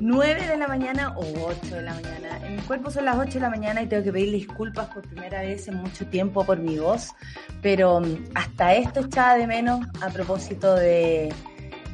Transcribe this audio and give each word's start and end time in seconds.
9 0.00 0.46
de 0.46 0.56
la 0.56 0.66
mañana 0.66 1.14
o 1.16 1.24
8 1.46 1.74
de 1.76 1.82
la 1.82 1.92
mañana. 1.92 2.40
En 2.42 2.56
mi 2.56 2.62
cuerpo 2.62 2.90
son 2.90 3.04
las 3.04 3.18
8 3.18 3.34
de 3.34 3.40
la 3.40 3.50
mañana 3.50 3.82
y 3.82 3.86
tengo 3.86 4.02
que 4.02 4.12
pedirle 4.12 4.38
disculpas 4.38 4.88
por 4.88 5.06
primera 5.06 5.42
vez 5.42 5.68
en 5.68 5.76
mucho 5.76 6.06
tiempo 6.06 6.44
por 6.44 6.58
mi 6.58 6.78
voz, 6.78 7.12
pero 7.60 8.00
mm, 8.00 8.30
hasta 8.34 8.74
esto 8.74 9.00
echaba 9.00 9.36
de 9.36 9.46
menos 9.46 9.86
a 10.00 10.08
propósito 10.08 10.74
de, 10.74 11.32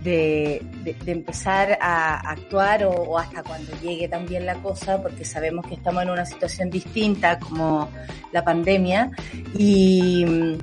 de, 0.04 0.62
empezar 1.06 1.78
a 1.80 2.30
actuar 2.30 2.84
o, 2.84 3.18
hasta 3.18 3.42
cuando 3.42 3.72
llegue 3.82 4.08
también 4.08 4.46
la 4.46 4.54
cosa, 4.54 5.02
porque 5.02 5.24
sabemos 5.24 5.66
que 5.66 5.74
estamos 5.74 6.04
en 6.04 6.10
una 6.10 6.24
situación 6.24 6.70
distinta 6.70 7.40
como 7.40 7.90
la 8.30 8.44
pandemia 8.44 9.10
y, 9.58 10.24
mm, 10.24 10.58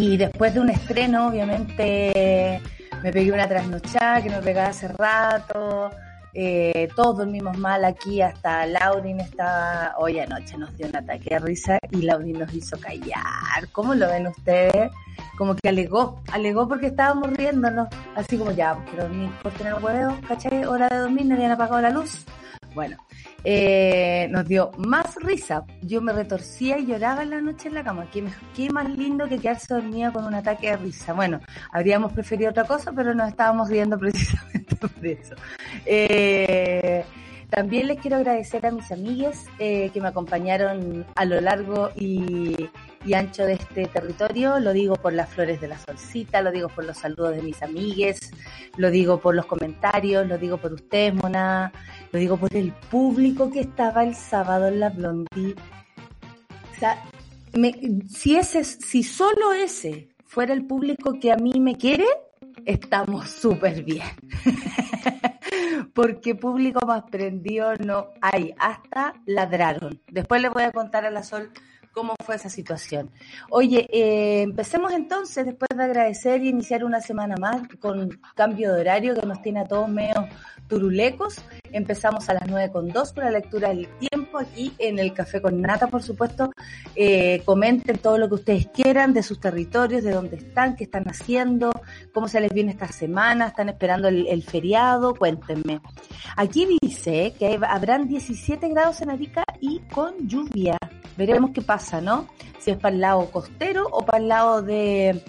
y 0.00 0.16
después 0.16 0.54
de 0.54 0.60
un 0.60 0.70
estreno 0.70 1.26
obviamente 1.26 2.62
me 3.02 3.12
pegué 3.12 3.32
una 3.32 3.48
trasnochada 3.48 4.22
que 4.22 4.30
me 4.30 4.40
pegaba 4.40 4.68
hace 4.68 4.86
rato 4.86 5.90
eh, 6.34 6.88
todos 6.96 7.18
dormimos 7.18 7.56
mal 7.58 7.84
aquí, 7.84 8.22
hasta 8.22 8.66
Laurin 8.66 9.20
estaba, 9.20 9.94
hoy 9.98 10.18
anoche 10.18 10.56
nos 10.56 10.76
dio 10.76 10.86
un 10.86 10.96
ataque 10.96 11.30
de 11.30 11.38
risa 11.38 11.78
y 11.90 12.02
Laurin 12.02 12.38
nos 12.38 12.52
hizo 12.54 12.78
callar. 12.78 13.68
¿Cómo 13.72 13.94
lo 13.94 14.08
ven 14.08 14.26
ustedes? 14.26 14.90
Como 15.36 15.54
que 15.54 15.68
alegó, 15.68 16.22
alegó 16.32 16.68
porque 16.68 16.86
estábamos 16.86 17.30
riéndonos, 17.32 17.88
así 18.14 18.38
como 18.38 18.52
ya, 18.52 18.76
quiero 18.86 19.04
dormir, 19.04 19.30
por 19.42 19.52
tener 19.52 19.74
huevo, 19.74 20.16
¿cachai? 20.26 20.64
Hora 20.64 20.88
de 20.88 20.98
dormir, 20.98 21.26
no 21.26 21.34
habían 21.34 21.52
apagado 21.52 21.80
la 21.80 21.90
luz. 21.90 22.24
Bueno, 22.74 22.96
eh, 23.44 24.28
nos 24.30 24.46
dio 24.46 24.70
más 24.78 25.16
risa. 25.16 25.64
Yo 25.82 26.00
me 26.00 26.12
retorcía 26.12 26.78
y 26.78 26.86
lloraba 26.86 27.22
en 27.22 27.30
la 27.30 27.40
noche 27.40 27.68
en 27.68 27.74
la 27.74 27.84
cama. 27.84 28.06
Qué, 28.10 28.70
más 28.70 28.88
lindo 28.90 29.28
que 29.28 29.38
quedarse 29.38 29.74
dormida 29.74 30.12
con 30.12 30.24
un 30.24 30.34
ataque 30.34 30.70
de 30.70 30.76
risa. 30.76 31.12
Bueno, 31.12 31.40
habríamos 31.70 32.12
preferido 32.12 32.50
otra 32.50 32.64
cosa, 32.64 32.92
pero 32.92 33.14
nos 33.14 33.28
estábamos 33.28 33.68
riendo 33.68 33.98
precisamente 34.00 34.76
por 34.76 34.90
eso. 35.06 35.34
Eh, 35.84 37.04
también 37.52 37.86
les 37.86 37.98
quiero 37.98 38.16
agradecer 38.16 38.64
a 38.64 38.70
mis 38.70 38.90
amigues 38.90 39.44
eh, 39.58 39.90
que 39.92 40.00
me 40.00 40.08
acompañaron 40.08 41.04
a 41.14 41.26
lo 41.26 41.38
largo 41.38 41.90
y, 41.94 42.70
ancho 43.14 43.44
de 43.44 43.52
este 43.54 43.86
territorio. 43.88 44.58
Lo 44.58 44.72
digo 44.72 44.94
por 44.94 45.12
las 45.12 45.28
flores 45.28 45.60
de 45.60 45.68
la 45.68 45.78
solcita, 45.78 46.40
lo 46.40 46.50
digo 46.50 46.70
por 46.70 46.86
los 46.86 46.96
saludos 46.96 47.36
de 47.36 47.42
mis 47.42 47.62
amigues, 47.62 48.30
lo 48.78 48.90
digo 48.90 49.20
por 49.20 49.34
los 49.34 49.44
comentarios, 49.44 50.26
lo 50.26 50.38
digo 50.38 50.56
por 50.56 50.72
ustedes, 50.72 51.12
Mona, 51.12 51.70
lo 52.10 52.18
digo 52.18 52.38
por 52.38 52.56
el 52.56 52.72
público 52.72 53.50
que 53.50 53.60
estaba 53.60 54.02
el 54.02 54.14
sábado 54.14 54.68
en 54.68 54.80
la 54.80 54.88
Blondie. 54.88 55.54
O 56.74 56.80
sea, 56.80 57.04
si 58.08 58.34
ese, 58.34 58.64
si 58.64 59.02
solo 59.02 59.52
ese 59.52 60.08
fuera 60.24 60.54
el 60.54 60.64
público 60.64 61.20
que 61.20 61.30
a 61.30 61.36
mí 61.36 61.60
me 61.60 61.76
quiere, 61.76 62.06
estamos 62.66 63.30
súper 63.30 63.82
bien. 63.82 64.06
Porque 65.94 66.34
público 66.34 66.86
más 66.86 67.04
prendido 67.10 67.74
no 67.76 68.08
hay. 68.20 68.54
Hasta 68.58 69.14
ladraron. 69.26 70.00
Después 70.10 70.40
les 70.40 70.52
voy 70.52 70.62
a 70.62 70.72
contar 70.72 71.04
a 71.04 71.10
la 71.10 71.22
Sol 71.22 71.50
cómo 71.92 72.14
fue 72.24 72.36
esa 72.36 72.48
situación. 72.48 73.10
Oye, 73.50 73.86
eh, 73.92 74.42
empecemos 74.42 74.92
entonces, 74.92 75.46
después 75.46 75.68
de 75.76 75.84
agradecer 75.84 76.42
y 76.42 76.48
iniciar 76.48 76.84
una 76.84 77.00
semana 77.00 77.36
más 77.38 77.62
con 77.80 78.20
cambio 78.34 78.72
de 78.74 78.80
horario 78.80 79.14
que 79.14 79.26
nos 79.26 79.40
tiene 79.42 79.60
a 79.60 79.64
todos 79.66 79.88
medio 79.88 80.28
turulecos. 80.68 81.42
Empezamos 81.70 82.28
a 82.28 82.34
las 82.34 82.48
9 82.48 82.72
con 82.72 82.88
2 82.88 83.12
con 83.12 83.24
la 83.24 83.30
lectura 83.30 83.68
del 83.68 83.88
tiempo 83.98 84.38
aquí 84.38 84.72
en 84.78 84.98
el 84.98 85.12
Café 85.12 85.42
con 85.42 85.60
Nata, 85.60 85.88
por 85.88 86.02
supuesto. 86.02 86.50
Eh, 86.94 87.42
comenten 87.44 87.98
todo 87.98 88.16
lo 88.18 88.28
que 88.28 88.36
ustedes 88.36 88.68
quieran 88.68 89.12
de 89.12 89.22
sus 89.22 89.38
territorios, 89.38 90.02
de 90.02 90.12
dónde 90.12 90.36
están, 90.36 90.76
qué 90.76 90.84
están 90.84 91.04
haciendo, 91.04 91.72
cómo 92.14 92.28
se 92.28 92.40
les 92.40 92.52
viene 92.52 92.72
esta 92.72 92.88
semana, 92.88 93.48
están 93.48 93.68
esperando 93.68 94.08
el, 94.08 94.42
feriado, 94.42 95.14
cuéntenme. 95.14 95.80
Aquí 96.36 96.66
dice 96.80 97.34
que 97.38 97.58
habrán 97.68 98.08
17 98.08 98.68
grados 98.68 99.00
en 99.02 99.10
Arica 99.10 99.44
y 99.60 99.80
con 99.80 100.26
lluvia. 100.26 100.78
Veremos 101.16 101.50
qué 101.52 101.62
pasa, 101.62 102.00
¿no? 102.00 102.28
Si 102.58 102.70
es 102.70 102.76
para 102.76 102.94
el 102.94 103.00
lado 103.00 103.30
costero 103.30 103.86
o 103.90 104.04
para 104.04 104.18
el 104.18 104.28
lado 104.28 104.62
de, 104.62 105.22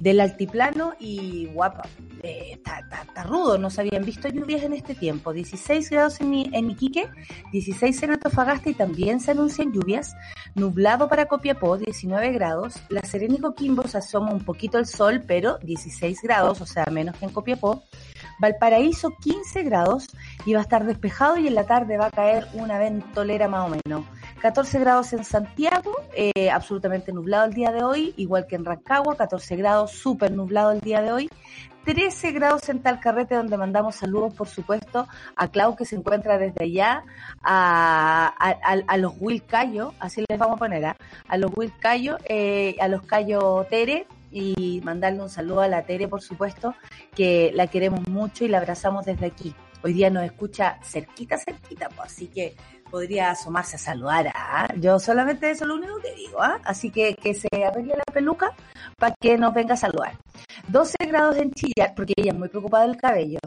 del 0.00 0.20
altiplano 0.20 0.94
y 0.98 1.46
guapa. 1.46 1.82
Eh, 2.22 2.52
está, 2.52 3.22
rudo, 3.24 3.56
no 3.56 3.70
se 3.70 3.80
habían 3.82 4.04
visto 4.04 4.28
lluvias 4.28 4.62
en 4.62 4.72
este 4.72 4.94
tiempo. 4.94 5.32
16 5.32 5.88
grados 5.90 6.20
en, 6.20 6.54
en 6.54 6.70
Iquique, 6.70 7.08
16 7.52 8.02
en 8.02 8.12
Antofagasta 8.12 8.70
y 8.70 8.74
también 8.74 9.20
se 9.20 9.30
anuncian 9.30 9.72
lluvias. 9.72 10.14
Nublado 10.54 11.08
para 11.08 11.26
Copiapó, 11.26 11.76
19 11.78 12.32
grados. 12.32 12.74
La 12.88 13.02
Serena 13.02 13.36
y 13.58 13.88
se 13.88 13.98
asoma 13.98 14.32
un 14.32 14.44
poquito 14.44 14.78
el 14.78 14.86
sol, 14.86 15.22
pero 15.26 15.58
16 15.58 16.20
grados, 16.22 16.60
o 16.60 16.66
sea, 16.66 16.86
menos 16.90 17.16
que 17.16 17.26
en 17.26 17.32
Copiapó. 17.32 17.82
Valparaíso 18.40 19.10
15 19.20 19.62
grados 19.62 20.08
y 20.46 20.54
va 20.54 20.60
a 20.60 20.62
estar 20.62 20.86
despejado 20.86 21.36
y 21.36 21.46
en 21.46 21.54
la 21.54 21.66
tarde 21.66 21.98
va 21.98 22.06
a 22.06 22.10
caer 22.10 22.46
una 22.54 22.78
ventolera 22.78 23.48
más 23.48 23.70
o 23.70 23.76
menos. 23.84 24.04
14 24.40 24.78
grados 24.78 25.12
en 25.12 25.22
Santiago, 25.22 25.92
eh, 26.14 26.50
absolutamente 26.50 27.12
nublado 27.12 27.44
el 27.44 27.52
día 27.52 27.72
de 27.72 27.82
hoy, 27.82 28.14
igual 28.16 28.46
que 28.46 28.56
en 28.56 28.64
Rancagua, 28.64 29.14
14 29.16 29.56
grados, 29.56 29.92
súper 29.92 30.32
nublado 30.32 30.72
el 30.72 30.80
día 30.80 31.02
de 31.02 31.12
hoy. 31.12 31.30
13 31.84 32.32
grados 32.32 32.68
en 32.68 32.80
Talcarrete, 32.80 33.34
donde 33.34 33.56
mandamos 33.56 33.96
saludos, 33.96 34.34
por 34.34 34.48
supuesto, 34.48 35.06
a 35.36 35.48
Clau, 35.48 35.76
que 35.76 35.84
se 35.84 35.96
encuentra 35.96 36.38
desde 36.38 36.64
allá, 36.64 37.04
a, 37.42 38.28
a, 38.28 38.96
los 38.96 39.14
Will 39.18 39.42
Cayo, 39.44 39.94
así 39.98 40.24
les 40.28 40.38
vamos 40.38 40.56
a 40.56 40.58
poner, 40.58 40.84
¿ah? 40.84 40.96
a 41.28 41.36
los 41.36 41.50
Will 41.56 41.72
Cayo, 41.78 42.16
eh, 42.24 42.76
a 42.80 42.88
los 42.88 43.02
Cayo 43.02 43.66
Tere, 43.68 44.06
y 44.30 44.80
mandarle 44.84 45.22
un 45.22 45.30
saludo 45.30 45.62
a 45.62 45.68
la 45.68 45.82
Tere, 45.82 46.08
por 46.08 46.22
supuesto, 46.22 46.74
que 47.14 47.50
la 47.54 47.66
queremos 47.66 48.06
mucho 48.08 48.44
y 48.44 48.48
la 48.48 48.58
abrazamos 48.58 49.04
desde 49.04 49.26
aquí. 49.26 49.54
Hoy 49.82 49.94
día 49.94 50.10
nos 50.10 50.24
escucha 50.24 50.78
cerquita, 50.82 51.38
cerquita, 51.38 51.88
pues, 51.88 52.12
así 52.12 52.26
que 52.26 52.54
podría 52.90 53.30
asomarse 53.30 53.76
a 53.76 53.78
saludar. 53.78 54.32
¿ah? 54.34 54.68
Yo 54.76 54.98
solamente 54.98 55.50
eso 55.50 55.64
es 55.64 55.68
lo 55.68 55.76
único 55.76 55.98
que 55.98 56.14
digo, 56.14 56.42
¿ah? 56.42 56.60
así 56.64 56.90
que 56.90 57.14
que 57.14 57.34
se 57.34 57.48
arregle 57.64 57.94
la 57.96 58.12
peluca 58.12 58.54
para 58.98 59.14
que 59.20 59.38
nos 59.38 59.54
venga 59.54 59.74
a 59.74 59.78
saludar. 59.78 60.18
12 60.68 60.96
grados 61.06 61.36
en 61.36 61.52
Chilla, 61.52 61.94
porque 61.94 62.14
ella 62.16 62.32
es 62.32 62.38
muy 62.38 62.48
preocupada 62.48 62.86
del 62.86 62.96
cabello, 62.96 63.38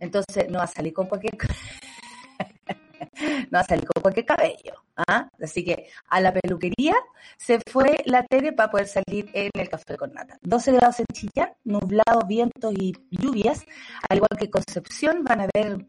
entonces 0.00 0.48
no 0.50 0.58
va 0.58 0.64
a 0.64 0.68
salir 0.68 0.92
con 0.92 1.06
cualquier 1.06 1.36
no 3.50 3.58
va 3.58 3.60
a 3.60 3.64
salir 3.64 3.86
con 3.86 4.02
cualquier 4.02 4.26
cabello. 4.26 4.84
¿ah? 4.96 5.28
Así 5.42 5.64
que 5.64 5.88
a 6.08 6.20
la 6.20 6.32
peluquería 6.32 6.94
se 7.36 7.60
fue 7.70 7.98
la 8.06 8.24
tele 8.24 8.52
para 8.52 8.70
poder 8.70 8.86
salir 8.86 9.30
en 9.32 9.50
el 9.54 9.68
café 9.68 9.96
con 9.96 10.12
nata. 10.12 10.38
12 10.42 10.72
grados 10.72 11.00
en 11.00 11.06
Chillán, 11.12 11.50
nublados, 11.64 12.26
vientos 12.26 12.74
y 12.74 12.94
lluvias, 13.10 13.64
al 14.08 14.18
igual 14.18 14.38
que 14.38 14.50
Concepción, 14.50 15.24
van 15.24 15.40
a 15.40 15.44
haber 15.44 15.86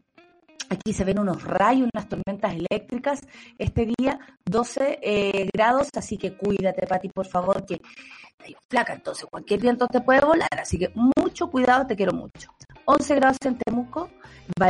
Aquí 0.68 0.92
se 0.92 1.04
ven 1.04 1.18
unos 1.18 1.42
rayos, 1.44 1.88
unas 1.92 2.08
tormentas 2.08 2.54
eléctricas. 2.54 3.20
Este 3.58 3.88
día 3.98 4.18
12 4.44 4.98
eh, 5.02 5.48
grados, 5.52 5.88
así 5.96 6.18
que 6.18 6.36
cuídate, 6.36 6.86
Pati, 6.86 7.08
por 7.08 7.26
favor, 7.26 7.64
que 7.64 7.80
hay 8.44 8.56
flaca, 8.68 8.94
entonces 8.94 9.26
cualquier 9.30 9.60
viento 9.60 9.86
te 9.86 10.00
puede 10.00 10.20
volar. 10.20 10.48
Así 10.60 10.78
que 10.78 10.90
mucho 10.94 11.50
cuidado, 11.50 11.86
te 11.86 11.96
quiero 11.96 12.12
mucho. 12.12 12.50
11 12.86 13.14
grados 13.16 13.38
en 13.44 13.58
Temuco, 13.58 14.08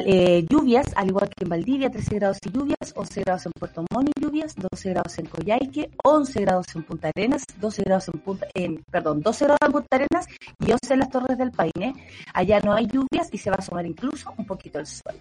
eh, 0.07 0.47
lluvias, 0.49 0.87
al 0.97 1.09
igual 1.09 1.29
que 1.29 1.45
en 1.45 1.51
Valdivia, 1.51 1.91
13 1.91 2.15
grados 2.15 2.39
y 2.47 2.51
lluvias, 2.51 2.95
11 2.95 3.21
grados 3.21 3.45
en 3.45 3.53
Puerto 3.53 3.85
Montt 3.93 4.09
y 4.17 4.21
lluvias, 4.23 4.55
12 4.57 4.91
grados 4.91 5.19
en 5.19 5.27
Coyhaique, 5.27 5.91
11 6.03 6.41
grados 6.41 6.67
en 6.75 6.83
Punta 6.85 7.09
Arenas, 7.15 7.45
12 7.61 7.83
grados 7.83 8.09
en 8.09 8.21
Punta, 8.21 8.47
en, 8.55 8.83
perdón, 8.91 9.21
12 9.21 9.45
grados 9.45 9.61
en 9.67 9.73
Punta 9.73 9.97
Arenas 9.97 10.27
y 10.59 10.73
11 10.73 10.95
en 10.95 10.99
las 10.99 11.11
Torres 11.11 11.37
del 11.37 11.51
Paine. 11.51 11.95
Allá 12.33 12.61
no 12.61 12.73
hay 12.73 12.87
lluvias 12.87 13.29
y 13.33 13.39
se 13.39 13.51
va 13.51 13.57
a 13.57 13.59
asomar 13.59 13.85
incluso 13.85 14.33
un 14.39 14.47
poquito 14.47 14.79
el 14.79 14.87
sol. 14.87 15.15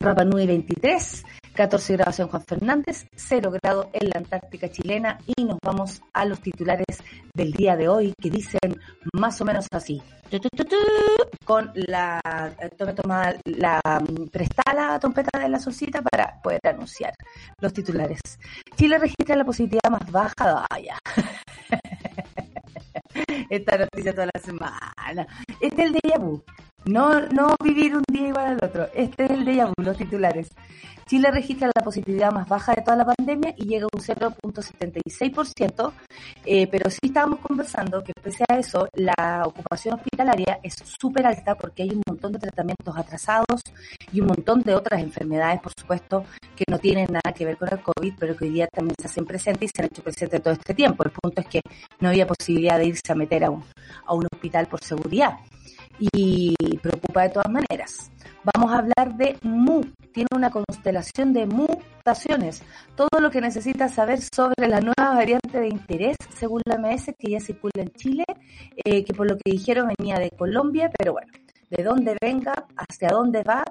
Rapa 0.00 0.24
Nui 0.24 0.44
23, 0.44 1.24
14 1.54 1.96
grados 1.96 2.18
en 2.18 2.26
Juan 2.26 2.42
Fernández, 2.42 3.06
0 3.14 3.52
grados 3.62 3.86
en 3.92 4.08
la 4.08 4.18
Antártica 4.18 4.68
chilena 4.68 5.18
y 5.26 5.44
nos 5.44 5.58
vamos 5.62 6.02
a 6.12 6.24
los 6.24 6.40
titulares 6.40 6.98
del 7.32 7.52
día 7.52 7.76
de 7.76 7.88
hoy 7.88 8.12
que 8.20 8.30
dicen 8.30 8.80
más 9.12 9.40
o 9.40 9.44
menos 9.44 9.66
así. 9.70 10.02
Con 11.44 11.72
la, 11.74 12.20
tome, 12.76 12.92
toma 12.94 13.34
la, 13.44 13.80
presta 14.30 14.62
la 14.74 14.98
trompeta 14.98 15.38
de 15.38 15.48
la 15.48 15.58
solcita 15.58 16.02
para 16.02 16.40
poder 16.42 16.60
anunciar 16.64 17.14
los 17.60 17.72
titulares. 17.72 18.20
Chile 18.76 18.98
registra 18.98 19.36
la 19.36 19.44
positividad 19.44 19.90
más 19.90 20.10
baja, 20.10 20.66
vaya. 20.70 20.98
Esta 23.50 23.78
noticia 23.78 24.12
toda 24.12 24.28
la 24.32 24.40
semana. 24.40 25.26
Este 25.60 25.82
es 25.82 25.88
el 25.88 25.92
de 25.92 26.00
Yabu. 26.08 26.42
No, 26.84 27.20
no 27.28 27.54
vivir 27.62 27.94
un 27.94 28.02
día 28.10 28.28
igual 28.28 28.46
al 28.46 28.64
otro. 28.64 28.88
Este 28.94 29.24
es 29.24 29.30
el 29.30 29.44
de 29.44 29.64
vu, 29.64 29.72
los 29.84 29.96
titulares. 29.96 30.50
Chile 31.06 31.30
registra 31.30 31.70
la 31.74 31.82
positividad 31.84 32.32
más 32.32 32.48
baja 32.48 32.72
de 32.74 32.82
toda 32.82 32.96
la 32.96 33.04
pandemia 33.04 33.54
y 33.56 33.66
llega 33.66 33.84
a 33.84 33.88
un 33.92 34.00
0.76%, 34.00 35.92
eh, 36.44 36.66
pero 36.68 36.90
sí 36.90 36.98
estábamos 37.02 37.40
conversando 37.40 38.02
que 38.02 38.12
pese 38.14 38.44
a 38.48 38.58
eso, 38.58 38.88
la 38.94 39.42
ocupación 39.44 39.94
hospitalaria 39.94 40.58
es 40.62 40.74
súper 40.74 41.26
alta 41.26 41.54
porque 41.54 41.82
hay 41.82 41.90
un 41.90 42.02
montón 42.06 42.32
de 42.32 42.38
tratamientos 42.38 42.96
atrasados 42.96 43.60
y 44.10 44.20
un 44.20 44.28
montón 44.28 44.62
de 44.62 44.74
otras 44.74 45.02
enfermedades, 45.02 45.60
por 45.60 45.72
supuesto, 45.78 46.24
que 46.56 46.64
no 46.68 46.78
tienen 46.78 47.06
nada 47.10 47.32
que 47.34 47.44
ver 47.44 47.58
con 47.58 47.68
el 47.70 47.80
COVID, 47.80 48.14
pero 48.18 48.36
que 48.36 48.46
hoy 48.46 48.50
día 48.52 48.66
también 48.68 48.94
se 48.98 49.06
hacen 49.06 49.26
presentes 49.26 49.70
y 49.70 49.72
se 49.76 49.82
han 49.82 49.88
hecho 49.88 50.02
presentes 50.02 50.42
todo 50.42 50.54
este 50.54 50.72
tiempo. 50.74 51.04
El 51.04 51.10
punto 51.10 51.42
es 51.42 51.46
que 51.46 51.60
no 52.00 52.08
había 52.08 52.26
posibilidad 52.26 52.78
de 52.78 52.86
irse 52.86 53.12
a 53.12 53.14
meter 53.14 53.44
a 53.44 53.50
un, 53.50 53.62
a 54.06 54.14
un 54.14 54.26
hospital 54.32 54.66
por 54.66 54.82
seguridad 54.82 55.36
y 55.98 56.54
preocupa 56.78 57.22
de 57.22 57.30
todas 57.30 57.50
maneras. 57.50 58.10
Vamos 58.54 58.72
a 58.72 58.78
hablar 58.78 59.16
de 59.16 59.38
MU. 59.42 59.82
Tiene 60.12 60.26
una 60.34 60.50
constelación 60.50 61.32
de 61.32 61.46
mutaciones. 61.46 62.62
Todo 62.96 63.20
lo 63.20 63.30
que 63.30 63.40
necesitas 63.40 63.94
saber 63.94 64.20
sobre 64.20 64.66
la 64.68 64.80
nueva 64.80 65.14
variante 65.14 65.60
de 65.60 65.68
interés, 65.68 66.16
según 66.34 66.60
la 66.64 66.76
MS, 66.76 67.12
que 67.16 67.30
ya 67.30 67.40
circula 67.40 67.72
en 67.76 67.92
Chile, 67.92 68.24
eh, 68.84 69.04
que 69.04 69.14
por 69.14 69.30
lo 69.30 69.36
que 69.36 69.52
dijeron 69.52 69.92
venía 69.96 70.18
de 70.18 70.30
Colombia, 70.30 70.90
pero 70.98 71.12
bueno, 71.12 71.32
de 71.70 71.84
dónde 71.84 72.16
venga, 72.20 72.66
hacia 72.76 73.10
dónde 73.10 73.44
va, 73.44 73.64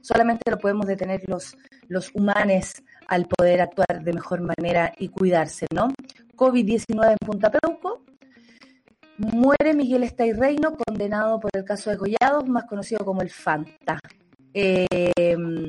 solamente 0.00 0.50
lo 0.50 0.58
podemos 0.58 0.86
detener 0.86 1.22
los, 1.28 1.56
los 1.88 2.10
humanos 2.12 2.82
al 3.06 3.26
poder 3.26 3.60
actuar 3.60 4.02
de 4.02 4.12
mejor 4.12 4.40
manera 4.40 4.92
y 4.98 5.08
cuidarse, 5.08 5.66
¿no? 5.72 5.88
COVID-19 6.34 7.12
en 7.12 7.18
Punta 7.24 7.50
Peuco, 7.50 8.02
Muere 9.18 9.74
Miguel 9.74 10.02
Estayreino, 10.02 10.76
condenado 10.76 11.40
por 11.40 11.50
el 11.54 11.64
caso 11.64 11.90
de 11.90 11.96
Gollados, 11.96 12.48
más 12.48 12.64
conocido 12.64 13.04
como 13.04 13.22
el 13.22 13.30
Fanta. 13.30 13.98
Em, 14.52 15.68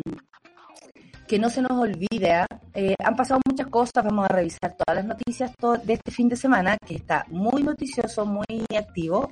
que 1.27 1.39
no 1.39 1.49
se 1.49 1.61
nos 1.61 1.71
olvide, 1.71 2.31
¿ah? 2.31 2.47
eh, 2.73 2.95
han 3.03 3.15
pasado 3.15 3.41
muchas 3.45 3.67
cosas, 3.67 4.03
vamos 4.03 4.25
a 4.29 4.33
revisar 4.33 4.75
todas 4.77 4.95
las 4.95 5.05
noticias 5.05 5.51
de 5.83 5.93
este 5.93 6.11
fin 6.11 6.29
de 6.29 6.37
semana, 6.37 6.77
que 6.85 6.95
está 6.95 7.25
muy 7.29 7.63
noticioso, 7.63 8.25
muy 8.25 8.65
activo, 8.77 9.29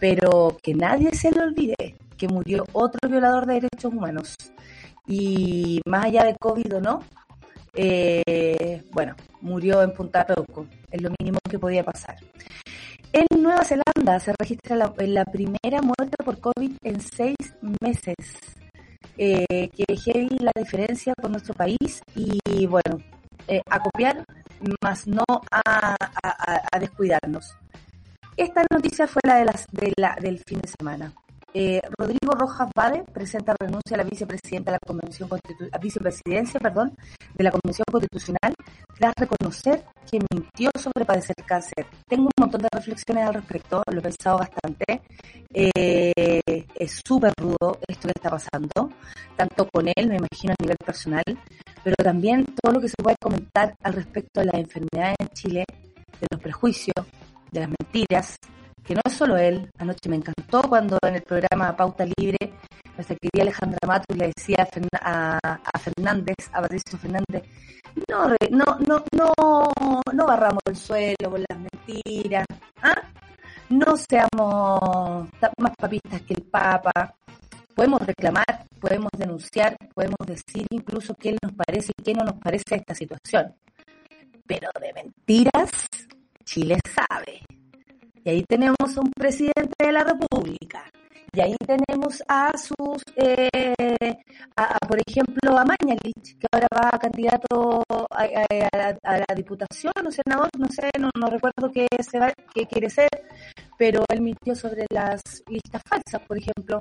pero 0.00 0.56
que 0.62 0.74
nadie 0.74 1.14
se 1.14 1.30
le 1.30 1.42
olvide 1.42 1.96
que 2.16 2.28
murió 2.28 2.64
otro 2.72 3.08
violador 3.08 3.46
de 3.46 3.54
derechos 3.54 3.92
humanos. 3.92 4.34
Y 5.06 5.80
más 5.86 6.06
allá 6.06 6.24
de 6.24 6.36
COVID 6.36 6.76
o 6.76 6.80
no, 6.80 7.02
eh, 7.74 8.82
bueno, 8.92 9.14
murió 9.40 9.82
en 9.82 9.92
Punta 9.92 10.26
Peuco, 10.26 10.66
es 10.90 11.02
lo 11.02 11.10
mínimo 11.20 11.38
que 11.48 11.58
podía 11.58 11.84
pasar. 11.84 12.16
En 13.12 13.42
Nueva 13.42 13.64
Zelanda 13.64 14.20
se 14.20 14.32
registra 14.38 14.76
la, 14.76 15.24
primera 15.24 15.80
muerte 15.82 16.16
por 16.24 16.38
COVID 16.40 16.72
en 16.82 17.00
seis 17.00 17.36
meses. 17.80 18.14
Eh, 19.18 19.70
que 19.70 19.96
heavy 19.96 20.36
la 20.40 20.52
diferencia 20.54 21.14
con 21.20 21.32
nuestro 21.32 21.54
país 21.54 22.02
y 22.14 22.66
bueno, 22.66 22.98
eh, 23.48 23.62
a 23.70 23.80
copiar, 23.80 24.24
más 24.82 25.06
no 25.06 25.24
a, 25.50 25.96
descuidarnos. 26.78 27.56
Esta 28.36 28.64
noticia 28.70 29.06
fue 29.06 29.22
la, 29.24 29.36
de 29.36 29.44
las, 29.46 29.66
de 29.70 29.92
la 29.96 30.16
del 30.20 30.42
fin 30.46 30.60
de 30.60 30.68
semana. 30.68 31.12
Eh, 31.58 31.80
Rodrigo 31.96 32.32
Rojas 32.32 32.68
Vade 32.76 33.02
presenta 33.14 33.54
renuncia 33.58 33.94
a 33.94 33.96
la 33.96 34.04
vicepresidenta 34.04 34.72
de 34.72 34.76
la 34.76 34.86
Convención 34.86 35.26
vicepresidencia 35.80 36.60
perdón, 36.60 36.94
de 37.32 37.44
la 37.44 37.50
Convención 37.50 37.86
Constitucional 37.90 38.52
tras 38.94 39.14
reconocer 39.18 39.82
que 40.10 40.18
mintió 40.30 40.70
sobre 40.78 41.06
padecer 41.06 41.34
cáncer. 41.46 41.86
Tengo 42.06 42.24
un 42.24 42.32
montón 42.38 42.60
de 42.60 42.68
reflexiones 42.70 43.26
al 43.26 43.32
respecto, 43.32 43.82
lo 43.90 44.00
he 44.00 44.02
pensado 44.02 44.36
bastante. 44.36 45.00
Eh, 45.54 46.42
es 46.74 47.00
súper 47.02 47.32
rudo 47.40 47.78
esto 47.88 48.08
que 48.08 48.12
está 48.14 48.28
pasando, 48.28 48.92
tanto 49.34 49.66
con 49.70 49.88
él, 49.88 50.08
me 50.08 50.16
imagino 50.16 50.52
a 50.52 50.62
nivel 50.62 50.76
personal, 50.84 51.24
pero 51.82 51.96
también 51.96 52.44
todo 52.60 52.74
lo 52.74 52.80
que 52.82 52.88
se 52.88 53.02
puede 53.02 53.16
comentar 53.18 53.74
al 53.82 53.94
respecto 53.94 54.40
de 54.40 54.46
las 54.46 54.56
enfermedades 54.56 55.16
en 55.20 55.28
Chile, 55.28 55.64
de 56.20 56.26
los 56.30 56.38
prejuicios, 56.38 57.06
de 57.50 57.60
las 57.60 57.70
mentiras, 57.70 58.36
que 58.86 58.94
no 58.94 59.00
es 59.04 59.12
solo 59.12 59.36
él. 59.36 59.68
Anoche 59.78 60.08
me 60.08 60.16
encantó 60.16 60.62
cuando 60.62 60.98
en 61.02 61.16
el 61.16 61.22
programa 61.22 61.76
Pauta 61.76 62.04
Libre 62.16 62.52
nuestra 62.94 63.16
querida 63.16 63.42
Alejandra 63.42 63.78
Matus 63.86 64.16
le 64.16 64.32
decía 64.34 64.66
a, 65.02 65.78
Fernández, 65.78 66.36
a 66.52 66.62
Patricio 66.62 66.98
Fernández, 66.98 67.42
no, 68.08 68.28
no, 68.50 68.78
no, 68.86 69.04
no, 69.12 70.02
no 70.12 70.26
barramos 70.26 70.62
el 70.66 70.76
suelo 70.76 71.30
con 71.30 71.44
las 71.48 71.58
mentiras, 71.58 72.46
¿ah? 72.82 73.02
no 73.68 73.96
seamos 73.96 75.28
más 75.58 75.76
papistas 75.76 76.22
que 76.22 76.34
el 76.34 76.42
Papa. 76.42 77.14
Podemos 77.74 78.00
reclamar, 78.00 78.64
podemos 78.80 79.10
denunciar, 79.18 79.76
podemos 79.94 80.16
decir 80.26 80.66
incluso 80.70 81.14
qué 81.14 81.36
nos 81.42 81.52
parece 81.52 81.92
y 81.98 82.02
qué 82.02 82.14
no 82.14 82.24
nos 82.24 82.36
parece 82.36 82.76
esta 82.76 82.94
situación. 82.94 83.54
Pero 84.46 84.70
de 84.80 84.92
mentiras, 84.94 85.70
Chile 86.44 86.78
sabe. 86.94 87.45
Y 88.26 88.30
ahí 88.30 88.42
tenemos 88.42 88.96
un 88.96 89.08
presidente 89.12 89.72
de 89.78 89.92
la 89.92 90.02
República. 90.02 90.82
Y 91.32 91.40
ahí 91.40 91.54
tenemos 91.64 92.24
a 92.26 92.50
sus, 92.58 93.00
eh, 93.14 93.48
por 94.88 94.98
ejemplo, 95.06 95.56
a 95.56 95.64
Mañalich, 95.64 96.36
que 96.36 96.48
ahora 96.50 96.66
va 96.74 96.98
candidato 96.98 97.84
a, 98.10 98.96
la, 99.02 99.34
diputación 99.36 99.92
o 100.04 100.10
senador, 100.10 100.48
no 100.58 100.66
sé, 100.66 100.90
no, 100.98 101.10
recuerdo 101.28 101.70
qué, 101.72 101.86
se 102.02 102.18
va, 102.18 102.32
qué 102.52 102.66
quiere 102.66 102.90
ser, 102.90 103.10
pero 103.78 104.04
él 104.08 104.20
mintió 104.20 104.56
sobre 104.56 104.86
las 104.90 105.20
listas 105.46 105.82
falsas, 105.88 106.20
por 106.26 106.36
ejemplo, 106.36 106.80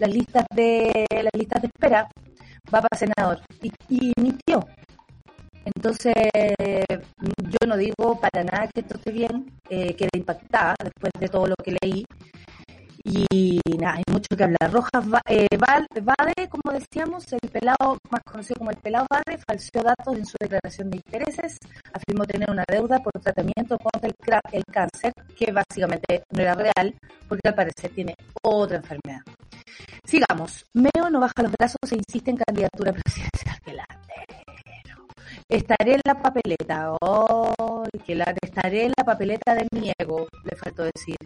las 0.00 0.12
listas 0.12 0.46
de 0.52 1.06
las 1.12 1.32
listas 1.32 1.62
de 1.62 1.68
espera, 1.68 2.08
va 2.74 2.80
para 2.80 2.98
senador 2.98 3.40
y, 3.62 3.70
y 3.88 4.12
mintió. 4.20 4.66
Entonces, 5.64 6.14
yo 7.52 7.66
no 7.66 7.76
digo 7.76 8.20
para 8.20 8.44
nada 8.44 8.68
que 8.68 8.80
esto 8.80 8.96
esté 8.96 9.12
bien, 9.12 9.52
eh, 9.68 9.94
quedé 9.94 10.10
impactada 10.16 10.74
después 10.82 11.12
de 11.18 11.28
todo 11.28 11.46
lo 11.46 11.54
que 11.56 11.76
leí. 11.82 12.04
Y 13.04 13.58
nada, 13.78 13.94
hay 13.96 14.04
mucho 14.12 14.36
que 14.36 14.44
hablar. 14.44 14.70
Rojas 14.70 15.04
eh, 15.28 15.48
Vade, 15.58 16.48
como 16.48 16.72
decíamos, 16.72 17.32
el 17.32 17.50
pelado, 17.50 17.98
más 18.10 18.22
conocido 18.22 18.58
como 18.58 18.70
el 18.70 18.76
pelado 18.76 19.06
Vade, 19.10 19.38
falseó 19.44 19.82
datos 19.82 20.16
en 20.16 20.24
su 20.24 20.36
declaración 20.38 20.90
de 20.90 20.98
intereses, 20.98 21.58
afirmó 21.92 22.24
tener 22.24 22.48
una 22.48 22.64
deuda 22.68 23.00
por 23.00 23.12
tratamiento 23.20 23.76
contra 23.78 24.08
el, 24.08 24.14
el 24.52 24.64
cáncer, 24.66 25.12
que 25.36 25.50
básicamente 25.50 26.22
no 26.30 26.42
era 26.42 26.54
real, 26.54 26.94
porque 27.28 27.48
al 27.48 27.54
parecer 27.54 27.90
tiene 27.92 28.14
otra 28.42 28.76
enfermedad. 28.76 29.22
Sigamos. 30.04 30.66
Meo 30.74 31.10
no 31.10 31.20
baja 31.20 31.42
los 31.42 31.52
brazos 31.52 31.90
e 31.90 31.96
insiste 31.96 32.30
en 32.30 32.36
candidatura 32.36 32.92
presidencial. 32.92 33.58
Que 33.64 33.74
la 33.74 33.86
Estaré 35.52 35.96
en 35.96 36.00
la 36.06 36.14
papeleta. 36.14 36.96
Oh, 37.02 37.84
que 38.06 38.14
la 38.14 38.34
estaré 38.40 38.86
en 38.86 38.92
la 38.96 39.04
papeleta 39.04 39.54
de 39.54 39.68
mi 39.70 39.92
ego, 39.98 40.26
le 40.44 40.56
faltó 40.56 40.84
decir. 40.84 41.16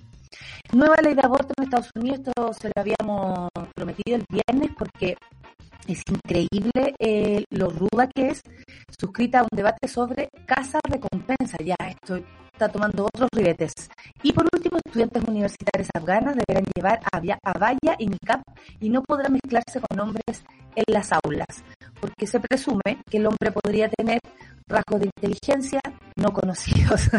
Nueva 0.73 0.97
ley 0.97 1.15
de 1.15 1.21
aborto 1.23 1.55
en 1.57 1.63
Estados 1.63 1.91
Unidos, 1.95 2.19
esto 2.27 2.53
se 2.53 2.67
lo 2.67 2.73
habíamos 2.75 3.49
prometido 3.73 4.17
el 4.17 4.25
viernes 4.29 4.71
porque 4.77 5.17
es 5.87 6.03
increíble 6.11 6.93
eh, 6.99 7.45
lo 7.51 7.71
ruda 7.71 8.09
que 8.13 8.31
es 8.31 8.43
suscrita 8.99 9.39
a 9.39 9.43
un 9.45 9.57
debate 9.57 9.87
sobre 9.87 10.29
casa 10.45 10.81
recompensa. 10.91 11.57
Ya, 11.65 11.77
esto 11.89 12.19
está 12.53 12.69
tomando 12.69 13.05
otros 13.05 13.29
ribetes. 13.33 13.75
Y 14.25 14.33
por 14.33 14.49
último, 14.53 14.79
estudiantes 14.85 15.23
universitarios 15.23 15.89
afganas 15.95 16.35
deberán 16.35 16.65
llevar 16.75 16.99
a, 17.13 17.19
a 17.19 17.59
valla 17.61 17.95
y 17.97 18.09
niqab 18.09 18.43
y 18.81 18.89
no 18.89 19.03
podrán 19.03 19.35
mezclarse 19.35 19.81
con 19.89 20.01
hombres 20.01 20.43
en 20.75 20.85
las 20.93 21.11
aulas, 21.13 21.63
porque 22.01 22.27
se 22.27 22.41
presume 22.41 22.99
que 23.11 23.19
el 23.19 23.27
hombre 23.27 23.51
podría 23.53 23.89
tener 23.89 24.21
rasgos 24.69 25.01
de 25.01 25.07
inteligencia 25.07 25.81
no 26.17 26.33
conocidos. 26.33 27.09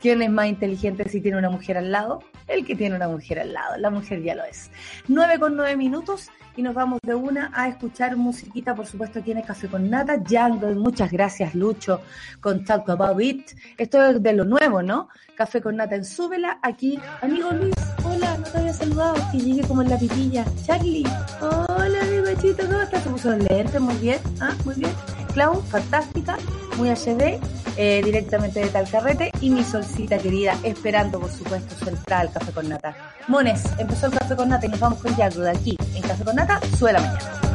¿Quién 0.00 0.22
es 0.22 0.30
más 0.30 0.48
inteligente 0.48 1.08
si 1.08 1.20
tiene 1.20 1.38
una 1.38 1.50
mujer 1.50 1.76
al 1.76 1.92
lado? 1.92 2.20
El 2.48 2.66
que 2.66 2.74
tiene 2.74 2.96
una 2.96 3.08
mujer 3.08 3.38
al 3.38 3.52
lado. 3.52 3.76
La 3.76 3.90
mujer 3.90 4.22
ya 4.22 4.34
lo 4.34 4.44
es. 4.44 4.70
9 5.06 5.38
con 5.38 5.56
9 5.56 5.76
minutos 5.76 6.30
y 6.56 6.62
nos 6.62 6.74
vamos 6.74 6.98
de 7.02 7.14
una 7.14 7.50
a 7.54 7.68
escuchar 7.68 8.16
musiquita, 8.16 8.74
por 8.74 8.86
supuesto, 8.86 9.20
aquí 9.20 9.30
en 9.30 9.38
el 9.38 9.44
Café 9.44 9.68
con 9.68 9.88
Nata. 9.88 10.20
Jungle, 10.28 10.74
muchas 10.74 11.10
gracias, 11.10 11.54
Lucho, 11.54 12.00
con 12.40 12.64
Talk 12.64 12.88
About 12.90 13.22
It. 13.22 13.52
Esto 13.78 14.04
es 14.04 14.22
de 14.22 14.32
lo 14.32 14.44
nuevo, 14.44 14.82
¿no? 14.82 15.08
Café 15.36 15.60
con 15.60 15.76
Nata 15.76 15.94
en 15.94 16.04
Súbela. 16.04 16.58
Aquí, 16.62 16.98
amigo 17.20 17.52
Luis, 17.52 17.74
hola, 18.04 18.36
no 18.38 18.44
te 18.44 18.58
había 18.58 18.72
saludado, 18.72 19.14
que 19.30 19.38
llegue 19.38 19.66
como 19.68 19.82
en 19.82 19.90
la 19.90 19.98
pitilla. 19.98 20.44
Charlie, 20.66 21.06
hola, 21.40 22.02
mi 22.10 22.20
machito, 22.20 22.66
¿cómo 22.66 22.82
estás? 22.82 23.04
Se 23.04 23.10
puso 23.10 23.36
lentes, 23.36 23.80
muy 23.80 23.94
bien, 23.96 24.18
¿ah? 24.40 24.54
Muy 24.64 24.74
bien. 24.74 24.92
Clown, 25.32 25.64
fantástica, 25.64 26.36
muy 26.76 26.90
HD, 26.90 27.40
eh, 27.76 28.02
directamente 28.04 28.60
de 28.60 28.68
Talcarrete 28.68 29.30
y 29.40 29.50
mi 29.50 29.64
solcita 29.64 30.18
querida, 30.18 30.56
esperando 30.62 31.20
por 31.20 31.30
supuesto 31.30 31.74
su 31.74 31.88
entrada 31.88 32.22
al 32.22 32.32
Café 32.32 32.52
con 32.52 32.68
Nata. 32.68 32.94
Mones, 33.28 33.64
empezó 33.78 34.06
el 34.06 34.12
Café 34.12 34.36
con 34.36 34.48
Nata 34.48 34.66
y 34.66 34.68
nos 34.68 34.80
vamos 34.80 35.00
con 35.00 35.16
Yago 35.16 35.40
de 35.40 35.50
aquí, 35.50 35.76
en 35.94 36.02
Café 36.02 36.24
con 36.24 36.36
Nata, 36.36 36.60
suela 36.78 37.00
mañana. 37.00 37.52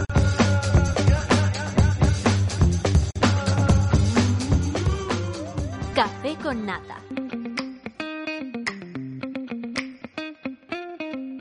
Café 5.94 6.36
con 6.44 6.66
Nata. 6.66 6.98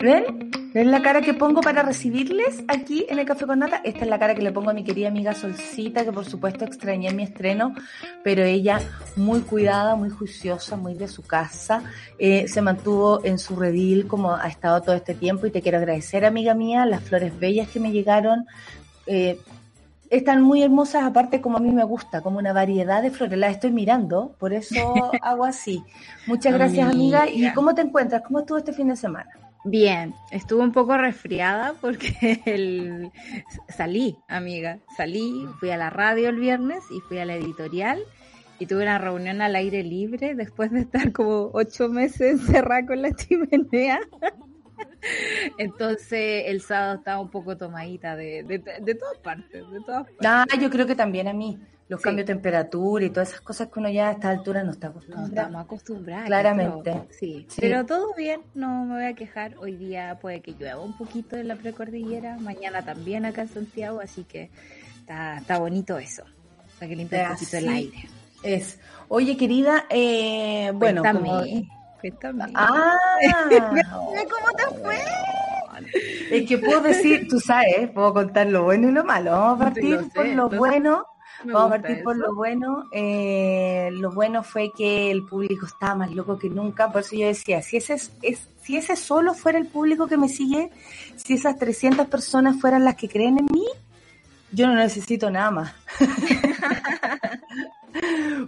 ¿Ven? 0.01 0.66
¿Ven 0.77 0.91
la 0.91 1.01
cara 1.01 1.23
que 1.23 1.33
pongo 1.33 1.63
para 1.63 1.83
recibirles 1.83 2.63
aquí 2.69 3.07
en 3.09 3.19
el 3.19 3.25
Café 3.25 3.47
con 3.47 3.61
Nata? 3.61 3.81
Esta 3.83 4.01
es 4.01 4.09
la 4.09 4.19
cara 4.19 4.35
que 4.35 4.43
le 4.43 4.53
pongo 4.53 4.69
a 4.69 4.75
mi 4.75 4.85
querida 4.85 5.09
amiga 5.09 5.33
Solcita, 5.33 6.05
que 6.05 6.13
por 6.13 6.27
supuesto 6.27 6.67
extrañé 6.67 7.15
mi 7.15 7.23
estreno, 7.23 7.75
pero 8.23 8.43
ella 8.43 8.79
muy 9.17 9.41
cuidada, 9.41 9.97
muy 9.97 10.11
juiciosa, 10.11 10.77
muy 10.77 10.93
de 10.93 11.09
su 11.09 11.23
casa, 11.23 11.83
eh, 12.19 12.47
se 12.47 12.61
mantuvo 12.61 13.25
en 13.25 13.39
su 13.39 13.57
redil 13.57 14.07
como 14.07 14.35
ha 14.35 14.49
estado 14.49 14.83
todo 14.83 14.95
este 14.95 15.15
tiempo 15.15 15.47
y 15.47 15.51
te 15.51 15.63
quiero 15.63 15.79
agradecer, 15.79 16.27
amiga 16.27 16.53
mía, 16.53 16.85
las 16.85 17.03
flores 17.03 17.41
bellas 17.41 17.69
que 17.69 17.81
me 17.81 17.91
llegaron. 17.91 18.45
Eh, 19.07 19.41
están 20.11 20.43
muy 20.43 20.63
hermosas, 20.63 21.05
aparte 21.05 21.41
como 21.41 21.57
a 21.57 21.61
mí 21.61 21.71
me 21.71 21.85
gusta, 21.85 22.21
como 22.21 22.39
una 22.39 22.53
variedad 22.53 23.01
de 23.01 23.11
flores. 23.11 23.39
Las 23.39 23.53
estoy 23.53 23.71
mirando, 23.71 24.35
por 24.39 24.53
eso 24.53 24.75
hago 25.23 25.47
así. 25.47 25.83
Muchas 26.27 26.53
gracias, 26.53 26.87
amiga. 26.87 27.27
¿Y 27.31 27.51
cómo 27.55 27.75
te 27.75 27.81
encuentras? 27.81 28.21
¿Cómo 28.21 28.41
estuvo 28.41 28.59
este 28.59 28.75
fin 28.75 28.89
de 28.89 28.97
semana? 28.97 29.46
Bien, 29.69 30.15
estuve 30.31 30.63
un 30.63 30.71
poco 30.71 30.97
resfriada 30.97 31.75
porque 31.81 32.41
el... 32.47 33.11
salí, 33.69 34.17
amiga, 34.29 34.79
salí, 34.97 35.45
fui 35.59 35.71
a 35.71 35.77
la 35.77 35.91
radio 35.91 36.29
el 36.29 36.39
viernes 36.39 36.85
y 36.89 37.01
fui 37.01 37.19
a 37.19 37.25
la 37.25 37.35
editorial 37.35 38.01
y 38.61 38.67
tuve 38.67 38.83
una 38.83 38.99
reunión 38.99 39.43
al 39.43 39.57
aire 39.57 39.83
libre 39.83 40.37
después 40.37 40.71
de 40.71 40.83
estar 40.83 41.11
como 41.11 41.51
ocho 41.53 41.89
meses 41.89 42.41
encerrada 42.41 42.87
con 42.87 43.03
la 43.03 43.13
chimenea. 43.13 43.99
Entonces 45.59 46.45
el 46.47 46.61
sábado 46.61 46.99
estaba 46.99 47.21
un 47.21 47.31
poco 47.31 47.57
tomadita 47.57 48.15
de, 48.15 48.45
de, 48.45 48.59
de 48.59 48.95
todas 48.95 49.19
partes, 49.19 49.69
de 49.69 49.81
todas 49.81 50.05
partes. 50.05 50.19
Ah, 50.25 50.47
yo 50.61 50.71
creo 50.71 50.87
que 50.87 50.95
también 50.95 51.27
a 51.27 51.33
mí 51.33 51.59
los 51.89 52.01
cambios 52.01 52.27
de 52.27 52.35
temperatura 52.35 53.05
y 53.05 53.11
todas 53.11 53.29
esas 53.29 53.41
cosas 53.43 53.69
que 53.69 53.79
uno 53.79 53.89
ya 53.89 54.09
a 54.09 54.13
esta 54.13 54.31
altura 54.31 54.65
no 54.65 54.73
está 54.73 54.89
acostumbrado. 54.89 55.29
No 55.29 55.35
estamos 55.35 55.65
acostumbrados. 55.65 56.27
Claramente. 56.27 57.03
sí. 57.11 57.47
Pero 57.61 57.87
todo 57.87 58.13
bien, 58.15 58.41
no 58.55 58.85
me 58.87 58.95
voy 58.97 59.05
a 59.05 59.15
quejar. 59.15 59.57
Hoy 59.59 59.77
día 59.77 60.19
puede 60.21 60.41
que 60.41 60.53
llueva 60.53 60.81
un 60.81 60.97
poquito 60.97 61.37
en 61.37 61.47
la 61.49 61.55
precordillera, 61.57 62.37
mañana 62.39 62.85
también 62.85 63.25
acá 63.25 63.43
en 63.43 63.49
Santiago, 63.49 64.01
así 64.01 64.25
que 64.25 64.51
está, 65.01 65.39
está 65.39 65.59
bonito 65.59 65.97
eso. 65.99 66.25
O 66.25 66.79
sea 66.79 66.89
que 66.89 66.97
limpia 66.97 67.29
un 67.29 67.35
poquito 67.35 67.57
el 67.59 67.69
aire. 67.69 68.09
Es. 68.43 68.79
Oye, 69.09 69.37
querida, 69.37 69.87
eh, 69.89 70.71
bueno, 70.75 71.03
cuéntame, 71.03 71.29
como... 71.29 71.41
cuéntame. 72.01 72.45
Ah, 72.55 72.95
¿cómo 73.61 74.53
te 74.57 74.81
fue? 74.83 74.97
Es 76.31 76.49
que 76.49 76.59
puedo 76.59 76.81
decir, 76.83 77.27
tú 77.29 77.39
sabes, 77.41 77.91
puedo 77.91 78.13
contar 78.13 78.47
lo 78.49 78.65
bueno 78.65 78.89
y 78.89 78.93
lo 78.93 79.05
malo. 79.05 79.31
Vamos 79.33 79.61
a 79.61 79.65
partir 79.65 79.85
Lo 80.01 80.09
por 80.09 80.25
sé, 80.27 80.35
lo- 80.35 80.49
bueno. 80.51 81.05
Me 81.47 81.53
Vamos 81.53 81.73
a 81.73 81.83
partir 81.83 82.03
por 82.03 82.17
lo 82.17 82.35
bueno. 82.35 82.85
Eh, 82.93 83.91
lo 83.93 84.11
bueno 84.11 84.43
fue 84.43 84.71
que 84.77 85.11
el 85.11 85.25
público 85.25 85.67
estaba 85.67 85.95
más 85.95 86.15
loco 86.15 86.39
que 86.39 86.49
nunca. 86.51 86.91
Por 86.93 87.03
eso 87.03 87.17
yo 87.17 87.27
decía, 87.27 87.63
si 87.63 87.77
ese, 87.77 87.95
es, 87.95 88.11
si 88.63 88.77
ese 88.77 88.97
solo 88.97 89.35
fuera 89.35 89.59
el 89.59 89.67
público 89.67 90.07
que 90.07 90.17
me 90.17 90.29
sigue, 90.29 90.71
si 91.17 91.35
esas 91.35 91.59
300 91.59 92.07
personas 92.09 92.61
fueran 92.61 92.85
las 92.85 92.97
que 92.97 93.09
creen 93.09 93.39
en 93.39 93.47
mí, 93.53 93.67
yo 94.53 94.67
no 94.67 94.75
necesito 94.75 95.31
nada 95.31 95.51
más. 95.51 95.75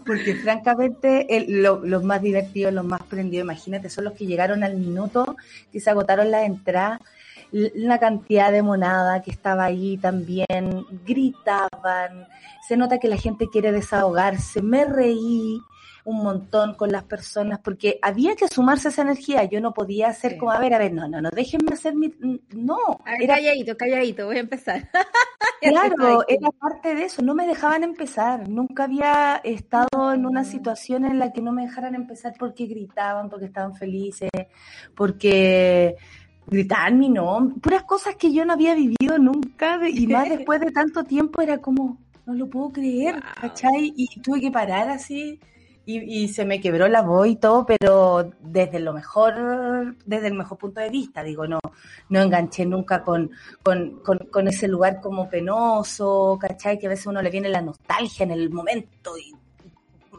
Porque 0.05 0.35
francamente 0.37 1.37
el- 1.37 1.63
lo- 1.63 1.85
los 1.85 2.05
más 2.05 2.21
divertidos, 2.21 2.73
los 2.73 2.85
más 2.85 3.03
prendidos, 3.03 3.45
imagínate, 3.45 3.89
son 3.89 4.05
los 4.05 4.13
que 4.15 4.27
llegaron 4.27 4.63
al 4.63 4.77
minuto, 4.77 5.37
que 5.73 5.81
se 5.81 5.91
agotaron 5.91 6.31
las 6.31 6.45
entradas, 6.45 7.01
la 7.53 7.99
cantidad 7.99 8.53
de 8.53 8.63
monada 8.63 9.23
que 9.23 9.31
estaba 9.31 9.65
ahí 9.65 9.97
también, 9.99 10.85
gritaban, 11.07 12.27
se 12.67 12.77
nota 12.77 12.99
que 12.99 13.09
la 13.09 13.17
gente 13.17 13.49
quiere 13.51 13.73
desahogarse, 13.73 14.63
me 14.63 14.85
reí 14.85 15.61
un 16.05 16.23
montón 16.23 16.75
con 16.75 16.91
las 16.91 17.05
personas 17.05 17.59
porque 17.59 17.99
había 18.01 18.35
que 18.35 18.49
sumarse 18.49 18.89
a 18.89 18.91
esa 18.91 19.03
energía, 19.03 19.45
yo 19.45 19.61
no 19.61 19.75
podía 19.75 20.09
hacer 20.09 20.33
Sí. 20.33 20.39
como, 20.39 20.53
a 20.53 20.59
ver, 20.59 20.73
a 20.73 20.79
ver, 20.79 20.93
no, 20.95 21.07
no, 21.07 21.21
no, 21.21 21.31
déjenme 21.31 21.73
hacer 21.73 21.95
mi... 21.95 22.11
No, 22.55 22.79
A 23.05 23.11
ver, 23.13 23.23
era 23.25 23.35
calladito, 23.35 23.77
calladito, 23.77 24.27
voy 24.27 24.37
a 24.37 24.41
empezar. 24.41 24.89
Claro, 25.61 26.25
era 26.29 26.51
parte 26.53 26.95
de 26.95 27.03
eso, 27.05 27.21
no 27.21 27.35
me 27.35 27.45
dejaban 27.45 27.83
empezar, 27.83 28.49
nunca 28.49 28.85
había 28.85 29.41
estado 29.43 30.13
en 30.15 30.25
una 30.25 30.45
situación 30.45 31.05
en 31.05 31.19
la 31.19 31.33
que 31.33 31.43
no 31.43 31.51
me 31.53 31.63
dejaran 31.63 31.97
empezar 31.97 32.33
porque 32.39 32.67
gritaban, 32.67 33.29
porque 33.29 33.47
estaban 33.47 33.75
felices, 33.75 34.31
porque 34.95 35.97
gritaban 36.51 36.99
mi 36.99 37.09
nombre, 37.09 37.61
puras 37.61 37.83
cosas 37.85 38.17
que 38.17 38.33
yo 38.33 38.45
no 38.45 38.55
había 38.55 38.75
vivido 38.75 39.19
nunca 39.19 39.79
y 39.89 40.07
más 40.07 40.29
después 40.29 40.61
de 40.61 40.71
tanto 40.71 41.05
tiempo 41.05 41.41
era 41.41 41.59
como, 41.59 41.99
no 42.27 42.35
lo 42.35 42.49
puedo 42.49 42.71
creer, 42.73 43.15
Wow. 43.15 43.23
¿cachai? 43.41 43.93
Y 43.97 44.21
tuve 44.21 44.41
que 44.41 44.51
parar 44.51 44.89
así 44.89 45.41
y, 45.85 46.25
y 46.25 46.29
se 46.29 46.45
me 46.45 46.61
quebró 46.61 46.87
la 46.87 47.01
voz 47.01 47.29
y 47.29 47.37
todo, 47.37 47.65
pero 47.65 48.31
desde 48.41 48.79
lo 48.79 48.93
mejor, 48.93 49.97
desde 50.05 50.27
el 50.27 50.35
mejor 50.35 50.59
punto 50.59 50.81
de 50.81 50.91
vista, 50.91 51.23
digo, 51.23 51.47
no, 51.47 51.59
no 52.11 52.21
enganché 52.21 52.67
nunca 52.67 53.03
con, 53.03 53.31
con, 53.63 54.01
con, 54.01 54.19
con 54.31 54.49
ese 54.49 54.69
lugar 54.69 55.01
como 55.01 55.31
penoso, 55.31 56.37
¿cachai? 56.39 56.79
Que 56.79 56.87
a 56.87 56.91
veces 56.91 57.07
uno 57.07 57.23
le 57.23 57.31
viene 57.31 57.49
la 57.49 57.63
nostalgia 57.63 58.25
en 58.25 58.33
el 58.33 58.51
momento 58.51 59.17
y 59.17 59.35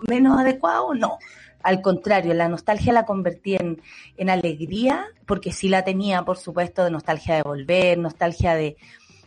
menos 0.08 0.40
adecuado, 0.40 0.94
no. 0.96 1.20
Al 1.64 1.82
contrario, 1.82 2.34
la 2.34 2.48
nostalgia 2.50 2.94
la 2.94 3.06
convertí 3.06 3.56
en, 3.56 3.82
en 4.18 4.30
alegría, 4.30 5.06
porque 5.26 5.52
sí 5.52 5.70
la 5.70 5.84
tenía, 5.84 6.24
por 6.24 6.38
supuesto, 6.38 6.84
de 6.84 6.92
nostalgia 6.92 7.36
de 7.36 7.42
volver, 7.44 7.98
nostalgia 7.98 8.56
de, 8.56 8.78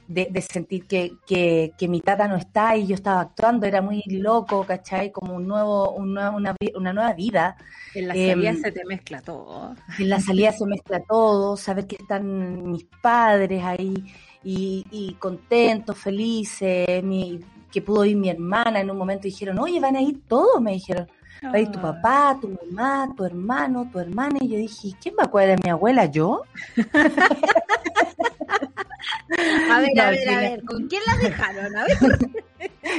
de, 0.09 0.29
de 0.31 0.41
sentir 0.43 0.87
que, 0.87 1.13
que, 1.27 1.73
que 1.79 1.89
mi 1.89 2.01
tata 2.01 2.29
no 2.29 2.37
está 2.37 2.77
y 2.77 2.87
yo 2.87 2.95
estaba 2.95 3.21
actuando, 3.21 3.67
era 3.67 3.81
muy 3.83 4.03
loco, 4.09 4.65
¿cachai? 4.67 5.13
Como 5.13 5.35
un 5.35 5.47
nuevo, 5.47 5.91
un 5.93 6.15
nuevo- 6.15 6.37
una, 6.37 6.55
una 6.77 6.93
nueva 6.93 7.13
vida. 7.15 7.57
En 7.95 8.09
la 8.09 8.15
Em, 8.15 8.29
salida 8.31 8.55
se 8.55 8.73
te 8.73 8.85
mezcla 8.85 9.21
todo. 9.23 9.75
En 9.99 10.09
la 10.09 10.21
salida 10.21 10.53
se 10.53 10.67
mezcla 10.67 11.01
todo, 11.09 11.57
saber 11.57 11.87
que 11.87 11.97
están 11.97 12.71
mis 12.71 12.85
padres 13.03 13.63
ahí 13.65 13.95
y, 14.43 14.85
y 14.91 15.15
contentos, 15.15 15.99
felices, 15.99 17.03
mi, 17.05 17.41
que 17.71 17.83
pudo 17.83 18.05
ir 18.05 18.17
mi 18.17 18.29
hermana 18.31 18.81
en 18.81 18.91
un 18.91 18.99
momento 18.99 19.23
dijeron, 19.25 19.59
oye, 19.59 19.81
van 19.81 19.97
a 19.97 20.03
ir 20.03 20.23
todos, 20.27 20.61
me 20.61 20.73
dijeron, 20.73 21.07
va 21.45 21.53
a 21.53 21.59
ir 21.61 21.69
tu 21.71 21.79
Ah. 21.79 21.83
papá, 21.83 22.39
tu 22.41 22.57
mamá, 22.71 23.09
tu 23.17 23.25
hermano, 23.25 23.89
tu 23.93 23.99
hermana, 23.99 24.39
y 24.41 24.49
yo 24.49 24.57
dije, 24.59 24.91
¿quién 25.01 25.15
va 25.19 25.25
a 25.25 25.31
cuidar 25.31 25.51
de 25.57 25.61
mi 25.65 25.71
abuela? 25.71 26.07
¿Yo? 26.07 26.43
A 29.71 29.81
ver, 29.81 29.91
No, 29.95 30.03
a 30.03 30.11
ver, 30.11 30.29
a 30.29 30.39
ver, 30.41 30.63
¿con 30.65 30.87
quién 30.89 31.03
la 31.07 31.17
dejaron? 31.29 31.77
A 31.77 31.85
ver. 31.85 31.99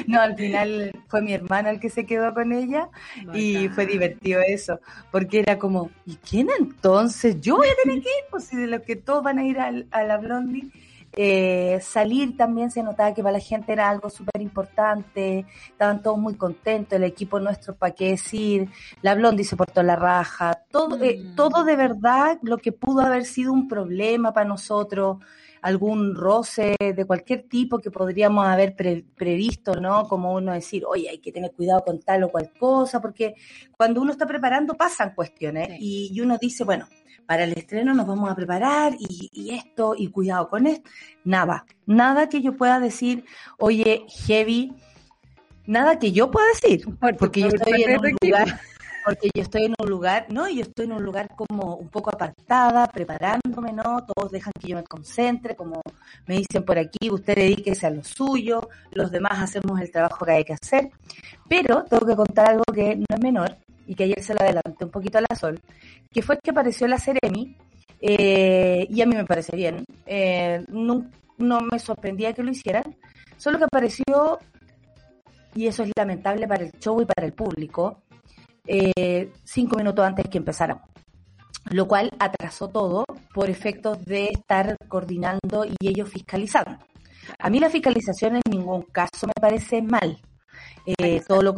No, 0.07 0.19
al 0.19 0.35
final 0.35 0.91
fue 1.07 1.21
mi 1.21 1.33
hermana 1.33 1.69
el 1.69 1.79
que 1.79 1.89
se 1.89 2.05
quedó 2.05 2.33
con 2.33 2.51
ella 2.51 2.89
y 3.33 3.69
fue 3.69 3.85
divertido 3.85 4.41
eso, 4.45 4.79
porque 5.12 5.39
era 5.39 5.57
como, 5.59 5.89
¿y 6.05 6.15
quién 6.15 6.50
entonces? 6.59 7.39
Yo 7.39 7.57
voy 7.57 7.67
a 7.67 7.75
tener 7.83 8.01
que 8.01 8.09
ir, 8.09 8.25
pues 8.29 8.43
si 8.45 8.57
de 8.57 8.67
los 8.67 8.81
que 8.81 8.95
todos 8.97 9.23
van 9.23 9.39
a 9.39 9.45
ir 9.45 9.59
al- 9.59 9.88
a 9.91 10.03
la 10.03 10.17
Blondie. 10.17 10.69
Eh, 11.15 11.79
salir 11.82 12.36
también 12.36 12.72
se 12.72 12.82
notaba 12.82 13.13
que 13.13 13.22
para 13.22 13.34
la 13.34 13.39
gente 13.39 13.72
era 13.72 13.88
algo 13.89 14.10
súper 14.10 14.41
importante, 14.41 15.46
estaban 15.70 16.01
todos 16.01 16.17
muy 16.17 16.36
contentos, 16.36 16.93
el 16.98 17.03
equipo 17.03 17.39
nuestro, 17.39 17.75
¿para 17.75 17.93
qué 17.93 18.10
decir? 18.12 18.70
La 19.01 19.13
Blondie 19.13 19.46
se 19.46 19.55
portó 19.55 19.84
la 19.84 19.96
raja, 19.96 20.63
todo, 20.72 21.01
eh, 21.03 21.20
Mm. 21.24 21.36
todo 21.36 21.63
de 21.63 21.75
verdad 21.75 22.39
lo 22.41 22.58
que 22.58 22.72
pudo 22.72 23.01
haber 23.01 23.25
sido 23.25 23.53
un 23.53 23.67
problema 23.67 24.34
para 24.34 24.48
nosotros, 24.48 25.17
algún 25.62 26.13
roce 26.15 26.75
de 26.79 27.05
cualquier 27.05 27.43
tipo 27.48 27.79
que 27.79 27.89
podríamos 27.89 28.46
haber 28.46 28.75
pre- 28.75 29.05
previsto, 29.15 29.75
¿no? 29.75 30.08
Como 30.10 30.34
uno 30.34 30.51
decir, 30.51 30.84
oye, 30.86 31.08
hay 31.10 31.20
que 31.20 31.32
tener 31.32 31.51
cuidado 31.53 31.84
con 31.86 32.01
tal 32.01 32.24
o 32.24 32.29
cual 32.29 32.51
cosa, 32.60 33.00
porque 33.00 33.36
cuando 33.77 34.01
uno 34.01 34.12
está 34.12 34.25
preparando 34.25 34.74
pasan 34.74 35.13
cuestiones 35.15 35.70
Sí. 35.70 35.77
y, 35.79 36.10
y 36.13 36.20
uno 36.22 36.38
dice, 36.38 36.65
bueno, 36.65 36.86
para 37.27 37.43
el 37.45 37.53
estreno 37.53 37.93
nos 37.93 38.05
vamos 38.07 38.29
a 38.29 38.35
preparar 38.35 38.93
y, 38.99 39.29
y 39.31 39.55
esto, 39.55 39.95
y 39.97 40.07
cuidado 40.07 40.49
con 40.49 40.67
esto. 40.67 40.89
Nada, 41.23 41.65
nada 41.85 42.29
que 42.29 42.41
yo 42.41 42.55
pueda 42.57 42.79
decir, 42.79 43.25
oye, 43.57 44.05
heavy, 44.27 44.73
nada 45.65 45.99
que 45.99 46.11
yo 46.11 46.29
pueda 46.31 46.47
decir, 46.47 46.85
Por- 46.99 47.17
porque 47.17 47.41
yo 47.41 47.47
estoy 47.47 47.83
en 47.83 47.99
un 47.99 48.17
lugar, 48.21 48.59
porque 49.05 49.29
yo 49.33 49.41
estoy 49.41 49.65
en 49.65 49.75
un 49.77 49.89
lugar, 49.89 50.25
no, 50.29 50.47
yo 50.49 50.61
estoy 50.61 50.85
en 50.85 50.93
un 50.93 51.03
lugar 51.03 51.27
como 51.35 51.75
un 51.75 51.89
poco 51.89 52.09
apartada, 52.09 52.87
preparándome, 52.87 53.71
¿no? 53.73 54.05
Todos 54.05 54.31
dejan 54.31 54.51
que 54.59 54.67
yo 54.69 54.75
me 54.77 54.83
concentre, 54.83 55.55
como 55.55 55.81
me 56.27 56.37
dicen 56.37 56.63
por 56.63 56.77
aquí, 56.77 57.09
usted 57.09 57.35
dedíquese 57.35 57.87
a 57.87 57.89
lo 57.91 58.03
suyo, 58.03 58.69
los 58.91 59.11
demás 59.11 59.39
hacemos 59.39 59.79
el 59.79 59.91
trabajo 59.91 60.25
que 60.25 60.31
hay 60.31 60.43
que 60.43 60.53
hacer, 60.53 60.89
pero 61.47 61.83
tengo 61.83 62.05
que 62.05 62.15
contar 62.15 62.49
algo 62.49 62.63
que 62.73 62.95
no 62.95 63.05
es 63.09 63.19
menor 63.21 63.57
y 63.87 63.95
que 63.95 64.05
ayer 64.05 64.23
se 64.23 64.33
lo 64.33 64.41
adelanté 64.41 64.85
un 64.85 64.91
poquito 64.91 65.17
a 65.17 65.21
la 65.21 65.35
Sol, 65.35 65.59
que 66.11 66.21
fue 66.21 66.37
que 66.41 66.51
apareció 66.51 66.87
la 66.87 66.99
Ceremi, 66.99 67.55
eh, 68.01 68.87
y 68.89 69.01
a 69.01 69.05
mí 69.05 69.15
me 69.15 69.25
parece 69.25 69.55
bien, 69.55 69.85
eh, 70.05 70.63
no, 70.69 71.09
no 71.37 71.61
me 71.61 71.79
sorprendía 71.79 72.33
que 72.33 72.43
lo 72.43 72.51
hicieran, 72.51 72.95
solo 73.37 73.57
que 73.57 73.65
apareció, 73.65 74.39
y 75.55 75.67
eso 75.67 75.83
es 75.83 75.91
lamentable 75.95 76.47
para 76.47 76.63
el 76.63 76.71
show 76.79 77.01
y 77.01 77.05
para 77.05 77.25
el 77.25 77.33
público, 77.33 78.01
eh, 78.65 79.31
cinco 79.43 79.77
minutos 79.77 80.05
antes 80.05 80.27
que 80.29 80.37
empezáramos. 80.37 80.83
Lo 81.71 81.87
cual 81.87 82.11
atrasó 82.19 82.67
todo 82.67 83.05
por 83.33 83.49
efectos 83.49 84.03
de 84.05 84.25
estar 84.25 84.75
coordinando 84.87 85.65
y 85.65 85.87
ellos 85.87 86.09
fiscalizando. 86.09 86.77
A 87.39 87.49
mí 87.49 87.59
la 87.59 87.69
fiscalización 87.69 88.35
en 88.35 88.41
ningún 88.49 88.83
caso 88.83 89.27
me 89.27 89.33
parece 89.39 89.81
mal. 89.81 90.19
Eh, 90.85 91.21
todo 91.25 91.41
lo 91.41 91.55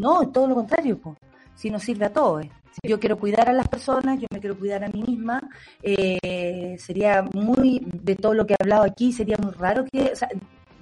no, 0.00 0.30
todo 0.30 0.46
lo 0.46 0.54
contrario. 0.54 0.98
po. 0.98 1.16
Si 1.56 1.70
nos 1.70 1.82
sirve 1.82 2.06
a 2.06 2.12
todos. 2.12 2.46
Yo 2.82 3.00
quiero 3.00 3.18
cuidar 3.18 3.48
a 3.48 3.52
las 3.52 3.66
personas, 3.68 4.20
yo 4.20 4.26
me 4.30 4.38
quiero 4.38 4.58
cuidar 4.58 4.84
a 4.84 4.88
mí 4.88 5.02
misma. 5.02 5.42
Eh, 5.82 6.76
sería 6.78 7.22
muy, 7.32 7.82
de 7.84 8.14
todo 8.14 8.34
lo 8.34 8.46
que 8.46 8.52
he 8.52 8.62
hablado 8.62 8.84
aquí, 8.84 9.12
sería 9.12 9.36
muy 9.38 9.52
raro 9.52 9.84
que, 9.90 10.12
o 10.12 10.16
sea, 10.16 10.28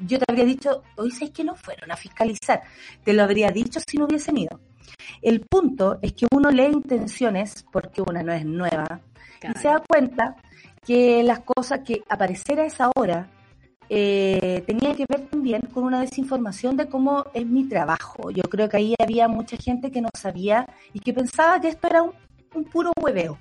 yo 0.04 0.18
te 0.18 0.24
habría 0.28 0.44
dicho, 0.44 0.82
hoy 0.96 1.12
es 1.18 1.30
que 1.30 1.44
no 1.44 1.54
fueron 1.54 1.90
a 1.90 1.96
fiscalizar. 1.96 2.62
Te 3.04 3.12
lo 3.12 3.22
habría 3.22 3.50
dicho 3.50 3.80
si 3.86 3.96
no 3.96 4.06
hubiesen 4.06 4.36
ido. 4.36 4.60
El 5.22 5.40
punto 5.40 5.98
es 6.02 6.12
que 6.12 6.26
uno 6.32 6.50
lee 6.50 6.72
intenciones, 6.72 7.64
porque 7.72 8.02
una 8.02 8.22
no 8.22 8.32
es 8.32 8.44
nueva, 8.44 9.00
y 9.42 9.58
se 9.58 9.68
da 9.68 9.82
cuenta 9.86 10.36
que 10.84 11.22
las 11.22 11.40
cosas 11.40 11.80
que 11.84 12.02
aparecer 12.08 12.60
a 12.60 12.66
esa 12.66 12.90
hora 12.96 13.30
eh, 13.96 14.64
tenía 14.66 14.92
que 14.96 15.06
ver 15.08 15.20
también 15.28 15.60
con 15.72 15.84
una 15.84 16.00
desinformación 16.00 16.76
de 16.76 16.88
cómo 16.88 17.26
es 17.32 17.46
mi 17.46 17.68
trabajo. 17.68 18.28
Yo 18.32 18.42
creo 18.42 18.68
que 18.68 18.76
ahí 18.78 18.94
había 19.00 19.28
mucha 19.28 19.56
gente 19.56 19.92
que 19.92 20.00
no 20.00 20.08
sabía 20.20 20.66
y 20.92 20.98
que 20.98 21.12
pensaba 21.12 21.60
que 21.60 21.68
esto 21.68 21.86
era 21.86 22.02
un, 22.02 22.64
puro 22.64 22.90
hueveo. 23.00 23.38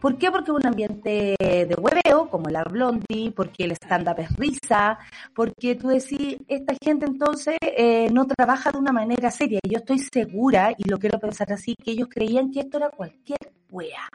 ¿Por 0.00 0.16
qué? 0.16 0.30
Porque 0.30 0.52
un 0.52 0.66
ambiente 0.66 1.36
de 1.38 1.76
hueveo, 1.78 2.30
como 2.30 2.48
la 2.48 2.64
Blondie, 2.64 3.30
porque 3.36 3.64
el 3.64 3.72
stand-up 3.72 4.18
es 4.20 4.34
risa, 4.36 4.98
porque 5.34 5.74
tú 5.74 5.88
decís, 5.88 6.38
esta 6.48 6.74
gente 6.82 7.04
entonces 7.04 7.58
eh, 7.60 8.08
no 8.10 8.26
trabaja 8.26 8.72
de 8.72 8.78
una 8.78 8.92
manera 8.92 9.30
seria. 9.30 9.60
Y 9.62 9.68
yo 9.68 9.80
estoy 9.80 9.98
segura, 9.98 10.72
y 10.78 10.88
lo 10.88 10.98
quiero 10.98 11.18
pensar 11.18 11.52
así, 11.52 11.74
que 11.74 11.90
ellos 11.90 12.08
creían 12.10 12.50
que 12.50 12.60
esto 12.60 12.78
era 12.78 12.88
cualquier 12.88 13.52
wea. 13.68 14.08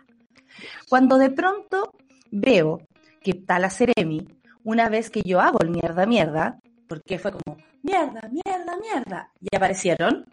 Cuando 0.89 1.19
de 1.19 1.29
pronto 1.29 1.91
veo 2.31 2.81
que 3.21 3.31
está 3.31 3.59
la 3.59 3.69
Ceremi, 3.69 4.25
una 4.63 4.89
vez 4.89 5.09
que 5.09 5.21
yo 5.23 5.39
hago 5.39 5.59
el 5.61 5.69
mierda, 5.69 6.05
mierda, 6.05 6.59
porque 6.87 7.19
fue 7.19 7.31
como, 7.31 7.57
mierda, 7.83 8.21
mierda, 8.29 8.77
mierda, 8.77 9.31
y 9.39 9.55
aparecieron, 9.55 10.25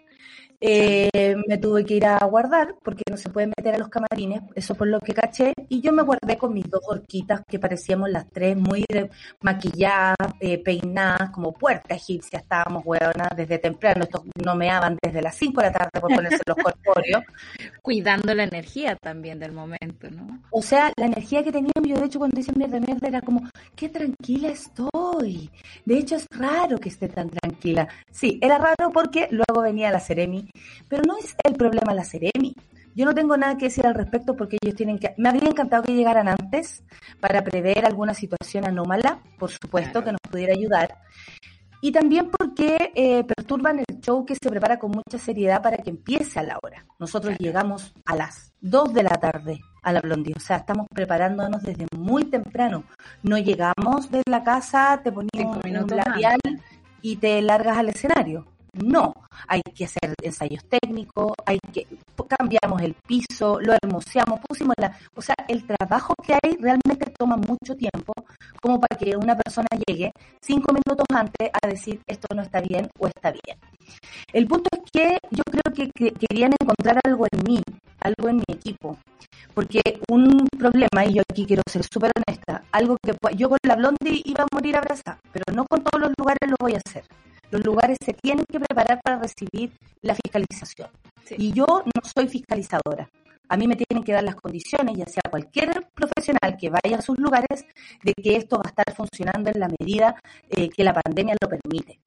eh, 0.61 1.37
me 1.47 1.59
tuve 1.59 1.85
que 1.85 1.95
ir 1.95 2.07
a 2.07 2.25
guardar 2.25 2.75
porque 2.83 3.03
no 3.11 3.17
se 3.17 3.31
puede 3.31 3.49
meter 3.49 3.75
a 3.75 3.79
los 3.79 3.89
camarines, 3.89 4.43
eso 4.55 4.75
por 4.75 4.89
lo 4.89 5.01
que 5.01 5.15
caché, 5.15 5.53
y 5.69 5.81
yo 5.81 5.93
me 5.93 6.03
guardé 6.03 6.37
con 6.37 6.53
mis 6.53 6.69
dos 6.71 6.83
horquitas 6.87 7.43
que 7.47 7.59
parecíamos 7.59 8.11
las 8.11 8.29
tres 8.31 8.57
muy 8.57 8.85
maquilladas, 9.41 10.17
eh, 10.41 10.63
peinadas, 10.63 11.31
como 11.31 11.53
puerta 11.53 11.95
egipcia, 11.95 12.39
estábamos 12.39 12.83
hueonas 12.85 13.29
desde 13.37 13.59
temprano, 13.59 14.05
estos 14.05 14.23
no 14.45 14.55
meaban 14.55 14.97
desde 15.03 15.23
las 15.23 15.35
5 15.37 15.61
de 15.61 15.67
la 15.67 15.73
tarde 15.73 16.01
por 16.01 16.15
ponerse 16.15 16.43
los 16.47 16.57
corpóreos. 16.57 17.23
Cuidando 17.83 18.35
la 18.35 18.45
energía 18.45 18.97
también 18.97 19.39
del 19.39 19.53
momento, 19.53 20.11
¿no? 20.11 20.43
O 20.51 20.63
sea, 20.63 20.93
la 20.97 21.07
energía 21.07 21.43
que 21.43 21.53
teníamos, 21.53 21.87
yo 21.87 21.97
de 21.97 22.07
hecho 22.07 22.19
cuando 22.19 22.37
dicen 22.37 22.55
mierda, 22.57 22.81
mierda, 22.81 23.09
era 23.09 23.21
como, 23.21 23.43
qué 23.75 23.89
tranquila 23.89 24.49
estoy. 24.49 25.51
De 25.85 25.99
hecho 25.99 26.17
es 26.17 26.27
raro 26.31 26.79
que 26.79 26.89
esté 26.89 27.09
tan 27.09 27.31
tranquila. 27.31 27.89
Sí, 28.11 28.39
era 28.43 28.59
raro 28.59 28.91
porque 28.93 29.29
luego 29.31 29.63
venía 29.63 29.91
la 29.91 30.01
Ceremi 30.01 30.46
pero 30.89 31.03
no 31.07 31.17
es 31.19 31.35
el 31.45 31.55
problema 31.55 31.95
la 31.95 32.05
Ceremi. 32.05 32.55
Yo 32.95 33.05
no 33.05 33.15
tengo 33.15 33.37
nada 33.37 33.59
que 33.59 33.67
decir 33.67 33.87
al 33.87 33.95
respecto 33.95 34.35
porque 34.35 34.57
ellos 34.63 34.75
tienen 34.75 34.99
que... 34.99 35.15
Me 35.19 35.29
habría 35.29 35.51
encantado 35.51 35.83
que 35.83 35.95
llegaran 35.95 36.29
antes 36.29 36.83
para 37.21 37.45
prever 37.45 37.85
alguna 37.85 38.15
situación 38.15 38.67
anómala, 38.67 39.21
por 39.39 39.51
supuesto, 39.51 40.03
que 40.03 40.13
nos 40.13 40.21
pudiera 40.31 40.55
ayudar. 40.55 40.97
Y 41.83 41.93
también 41.93 42.31
porque 42.31 42.93
eh, 42.95 43.23
perturban 43.25 43.81
el 43.81 44.01
show 44.01 44.25
que 44.25 44.35
se 44.35 44.49
prepara 44.49 44.79
con 44.79 44.93
mucha 44.93 45.19
seriedad 45.19 45.63
para 45.63 45.77
que 45.77 45.91
empiece 45.91 46.41
a 46.41 46.43
la 46.43 46.59
hora. 46.63 46.87
Nosotros 46.99 47.37
llegamos 47.39 47.95
a 48.07 48.17
las 48.17 48.53
2 48.61 48.95
de 48.95 49.03
la 49.03 49.11
tarde 49.11 49.61
a 49.83 49.93
la 49.93 50.01
Blondie, 50.01 50.35
o 50.35 50.41
sea, 50.41 50.57
estamos 50.57 50.87
preparándonos 50.93 51.63
desde 51.63 51.87
muy 51.97 52.25
temprano. 52.25 52.85
No 53.23 53.39
llegamos 53.39 54.11
de 54.11 54.23
la 54.29 54.43
casa, 54.43 55.01
te 55.05 55.13
poníamos 55.13 55.59
un 55.65 55.97
labial 55.97 56.41
y 57.03 57.17
te 57.17 57.41
largas 57.43 57.79
al 57.79 57.91
escenario. 57.91 58.47
No, 58.85 59.15
hay 59.49 59.63
que 59.75 59.85
hacer 59.85 60.15
ensayos 60.23 60.65
técnicos, 60.69 61.33
hay 61.47 61.59
que 61.73 61.87
cambiamos 62.27 62.83
el 62.83 62.95
piso, 62.95 63.61
lo 63.61 63.73
hermoseamos, 63.73 64.41
pusimos 64.41 64.75
la, 64.79 64.97
o 65.15 65.23
sea, 65.23 65.35
el 65.49 65.65
trabajo 65.65 66.15
que 66.23 66.35
hay 66.35 66.57
realmente 66.57 67.07
toma 67.17 67.37
mucho 67.37 67.77
tiempo 67.77 68.13
como 68.61 68.81
para 68.81 68.99
que 68.99 69.17
una 69.17 69.37
persona 69.37 69.69
llegue 69.87 70.13
cinco 70.41 70.73
minutos 70.73 71.07
antes 71.15 71.51
a 71.63 71.67
decir 71.69 72.01
esto 72.07 72.27
no 72.35 72.43
está 72.43 72.61
bien 72.61 72.89
o 72.99 73.07
está 73.07 73.31
bien. 73.31 73.59
El 74.33 74.47
punto 74.47 74.69
es 74.73 74.91
que 74.91 75.19
yo 75.31 75.43
creo 75.45 75.73
que, 75.75 76.13
querían 76.13 76.53
encontrar 76.61 76.99
algo 77.05 77.27
en 77.31 77.43
mí, 77.45 77.63
algo 78.01 78.29
en 78.29 78.37
mi 78.37 78.45
equipo, 78.49 78.99
porque 79.55 79.81
un 80.09 80.47
problema, 80.59 81.07
y 81.07 81.15
yo 81.15 81.23
aquí 81.31 81.47
quiero 81.47 81.63
ser 81.71 81.85
súper 81.85 82.11
honesta, 82.17 82.65
algo 82.73 82.97
que 83.03 83.15
yo 83.37 83.49
con 83.49 83.59
la 83.63 83.77
blondie 83.77 84.23
iba 84.25 84.43
a 84.43 84.49
morir 84.53 84.77
abrazada, 84.77 85.19
pero 85.33 85.45
no 85.55 85.65
con 85.67 85.83
todos 85.83 86.01
los 86.01 86.13
lugares 86.19 86.51
lo 86.51 86.57
voy 86.59 86.75
a 86.75 86.81
hacer 86.85 87.05
los 87.51 87.65
lugares 87.65 87.99
se 88.05 88.13
tienen 88.13 88.45
que 88.45 88.61
preparar 88.61 89.01
para 89.03 89.19
recibir 89.19 89.73
la 90.03 90.15
fiscalización. 90.15 90.89
Y 91.37 91.53
yo 91.53 91.67
no 91.67 92.03
soy 92.03 92.29
fiscalizadora. 92.29 93.09
A 93.49 93.57
mí 93.57 93.69
me 93.69 93.77
tienen 93.77 94.03
que 94.05 94.13
dar 94.13 94.25
las 94.25 94.35
condiciones, 94.35 94.97
ya 94.97 95.07
sea 95.07 95.23
cualquier 95.31 95.87
profesional 95.95 96.57
que 96.59 96.69
vaya 96.69 96.99
a 96.99 97.03
sus 97.03 97.17
lugares, 97.19 97.65
de 98.03 98.13
que 98.15 98.37
esto 98.37 98.57
va 98.57 98.63
a 98.65 98.69
estar 98.71 98.95
funcionando 98.95 99.51
en 99.51 99.61
la 99.61 99.69
medida 99.79 100.17
eh, 100.51 100.69
que 100.69 100.83
la 100.83 100.93
pandemia 100.93 101.37
lo 101.41 101.49
permite. 101.49 102.01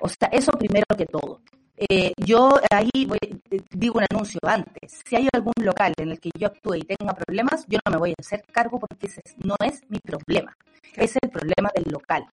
O 0.00 0.08
sea, 0.08 0.28
eso 0.32 0.52
primero 0.52 0.86
que 0.96 1.06
todo. 1.06 1.40
Eh, 1.76 2.12
yo 2.16 2.58
ahí 2.70 2.90
eh, 2.94 3.60
digo 3.70 3.98
un 3.98 4.06
anuncio 4.10 4.40
antes. 4.44 5.02
Si 5.06 5.14
hay 5.14 5.28
algún 5.32 5.52
local 5.58 5.92
en 5.98 6.10
el 6.10 6.18
que 6.18 6.30
yo 6.38 6.46
actúe 6.46 6.76
y 6.76 6.82
tenga 6.82 7.12
problemas, 7.12 7.66
yo 7.68 7.78
no 7.84 7.92
me 7.92 7.98
voy 7.98 8.10
a 8.10 8.14
hacer 8.18 8.42
cargo 8.50 8.80
porque 8.80 9.06
ese 9.06 9.22
no 9.44 9.54
es 9.64 9.82
mi 9.88 9.98
problema. 9.98 10.56
Es 10.94 11.14
el 11.22 11.28
problema 11.28 11.70
del 11.74 11.92
local. 11.92 12.24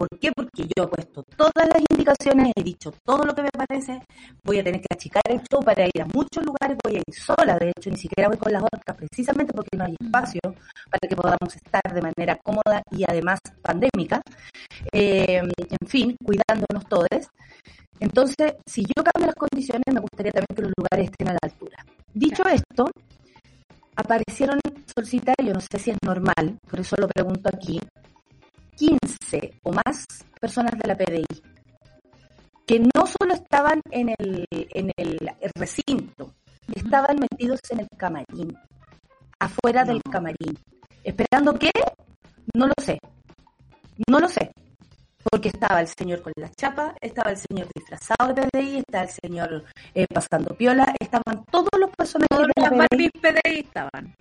¿Por 0.00 0.18
qué? 0.18 0.32
Porque 0.34 0.62
yo 0.62 0.84
he 0.84 0.86
puesto 0.86 1.22
todas 1.36 1.68
las 1.68 1.82
indicaciones, 1.90 2.52
he 2.56 2.62
dicho 2.62 2.90
todo 3.04 3.22
lo 3.22 3.34
que 3.34 3.42
me 3.42 3.50
parece, 3.50 4.00
voy 4.42 4.58
a 4.58 4.64
tener 4.64 4.80
que 4.80 4.86
achicar 4.90 5.20
el 5.28 5.42
show 5.42 5.62
para 5.62 5.84
ir 5.84 6.00
a 6.00 6.06
muchos 6.06 6.42
lugares, 6.42 6.78
voy 6.82 6.96
a 6.96 6.98
ir 7.06 7.14
sola, 7.14 7.58
de 7.58 7.68
hecho, 7.76 7.90
ni 7.90 7.98
siquiera 7.98 8.30
voy 8.30 8.38
con 8.38 8.50
las 8.50 8.62
otras, 8.62 8.96
precisamente 8.96 9.52
porque 9.52 9.76
no 9.76 9.84
hay 9.84 9.94
espacio 10.00 10.40
para 10.40 11.06
que 11.06 11.14
podamos 11.14 11.54
estar 11.54 11.82
de 11.92 12.00
manera 12.00 12.38
cómoda 12.42 12.82
y 12.90 13.04
además 13.06 13.40
pandémica. 13.60 14.22
Eh, 14.90 15.42
en 15.42 15.86
fin, 15.86 16.16
cuidándonos 16.24 16.88
todos. 16.88 17.28
Entonces, 17.98 18.54
si 18.64 18.80
yo 18.84 19.04
cambio 19.04 19.26
las 19.26 19.34
condiciones, 19.34 19.84
me 19.92 20.00
gustaría 20.00 20.32
también 20.32 20.56
que 20.56 20.62
los 20.62 20.72
lugares 20.78 21.10
estén 21.10 21.28
a 21.28 21.32
la 21.32 21.40
altura. 21.42 21.76
Dicho 22.14 22.42
esto, 22.46 22.86
aparecieron 23.96 24.60
solicitar, 24.94 25.34
yo 25.44 25.52
no 25.52 25.60
sé 25.60 25.78
si 25.78 25.90
es 25.90 25.98
normal, 26.02 26.58
por 26.70 26.80
eso 26.80 26.96
lo 26.98 27.06
pregunto 27.06 27.50
aquí, 27.52 27.78
15 28.80 29.60
o 29.62 29.72
más 29.72 30.06
personas 30.40 30.72
de 30.78 30.88
la 30.88 30.96
PDI, 30.96 31.26
que 32.66 32.80
no 32.80 33.04
solo 33.06 33.34
estaban 33.34 33.82
en 33.90 34.08
el, 34.18 34.46
en 34.50 34.90
el 34.96 35.18
recinto, 35.54 36.32
estaban 36.74 37.18
metidos 37.20 37.60
en 37.68 37.80
el 37.80 37.88
camarín, 37.98 38.56
afuera 39.38 39.84
del 39.84 40.02
camarín. 40.02 40.58
¿Esperando 41.04 41.58
qué? 41.58 41.70
No 42.54 42.68
lo 42.68 42.74
sé. 42.82 42.98
No 44.08 44.18
lo 44.18 44.28
sé. 44.28 44.50
Porque 45.30 45.50
estaba 45.50 45.82
el 45.82 45.88
señor 45.88 46.22
con 46.22 46.32
la 46.36 46.48
chapa, 46.48 46.94
estaba 47.02 47.32
el 47.32 47.36
señor 47.36 47.68
disfrazado 47.74 48.32
de 48.32 48.48
PDI, 48.48 48.78
estaba 48.78 49.04
el 49.04 49.10
señor 49.10 49.64
eh, 49.94 50.06
pasando 50.08 50.56
piola, 50.56 50.94
estaban 50.98 51.44
todos 51.50 51.68
los 51.78 51.90
personajes 51.90 52.46
de 52.56 52.62
la 52.62 52.70
PDI. 52.70 53.10
PDI 53.10 53.58
estaban. 53.60 54.16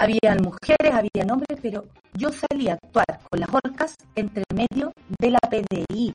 Habían 0.00 0.42
mujeres, 0.42 0.94
había 0.94 1.26
hombres, 1.32 1.58
pero 1.60 1.84
yo 2.14 2.30
salí 2.30 2.68
a 2.68 2.74
actuar 2.74 3.18
con 3.28 3.40
las 3.40 3.48
orcas 3.52 3.96
entre 4.14 4.44
medio 4.54 4.92
de 5.18 5.30
la 5.32 5.40
PDI. 5.40 6.14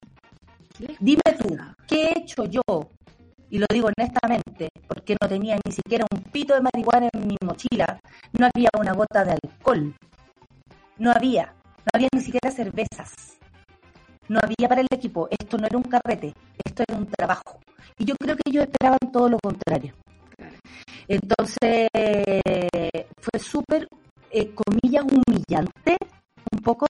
Dime 1.01 1.21
tú, 1.37 1.57
¿qué 1.85 2.05
he 2.05 2.19
hecho 2.19 2.45
yo? 2.45 2.61
Y 3.49 3.59
lo 3.59 3.65
digo 3.69 3.89
honestamente, 3.95 4.69
porque 4.87 5.17
no 5.21 5.27
tenía 5.27 5.59
ni 5.65 5.73
siquiera 5.73 6.05
un 6.09 6.23
pito 6.31 6.53
de 6.53 6.61
marihuana 6.61 7.09
en 7.11 7.27
mi 7.27 7.35
mochila, 7.43 7.99
no 8.31 8.47
había 8.47 8.69
una 8.79 8.93
gota 8.93 9.25
de 9.25 9.37
alcohol, 9.43 9.93
no 10.97 11.11
había, 11.11 11.53
no 11.77 11.89
había 11.93 12.07
ni 12.13 12.21
siquiera 12.21 12.51
cervezas, 12.51 13.37
no 14.29 14.39
había 14.41 14.69
para 14.69 14.79
el 14.79 14.87
equipo, 14.91 15.27
esto 15.29 15.57
no 15.57 15.67
era 15.67 15.77
un 15.77 15.83
carrete, 15.83 16.33
esto 16.63 16.83
era 16.87 16.97
un 16.97 17.05
trabajo. 17.05 17.59
Y 17.99 18.05
yo 18.05 18.15
creo 18.15 18.37
que 18.37 18.49
ellos 18.49 18.63
esperaban 18.63 19.11
todo 19.11 19.27
lo 19.27 19.39
contrario. 19.39 19.93
Entonces, 21.07 21.89
fue 23.19 23.39
súper, 23.39 23.87
eh, 24.31 24.53
comillas, 24.53 25.05
humillante, 25.05 25.97
un 26.51 26.59
poco 26.59 26.85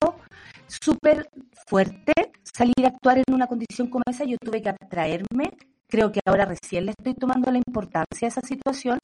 súper 0.66 1.28
fuerte 1.66 2.12
salir 2.42 2.84
a 2.84 2.88
actuar 2.88 3.18
en 3.18 3.34
una 3.34 3.46
condición 3.46 3.88
como 3.88 4.04
esa. 4.08 4.24
Yo 4.24 4.36
tuve 4.38 4.62
que 4.62 4.68
abstraerme. 4.68 5.50
Creo 5.88 6.10
que 6.10 6.20
ahora 6.24 6.44
recién 6.46 6.86
le 6.86 6.92
estoy 6.92 7.14
tomando 7.14 7.50
la 7.50 7.58
importancia 7.58 8.26
a 8.26 8.30
esa 8.30 8.40
situación. 8.40 8.98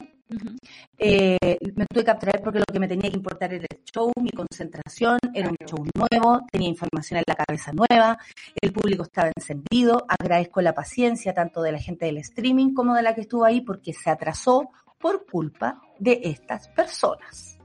Eh, 0.97 1.57
me 1.75 1.85
tuve 1.85 2.03
que 2.03 2.11
abstraer 2.11 2.41
porque 2.43 2.59
lo 2.59 2.65
que 2.71 2.79
me 2.79 2.87
tenía 2.87 3.09
que 3.09 3.17
importar 3.17 3.53
era 3.53 3.65
el 3.69 3.83
show, 3.83 4.11
mi 4.21 4.29
concentración, 4.29 5.19
era 5.33 5.49
un 5.49 5.57
show 5.67 5.83
nuevo, 5.95 6.41
tenía 6.51 6.69
información 6.69 7.19
en 7.19 7.23
la 7.27 7.35
cabeza 7.35 7.71
nueva, 7.73 8.17
el 8.61 8.71
público 8.71 9.03
estaba 9.03 9.31
encendido. 9.35 10.05
Agradezco 10.07 10.61
la 10.61 10.73
paciencia 10.73 11.33
tanto 11.33 11.61
de 11.61 11.71
la 11.71 11.79
gente 11.79 12.05
del 12.05 12.17
streaming 12.17 12.73
como 12.73 12.93
de 12.95 13.01
la 13.01 13.15
que 13.15 13.21
estuvo 13.21 13.45
ahí 13.45 13.61
porque 13.61 13.93
se 13.93 14.09
atrasó 14.09 14.69
por 14.99 15.25
culpa 15.25 15.81
de 15.99 16.21
estas 16.23 16.67
personas. 16.69 17.57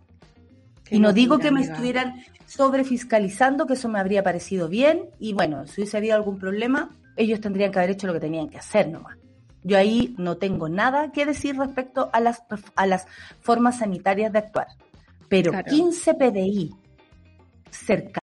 y 0.91 1.01
no 1.01 1.13
digo 1.13 1.39
que 1.39 1.51
me 1.51 1.63
estuvieran 1.63 2.23
sobre 2.47 2.85
fiscalizando, 2.85 3.67
que 3.67 3.75
eso 3.75 3.89
me 3.89 3.99
habría 3.99 4.23
parecido 4.23 4.69
bien, 4.69 5.11
y 5.19 5.33
bueno, 5.33 5.67
si 5.67 5.81
hubiese 5.81 5.97
habido 5.97 6.15
algún 6.15 6.39
problema, 6.39 6.91
ellos 7.17 7.41
tendrían 7.41 7.73
que 7.73 7.79
haber 7.81 7.91
hecho 7.91 8.07
lo 8.07 8.13
que 8.13 8.21
tenían 8.21 8.49
que 8.49 8.59
hacer 8.59 8.89
nomás. 8.89 9.17
Yo 9.67 9.77
ahí 9.77 10.15
no 10.17 10.37
tengo 10.37 10.69
nada 10.69 11.11
que 11.11 11.27
decir 11.27 11.57
respecto 11.57 12.09
a 12.13 12.21
las, 12.21 12.45
a 12.77 12.87
las 12.87 13.09
formas 13.41 13.79
sanitarias 13.79 14.33
de 14.33 14.39
actuar. 14.39 14.69
Pero 15.29 15.51
15 15.69 16.15
PDI 16.15 16.73
cerca, 17.69 18.21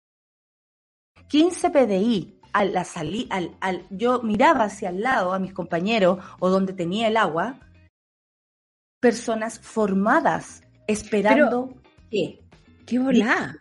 15 1.27 1.71
PDI 1.71 2.39
al, 2.53 2.73
la 2.73 2.87
al, 3.31 3.57
al, 3.61 3.87
yo 3.91 4.23
miraba 4.23 4.67
hacia 4.67 4.91
el 4.91 5.01
lado 5.01 5.33
a 5.33 5.41
mis 5.41 5.53
compañeros 5.53 6.25
o 6.39 6.49
donde 6.49 6.75
tenía 6.75 7.09
el 7.09 7.17
agua, 7.17 7.59
personas 9.01 9.59
formadas 9.59 10.63
esperando 10.87 11.75
que. 12.09 12.39
¿Qué 12.87 13.01
volá? 13.01 13.57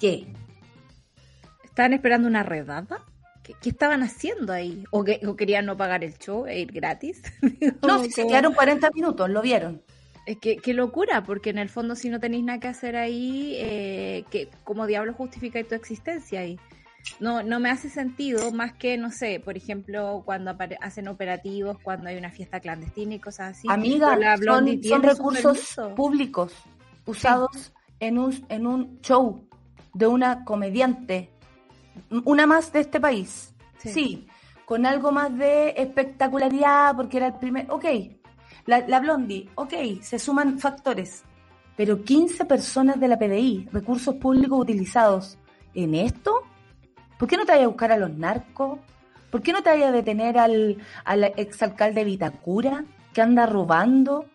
¿Qué? 0.00 0.32
¿Estaban 1.62 1.92
esperando 1.92 2.26
una 2.26 2.42
redada? 2.42 3.04
¿Qué, 3.60 3.68
estaban 3.68 4.02
haciendo 4.02 4.52
ahí? 4.52 4.84
¿O, 4.90 5.04
que, 5.04 5.20
querían 5.36 5.66
no 5.66 5.76
pagar 5.76 6.02
el 6.02 6.18
show 6.18 6.46
e 6.46 6.60
ir 6.60 6.72
gratis? 6.72 7.22
no, 7.82 8.02
si 8.02 8.10
se 8.10 8.26
quedaron 8.26 8.54
40 8.54 8.90
minutos, 8.92 9.30
lo 9.30 9.42
vieron. 9.42 9.82
Es 10.26 10.38
que 10.38 10.56
qué 10.56 10.74
locura, 10.74 11.22
porque 11.22 11.50
en 11.50 11.58
el 11.58 11.68
fondo 11.68 11.94
si 11.94 12.08
no 12.08 12.18
tenéis 12.18 12.44
nada 12.44 12.58
que 12.58 12.68
hacer 12.68 12.96
ahí, 12.96 13.54
eh, 13.58 14.24
que 14.30 14.48
como 14.64 14.86
diablo 14.86 15.12
justifica 15.14 15.62
tu 15.62 15.76
existencia 15.76 16.40
ahí? 16.40 16.58
No, 17.20 17.44
no 17.44 17.60
me 17.60 17.70
hace 17.70 17.88
sentido 17.88 18.50
más 18.50 18.72
que, 18.72 18.98
no 18.98 19.12
sé, 19.12 19.38
por 19.38 19.56
ejemplo, 19.56 20.22
cuando 20.24 20.56
hacen 20.80 21.06
operativos, 21.06 21.78
cuando 21.80 22.08
hay 22.08 22.16
una 22.16 22.30
fiesta 22.30 22.58
clandestina 22.58 23.14
y 23.14 23.20
cosas 23.20 23.56
así. 23.56 23.68
Amiga, 23.70 24.18
son, 24.42 25.02
recursos 25.02 25.76
públicos 25.94 26.52
usados 27.04 27.72
en, 28.00 28.18
un, 28.18 28.44
en 28.48 28.66
un 28.66 29.00
show 29.02 29.46
de 29.94 30.08
una 30.08 30.44
comediante 30.44 31.30
una 32.24 32.46
más 32.46 32.72
de 32.72 32.80
este 32.80 33.00
país. 33.00 33.52
Sí. 33.78 34.26
con 34.64 34.84
algo 34.84 35.12
más 35.12 35.36
de 35.38 35.74
espectacularidad, 35.76 36.96
porque 36.96 37.18
era 37.18 37.28
el 37.28 37.34
primer. 37.34 37.70
Ok, 37.70 37.84
la, 38.66 38.80
la 38.88 38.98
Blondie, 38.98 39.48
ok, 39.54 39.74
se 40.02 40.18
suman 40.18 40.58
factores. 40.58 41.24
Pero 41.76 42.02
15 42.02 42.46
personas 42.46 42.98
de 42.98 43.06
la 43.06 43.18
PDI, 43.18 43.68
recursos 43.70 44.14
públicos 44.16 44.58
utilizados 44.58 45.38
en 45.74 45.94
esto, 45.94 46.42
¿por 47.18 47.28
qué 47.28 47.36
no 47.36 47.44
te 47.44 47.52
vayas 47.52 47.66
a 47.66 47.68
buscar 47.68 47.92
a 47.92 47.98
los 47.98 48.10
narcos? 48.10 48.80
¿Por 49.30 49.42
qué 49.42 49.52
no 49.52 49.62
te 49.62 49.70
vayas 49.70 49.90
a 49.90 49.92
detener 49.92 50.38
al, 50.38 50.78
al 51.04 51.24
exalcalde 51.36 52.00
de 52.00 52.06
Vitacura 52.06 52.84
que 53.12 53.20
anda 53.20 53.46
robando? 53.46 54.26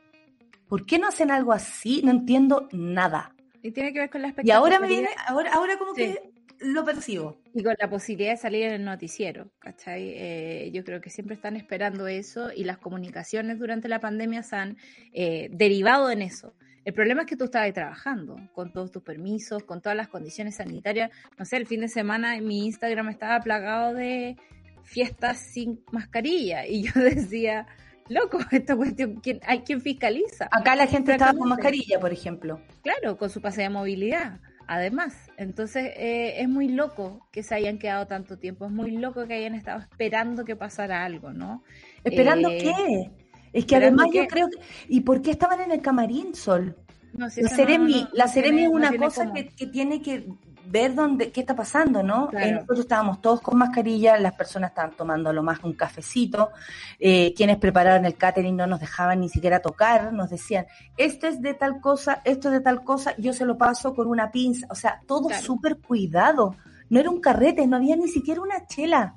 ¿Por 0.69 0.85
qué 0.85 0.99
no 0.99 1.07
hacen 1.07 1.31
algo 1.31 1.51
así? 1.51 2.01
No 2.03 2.11
entiendo 2.11 2.69
nada. 2.71 3.33
Y 3.63 3.71
tiene 3.71 3.91
que 3.91 3.99
ver 3.99 4.09
con 4.09 4.21
la 4.21 4.33
Y 4.41 4.51
ahora 4.51 4.79
me 4.79 4.87
viene, 4.87 5.09
ahora, 5.27 5.51
ahora 5.53 5.77
como 5.77 5.93
que 5.93 6.30
lo 6.61 6.85
percibo. 6.85 7.37
Y 7.53 7.63
con 7.63 7.75
la 7.79 7.89
posibilidad 7.89 8.31
de 8.31 8.37
salir 8.37 8.63
en 8.63 8.73
el 8.73 8.85
noticiero, 8.85 9.49
¿cachai? 9.59 10.13
Eh, 10.15 10.71
yo 10.73 10.83
creo 10.83 11.01
que 11.01 11.09
siempre 11.09 11.35
están 11.35 11.55
esperando 11.55 12.07
eso 12.07 12.51
y 12.55 12.63
las 12.63 12.77
comunicaciones 12.77 13.59
durante 13.59 13.87
la 13.87 13.99
pandemia 13.99 14.43
se 14.43 14.55
han 14.55 14.77
eh, 15.13 15.49
derivado 15.51 16.11
en 16.11 16.21
eso. 16.21 16.53
El 16.83 16.93
problema 16.93 17.21
es 17.21 17.27
que 17.27 17.35
tú 17.35 17.45
estabas 17.45 17.73
trabajando 17.73 18.37
con 18.53 18.71
todos 18.71 18.91
tus 18.91 19.03
permisos, 19.03 19.63
con 19.63 19.81
todas 19.81 19.95
las 19.95 20.07
condiciones 20.07 20.55
sanitarias. 20.55 21.11
No 21.37 21.45
sé, 21.45 21.57
el 21.57 21.67
fin 21.67 21.81
de 21.81 21.87
semana 21.87 22.39
mi 22.41 22.65
Instagram 22.65 23.09
estaba 23.09 23.39
plagado 23.39 23.93
de 23.93 24.35
fiestas 24.83 25.37
sin 25.37 25.83
mascarilla 25.91 26.65
y 26.65 26.83
yo 26.83 26.91
decía, 27.01 27.67
loco, 28.09 28.39
esta 28.51 28.75
cuestión, 28.75 29.19
¿quién, 29.21 29.39
hay 29.45 29.61
quien 29.61 29.81
fiscaliza. 29.81 30.47
Acá 30.51 30.75
la 30.75 30.87
gente 30.87 31.11
estaba 31.11 31.37
con 31.37 31.49
mascarilla, 31.49 31.99
por 31.99 32.11
ejemplo. 32.11 32.59
Claro, 32.81 33.17
con 33.17 33.29
su 33.29 33.41
pase 33.41 33.61
de 33.61 33.69
movilidad 33.69 34.39
además. 34.71 35.13
Entonces 35.35 35.91
eh, 35.97 36.35
es 36.41 36.47
muy 36.47 36.69
loco 36.69 37.27
que 37.31 37.43
se 37.43 37.55
hayan 37.55 37.77
quedado 37.77 38.07
tanto 38.07 38.37
tiempo, 38.37 38.65
es 38.65 38.71
muy 38.71 38.91
loco 38.91 39.27
que 39.27 39.33
hayan 39.33 39.53
estado 39.53 39.81
esperando 39.81 40.45
que 40.45 40.55
pasara 40.55 41.03
algo, 41.03 41.33
¿no? 41.33 41.61
¿Esperando 42.05 42.49
eh, 42.49 42.57
qué? 42.57 43.11
Es 43.51 43.65
que 43.65 43.75
además 43.75 44.07
yo 44.13 44.25
creo 44.27 44.47
que... 44.49 44.59
¿Y 44.87 45.01
por 45.01 45.21
qué 45.21 45.31
estaban 45.31 45.59
en 45.59 45.71
el 45.71 45.81
camarín, 45.81 46.33
Sol? 46.33 46.77
la 47.13 47.29
Ceremi, 47.29 48.07
la 48.13 48.29
Ceremi 48.29 48.63
es 48.63 48.69
una 48.69 48.95
cosa 48.95 49.33
que, 49.33 49.49
que, 49.49 49.67
tiene 49.67 50.01
que 50.01 50.27
ver 50.71 50.95
dónde, 50.95 51.31
qué 51.31 51.41
está 51.41 51.55
pasando, 51.55 52.01
¿no? 52.01 52.29
Eh, 52.31 52.53
nosotros 52.53 52.79
estábamos 52.79 53.21
todos 53.21 53.41
con 53.41 53.57
mascarilla, 53.57 54.17
las 54.17 54.33
personas 54.33 54.71
estaban 54.71 54.91
tomando 54.91 55.33
lo 55.33 55.43
más 55.43 55.59
un 55.63 55.73
cafecito, 55.73 56.51
eh, 56.99 57.33
quienes 57.35 57.57
preparaban 57.57 58.05
el 58.05 58.15
catering 58.15 58.55
no 58.55 58.67
nos 58.67 58.79
dejaban 58.79 59.19
ni 59.19 59.29
siquiera 59.29 59.59
tocar, 59.59 60.13
nos 60.13 60.29
decían, 60.29 60.65
esto 60.95 61.27
es 61.27 61.41
de 61.41 61.53
tal 61.53 61.81
cosa, 61.81 62.21
esto 62.23 62.47
es 62.47 62.53
de 62.53 62.61
tal 62.61 62.83
cosa, 62.83 63.13
yo 63.17 63.33
se 63.33 63.45
lo 63.45 63.57
paso 63.57 63.93
con 63.93 64.07
una 64.07 64.31
pinza, 64.31 64.65
o 64.69 64.75
sea, 64.75 65.01
todo 65.05 65.29
súper 65.29 65.77
cuidado, 65.77 66.55
no 66.89 66.99
era 66.99 67.09
un 67.09 67.19
carrete, 67.19 67.67
no 67.67 67.75
había 67.75 67.95
ni 67.95 68.07
siquiera 68.07 68.41
una 68.41 68.65
chela. 68.67 69.15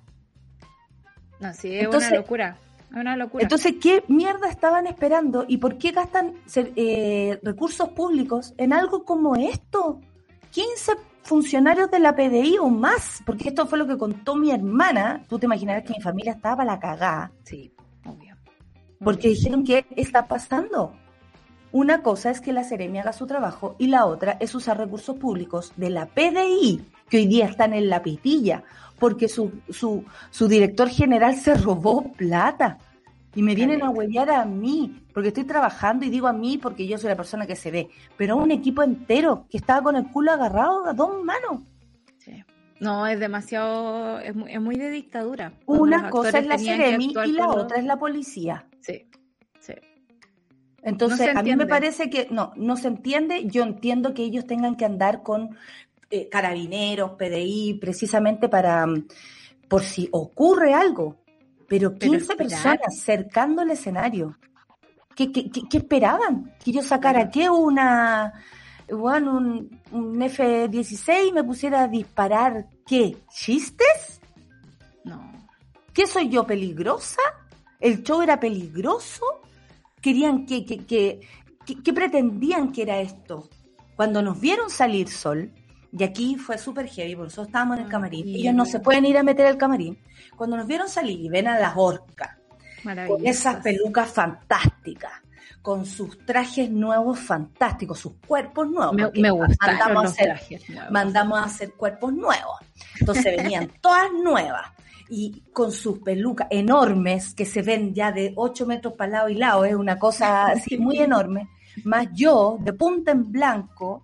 No, 1.40 1.52
sí, 1.54 1.74
es 1.74 1.88
una 1.88 2.10
locura. 2.10 2.56
Una 2.92 3.16
locura. 3.16 3.42
Entonces, 3.42 3.74
¿qué 3.80 4.04
mierda 4.06 4.48
estaban 4.48 4.86
esperando 4.86 5.44
y 5.48 5.58
por 5.58 5.78
qué 5.78 5.90
gastan 5.90 6.34
eh, 6.54 7.40
recursos 7.42 7.88
públicos 7.88 8.54
en 8.56 8.72
algo 8.72 9.04
como 9.04 9.34
esto? 9.34 10.00
15 10.50 10.92
funcionarios 11.24 11.90
de 11.90 11.98
la 11.98 12.14
PDI 12.14 12.58
o 12.58 12.68
más, 12.68 13.22
porque 13.26 13.48
esto 13.48 13.66
fue 13.66 13.78
lo 13.78 13.86
que 13.86 13.98
contó 13.98 14.36
mi 14.36 14.50
hermana. 14.50 15.24
Tú 15.28 15.38
te 15.38 15.46
imaginarás 15.46 15.84
que 15.84 15.94
mi 15.94 16.00
familia 16.00 16.32
estaba 16.32 16.58
para 16.58 16.72
la 16.72 16.80
cagada. 16.80 17.32
Sí, 17.42 17.72
obvio. 18.06 18.36
Porque 19.02 19.28
dijeron 19.28 19.64
que 19.64 19.86
está 19.96 20.28
pasando. 20.28 20.94
Una 21.72 22.02
cosa 22.02 22.30
es 22.30 22.40
que 22.40 22.52
la 22.52 22.62
Seremi 22.62 23.00
haga 23.00 23.12
su 23.12 23.26
trabajo 23.26 23.74
y 23.78 23.88
la 23.88 24.06
otra 24.06 24.36
es 24.38 24.54
usar 24.54 24.78
recursos 24.78 25.16
públicos 25.16 25.72
de 25.76 25.90
la 25.90 26.06
PDI, 26.06 26.84
que 27.08 27.16
hoy 27.16 27.26
día 27.26 27.46
están 27.46 27.72
en 27.72 27.88
la 27.88 28.02
pitilla, 28.02 28.62
porque 29.00 29.28
su, 29.28 29.50
su, 29.70 30.04
su 30.30 30.46
director 30.46 30.88
general 30.88 31.34
se 31.34 31.54
robó 31.54 32.12
plata. 32.12 32.78
Y 33.34 33.42
me 33.42 33.54
vienen 33.54 33.82
a 33.82 33.90
huellar 33.90 34.30
a 34.30 34.44
mí, 34.44 35.02
porque 35.12 35.28
estoy 35.28 35.44
trabajando 35.44 36.04
y 36.04 36.10
digo 36.10 36.28
a 36.28 36.32
mí 36.32 36.58
porque 36.58 36.86
yo 36.86 36.98
soy 36.98 37.10
la 37.10 37.16
persona 37.16 37.46
que 37.46 37.56
se 37.56 37.70
ve, 37.70 37.88
pero 38.16 38.34
a 38.34 38.36
un 38.36 38.50
equipo 38.50 38.82
entero 38.82 39.46
que 39.50 39.56
estaba 39.56 39.82
con 39.82 39.96
el 39.96 40.06
culo 40.10 40.32
agarrado 40.32 40.86
a 40.86 40.92
dos 40.92 41.22
manos. 41.24 41.62
Sí. 42.18 42.44
No, 42.80 43.06
es 43.06 43.18
demasiado, 43.18 44.20
es 44.20 44.34
muy, 44.36 44.52
es 44.52 44.60
muy 44.60 44.76
de 44.76 44.90
dictadura. 44.90 45.52
Una 45.66 46.10
cosa 46.10 46.38
es 46.38 46.46
la 46.46 46.58
Ceremi 46.58 47.14
y 47.26 47.32
la 47.32 47.48
otra 47.48 47.78
es 47.78 47.84
la 47.84 47.98
policía. 47.98 48.66
Sí, 48.80 49.06
sí. 49.58 49.74
Entonces, 50.82 51.34
a 51.34 51.42
mí 51.42 51.56
me 51.56 51.66
parece 51.66 52.10
que 52.10 52.28
no, 52.30 52.52
no 52.56 52.76
se 52.76 52.88
entiende. 52.88 53.46
Yo 53.46 53.62
entiendo 53.62 54.14
que 54.14 54.22
ellos 54.22 54.46
tengan 54.46 54.76
que 54.76 54.84
andar 54.84 55.22
con 55.22 55.56
eh, 56.10 56.28
carabineros, 56.28 57.12
PDI, 57.12 57.78
precisamente 57.80 58.48
para, 58.48 58.86
mm, 58.86 59.08
por 59.68 59.82
si 59.82 60.08
ocurre 60.12 60.74
algo 60.74 61.23
pero 61.74 61.98
15 61.98 62.36
personas 62.36 63.00
cercando 63.00 63.62
el 63.62 63.72
escenario. 63.72 64.38
¿Qué, 65.16 65.32
qué, 65.32 65.50
qué, 65.50 65.78
esperaban? 65.78 66.54
¿Que 66.64 66.70
yo 66.70 66.82
sacara 66.82 67.30
qué? 67.30 67.50
Una, 67.50 68.32
bueno, 68.88 69.36
un, 69.36 69.80
un 69.90 70.22
F-16 70.22 71.30
y 71.30 71.32
me 71.32 71.42
pusiera 71.42 71.82
a 71.82 71.88
disparar 71.88 72.68
qué? 72.86 73.16
¿Chistes? 73.28 74.20
No. 75.02 75.32
¿Qué 75.92 76.06
soy 76.06 76.28
yo, 76.28 76.46
peligrosa? 76.46 77.22
¿El 77.80 78.04
show 78.04 78.22
era 78.22 78.38
peligroso? 78.38 79.24
¿Querían 80.00 80.46
que, 80.46 80.64
que, 80.64 80.86
que, 80.86 81.20
que, 81.82 81.92
pretendían 81.92 82.70
que 82.70 82.82
era 82.82 83.00
esto? 83.00 83.48
Cuando 83.96 84.22
nos 84.22 84.38
vieron 84.38 84.70
salir 84.70 85.08
sol, 85.08 85.50
y 85.96 86.02
aquí 86.02 86.36
fue 86.36 86.58
súper 86.58 86.88
heavy, 86.88 87.14
porque 87.14 87.26
nosotros 87.26 87.48
estábamos 87.48 87.78
en 87.78 87.84
el 87.84 87.90
camarín, 87.90 88.28
ellos 88.28 88.54
no 88.54 88.66
se 88.66 88.80
pueden 88.80 89.04
ir 89.04 89.16
a 89.16 89.22
meter 89.22 89.46
al 89.46 89.56
camarín, 89.56 89.96
cuando 90.36 90.56
nos 90.56 90.66
vieron 90.66 90.88
salir 90.88 91.20
y 91.20 91.28
ven 91.28 91.46
a 91.46 91.58
las 91.58 91.74
orcas, 91.76 92.36
con 93.06 93.24
esas 93.26 93.62
pelucas 93.62 94.10
fantásticas, 94.10 95.12
con 95.62 95.86
sus 95.86 96.18
trajes 96.26 96.70
nuevos 96.70 97.18
fantásticos, 97.20 97.98
sus 97.98 98.14
cuerpos 98.26 98.68
nuevos. 98.68 98.96
Me, 99.14 99.30
mandamos 99.32 100.04
a 100.04 100.08
hacer, 100.08 100.60
Mandamos 100.90 101.38
a 101.38 101.44
hacer 101.44 101.72
cuerpos 101.72 102.12
nuevos. 102.12 102.58
Entonces 103.00 103.36
venían 103.36 103.70
todas 103.80 104.12
nuevas 104.12 104.66
y 105.08 105.42
con 105.52 105.72
sus 105.72 106.00
pelucas 106.00 106.48
enormes 106.50 107.34
que 107.34 107.46
se 107.46 107.62
ven 107.62 107.94
ya 107.94 108.12
de 108.12 108.32
8 108.36 108.66
metros 108.66 108.94
para 108.94 109.12
lado 109.12 109.28
y 109.28 109.36
lado, 109.36 109.64
es 109.64 109.74
una 109.74 109.98
cosa 109.98 110.46
así 110.48 110.76
muy 110.76 110.98
enorme. 110.98 111.48
Más 111.84 112.08
yo, 112.12 112.58
de 112.60 112.72
punta 112.72 113.12
en 113.12 113.32
blanco, 113.32 114.02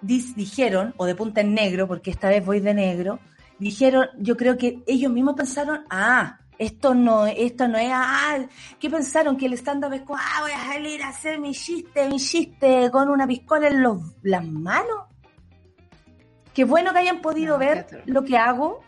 dijeron, 0.00 0.94
o 0.96 1.06
de 1.06 1.14
punta 1.14 1.40
en 1.40 1.54
negro, 1.54 1.86
porque 1.86 2.10
esta 2.10 2.28
vez 2.28 2.44
voy 2.44 2.60
de 2.60 2.74
negro, 2.74 3.18
dijeron, 3.58 4.06
yo 4.18 4.36
creo 4.36 4.56
que 4.56 4.82
ellos 4.86 5.12
mismos 5.12 5.34
pensaron, 5.34 5.84
ah, 5.90 6.40
esto 6.58 6.94
no, 6.94 7.26
esto 7.26 7.68
no 7.68 7.78
es, 7.78 7.90
ah, 7.92 8.38
¿qué 8.78 8.90
pensaron? 8.90 9.36
Que 9.36 9.46
el 9.46 9.54
stand-up 9.54 9.92
es 9.92 10.02
como, 10.02 10.18
ah, 10.18 10.42
voy 10.42 10.52
a 10.52 10.64
salir 10.64 11.02
a 11.02 11.08
hacer 11.08 11.38
mi 11.38 11.52
chiste, 11.52 12.08
mi 12.08 12.18
chiste 12.18 12.90
con 12.90 13.08
una 13.08 13.26
piscola 13.26 13.68
en 13.68 13.82
los, 13.82 13.98
las 14.22 14.44
manos. 14.44 15.06
Qué 16.52 16.64
bueno 16.64 16.92
que 16.92 16.98
hayan 16.98 17.20
podido 17.20 17.56
ver 17.56 18.02
lo 18.06 18.24
que 18.24 18.36
hago 18.36 18.82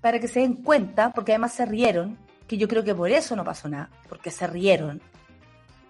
para 0.00 0.18
que 0.18 0.28
se 0.28 0.40
den 0.40 0.56
cuenta, 0.56 1.12
porque 1.12 1.32
además 1.32 1.52
se 1.52 1.64
rieron, 1.64 2.18
que 2.46 2.58
yo 2.58 2.68
creo 2.68 2.84
que 2.84 2.94
por 2.94 3.10
eso 3.10 3.36
no 3.36 3.44
pasó 3.44 3.68
nada, 3.68 3.90
porque 4.08 4.30
se 4.30 4.46
rieron. 4.46 5.00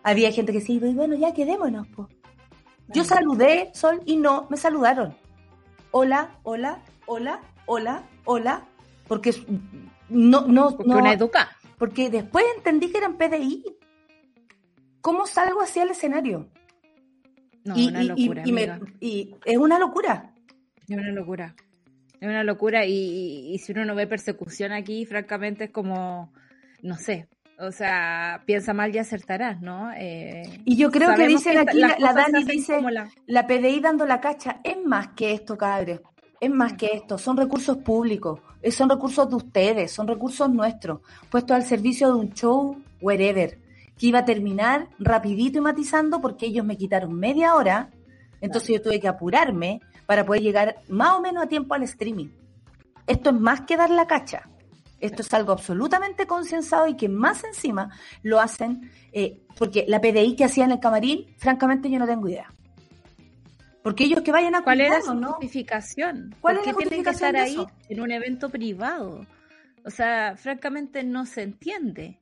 Había 0.02 0.30
gente 0.32 0.52
que 0.52 0.60
sí, 0.60 0.78
bueno, 0.78 1.16
ya 1.16 1.34
quedémonos, 1.34 1.86
pues. 1.88 2.08
Yo 2.88 3.04
saludé, 3.04 3.70
Sol, 3.74 4.00
y 4.06 4.16
no, 4.16 4.46
me 4.50 4.56
saludaron. 4.56 5.14
Hola, 5.90 6.38
hola, 6.42 6.82
hola, 7.06 7.40
hola, 7.66 8.02
hola, 8.24 8.66
porque 9.06 9.34
no, 10.08 10.46
no, 10.46 10.76
porque 10.76 10.90
no. 10.90 10.98
Una 10.98 11.12
educa. 11.12 11.50
porque 11.78 12.10
después 12.10 12.44
entendí 12.56 12.90
que 12.90 12.98
eran 12.98 13.16
PDI. 13.16 13.64
¿Cómo 15.00 15.26
salgo 15.26 15.62
hacia 15.62 15.82
el 15.82 15.90
escenario? 15.90 16.48
No, 17.64 17.76
y, 17.76 17.88
una 17.88 18.02
locura. 18.02 18.42
Y, 19.00 19.34
es 19.44 19.56
una 19.56 19.78
locura. 19.78 20.34
Es 20.88 20.96
una 20.96 21.12
locura. 21.12 21.54
Es 22.20 22.28
una 22.28 22.44
locura. 22.44 22.86
Y, 22.86 23.58
si 23.58 23.72
uno 23.72 23.84
no 23.84 23.94
ve 23.94 24.06
persecución 24.06 24.72
aquí, 24.72 25.04
francamente 25.06 25.64
es 25.64 25.70
como, 25.70 26.32
no 26.82 26.96
sé. 26.96 27.28
O 27.60 27.72
sea, 27.72 28.42
piensa 28.46 28.72
mal 28.72 28.94
y 28.94 28.98
acertarás, 28.98 29.60
¿no? 29.60 29.90
Eh, 29.92 30.60
y 30.64 30.76
yo 30.76 30.90
creo 30.90 31.14
que 31.14 31.26
dicen 31.26 31.58
aquí, 31.58 31.78
la, 31.78 31.96
Dani 31.98 32.44
dice, 32.44 32.80
la... 32.80 33.10
la... 33.26 33.46
PDI 33.46 33.80
dando 33.80 34.06
la 34.06 34.20
cacha, 34.20 34.60
es 34.62 34.76
más 34.84 35.08
que 35.08 35.32
esto, 35.32 35.56
cabrón. 35.56 36.00
Es 36.40 36.50
más 36.50 36.74
que 36.74 36.90
esto, 36.92 37.18
son 37.18 37.36
recursos 37.36 37.78
públicos, 37.78 38.40
eh, 38.62 38.70
son 38.70 38.88
recursos 38.88 39.28
de 39.28 39.34
ustedes, 39.34 39.90
son 39.90 40.06
recursos 40.06 40.48
nuestros, 40.48 41.00
puestos 41.28 41.56
al 41.56 41.64
servicio 41.64 42.06
de 42.06 42.14
un 42.14 42.32
show, 42.32 42.80
wherever 43.00 43.58
que 43.98 44.06
iba 44.06 44.20
a 44.20 44.24
terminar 44.24 44.88
rapidito 44.98 45.58
y 45.58 45.60
matizando 45.60 46.20
porque 46.20 46.46
ellos 46.46 46.64
me 46.64 46.76
quitaron 46.76 47.12
media 47.18 47.54
hora, 47.54 47.90
entonces 48.40 48.76
yo 48.76 48.82
tuve 48.82 49.00
que 49.00 49.08
apurarme 49.08 49.80
para 50.06 50.24
poder 50.24 50.42
llegar 50.42 50.76
más 50.88 51.14
o 51.16 51.20
menos 51.20 51.42
a 51.42 51.48
tiempo 51.48 51.74
al 51.74 51.82
streaming. 51.82 52.28
Esto 53.06 53.30
es 53.30 53.36
más 53.36 53.62
que 53.62 53.76
dar 53.76 53.90
la 53.90 54.06
cacha. 54.06 54.48
Esto 55.00 55.22
es 55.22 55.32
algo 55.32 55.52
absolutamente 55.52 56.26
consensado 56.26 56.88
y 56.88 56.96
que 56.96 57.08
más 57.08 57.44
encima 57.44 57.90
lo 58.22 58.40
hacen, 58.40 58.90
eh, 59.12 59.40
porque 59.56 59.84
la 59.86 60.00
PDI 60.00 60.34
que 60.34 60.44
hacía 60.44 60.64
en 60.64 60.72
el 60.72 60.80
camarín, 60.80 61.26
francamente 61.36 61.90
yo 61.90 61.98
no 61.98 62.06
tengo 62.06 62.28
idea. 62.28 62.52
Porque 63.82 64.04
ellos 64.04 64.22
que 64.22 64.32
vayan 64.32 64.54
a 64.54 64.62
¿Cuál 64.62 64.80
era 64.80 65.00
su 65.00 65.18
justificación? 65.18 66.34
¿Cuál 66.40 66.56
¿Por 66.56 66.64
qué 66.64 66.74
tienen 66.74 67.04
que 67.04 67.10
estar 67.10 67.36
ahí 67.36 67.56
en 67.88 68.00
un 68.00 68.10
evento 68.10 68.50
privado? 68.50 69.24
O 69.84 69.90
sea, 69.90 70.36
francamente 70.36 71.04
no 71.04 71.24
se 71.26 71.42
entiende 71.42 72.18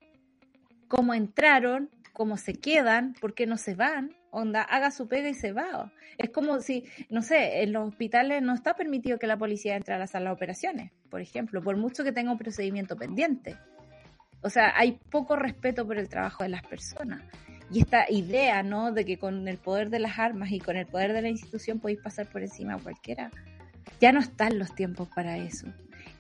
cómo 0.87 1.15
entraron, 1.15 1.91
cómo 2.13 2.37
se 2.37 2.55
quedan, 2.55 3.15
por 3.21 3.35
qué 3.35 3.47
no 3.47 3.57
se 3.57 3.75
van. 3.75 4.15
Onda, 4.37 4.61
haga 4.61 4.91
su 4.91 5.09
pega 5.09 5.31
y 5.31 5.35
se 5.35 5.53
va. 5.53 5.91
Es 6.19 6.29
como 6.29 6.61
si, 6.61 6.85
no 7.09 7.23
sé, 7.23 7.63
en 7.63 7.73
los 7.73 7.89
hospitales 7.89 8.43
no 8.43 8.53
está 8.53 8.75
permitido 8.75 9.19
que 9.19 9.27
la 9.27 9.39
policía 9.39 9.77
entre 9.77 9.95
a 9.95 9.99
la 9.99 10.07
sala 10.07 10.29
de 10.29 10.35
operaciones, 10.35 10.93
por 11.09 11.23
ejemplo, 11.23 11.63
por 11.63 11.79
mucho 11.79 12.05
que 12.05 12.13
tenga 12.13 12.33
un 12.33 12.37
procedimiento 12.37 12.97
pendiente. 12.97 13.57
O 14.43 14.51
sea, 14.51 14.75
hay 14.77 15.01
poco 15.11 15.37
respeto 15.37 15.87
por 15.87 15.97
el 15.97 16.11
trabajo 16.11 16.43
de 16.43 16.51
las 16.51 16.63
personas. 16.67 17.23
Y 17.73 17.81
esta 17.81 18.11
idea, 18.11 18.63
¿no? 18.63 18.93
De 18.93 19.07
que 19.07 19.17
con 19.17 19.49
el 19.49 19.57
poder 19.57 19.89
de 19.89 20.01
las 20.01 20.19
armas 20.19 20.51
y 20.53 20.61
con 20.61 20.77
el 20.77 20.85
poder 20.85 21.15
de 21.15 21.23
la 21.23 21.31
institución 21.31 21.81
podéis 21.81 22.01
pasar 22.01 22.27
por 22.27 22.43
encima 22.43 22.75
a 22.75 22.79
cualquiera. 22.79 23.31
Ya 24.03 24.13
no 24.13 24.21
están 24.21 24.59
los 24.59 24.75
tiempos 24.75 25.09
para 25.15 25.39
eso. 25.39 25.67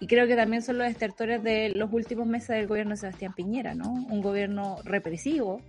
Y 0.00 0.06
creo 0.06 0.26
que 0.26 0.36
también 0.36 0.62
son 0.62 0.78
los 0.78 0.88
estertores 0.88 1.42
de 1.42 1.68
los 1.68 1.92
últimos 1.92 2.26
meses 2.26 2.48
del 2.48 2.66
gobierno 2.66 2.92
de 2.92 2.96
Sebastián 2.96 3.34
Piñera, 3.34 3.74
¿no? 3.74 3.92
Un 3.92 4.22
gobierno 4.22 4.78
represivo 4.84 5.60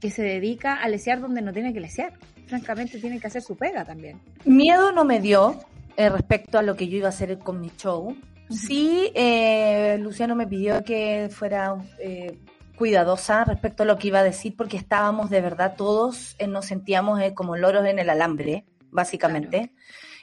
que 0.00 0.10
se 0.10 0.22
dedica 0.22 0.74
a 0.74 0.88
lesear 0.88 1.20
donde 1.20 1.42
no 1.42 1.52
tiene 1.52 1.72
que 1.72 1.80
lesear. 1.80 2.14
Francamente, 2.46 2.98
tiene 2.98 3.20
que 3.20 3.26
hacer 3.26 3.42
su 3.42 3.56
pega 3.56 3.84
también. 3.84 4.20
Miedo 4.44 4.90
no 4.92 5.04
me 5.04 5.20
dio 5.20 5.60
eh, 5.96 6.08
respecto 6.08 6.58
a 6.58 6.62
lo 6.62 6.74
que 6.76 6.88
yo 6.88 6.96
iba 6.96 7.06
a 7.06 7.10
hacer 7.10 7.38
con 7.38 7.60
mi 7.60 7.70
show. 7.76 8.16
Sí, 8.48 9.12
eh, 9.14 9.96
Luciano 10.00 10.34
me 10.34 10.46
pidió 10.46 10.82
que 10.82 11.28
fuera 11.30 11.76
eh, 12.00 12.36
cuidadosa 12.76 13.44
respecto 13.44 13.84
a 13.84 13.86
lo 13.86 13.96
que 13.98 14.08
iba 14.08 14.18
a 14.18 14.24
decir, 14.24 14.56
porque 14.56 14.76
estábamos 14.76 15.30
de 15.30 15.40
verdad 15.40 15.74
todos, 15.76 16.36
nos 16.48 16.66
sentíamos 16.66 17.20
como 17.34 17.56
loros 17.56 17.86
en 17.86 18.00
el 18.00 18.10
alambre, 18.10 18.64
básicamente. 18.90 19.70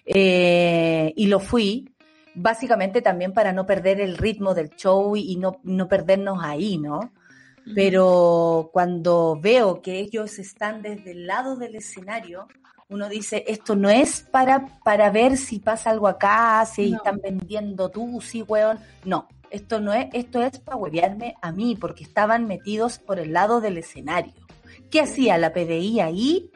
y 0.05 1.27
lo 1.27 1.39
fui, 1.39 1.89
básicamente 2.35 3.01
también 3.01 3.33
para 3.33 3.53
no 3.53 3.65
perder 3.65 4.01
el 4.01 4.17
ritmo 4.17 4.53
del 4.53 4.71
show 4.71 5.15
y 5.15 5.37
no, 5.37 5.59
no 5.63 5.87
perdernos 5.87 6.39
ahí, 6.41 6.77
¿no? 6.77 7.11
Pero 7.75 8.69
cuando 8.73 9.37
veo 9.39 9.81
que 9.81 9.99
ellos 9.99 10.39
están 10.39 10.81
desde 10.81 11.11
el 11.11 11.27
lado 11.27 11.55
del 11.55 11.75
escenario, 11.75 12.47
uno 12.89 13.09
dice, 13.09 13.43
esto 13.47 13.75
no 13.75 13.89
es 13.89 14.21
para, 14.21 14.79
para 14.83 15.09
ver 15.09 15.37
si 15.37 15.59
pasa 15.59 15.89
algo 15.89 16.07
acá, 16.07 16.65
si 16.65 16.93
están 16.93 17.19
vendiendo 17.21 17.89
tú, 17.89 18.21
sí, 18.21 18.41
weón. 18.41 18.79
No, 19.03 19.27
esto 19.49 19.81
no 19.81 19.93
es, 19.93 20.07
esto 20.13 20.41
es 20.41 20.59
para 20.59 20.77
huevearme 20.77 21.35
a 21.41 21.51
mí, 21.51 21.75
porque 21.79 22.03
estaban 22.03 22.47
metidos 22.47 22.97
por 22.99 23.19
el 23.19 23.33
lado 23.33 23.59
del 23.59 23.77
escenario. 23.77 24.33
¿Qué 24.89 25.01
hacía 25.01 25.37
la 25.37 25.51
PDI 25.51 25.99
ahí? 25.99 26.51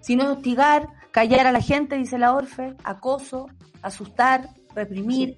Sino 0.00 0.30
hostigar, 0.30 0.88
callar 1.10 1.46
a 1.46 1.52
la 1.52 1.62
gente, 1.62 1.96
dice 1.96 2.18
la 2.18 2.34
Orfe, 2.34 2.74
acoso, 2.84 3.48
asustar, 3.80 4.50
reprimir. 4.74 5.36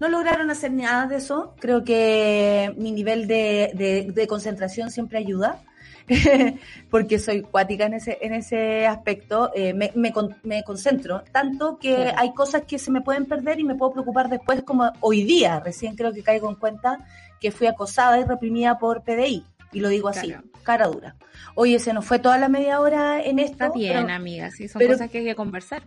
No 0.00 0.08
lograron 0.08 0.50
hacer 0.50 0.72
nada 0.72 1.06
de 1.06 1.16
eso. 1.16 1.54
Creo 1.60 1.84
que 1.84 2.74
mi 2.76 2.92
nivel 2.92 3.26
de, 3.26 4.26
concentración 4.28 4.90
siempre 4.90 5.18
ayuda, 5.18 5.62
porque 6.90 7.18
soy 7.18 7.42
cuática 7.42 7.86
en 7.86 7.94
ese, 7.94 8.18
en 8.20 8.34
ese 8.34 8.86
aspecto. 8.86 9.52
Eh, 9.54 9.72
me, 9.72 9.92
me, 9.94 10.62
concentro 10.64 11.22
tanto 11.32 11.78
que 11.78 12.12
hay 12.16 12.32
cosas 12.34 12.62
que 12.62 12.78
se 12.78 12.90
me 12.90 13.00
pueden 13.00 13.26
perder 13.26 13.60
y 13.60 13.64
me 13.64 13.74
puedo 13.74 13.92
preocupar 13.92 14.28
después, 14.28 14.62
como 14.62 14.92
hoy 15.00 15.24
día. 15.24 15.60
Recién 15.60 15.94
creo 15.94 16.12
que 16.12 16.22
caigo 16.22 16.48
en 16.48 16.56
cuenta 16.56 16.98
que 17.40 17.50
fui 17.50 17.66
acosada 17.66 18.18
y 18.18 18.24
reprimida 18.24 18.78
por 18.78 19.02
PDI. 19.02 19.44
Y 19.72 19.80
lo 19.80 19.88
digo 19.88 20.08
así, 20.08 20.32
cara 20.62 20.86
dura. 20.86 21.16
Oye, 21.56 21.78
se 21.80 21.92
nos 21.92 22.04
fue 22.04 22.18
toda 22.20 22.38
la 22.38 22.48
media 22.48 22.80
hora 22.80 23.20
en 23.20 23.38
esto. 23.40 23.64
Está 23.64 23.70
bien, 23.70 24.08
amiga, 24.08 24.50
sí, 24.50 24.68
son 24.68 24.86
cosas 24.86 25.10
que 25.10 25.18
hay 25.18 25.24
que 25.24 25.34
conversar. 25.34 25.82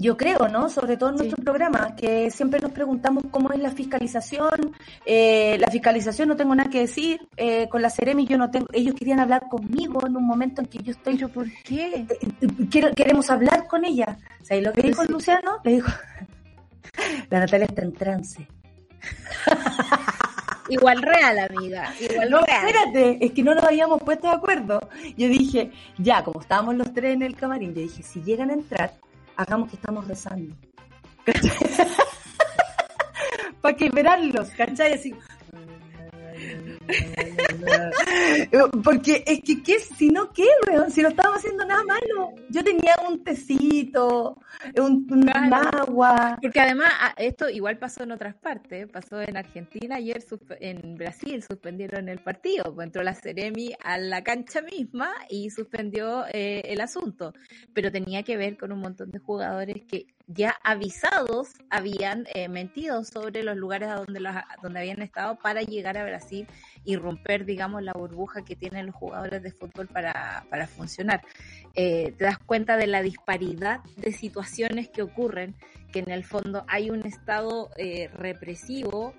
Yo 0.00 0.16
creo, 0.16 0.48
¿no? 0.48 0.68
Sobre 0.68 0.96
todo 0.96 1.10
en 1.10 1.16
nuestro 1.16 1.42
programa, 1.42 1.96
que 1.96 2.30
siempre 2.30 2.60
nos 2.60 2.70
preguntamos 2.70 3.24
cómo 3.30 3.52
es 3.52 3.58
la 3.58 3.70
fiscalización. 3.70 4.72
Eh, 5.04 5.56
la 5.58 5.66
fiscalización 5.68 6.28
no 6.28 6.36
tengo 6.36 6.54
nada 6.54 6.70
que 6.70 6.80
decir. 6.80 7.20
Eh, 7.36 7.68
con 7.68 7.82
la 7.82 7.90
Ceremi 7.90 8.24
yo 8.26 8.38
no 8.38 8.48
tengo. 8.50 8.68
Ellos 8.72 8.94
querían 8.94 9.18
hablar 9.18 9.48
conmigo 9.48 10.06
en 10.06 10.16
un 10.16 10.24
momento 10.24 10.60
en 10.60 10.68
que 10.68 10.78
yo 10.82 10.92
estoy. 10.92 11.16
¿Pero 11.16 11.28
por 11.30 11.46
qué? 11.64 12.06
Eh, 12.08 12.94
queremos 12.94 13.28
hablar 13.28 13.66
con 13.66 13.84
ella. 13.84 14.18
O 14.40 14.44
sea, 14.44 14.56
y 14.56 14.60
lo 14.60 14.72
que 14.72 14.82
dijo 14.82 15.04
Luciano, 15.04 15.58
le 15.64 15.72
dijo, 15.72 15.90
la 17.30 17.40
Natalia 17.40 17.66
está 17.66 17.82
en 17.82 17.92
trance. 17.92 18.46
Igual 20.68 21.02
real, 21.02 21.38
amiga. 21.38 21.92
Igual 21.98 22.30
no, 22.30 22.40
espérate, 22.40 23.24
es 23.24 23.32
que 23.32 23.42
no 23.42 23.54
nos 23.54 23.64
habíamos 23.64 24.00
puesto 24.02 24.28
de 24.28 24.34
acuerdo. 24.34 24.80
Yo 25.16 25.28
dije, 25.28 25.72
ya, 25.96 26.22
como 26.22 26.40
estábamos 26.40 26.76
los 26.76 26.92
tres 26.92 27.14
en 27.14 27.22
el 27.22 27.34
camarín, 27.34 27.74
yo 27.74 27.80
dije, 27.80 28.02
si 28.02 28.22
llegan 28.22 28.50
a 28.50 28.54
entrar, 28.54 28.92
hagamos 29.38 29.70
que 29.70 29.76
estamos 29.76 30.06
rezando. 30.06 30.54
Para 33.62 33.76
que 33.76 33.88
veránlos, 33.88 34.50
¿cachai? 34.50 34.94
Así. 34.94 35.14
Porque 38.84 39.22
es 39.26 39.40
que, 39.42 39.62
¿qué? 39.62 39.78
Si 39.78 40.08
no, 40.08 40.32
¿qué, 40.32 40.46
weón? 40.66 40.90
Si 40.90 41.02
no 41.02 41.08
estábamos 41.08 41.38
haciendo 41.38 41.64
nada 41.64 41.84
malo. 41.84 42.34
Yo 42.48 42.64
tenía 42.64 42.94
un 43.08 43.22
tecito, 43.22 44.40
un, 44.76 45.30
agua. 45.52 46.38
Porque 46.40 46.60
además, 46.60 46.90
ah, 47.00 47.14
esto 47.18 47.48
igual 47.50 47.78
pasó 47.78 48.02
en 48.02 48.12
otras 48.12 48.34
partes. 48.34 48.88
Pasó 48.88 49.20
en 49.20 49.36
Argentina, 49.36 49.96
ayer 49.96 50.24
en 50.60 50.96
Brasil 50.96 51.42
suspendieron 51.42 52.08
el 52.08 52.20
partido. 52.20 52.74
Pues 52.74 52.86
entró 52.86 53.02
la 53.02 53.14
Ceremi 53.14 53.74
a 53.82 53.98
la 53.98 54.22
cancha 54.22 54.62
misma 54.62 55.12
y 55.28 55.50
suspendió 55.50 56.24
eh, 56.32 56.62
el 56.64 56.80
asunto. 56.80 57.34
Pero 57.74 57.92
tenía 57.92 58.22
que 58.22 58.36
ver 58.36 58.56
con 58.56 58.72
un 58.72 58.80
montón 58.80 59.10
de 59.10 59.18
jugadores 59.18 59.82
que 59.86 60.06
ya 60.28 60.54
avisados 60.62 61.48
habían 61.70 62.26
eh, 62.34 62.48
mentido 62.48 63.02
sobre 63.02 63.42
los 63.42 63.56
lugares 63.56 63.88
a 63.88 63.94
donde, 63.94 64.20
donde 64.62 64.78
habían 64.78 65.00
estado 65.00 65.38
para 65.38 65.62
llegar 65.62 65.96
a 65.96 66.04
Brasil 66.04 66.46
y 66.84 66.96
romper, 66.96 67.46
digamos, 67.46 67.82
la 67.82 67.94
burbuja 67.94 68.44
que 68.44 68.54
tienen 68.54 68.86
los 68.86 68.94
jugadores 68.94 69.42
de 69.42 69.50
fútbol 69.52 69.88
para, 69.88 70.44
para 70.50 70.66
funcionar. 70.66 71.22
Eh, 71.74 72.12
te 72.18 72.24
das 72.24 72.38
cuenta 72.38 72.76
de 72.76 72.86
la 72.86 73.02
disparidad 73.02 73.80
de 73.96 74.12
situaciones 74.12 74.90
que 74.90 75.00
ocurren, 75.00 75.56
que 75.92 76.00
en 76.00 76.10
el 76.10 76.24
fondo 76.24 76.64
hay 76.68 76.90
un 76.90 77.06
estado 77.06 77.70
eh, 77.78 78.10
represivo 78.12 79.14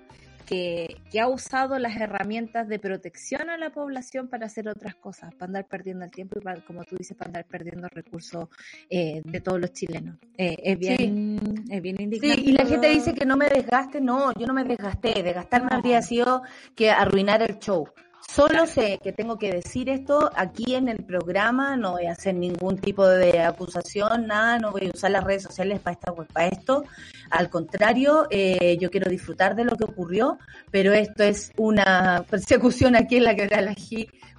que, 0.50 1.20
ha 1.20 1.28
usado 1.28 1.78
las 1.78 1.96
herramientas 1.96 2.66
de 2.66 2.78
protección 2.80 3.50
a 3.50 3.56
la 3.56 3.70
población 3.70 4.28
para 4.28 4.46
hacer 4.46 4.68
otras 4.68 4.96
cosas, 4.96 5.32
para 5.34 5.46
andar 5.46 5.66
perdiendo 5.66 6.04
el 6.04 6.10
tiempo 6.10 6.40
y, 6.40 6.60
como 6.62 6.82
tú 6.84 6.96
dices, 6.96 7.16
para 7.16 7.28
andar 7.28 7.44
perdiendo 7.46 7.86
recursos 7.88 8.48
eh, 8.88 9.22
de 9.24 9.40
todos 9.40 9.60
los 9.60 9.72
chilenos. 9.72 10.18
Eh, 10.36 10.56
es 10.62 10.78
bien, 10.78 11.38
es 11.70 11.82
bien 11.82 11.96
Sí, 12.20 12.32
y 12.46 12.52
la 12.52 12.66
gente 12.66 12.88
dice 12.88 13.14
que 13.14 13.24
no 13.24 13.36
me 13.36 13.48
desgaste, 13.48 14.00
no, 14.00 14.32
yo 14.32 14.46
no 14.46 14.54
me 14.54 14.64
desgasté, 14.64 15.22
desgastarme 15.22 15.68
habría 15.70 16.02
sido 16.02 16.42
que 16.74 16.90
arruinar 16.90 17.42
el 17.42 17.58
show. 17.58 17.86
Solo 18.32 18.64
sé 18.66 19.00
que 19.02 19.12
tengo 19.12 19.38
que 19.38 19.52
decir 19.52 19.88
esto 19.88 20.30
aquí 20.36 20.76
en 20.76 20.88
el 20.88 21.02
programa, 21.04 21.76
no 21.76 21.92
voy 21.92 22.06
a 22.06 22.12
hacer 22.12 22.36
ningún 22.36 22.78
tipo 22.78 23.04
de 23.04 23.40
acusación, 23.40 24.28
nada, 24.28 24.56
no 24.60 24.70
voy 24.70 24.86
a 24.86 24.90
usar 24.94 25.10
las 25.10 25.24
redes 25.24 25.42
sociales 25.42 25.80
para 25.80 25.94
esta 25.94 26.46
esto. 26.46 26.84
Al 27.30 27.50
contrario, 27.50 28.28
eh, 28.30 28.78
yo 28.80 28.88
quiero 28.88 29.10
disfrutar 29.10 29.56
de 29.56 29.64
lo 29.64 29.76
que 29.76 29.82
ocurrió, 29.82 30.38
pero 30.70 30.92
esto 30.92 31.24
es 31.24 31.50
una 31.56 32.24
persecución 32.30 32.94
aquí 32.94 33.16
en 33.16 33.24
la 33.24 33.34
que 33.34 33.48
la 33.48 33.74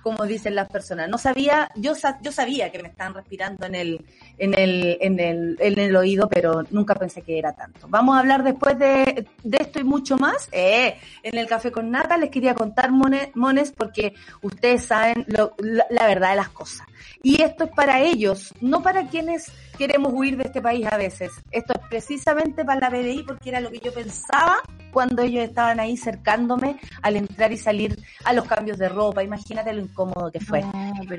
como 0.02 0.26
dicen 0.26 0.56
las 0.56 0.70
personas. 0.70 1.10
No 1.10 1.18
sabía, 1.18 1.70
yo, 1.76 1.94
yo 2.22 2.32
sabía 2.32 2.72
que 2.72 2.82
me 2.82 2.90
estaban 2.90 3.14
respirando 3.14 3.66
en 3.66 3.76
el, 3.76 4.06
en 4.38 4.54
el, 4.58 4.98
en 5.02 5.20
el, 5.20 5.58
en 5.60 5.80
el 5.80 5.96
oído, 5.96 6.28
pero 6.30 6.64
nunca 6.72 6.96
pensé 6.96 7.22
que 7.22 7.38
era 7.38 7.54
tanto. 7.54 7.88
Vamos 7.90 8.16
a 8.16 8.20
hablar 8.20 8.44
después 8.44 8.78
de, 8.78 9.26
de 9.44 9.58
esto 9.58 9.80
y 9.80 9.84
mucho 9.84 10.18
más. 10.18 10.50
Eh, 10.52 10.98
en 11.24 11.38
el 11.38 11.48
café 11.48 11.72
con 11.72 11.92
nata 11.92 12.18
les 12.18 12.30
quería 12.30 12.56
contar 12.56 12.92
mones, 12.92 13.72
porque 13.72 14.14
ustedes 14.42 14.86
saben 14.86 15.26
lo, 15.28 15.56
la 15.60 16.08
verdad 16.08 16.32
de 16.32 16.36
las 16.38 16.50
cosas. 16.50 16.88
Y 17.24 17.42
esto 17.42 17.66
es 17.66 17.72
para 17.72 18.02
ellos, 18.02 18.54
no 18.62 18.82
para 18.82 19.08
quienes 19.08 19.52
queremos 19.78 20.14
huir 20.14 20.38
de 20.38 20.44
este 20.44 20.62
país 20.62 20.88
a 20.90 20.98
veces. 20.98 21.32
Esto 21.52 21.74
es 21.74 21.88
precisamente 21.88 22.66
para 22.66 22.80
la 22.80 22.90
BDI 22.90 23.24
porque 23.24 23.50
era 23.50 23.60
lo 23.60 23.70
que 23.70 23.80
yo 23.80 23.94
pensaba 23.94 24.62
cuando 24.92 25.22
ellos 25.22 25.44
estaban 25.44 25.80
ahí 25.80 25.98
cercándome 25.98 26.80
al 27.02 27.16
entrar 27.16 27.52
y 27.52 27.58
salir 27.58 27.98
a 28.24 28.34
los 28.34 28.46
cambios 28.46 28.78
de 28.78 28.90
ropa. 28.90 29.24
Imagínate 29.24 29.74
lo 29.74 29.82
incómodo 29.82 30.32
que 30.32 30.40
fue. 30.40 30.64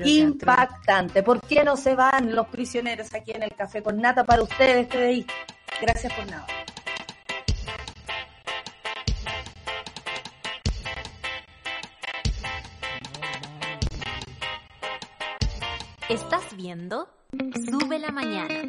Impactante. 0.05 1.23
¿Por 1.23 1.41
qué 1.41 1.63
no 1.63 1.75
se 1.75 1.95
van 1.95 2.33
los 2.33 2.47
prisioneros 2.47 3.13
aquí 3.13 3.31
en 3.31 3.43
el 3.43 3.53
café 3.53 3.81
con 3.81 3.97
nata 3.97 4.23
para 4.23 4.43
ustedes, 4.43 4.87
BDI? 4.87 5.25
Gracias 5.81 6.13
por 6.13 6.25
nada. 6.29 6.45
Estás 16.09 16.55
viendo 16.55 17.07
Sube 17.65 17.97
la 17.97 18.11
Mañana. 18.11 18.61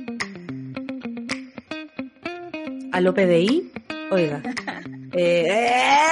¿A 2.92 3.00
lo 3.00 3.12
PDI? 3.12 3.72
Oiga. 4.10 4.40
Eh, 5.16 5.46
eh, 5.48 6.04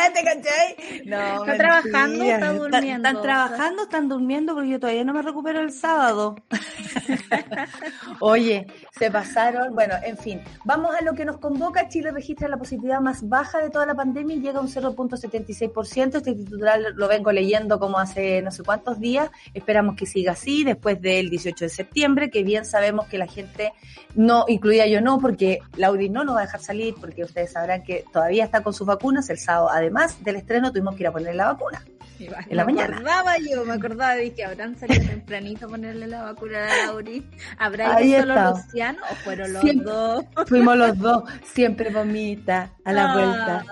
¿Te? 0.43 1.05
No, 1.05 1.45
¿Está 1.45 1.57
trabajando 1.57 2.25
o 2.25 2.29
está 2.29 2.53
durmiendo? 2.53 3.09
¿Están 3.09 3.23
trabajando 3.23 3.83
están 3.83 4.09
durmiendo? 4.09 4.55
Porque 4.55 4.71
yo 4.71 4.81
todavía 4.81 5.05
no 5.05 5.12
me 5.12 5.23
recupero 5.23 5.61
el 5.61 5.73
sábado. 5.73 6.37
Oye, 8.21 8.67
se 8.99 9.11
pasaron. 9.11 9.75
Bueno, 9.75 9.95
en 10.03 10.17
fin. 10.17 10.41
Vamos 10.65 10.95
a 10.95 11.03
lo 11.03 11.15
que 11.15 11.25
nos 11.25 11.38
convoca. 11.38 11.88
Chile 11.88 12.11
registra 12.12 12.49
la 12.49 12.57
positividad 12.57 13.01
más 13.01 13.29
baja 13.29 13.59
de 13.59 13.71
toda 13.71 13.87
la 13.87 13.95
pandemia 13.95 14.37
y 14.37 14.41
llega 14.41 14.59
a 14.59 14.62
un 14.62 14.69
0.76%. 14.69 16.17
Este 16.17 16.35
titular 16.35 16.81
lo 16.95 17.09
vengo 17.09 17.33
leyendo 17.33 17.79
como 17.79 17.99
hace 17.99 18.43
no 18.43 18.51
sé 18.51 18.62
cuántos 18.62 19.01
días. 19.01 19.31
Esperamos 19.55 19.97
que 19.97 20.07
siga 20.07 20.33
así 20.33 20.65
después 20.65 21.01
del 21.01 21.31
18 21.31 21.65
de 21.65 21.69
septiembre, 21.69 22.31
que 22.31 22.43
bien 22.43 22.65
sabemos 22.65 23.07
que 23.07 23.19
la 23.19 23.27
gente, 23.27 23.73
no, 24.15 24.45
incluida 24.49 24.87
yo 24.87 25.01
no, 25.01 25.19
porque 25.19 25.59
Lauri 25.77 26.09
no 26.09 26.25
nos 26.25 26.37
va 26.37 26.41
a 26.41 26.45
dejar 26.45 26.61
salir, 26.61 26.95
porque 27.01 27.25
ustedes 27.25 27.53
sabrán 27.53 27.83
que 27.83 28.05
todavía 28.12 28.45
está 28.45 28.62
con 28.62 28.73
sus 28.73 28.87
vacunas. 28.95 29.29
El 29.31 29.39
sábado, 29.39 29.71
además 29.71 30.23
del 30.23 30.37
estreno, 30.37 30.71
tuvimos 30.73 30.95
que 30.95 31.03
ir 31.03 31.07
a 31.09 31.13
ponerle 31.13 31.35
la 31.35 31.53
vacuna. 31.53 31.83
en 32.19 32.57
la 32.57 32.65
mañana. 32.65 32.89
Me 32.89 32.95
acordaba 32.95 33.39
yo, 33.39 33.65
me 33.65 33.73
acordaba 33.73 34.15
de 34.15 34.33
que 34.33 34.45
habrán 34.45 34.79
salido 34.79 35.05
tempranito 35.07 35.67
a 35.67 35.69
ponerle 35.69 36.07
la 36.07 36.23
vacuna 36.23 36.67
a 36.67 36.87
Lauri. 36.87 37.27
¿Habrá 37.59 38.03
ido 38.03 38.21
solo 38.21 38.51
Luciano 38.51 39.01
o 39.11 39.15
fueron 39.17 39.53
los 39.53 39.63
dos? 39.85 40.25
Fuimos 40.47 40.77
los 40.77 40.99
dos, 40.99 41.25
siempre 41.53 41.91
vomita 41.91 42.73
a 42.85 42.93
la 42.93 43.15
vuelta. 43.15 43.65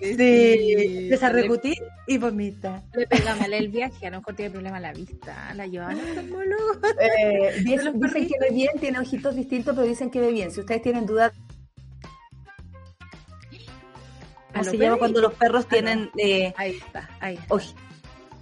Sí, 0.00 1.08
desarrecutir 1.08 1.78
y 2.06 2.18
vomita. 2.18 2.82
Le 2.94 3.06
pega 3.06 3.34
mal 3.36 3.52
el 3.52 3.68
viaje, 3.68 4.06
a 4.06 4.10
lo 4.10 4.18
mejor 4.18 4.34
tiene 4.34 4.50
problema 4.50 4.80
la 4.80 4.92
vista. 4.92 5.52
La 5.54 5.66
llevan 5.66 5.98
eh, 5.98 7.60
dicen, 7.64 8.00
dicen 8.00 8.28
que 8.28 8.34
ve 8.40 8.50
bien, 8.52 8.70
tiene 8.78 8.98
ojitos 8.98 9.34
distintos, 9.34 9.74
pero 9.74 9.86
dicen 9.86 10.10
que 10.10 10.20
ve 10.20 10.32
bien. 10.32 10.50
Si 10.50 10.60
ustedes 10.60 10.82
tienen 10.82 11.06
dudas 11.06 11.32
¿Cómo 14.52 14.64
se 14.64 14.78
llama 14.78 14.96
cuando 14.98 15.20
los 15.20 15.34
perros 15.34 15.64
ah, 15.66 15.70
tienen... 15.70 16.10
Eh, 16.16 16.52
ahí 16.56 16.76
está, 16.76 17.08
ahí 17.20 17.36
está. 17.36 17.54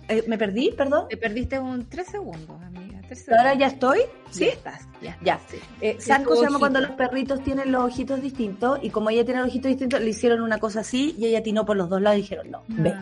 Eh, 0.08 0.24
¿Me 0.28 0.38
perdí? 0.38 0.72
Perdón. 0.76 1.08
Te 1.08 1.16
perdiste 1.16 1.58
un 1.58 1.88
tres 1.88 2.08
segundos, 2.08 2.62
amiga. 2.62 3.00
¿Ahora 3.36 3.54
ya 3.54 3.66
estoy? 3.66 4.00
¿Sí? 4.30 4.46
Ya 4.46 4.52
estás, 4.52 4.88
ya. 5.00 5.18
ya. 5.22 5.40
Eh, 5.80 5.96
se 5.98 6.08
llama 6.08 6.58
cuando 6.58 6.80
los 6.80 6.90
perritos 6.92 7.42
tienen 7.42 7.72
los 7.72 7.84
ojitos 7.84 8.20
distintos 8.20 8.78
y 8.82 8.90
como 8.90 9.10
ella 9.10 9.24
tiene 9.24 9.40
los 9.40 9.48
ojitos 9.48 9.68
distintos, 9.70 10.00
le 10.00 10.10
hicieron 10.10 10.42
una 10.42 10.58
cosa 10.58 10.80
así 10.80 11.14
y 11.18 11.26
ella 11.26 11.38
atinó 11.38 11.64
por 11.64 11.76
los 11.76 11.88
dos 11.88 12.00
lados 12.00 12.18
y 12.18 12.22
dijeron, 12.22 12.50
no, 12.50 12.62
ve. 12.68 12.94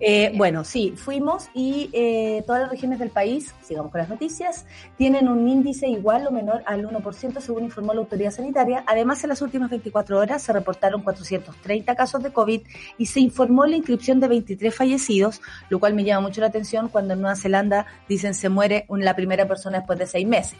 Eh, 0.00 0.32
bueno, 0.34 0.64
sí, 0.64 0.94
fuimos 0.96 1.48
y 1.54 1.90
eh, 1.92 2.42
todas 2.46 2.62
las 2.62 2.70
regiones 2.70 2.98
del 2.98 3.10
país, 3.10 3.54
sigamos 3.62 3.90
con 3.90 4.00
las 4.00 4.08
noticias, 4.08 4.66
tienen 4.96 5.28
un 5.28 5.48
índice 5.48 5.88
igual 5.88 6.26
o 6.26 6.30
menor 6.30 6.62
al 6.66 6.86
1%, 6.86 7.40
según 7.40 7.64
informó 7.64 7.94
la 7.94 8.00
autoridad 8.00 8.30
sanitaria. 8.30 8.84
Además, 8.86 9.22
en 9.24 9.30
las 9.30 9.42
últimas 9.42 9.70
24 9.70 10.18
horas 10.18 10.42
se 10.42 10.52
reportaron 10.52 11.02
430 11.02 11.94
casos 11.94 12.22
de 12.22 12.32
COVID 12.32 12.62
y 12.98 13.06
se 13.06 13.20
informó 13.20 13.66
la 13.66 13.76
inscripción 13.76 14.20
de 14.20 14.28
23 14.28 14.74
fallecidos, 14.74 15.40
lo 15.70 15.78
cual 15.78 15.94
me 15.94 16.04
llama 16.04 16.28
mucho 16.28 16.40
la 16.40 16.48
atención 16.48 16.88
cuando 16.88 17.14
en 17.14 17.20
Nueva 17.20 17.36
Zelanda 17.36 17.86
dicen 18.08 18.34
se 18.34 18.48
muere 18.48 18.86
la 18.88 19.14
primera 19.14 19.46
persona 19.46 19.78
después 19.78 19.98
de 19.98 20.06
seis 20.06 20.26
meses. 20.26 20.58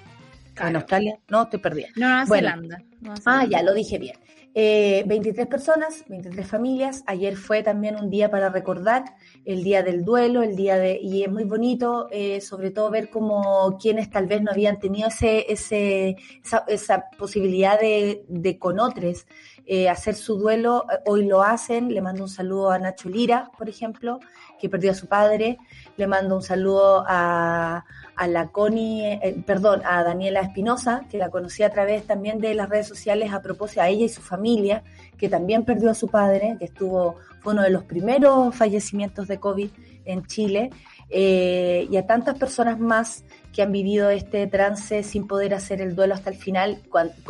En 0.59 0.77
Australia, 0.77 1.19
no, 1.29 1.43
estoy 1.43 1.59
perdida. 1.59 1.89
No, 1.97 2.09
Nueva 2.09 2.27
Zelanda. 2.27 2.83
Ah, 3.27 3.47
ya, 3.49 3.63
lo 3.63 3.75
dije 3.75 3.99
bien. 3.99 4.17
Eh, 4.59 5.05
23 5.07 5.49
personas, 5.49 6.03
23 6.09 6.47
familias. 6.47 7.05
Ayer 7.07 7.37
fue 7.37 7.63
también 7.63 7.97
un 7.97 8.09
día 8.09 8.31
para 8.31 8.49
recordar 8.49 9.05
el 9.45 9.63
día 9.63 9.83
del 9.83 10.03
duelo, 10.03 10.43
el 10.43 10.57
día 10.57 10.79
de 10.79 10.99
y 10.99 11.25
es 11.25 11.31
muy 11.31 11.45
bonito, 11.45 12.09
eh, 12.11 12.41
sobre 12.41 12.71
todo 12.71 12.91
ver 12.91 13.11
como 13.11 13.77
quienes 13.77 14.09
tal 14.09 14.27
vez 14.27 14.41
no 14.41 14.51
habían 14.51 14.81
tenido 14.81 15.09
ese, 15.09 15.45
ese 15.53 16.17
esa, 16.43 16.65
esa 16.69 17.11
posibilidad 17.19 17.79
de, 17.79 18.25
de 18.29 18.59
con 18.59 18.81
otros 18.81 19.27
eh, 19.67 19.89
hacer 19.89 20.15
su 20.15 20.39
duelo. 20.39 20.87
Hoy 21.05 21.27
lo 21.27 21.43
hacen. 21.43 21.93
Le 21.93 22.01
mando 22.01 22.23
un 22.23 22.29
saludo 22.29 22.71
a 22.71 22.79
Nacho 22.79 23.09
Lira, 23.09 23.51
por 23.59 23.69
ejemplo, 23.69 24.21
que 24.61 24.69
perdió 24.69 24.91
a 24.91 24.95
su 24.95 25.07
padre. 25.07 25.59
Le 25.97 26.07
mando 26.07 26.37
un 26.37 26.43
saludo 26.43 27.05
a 27.07 27.85
a 28.17 28.27
la 28.27 28.49
Connie, 28.49 29.21
eh, 29.23 29.43
perdón, 29.47 29.83
a 29.85 30.03
Daniela 30.03 30.41
Espinosa, 30.41 31.03
que 31.11 31.19
la 31.19 31.29
conocí 31.29 31.63
a 31.63 31.71
través 31.71 32.07
también 32.07 32.41
de 32.41 32.55
las 32.55 32.69
redes 32.69 32.89
sociales 32.89 33.33
a 33.33 33.43
propósito 33.43 33.83
a 33.83 33.89
ella 33.89 34.07
y 34.07 34.09
su 34.09 34.23
familia, 34.23 34.83
que 35.19 35.29
también 35.29 35.65
perdió 35.65 35.91
a 35.91 35.95
su 35.95 36.09
padre, 36.09 36.57
que 36.59 36.65
estuvo, 36.65 37.17
fue 37.43 37.53
uno 37.53 37.63
de 37.63 37.71
los 37.71 37.85
primeros 37.85 38.55
fallecimientos 38.55 39.29
de 39.29 39.39
COVID 39.39 39.71
en 40.07 40.25
Chile, 40.25 40.71
eh, 41.11 41.87
y 41.91 41.97
a 41.99 42.07
tantas 42.07 42.39
personas 42.39 42.81
más 42.81 43.23
que 43.53 43.63
han 43.63 43.71
vivido 43.71 44.09
este 44.09 44.47
trance 44.47 45.03
sin 45.03 45.27
poder 45.27 45.53
hacer 45.53 45.83
el 45.83 45.95
duelo 45.95 46.15
hasta 46.15 46.31
el 46.31 46.37
final, 46.37 46.83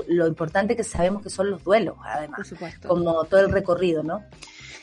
lo 0.07 0.29
importante 0.29 0.77
que 0.77 0.85
sabemos 0.85 1.23
que 1.23 1.31
son 1.31 1.51
los 1.51 1.65
duelos, 1.65 1.97
además, 2.05 2.55
como 2.87 3.25
todo 3.25 3.41
el 3.41 3.51
recorrido, 3.51 4.05
¿no? 4.05 4.23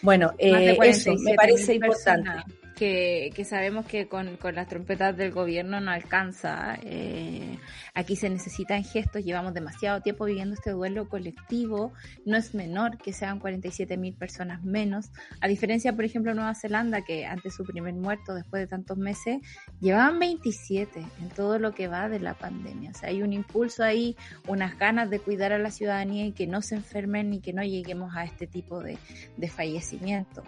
Bueno, 0.04 0.34
eh, 0.38 0.78
eso 0.84 1.16
me 1.16 1.34
parece 1.34 1.76
importante 1.76 2.30
que, 2.74 3.46
sabemos 3.48 3.86
que 3.86 4.08
con, 4.08 4.38
las 4.54 4.68
trompetas 4.68 5.16
del 5.16 5.32
gobierno 5.32 5.80
no 5.80 5.92
alcanza. 5.92 6.78
Eh, 6.84 7.58
aquí 7.94 8.16
se 8.16 8.30
necesitan 8.30 8.84
gestos, 8.84 9.24
llevamos 9.24 9.54
demasiado 9.54 10.02
tiempo 10.02 10.26
viviendo 10.26 10.56
este 10.56 10.72
duelo 10.72 11.08
colectivo, 11.08 11.94
no 12.26 12.38
es 12.38 12.54
menor 12.56 12.98
que 12.98 13.14
sean 13.14 13.40
47 13.40 13.98
mil 13.98 14.14
personas 14.14 14.64
menos, 14.64 15.12
a 15.42 15.48
diferencia, 15.48 15.94
por 15.94 16.06
ejemplo, 16.06 16.34
Nueva 16.34 16.56
Zelanda, 16.56 17.02
que 17.02 17.26
antes 17.26 17.56
su 17.56 17.64
primer 17.64 17.94
muerto, 17.94 18.34
después 18.34 18.62
de 18.62 18.68
tantos 18.68 18.98
meses, 18.98 19.42
llevaban 19.80 20.20
27 20.20 21.06
en 21.22 21.30
todo 21.30 21.60
lo 21.60 21.74
que 21.74 21.88
va 21.88 22.10
de 22.10 22.20
la 22.20 22.34
pandemia. 22.34 22.92
O 22.92 22.94
sea, 22.94 23.10
hay 23.10 23.22
un 23.22 23.34
impulso 23.34 23.84
ahí, 23.84 24.16
unas 24.48 24.78
ganas 24.78 25.10
de 25.10 25.20
cuidar 25.20 25.54
a 25.54 25.60
la 25.60 25.72
ciudadanía 25.72 26.26
y 26.26 26.32
que 26.32 26.48
no 26.48 26.62
se 26.62 26.76
enfermen 26.76 27.34
y 27.34 27.40
que 27.40 27.54
no 27.54 27.64
lleguemos 27.64 28.16
a 28.16 28.24
este 28.24 28.48
tipo 28.48 28.82
de, 28.82 28.98
de 29.38 29.50
fallecimiento. 29.50 30.44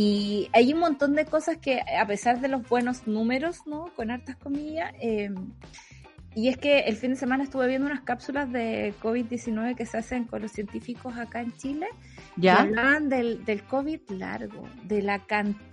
Y 0.00 0.48
hay 0.52 0.72
un 0.72 0.78
montón 0.78 1.16
de 1.16 1.24
cosas 1.24 1.56
que, 1.56 1.80
a 1.80 2.06
pesar 2.06 2.40
de 2.40 2.46
los 2.46 2.68
buenos 2.68 3.08
números, 3.08 3.66
¿no? 3.66 3.92
Con 3.96 4.12
hartas 4.12 4.36
comillas, 4.36 4.92
eh, 5.00 5.34
y 6.34 6.48
es 6.48 6.56
que 6.56 6.80
el 6.80 6.96
fin 6.96 7.10
de 7.10 7.16
semana 7.16 7.42
estuve 7.42 7.66
viendo 7.66 7.86
unas 7.86 8.02
cápsulas 8.02 8.52
de 8.52 8.94
COVID-19 9.02 9.74
que 9.74 9.86
se 9.86 9.98
hacen 9.98 10.24
con 10.24 10.42
los 10.42 10.52
científicos 10.52 11.16
acá 11.16 11.40
en 11.40 11.56
Chile. 11.56 11.88
¿Ya? 12.36 12.60
hablaban 12.60 13.08
del, 13.08 13.44
del 13.44 13.64
COVID 13.64 14.00
largo, 14.10 14.68
de 14.84 15.02
la, 15.02 15.20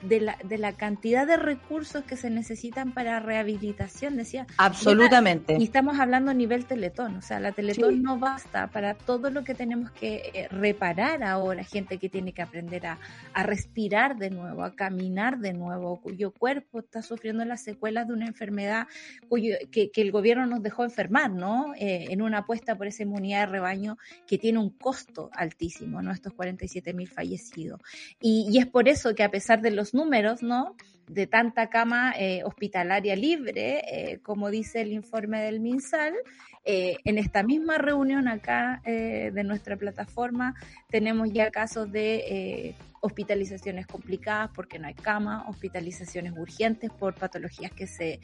de, 0.01 0.19
la, 0.19 0.37
de 0.43 0.57
la 0.57 0.73
cantidad 0.73 1.27
de 1.27 1.37
recursos 1.37 2.03
que 2.05 2.17
se 2.17 2.31
necesitan 2.31 2.91
para 2.93 3.19
rehabilitación. 3.19 4.17
Decía. 4.17 4.47
Absolutamente. 4.57 5.57
Y 5.59 5.65
estamos 5.65 5.99
hablando 5.99 6.31
a 6.31 6.33
nivel 6.33 6.65
teletón. 6.65 7.17
O 7.17 7.21
sea, 7.21 7.39
la 7.39 7.51
teletón 7.51 8.01
no 8.01 8.17
basta 8.17 8.67
para 8.67 8.95
todo 8.95 9.29
lo 9.29 9.43
que 9.43 9.53
tenemos 9.53 9.91
que 9.91 10.31
eh, 10.33 10.47
reparar 10.49 11.21
ahora. 11.23 11.63
Gente 11.63 11.99
que 11.99 12.09
tiene 12.09 12.33
que 12.33 12.41
aprender 12.41 12.87
a, 12.87 12.97
a 13.33 13.43
respirar 13.43 14.17
de 14.17 14.31
nuevo, 14.31 14.63
a 14.63 14.75
caminar 14.75 15.37
de 15.37 15.53
nuevo, 15.53 16.01
cuyo 16.01 16.31
cuerpo 16.31 16.79
está 16.79 17.03
sufriendo 17.03 17.45
las 17.45 17.63
secuelas 17.63 18.07
de 18.07 18.13
una 18.13 18.25
enfermedad 18.25 18.87
cuyo, 19.29 19.55
que, 19.71 19.91
que 19.91 20.01
el 20.01 20.11
gobierno 20.11 20.44
nos 20.45 20.61
dejó 20.61 20.83
enfermar, 20.83 21.31
¿no? 21.31 21.73
Eh, 21.75 22.07
en 22.09 22.21
una 22.21 22.39
apuesta 22.39 22.77
por 22.77 22.87
esa 22.87 23.03
inmunidad 23.03 23.41
de 23.41 23.45
rebaño 23.47 23.97
que 24.27 24.37
tiene 24.37 24.59
un 24.59 24.69
costo 24.69 25.29
altísimo, 25.33 26.01
¿no? 26.01 26.11
Estos 26.11 26.33
47 26.33 26.93
mil 26.93 27.07
fallecidos. 27.07 27.81
Y, 28.19 28.47
y, 28.49 28.57
es 28.59 28.67
por 28.67 28.87
eso 28.87 29.15
que 29.15 29.23
a 29.23 29.31
pesar 29.31 29.61
de 29.61 29.71
los 29.71 29.93
números, 29.93 30.43
¿no? 30.43 30.75
De 31.07 31.27
tanta 31.27 31.69
cama 31.69 32.13
eh, 32.17 32.43
hospitalaria 32.43 33.15
libre, 33.15 33.81
eh, 33.87 34.19
como 34.21 34.49
dice 34.49 34.81
el 34.81 34.91
informe 34.91 35.41
del 35.41 35.59
MinSal. 35.59 36.13
Eh, 36.67 36.97
en 37.05 37.19
esta 37.19 37.43
misma 37.43 37.77
reunión 37.77 38.27
acá 38.27 38.81
de 38.83 39.43
nuestra 39.43 39.77
plataforma 39.77 40.55
tenemos 40.89 41.31
ya 41.31 41.51
casos 41.51 41.91
de 41.91 42.75
hospitalizaciones 43.01 43.85
complicadas 43.85 44.49
porque 44.55 44.79
no 44.79 44.87
hay 44.87 44.95
cama, 44.95 45.45
hospitalizaciones 45.47 46.33
urgentes 46.35 46.89
por 46.89 47.13
patologías 47.13 47.71
que 47.71 47.85
se 47.85 48.19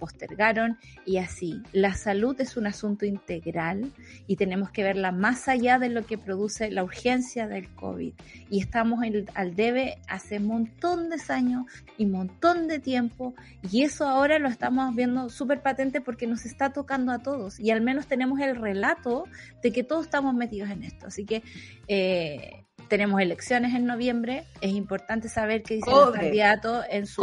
postergaron 0.00 0.78
y 1.04 1.18
así. 1.18 1.62
La 1.70 1.94
salud 1.94 2.34
es 2.40 2.56
un 2.56 2.66
asunto 2.66 3.06
integral 3.06 3.92
y 4.26 4.34
tenemos 4.34 4.70
que 4.70 4.82
verla 4.82 5.12
más 5.12 5.46
allá 5.46 5.78
de 5.78 5.88
lo 5.88 6.04
que 6.04 6.18
produce 6.18 6.72
la 6.72 6.82
urgencia 6.82 7.46
del 7.46 7.68
COVID. 7.68 8.14
Y 8.50 8.58
estamos 8.58 9.04
al 9.34 9.54
debe 9.54 9.98
hace 10.08 10.38
un 10.38 10.46
montón 10.46 11.08
de 11.08 11.20
años 11.30 11.66
y 11.96 12.06
montón 12.16 12.68
de 12.68 12.78
tiempo 12.78 13.34
y 13.70 13.82
eso 13.82 14.08
ahora 14.08 14.38
lo 14.38 14.48
estamos 14.48 14.94
viendo 14.94 15.28
súper 15.28 15.62
patente 15.62 16.00
porque 16.00 16.26
nos 16.26 16.44
está 16.44 16.72
tocando 16.72 17.12
a 17.12 17.18
todos 17.18 17.60
y 17.60 17.70
al 17.70 17.80
menos 17.80 18.06
tenemos 18.06 18.40
el 18.40 18.56
relato 18.56 19.24
de 19.62 19.72
que 19.72 19.82
todos 19.82 20.06
estamos 20.06 20.34
metidos 20.34 20.70
en 20.70 20.82
esto. 20.82 21.06
Así 21.06 21.24
que 21.24 21.42
eh, 21.88 22.64
tenemos 22.88 23.20
elecciones 23.20 23.74
en 23.74 23.86
noviembre, 23.86 24.44
es 24.60 24.72
importante 24.72 25.28
saber 25.28 25.62
qué 25.62 25.76
dice 25.76 25.90
el 25.90 26.12
candidato 26.12 26.82
en 26.88 27.06
su 27.06 27.22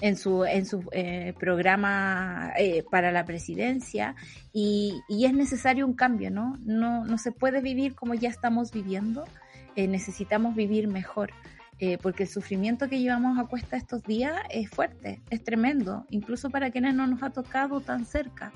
en 0.00 0.16
su 0.16 0.44
en 0.44 0.66
su 0.66 0.88
eh, 0.92 1.34
programa 1.38 2.52
eh, 2.56 2.84
para 2.90 3.10
la 3.10 3.24
presidencia 3.24 4.14
y, 4.52 5.02
es 5.08 5.32
necesario 5.32 5.86
un 5.86 5.94
cambio, 5.94 6.30
¿no? 6.30 6.56
No 6.64 7.04
no 7.04 7.18
se 7.18 7.32
puede 7.32 7.60
vivir 7.60 7.94
como 7.94 8.14
ya 8.14 8.28
estamos 8.28 8.70
viviendo, 8.70 9.24
eh, 9.76 9.88
necesitamos 9.88 10.54
vivir 10.54 10.88
mejor. 10.88 11.30
Porque 12.02 12.24
el 12.24 12.28
sufrimiento 12.28 12.88
que 12.88 12.98
llevamos 12.98 13.38
a 13.38 13.44
cuesta 13.44 13.76
estos 13.76 14.02
días 14.02 14.34
es 14.50 14.68
fuerte, 14.68 15.20
es 15.30 15.44
tremendo, 15.44 16.06
incluso 16.10 16.50
para 16.50 16.70
quienes 16.70 16.94
no 16.94 17.06
nos 17.06 17.22
ha 17.22 17.30
tocado 17.30 17.80
tan 17.80 18.04
cerca. 18.04 18.52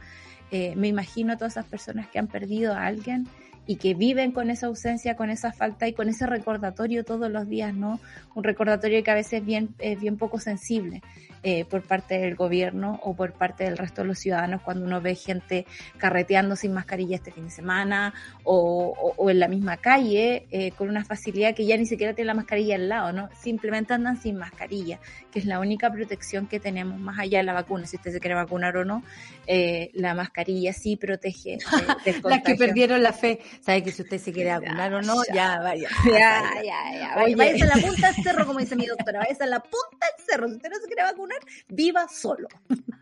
me 0.50 0.88
imagino 0.88 1.32
a 1.32 1.36
todas 1.36 1.52
esas 1.52 1.66
personas 1.66 2.08
que 2.08 2.18
han 2.18 2.26
perdido 2.26 2.74
a 2.74 2.86
alguien 2.86 3.28
y 3.64 3.76
que 3.76 3.94
viven 3.94 4.32
con 4.32 4.50
esa 4.50 4.66
ausencia, 4.66 5.16
con 5.16 5.30
esa 5.30 5.52
falta 5.52 5.86
y 5.86 5.92
con 5.92 6.08
ese 6.08 6.26
recordatorio 6.26 7.04
todos 7.04 7.30
los 7.30 7.48
días, 7.48 7.72
¿no? 7.72 8.00
Un 8.34 8.42
recordatorio 8.42 9.04
que 9.04 9.10
a 9.12 9.14
veces 9.14 9.44
es 9.78 10.00
bien 10.00 10.16
poco 10.16 10.40
sensible. 10.40 11.00
Eh, 11.45 11.64
por 11.64 11.82
parte 11.82 12.20
del 12.20 12.36
gobierno 12.36 13.01
o 13.03 13.16
por 13.16 13.32
parte 13.32 13.64
del 13.64 13.76
resto 13.76 14.03
de 14.03 14.07
los 14.07 14.20
ciudadanos 14.20 14.62
cuando 14.62 14.86
uno 14.86 15.01
ve 15.01 15.16
gente 15.16 15.66
carreteando 15.99 16.55
sin 16.55 16.72
mascarilla 16.72 17.16
este 17.16 17.32
fin 17.32 17.47
de 17.47 17.51
semana 17.51 18.14
o, 18.45 19.14
o, 19.16 19.28
en 19.28 19.40
la 19.40 19.49
misma 19.49 19.76
calle 19.76 20.47
eh, 20.53 20.70
con 20.70 20.88
una 20.88 21.05
facilidad 21.05 21.53
que 21.53 21.66
ya 21.66 21.76
ni 21.76 21.86
siquiera 21.86 22.14
tiene 22.14 22.28
la 22.28 22.34
mascarilla 22.34 22.76
al 22.76 22.88
lado, 22.88 23.12
¿no? 23.12 23.28
Simplemente 23.40 23.93
andan 23.93 24.22
sin 24.22 24.36
mascarilla, 24.36 25.01
que 25.32 25.40
es 25.40 25.45
la 25.45 25.59
única 25.59 25.90
protección 25.90 26.47
que 26.47 26.61
tenemos 26.61 27.01
más 27.01 27.18
allá 27.18 27.38
de 27.38 27.45
la 27.45 27.55
vacuna, 27.55 27.86
si 27.86 27.97
usted 27.97 28.12
se 28.12 28.20
quiere 28.20 28.36
vacunar 28.36 28.76
o 28.76 28.84
no, 28.84 29.03
eh, 29.49 29.90
la 29.95 30.14
mascarilla 30.14 30.72
sí 30.72 30.95
protege. 30.95 31.59
Las 32.22 32.43
que 32.43 32.55
perdieron 32.55 33.03
la 33.03 33.12
fe, 33.12 33.40
sabe 33.61 33.82
que 33.82 33.90
si 33.90 34.03
usted 34.03 34.18
se 34.18 34.32
quiere 34.32 34.51
vacunar 34.51 34.95
o 34.95 35.03
no, 35.03 35.16
ya, 35.34 35.59
vaya. 35.61 35.88
Ya, 36.07 36.53
ya, 36.62 36.99
ya. 36.99 37.34
Vaya, 37.36 37.64
a 37.64 37.76
la 37.76 37.82
punta 37.82 38.12
del 38.12 38.22
cerro, 38.22 38.47
como 38.47 38.61
dice 38.61 38.76
mi 38.76 38.86
doctora, 38.86 39.20
vaya 39.20 39.36
a 39.40 39.47
la 39.47 39.61
punta 39.61 40.07
del 40.07 40.24
cerro, 40.24 40.49
si 40.49 40.55
usted 40.55 40.70
no 40.70 40.76
se 40.76 40.86
quiere 40.86 41.03
vacunar, 41.03 41.31
viva 41.68 42.08
solo. 42.08 42.48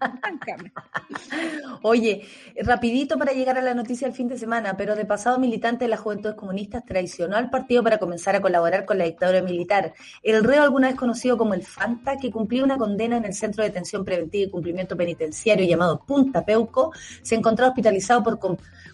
Oye, 1.82 2.26
rapidito 2.62 3.18
para 3.18 3.32
llegar 3.32 3.58
a 3.58 3.62
la 3.62 3.74
noticia 3.74 4.06
del 4.06 4.16
fin 4.16 4.28
de 4.28 4.38
semana, 4.38 4.76
pero 4.76 4.96
de 4.96 5.04
pasado 5.04 5.38
militante 5.38 5.84
de 5.84 5.90
las 5.90 6.00
Juventudes 6.00 6.36
Comunistas 6.36 6.84
traicionó 6.84 7.36
al 7.36 7.50
partido 7.50 7.82
para 7.82 7.98
comenzar 7.98 8.36
a 8.36 8.40
colaborar 8.40 8.84
con 8.84 8.98
la 8.98 9.04
dictadura 9.04 9.42
militar. 9.42 9.94
El 10.22 10.44
reo, 10.44 10.62
alguna 10.62 10.88
vez 10.88 10.96
conocido 10.96 11.36
como 11.36 11.54
el 11.54 11.62
Fanta, 11.62 12.16
que 12.16 12.30
cumplía 12.30 12.64
una 12.64 12.78
condena 12.78 13.16
en 13.16 13.24
el 13.24 13.34
Centro 13.34 13.62
de 13.62 13.70
Detención 13.70 14.04
Preventiva 14.04 14.46
y 14.46 14.50
Cumplimiento 14.50 14.96
Penitenciario 14.96 15.66
llamado 15.66 16.04
Punta 16.06 16.44
Peuco, 16.44 16.92
se 17.22 17.34
encontró 17.34 17.66
hospitalizado 17.68 18.22
por 18.22 18.38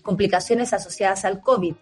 complicaciones 0.02 0.72
asociadas 0.72 1.24
al 1.24 1.40
COVID. 1.40 1.74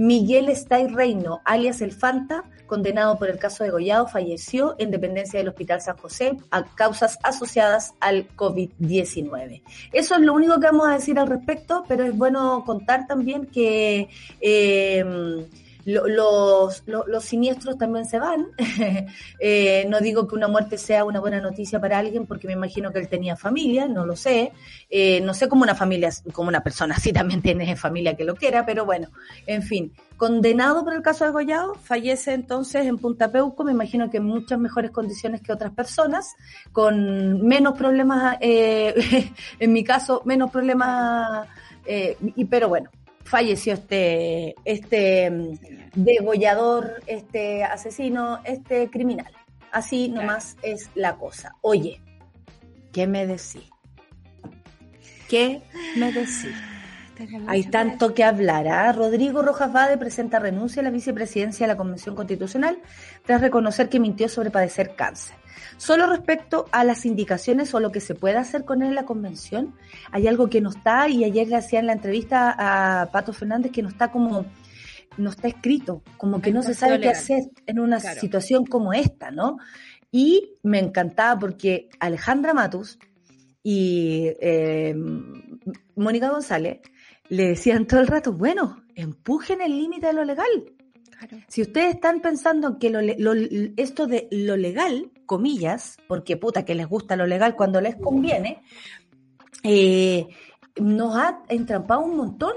Miguel 0.00 0.48
Stay 0.48 0.86
Reino, 0.86 1.42
alias 1.44 1.82
El 1.82 1.92
Fanta, 1.92 2.44
condenado 2.66 3.18
por 3.18 3.28
el 3.28 3.38
caso 3.38 3.64
de 3.64 3.70
Gollado, 3.70 4.08
falleció 4.08 4.74
en 4.78 4.90
dependencia 4.90 5.38
del 5.38 5.50
Hospital 5.50 5.82
San 5.82 5.98
José 5.98 6.38
a 6.50 6.64
causas 6.74 7.18
asociadas 7.22 7.92
al 8.00 8.26
COVID-19. 8.34 9.60
Eso 9.92 10.14
es 10.14 10.20
lo 10.22 10.32
único 10.32 10.58
que 10.58 10.68
vamos 10.68 10.88
a 10.88 10.92
decir 10.92 11.18
al 11.18 11.26
respecto, 11.26 11.84
pero 11.86 12.04
es 12.04 12.16
bueno 12.16 12.64
contar 12.64 13.06
también 13.06 13.44
que... 13.44 14.08
Eh, 14.40 15.44
los, 15.92 16.82
los, 16.86 17.24
siniestros 17.24 17.78
también 17.78 18.06
se 18.06 18.18
van. 18.18 18.48
Eh, 19.42 19.86
no 19.88 20.00
digo 20.00 20.28
que 20.28 20.34
una 20.34 20.48
muerte 20.48 20.76
sea 20.76 21.04
una 21.04 21.20
buena 21.20 21.40
noticia 21.40 21.80
para 21.80 21.98
alguien, 21.98 22.26
porque 22.26 22.46
me 22.46 22.52
imagino 22.52 22.92
que 22.92 22.98
él 22.98 23.08
tenía 23.08 23.36
familia, 23.36 23.88
no 23.88 24.04
lo 24.04 24.14
sé. 24.14 24.52
Eh, 24.88 25.20
no 25.22 25.34
sé 25.34 25.48
cómo 25.48 25.62
una 25.62 25.74
familia, 25.74 26.10
como 26.32 26.48
una 26.48 26.62
persona 26.62 26.94
así 26.96 27.12
también 27.12 27.42
tiene 27.42 27.74
familia 27.76 28.16
que 28.16 28.24
lo 28.24 28.34
quiera, 28.34 28.66
pero 28.66 28.84
bueno, 28.84 29.08
en 29.46 29.62
fin. 29.62 29.92
Condenado 30.16 30.84
por 30.84 30.94
el 30.94 31.02
caso 31.02 31.24
de 31.24 31.30
Gollado, 31.30 31.74
fallece 31.74 32.34
entonces 32.34 32.86
en 32.86 32.98
Punta 32.98 33.32
Peuco, 33.32 33.64
me 33.64 33.72
imagino 33.72 34.10
que 34.10 34.18
en 34.18 34.24
muchas 34.24 34.58
mejores 34.58 34.90
condiciones 34.90 35.40
que 35.40 35.52
otras 35.52 35.72
personas, 35.72 36.34
con 36.72 37.40
menos 37.46 37.76
problemas, 37.78 38.36
eh, 38.40 39.32
en 39.58 39.72
mi 39.72 39.82
caso, 39.82 40.20
menos 40.26 40.50
problemas, 40.50 41.48
y, 42.36 42.44
pero 42.44 42.68
bueno, 42.68 42.90
falleció 43.30 43.74
este, 43.74 44.56
este 44.64 45.30
mm, 45.30 45.58
degollador, 45.94 47.00
este 47.06 47.62
asesino, 47.64 48.40
este 48.44 48.90
criminal. 48.90 49.32
Así 49.70 50.08
nomás 50.08 50.56
es 50.62 50.90
la 50.96 51.16
cosa. 51.16 51.54
Oye, 51.60 52.00
¿qué 52.92 53.06
me 53.06 53.26
decís? 53.26 53.70
¿Qué 55.28 55.62
me 55.96 56.12
decís? 56.12 56.52
Hay 57.46 57.64
tanto 57.64 58.14
que 58.14 58.24
hablar. 58.24 58.68
¿ah? 58.68 58.92
Rodrigo 58.92 59.42
Rojas 59.42 59.72
Vade 59.72 59.98
presenta 59.98 60.38
renuncia 60.38 60.80
a 60.80 60.84
la 60.84 60.90
vicepresidencia 60.90 61.66
de 61.66 61.72
la 61.72 61.76
Convención 61.76 62.14
Constitucional 62.14 62.78
tras 63.24 63.40
reconocer 63.40 63.88
que 63.88 64.00
mintió 64.00 64.28
sobre 64.28 64.50
padecer 64.50 64.94
cáncer. 64.96 65.36
Solo 65.76 66.06
respecto 66.06 66.66
a 66.72 66.84
las 66.84 67.06
indicaciones 67.06 67.72
o 67.74 67.80
lo 67.80 67.90
que 67.90 68.00
se 68.00 68.14
puede 68.14 68.36
hacer 68.36 68.64
con 68.64 68.82
él 68.82 68.88
en 68.88 68.94
la 68.94 69.06
convención, 69.06 69.74
hay 70.12 70.26
algo 70.26 70.48
que 70.48 70.60
no 70.60 70.70
está, 70.70 71.08
y 71.08 71.24
ayer 71.24 71.48
le 71.48 71.56
hacían 71.56 71.86
la 71.86 71.94
entrevista 71.94 72.54
a 72.58 73.10
Pato 73.10 73.32
Fernández 73.32 73.72
que 73.72 73.82
no 73.82 73.88
está 73.88 74.10
como, 74.10 74.44
no 75.16 75.30
está 75.30 75.48
escrito, 75.48 76.02
como 76.18 76.42
que 76.42 76.52
no 76.52 76.62
se 76.62 76.74
sabe 76.74 77.00
qué 77.00 77.08
hacer 77.08 77.44
en 77.66 77.80
una 77.80 77.98
situación 77.98 78.66
como 78.66 78.92
esta, 78.92 79.30
¿no? 79.30 79.56
Y 80.12 80.56
me 80.62 80.80
encantaba 80.80 81.38
porque 81.38 81.88
Alejandra 81.98 82.52
Matus 82.52 82.98
y 83.62 84.32
eh, 84.40 84.94
Mónica 85.94 86.30
González 86.30 86.80
le 87.30 87.48
decían 87.48 87.86
todo 87.86 88.00
el 88.00 88.08
rato, 88.08 88.32
bueno, 88.32 88.82
empujen 88.96 89.60
el 89.60 89.78
límite 89.78 90.08
de 90.08 90.12
lo 90.12 90.24
legal. 90.24 90.48
Si 91.48 91.62
ustedes 91.62 91.94
están 91.94 92.20
pensando 92.20 92.78
que 92.78 92.92
esto 93.76 94.06
de 94.06 94.26
lo 94.32 94.56
legal, 94.56 95.10
comillas, 95.26 95.96
porque 96.08 96.36
puta 96.36 96.64
que 96.64 96.74
les 96.74 96.88
gusta 96.88 97.16
lo 97.16 97.26
legal 97.26 97.54
cuando 97.54 97.80
les 97.80 97.94
conviene, 97.96 98.62
eh, 99.62 100.26
nos 100.76 101.16
ha 101.16 101.42
entrampado 101.48 102.00
un 102.00 102.16
montón 102.16 102.54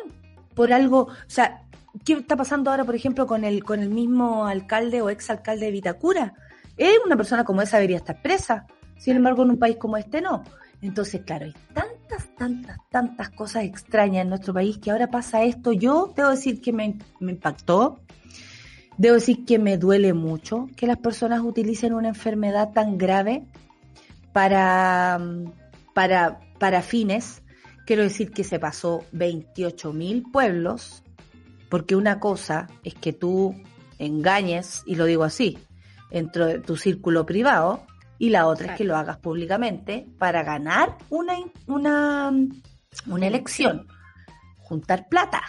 por 0.55 0.73
algo, 0.73 1.01
o 1.01 1.13
sea, 1.27 1.65
¿qué 2.03 2.13
está 2.13 2.35
pasando 2.35 2.71
ahora, 2.71 2.83
por 2.83 2.95
ejemplo, 2.95 3.27
con 3.27 3.43
el, 3.43 3.63
con 3.63 3.79
el 3.79 3.89
mismo 3.89 4.47
alcalde 4.47 5.01
o 5.01 5.09
exalcalde 5.09 5.67
de 5.67 5.71
Vitacura? 5.71 6.33
Es 6.77 6.97
una 7.05 7.15
persona 7.15 7.43
como 7.43 7.61
esa 7.61 7.77
debería 7.77 7.97
estar 7.97 8.21
presa, 8.23 8.65
sin 8.97 9.17
embargo 9.17 9.43
en 9.43 9.51
un 9.51 9.59
país 9.59 9.77
como 9.77 9.97
este 9.97 10.19
no. 10.21 10.43
Entonces, 10.81 11.21
claro, 11.21 11.45
hay 11.45 11.53
tantas, 12.37 12.77
tantas, 12.89 13.29
cosas 13.29 13.63
extrañas 13.63 14.23
en 14.23 14.29
nuestro 14.29 14.53
país 14.53 14.77
que 14.77 14.91
ahora 14.91 15.07
pasa 15.07 15.43
esto. 15.43 15.71
Yo 15.71 16.13
debo 16.15 16.29
decir 16.29 16.61
que 16.61 16.73
me, 16.73 16.97
me 17.19 17.31
impactó, 17.33 17.99
Debo 18.97 19.15
decir 19.15 19.45
que 19.45 19.57
me 19.57 19.77
duele 19.77 20.13
mucho 20.13 20.69
que 20.75 20.85
las 20.85 20.97
personas 20.97 21.41
utilicen 21.41 21.93
una 21.93 22.09
enfermedad 22.09 22.71
tan 22.73 22.97
grave 22.97 23.43
para, 24.31 25.19
para, 25.93 26.39
para 26.59 26.81
fines. 26.81 27.41
Quiero 27.85 28.03
decir 28.03 28.31
que 28.31 28.43
se 28.43 28.59
pasó 28.59 29.03
28 29.11 29.93
mil 29.93 30.23
pueblos, 30.31 31.03
porque 31.69 31.95
una 31.95 32.19
cosa 32.19 32.67
es 32.83 32.93
que 32.93 33.13
tú 33.13 33.55
engañes, 33.97 34.83
y 34.85 34.95
lo 34.95 35.05
digo 35.05 35.23
así, 35.23 35.57
dentro 36.11 36.45
de 36.45 36.59
tu 36.59 36.77
círculo 36.77 37.25
privado, 37.25 37.85
y 38.17 38.29
la 38.29 38.47
otra 38.47 38.71
es 38.71 38.77
que 38.77 38.83
lo 38.83 38.95
hagas 38.95 39.17
públicamente 39.17 40.07
para 40.17 40.43
ganar 40.43 40.97
una, 41.09 41.35
una, 41.67 42.31
una 43.07 43.27
elección, 43.27 43.87
juntar 44.57 45.07
plata, 45.09 45.41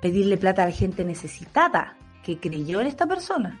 pedirle 0.00 0.36
plata 0.36 0.62
a 0.62 0.66
la 0.66 0.72
gente 0.72 1.04
necesitada, 1.04 1.96
que 2.22 2.38
creyó 2.38 2.80
en 2.80 2.86
esta 2.86 3.06
persona 3.06 3.60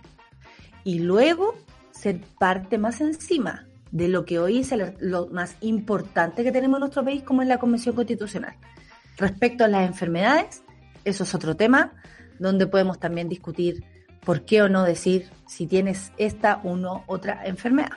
y 0.84 0.98
luego 1.00 1.54
ser 1.90 2.20
parte 2.38 2.78
más 2.78 3.00
encima 3.00 3.66
de 3.90 4.08
lo 4.08 4.24
que 4.24 4.38
hoy 4.38 4.58
es 4.58 4.74
lo 5.00 5.28
más 5.28 5.56
importante 5.60 6.42
que 6.42 6.50
tenemos 6.50 6.78
en 6.78 6.80
nuestro 6.80 7.04
país, 7.04 7.22
como 7.22 7.42
es 7.42 7.48
la 7.48 7.58
Convención 7.58 7.94
Constitucional. 7.94 8.56
Respecto 9.16 9.64
a 9.64 9.68
las 9.68 9.86
enfermedades, 9.86 10.62
eso 11.04 11.22
es 11.22 11.34
otro 11.34 11.56
tema 11.56 11.92
donde 12.38 12.66
podemos 12.66 12.98
también 12.98 13.28
discutir 13.28 13.84
por 14.24 14.44
qué 14.44 14.62
o 14.62 14.68
no 14.68 14.82
decir 14.82 15.28
si 15.46 15.66
tienes 15.66 16.12
esta 16.16 16.60
o 16.64 16.76
no 16.76 17.04
otra 17.06 17.46
enfermedad. 17.46 17.92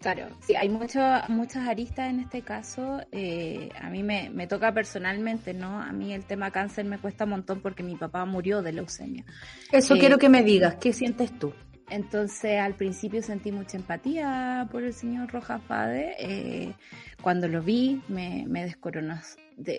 Claro, 0.00 0.28
sí, 0.40 0.56
hay 0.56 0.70
muchas 0.70 1.28
muchas 1.28 1.68
aristas 1.68 2.08
en 2.08 2.20
este 2.20 2.40
caso. 2.40 3.00
Eh, 3.12 3.68
a 3.78 3.90
mí 3.90 4.02
me, 4.02 4.30
me, 4.30 4.46
toca 4.46 4.72
personalmente, 4.72 5.52
¿no? 5.52 5.78
A 5.80 5.92
mí 5.92 6.14
el 6.14 6.24
tema 6.24 6.50
cáncer 6.50 6.86
me 6.86 6.98
cuesta 6.98 7.24
un 7.24 7.30
montón 7.30 7.60
porque 7.60 7.82
mi 7.82 7.96
papá 7.96 8.24
murió 8.24 8.62
de 8.62 8.72
leucemia. 8.72 9.26
Eso 9.70 9.98
quiero 9.98 10.16
que 10.16 10.30
me 10.30 10.42
digas, 10.42 10.76
¿qué 10.76 10.94
sientes 10.94 11.38
tú? 11.38 11.52
Entonces 11.90 12.60
al 12.60 12.76
principio 12.76 13.20
sentí 13.20 13.52
mucha 13.52 13.76
empatía 13.76 14.68
por 14.70 14.84
el 14.84 14.94
señor 14.94 15.30
Rojas 15.30 15.60
Fade. 15.64 16.14
Eh, 16.18 16.74
cuando 17.20 17.48
lo 17.48 17.62
vi 17.62 18.00
me, 18.08 18.46
me 18.48 18.64
descoronó, 18.64 19.20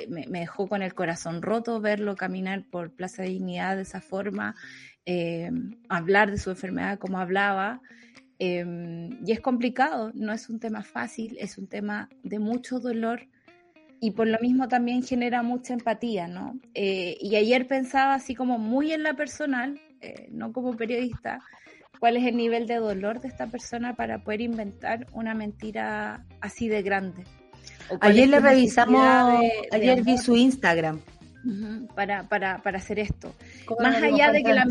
me, 0.10 0.40
dejó 0.40 0.68
con 0.68 0.84
el 0.84 0.94
corazón 0.94 1.42
roto 1.42 1.80
verlo 1.80 2.16
caminar 2.16 2.66
por 2.70 2.92
Plaza 2.92 3.24
de 3.24 3.30
Dignidad 3.30 3.78
de 3.78 3.84
esa 3.84 4.02
forma, 4.02 4.56
eh, 5.06 5.50
hablar 5.90 6.30
de 6.30 6.38
su 6.38 6.52
enfermedad 6.52 7.00
como 7.00 7.18
hablaba. 7.18 7.82
Em, 8.44 9.20
y 9.24 9.34
es 9.34 9.39
complicado, 9.39 10.12
no 10.16 10.34
es 10.34 10.50
un 10.50 10.60
tema 10.60 10.82
fácil, 10.82 11.38
es 11.39 11.60
un 11.60 11.68
tema 11.68 12.10
de 12.24 12.39
mucho 12.39 12.80
dolor 12.80 13.28
y 14.00 14.12
por 14.12 14.26
lo 14.26 14.39
mismo 14.39 14.68
también 14.68 15.04
genera 15.04 15.44
mucha 15.44 15.76
empatía, 15.76 16.28
¿no? 16.28 16.60
Eh, 16.74 17.18
y 17.22 17.36
ayer 17.36 17.68
pensaba 17.68 18.16
así 18.16 18.34
como 18.34 18.58
muy 18.58 18.94
en 18.94 19.04
la 19.04 19.14
personal, 19.14 19.80
no 20.32 20.52
como 20.52 20.76
periodista, 20.76 21.39
cuál 22.00 22.18
es 22.18 22.26
el 22.26 22.36
nivel 22.36 22.66
de 22.66 22.78
dolor 22.78 23.22
de 23.22 23.28
esta 23.28 23.46
persona 23.46 23.96
para 23.96 24.24
poder 24.24 24.42
inventar 24.42 25.06
una 25.14 25.36
mentira 25.36 26.26
así 26.42 26.68
de 26.68 26.82
grande. 26.82 27.26
Ayer 28.00 28.28
le 28.28 28.39
revisamos, 28.39 29.39
ayer 29.72 30.02
vi 30.04 30.18
su 30.18 30.36
Instagram. 30.36 31.00
Para, 31.96 32.24
para, 32.24 32.62
para 32.62 32.78
hacer 32.78 33.00
esto. 33.00 33.34
Más 33.80 34.02
allá 34.02 34.32
de 34.32 34.44
que 34.44 34.54
la, 34.54 34.68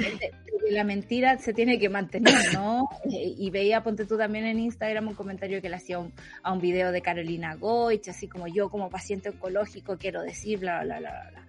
la, 0.70 0.84
mentira 0.84 1.38
se 1.38 1.52
tiene 1.52 1.78
que 1.78 1.88
mantener, 1.88 2.54
¿no? 2.54 2.88
Eh, 3.04 3.34
y 3.38 3.50
veía, 3.50 3.82
ponte 3.82 4.04
tú 4.04 4.16
también 4.16 4.44
en 4.44 4.58
Instagram 4.58 5.08
un 5.08 5.14
comentario 5.14 5.60
que 5.60 5.68
le 5.68 5.76
hacía 5.76 5.98
a 6.42 6.52
un 6.52 6.60
video 6.60 6.92
de 6.92 7.02
Carolina 7.02 7.54
Goich, 7.54 8.08
así 8.08 8.28
como 8.28 8.46
yo 8.46 8.70
como 8.70 8.90
paciente 8.90 9.30
oncológico 9.30 9.98
quiero 9.98 10.22
decir, 10.22 10.60
bla, 10.60 10.84
bla, 10.84 10.98
bla, 10.98 11.28
bla. 11.30 11.46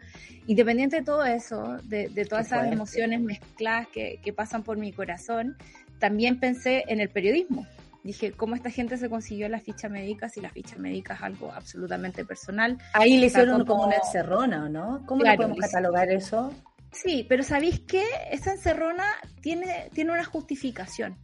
Independiente 0.48 0.98
de 0.98 1.04
todo 1.04 1.24
eso, 1.24 1.78
de, 1.84 2.26
todas 2.28 2.48
esas 2.48 2.72
emociones 2.72 3.22
mezcladas 3.22 3.88
que, 3.88 4.34
pasan 4.36 4.64
por 4.64 4.78
mi 4.78 4.92
corazón, 4.92 5.56
también 6.00 6.40
pensé 6.40 6.84
en 6.88 7.00
el 7.00 7.10
periodismo. 7.10 7.68
Dije, 8.04 8.32
¿cómo 8.32 8.56
esta 8.56 8.72
gente 8.72 8.98
se 8.98 9.10
consiguió 9.10 9.48
la 9.48 9.60
ficha 9.60 9.88
médica 9.88 10.28
si 10.28 10.42
la 10.42 10.50
ficha 10.50 10.76
médica 10.78 11.14
es 11.14 11.22
algo 11.22 11.52
absolutamente 11.52 12.26
personal? 12.26 12.78
Ahí 12.94 13.18
le 13.18 13.28
hicieron 13.28 13.64
como, 13.66 13.86
una 13.86 13.98
encerrona, 13.98 14.70
¿no? 14.70 15.04
¿Cómo 15.06 15.24
podemos 15.24 15.58
catalogar 15.58 16.10
eso? 16.10 16.52
Sí, 16.92 17.26
pero 17.30 17.44
¿sabéis 17.44 17.80
qué? 17.82 18.04
Esa 18.32 18.54
encerrona 18.54 19.06
tiene, 19.42 19.90
tiene 19.94 20.12
una 20.12 20.26
justificación. 20.26 21.18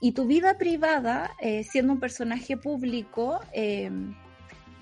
Y 0.00 0.12
tu 0.12 0.26
vida 0.26 0.56
privada, 0.56 1.32
eh, 1.40 1.64
siendo 1.64 1.92
un 1.94 2.00
personaje 2.00 2.56
público, 2.56 3.40
eh, 3.52 3.90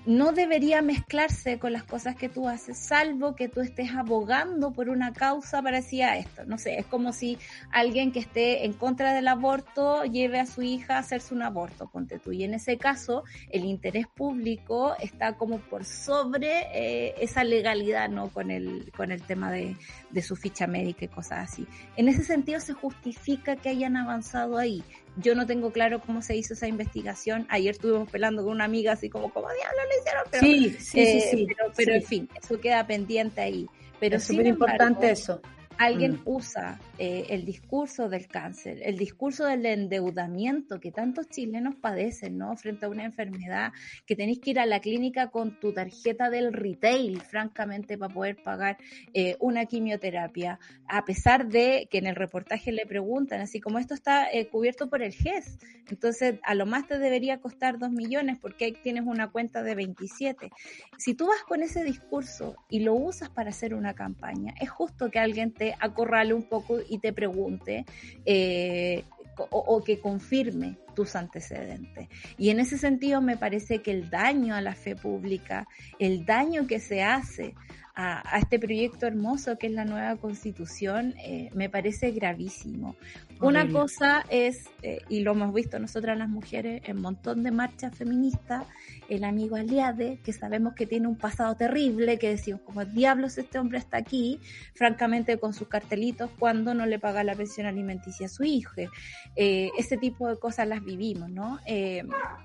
no 0.05 0.31
debería 0.31 0.81
mezclarse 0.81 1.59
con 1.59 1.73
las 1.73 1.83
cosas 1.83 2.15
que 2.15 2.29
tú 2.29 2.47
haces, 2.47 2.77
salvo 2.77 3.35
que 3.35 3.49
tú 3.49 3.61
estés 3.61 3.91
abogando 3.91 4.71
por 4.71 4.89
una 4.89 5.13
causa 5.13 5.61
parecida 5.61 6.11
a 6.11 6.17
esto. 6.17 6.45
No 6.45 6.57
sé, 6.57 6.79
es 6.79 6.85
como 6.85 7.13
si 7.13 7.37
alguien 7.71 8.11
que 8.11 8.19
esté 8.19 8.65
en 8.65 8.73
contra 8.73 9.13
del 9.13 9.27
aborto 9.27 10.03
lleve 10.05 10.39
a 10.39 10.45
su 10.45 10.61
hija 10.61 10.95
a 10.95 10.99
hacerse 10.99 11.33
un 11.33 11.41
aborto, 11.41 11.87
ponte 11.87 12.19
tú. 12.19 12.31
Y 12.31 12.43
en 12.43 12.53
ese 12.53 12.77
caso, 12.77 13.23
el 13.51 13.65
interés 13.65 14.07
público 14.07 14.95
está 14.99 15.33
como 15.33 15.59
por 15.59 15.85
sobre 15.85 16.67
eh, 16.73 17.15
esa 17.19 17.43
legalidad, 17.43 18.09
¿no? 18.09 18.29
Con 18.29 18.51
el, 18.51 18.91
con 18.95 19.11
el 19.11 19.21
tema 19.21 19.51
de, 19.51 19.75
de 20.11 20.21
su 20.21 20.35
ficha 20.35 20.67
médica 20.67 21.05
y 21.05 21.09
cosas 21.09 21.51
así. 21.51 21.67
En 21.97 22.07
ese 22.07 22.23
sentido, 22.23 22.59
se 22.59 22.73
justifica 22.73 23.55
que 23.55 23.69
hayan 23.69 23.97
avanzado 23.97 24.57
ahí. 24.57 24.83
Yo 25.21 25.35
no 25.35 25.45
tengo 25.45 25.71
claro 25.71 26.01
cómo 26.01 26.21
se 26.21 26.35
hizo 26.35 26.53
esa 26.53 26.67
investigación. 26.67 27.45
Ayer 27.49 27.71
estuvimos 27.71 28.09
pelando 28.09 28.43
con 28.43 28.51
una 28.53 28.65
amiga 28.65 28.93
así 28.93 29.09
como, 29.09 29.31
¿cómo 29.33 29.47
diablos 29.49 29.83
le 29.89 29.99
hicieron? 29.99 30.23
Pero, 30.31 30.41
sí, 30.41 30.69
sí, 30.79 31.21
sí, 31.21 31.47
eh, 31.49 31.71
Pero, 31.75 31.93
en 31.93 32.03
fin, 32.03 32.29
eso 32.41 32.59
queda 32.59 32.85
pendiente 32.87 33.41
ahí. 33.41 33.67
Pero 33.99 34.17
es 34.17 34.23
súper 34.23 34.47
importante 34.47 35.11
eso 35.11 35.41
alguien 35.79 36.15
mm. 36.15 36.21
usa 36.25 36.79
eh, 36.97 37.27
el 37.29 37.45
discurso 37.45 38.09
del 38.09 38.27
cáncer, 38.27 38.81
el 38.83 38.97
discurso 38.97 39.45
del 39.45 39.65
endeudamiento 39.65 40.77
que 40.81 40.91
tantos 40.91 41.29
chilenos 41.29 41.75
padecen, 41.75 42.37
¿no? 42.37 42.55
Frente 42.57 42.85
a 42.85 42.89
una 42.89 43.05
enfermedad, 43.05 43.71
que 44.05 44.17
tenéis 44.17 44.39
que 44.39 44.51
ir 44.51 44.59
a 44.59 44.65
la 44.65 44.81
clínica 44.81 45.29
con 45.29 45.57
tu 45.57 45.71
tarjeta 45.71 46.29
del 46.29 46.51
retail, 46.51 47.21
francamente, 47.21 47.97
para 47.97 48.13
poder 48.13 48.43
pagar 48.43 48.77
eh, 49.13 49.37
una 49.39 49.65
quimioterapia, 49.65 50.59
a 50.85 51.05
pesar 51.05 51.47
de 51.47 51.87
que 51.89 51.99
en 51.99 52.07
el 52.07 52.15
reportaje 52.17 52.73
le 52.73 52.85
preguntan, 52.85 53.39
así 53.39 53.61
como 53.61 53.79
esto 53.79 53.93
está 53.93 54.29
eh, 54.29 54.49
cubierto 54.49 54.89
por 54.89 55.01
el 55.01 55.13
GES, 55.13 55.59
entonces 55.89 56.39
a 56.43 56.55
lo 56.55 56.65
más 56.65 56.87
te 56.87 56.99
debería 56.99 57.39
costar 57.39 57.79
dos 57.79 57.89
millones 57.89 58.37
porque 58.37 58.65
ahí 58.65 58.73
tienes 58.83 59.05
una 59.05 59.31
cuenta 59.31 59.63
de 59.63 59.75
27. 59.75 60.51
Si 60.97 61.13
tú 61.13 61.27
vas 61.27 61.41
con 61.47 61.63
ese 61.63 61.85
discurso 61.85 62.57
y 62.69 62.81
lo 62.81 62.95
usas 62.95 63.29
para 63.29 63.51
hacer 63.51 63.73
una 63.73 63.93
campaña, 63.93 64.53
es 64.59 64.69
justo 64.69 65.09
que 65.09 65.19
alguien 65.19 65.53
te 65.53 65.68
acorrale 65.79 66.33
un 66.33 66.43
poco 66.43 66.79
y 66.87 66.99
te 66.99 67.13
pregunte 67.13 67.85
eh, 68.25 69.03
o, 69.51 69.83
que 69.83 69.99
confirme 69.99 70.77
tus 70.95 71.15
antecedentes. 71.15 72.09
Y 72.37 72.49
en 72.49 72.59
ese 72.59 72.77
sentido 72.77 73.21
me 73.21 73.37
parece 73.37 73.81
que 73.81 73.91
el 73.91 74.09
daño 74.09 74.55
a 74.55 74.61
la 74.61 74.75
fe 74.75 74.95
pública, 74.95 75.67
el 75.97 76.25
daño 76.25 76.67
que 76.67 76.79
se 76.79 77.03
hace 77.03 77.55
a, 78.01 78.39
este 78.39 78.59
proyecto 78.59 79.07
hermoso 79.07 79.57
que 79.57 79.67
es 79.67 79.73
la 79.73 79.83
nueva 79.83 80.15
constitución, 80.15 81.15
eh, 81.17 81.49
me 81.53 81.69
parece 81.69 82.11
gravísimo. 82.11 82.95
Una 83.41 83.69
cosa 83.69 84.25
es, 84.29 84.69
eh, 84.83 84.99
y 85.09 85.21
lo 85.21 85.31
hemos 85.31 85.53
visto 85.53 85.79
nosotras 85.79 86.17
las 86.17 86.29
mujeres 86.29 86.81
en 86.85 86.97
un 86.97 87.03
montón 87.03 87.43
de 87.43 87.51
marchas 87.51 87.95
feministas, 87.95 88.65
el 89.09 89.25
amigo 89.25 89.57
Aliade, 89.57 90.19
que 90.23 90.31
sabemos 90.31 90.75
que 90.75 90.85
tiene 90.85 91.07
un 91.07 91.17
pasado 91.17 91.55
terrible, 91.55 92.17
que 92.19 92.29
decimos, 92.29 92.61
como 92.61 92.85
diablos 92.85 93.37
este 93.37 93.59
hombre 93.59 93.79
está 93.79 93.97
aquí, 93.97 94.39
francamente 94.75 95.37
con 95.37 95.53
sus 95.53 95.67
cartelitos, 95.67 96.29
cuando 96.39 96.73
no 96.73 96.85
le 96.85 96.99
paga 96.99 97.23
la 97.25 97.35
pensión 97.35 97.67
alimenticia 97.67 98.27
a 98.27 98.29
su 98.29 98.43
hijo. 98.43 98.75
Eh, 99.35 99.71
ese 99.77 99.97
tipo 99.97 100.27
de 100.29 100.37
cosas 100.37 100.67
las 100.67 100.83
vivimos, 100.83 101.29
¿no? 101.29 101.59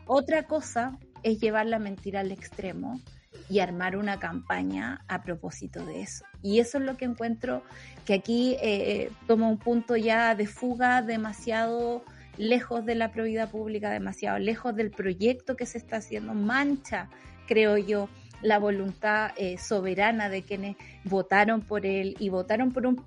otra 0.07 0.45
cosa 0.45 0.99
es 1.23 1.41
llevar 1.41 1.67
la 1.67 1.79
mentira 1.79 2.21
al 2.21 2.33
extremo 2.33 3.01
y 3.49 3.61
armar 3.61 3.97
una 3.97 4.19
campaña 4.19 5.05
a 5.09 5.23
propósito 5.23 5.85
de 5.85 6.03
eso. 6.03 6.25
Y 6.43 6.61
eso 6.61 6.79
es 6.79 6.85
lo 6.85 6.97
que 6.97 7.05
encuentro 7.05 7.63
que 8.05 8.15
aquí 8.15 8.57
eh, 8.61 9.11
toma 9.27 9.49
un 9.49 9.59
punto 9.59 9.97
ya 9.97 10.35
de 10.35 10.47
fuga 10.47 11.03
demasiado 11.03 12.05
lejos 12.37 12.85
de 12.85 12.95
la 12.95 13.13
probidad 13.13 13.51
pública, 13.51 13.91
demasiado 13.91 14.39
lejos 14.39 14.75
del 14.75 14.91
proyecto 14.91 15.57
que 15.57 15.67
se 15.67 15.79
está 15.79 15.97
haciendo, 15.97 16.35
mancha, 16.35 17.09
creo 17.47 17.77
yo, 17.77 18.09
la 18.45 18.59
voluntad 18.59 19.33
eh, 19.37 19.59
soberana 19.59 20.29
de 20.29 20.43
quienes 20.43 20.77
votaron 21.03 21.63
por 21.63 21.87
él 21.87 22.15
y 22.21 22.29
votaron 22.29 22.73
por 22.73 22.87
un 22.87 23.03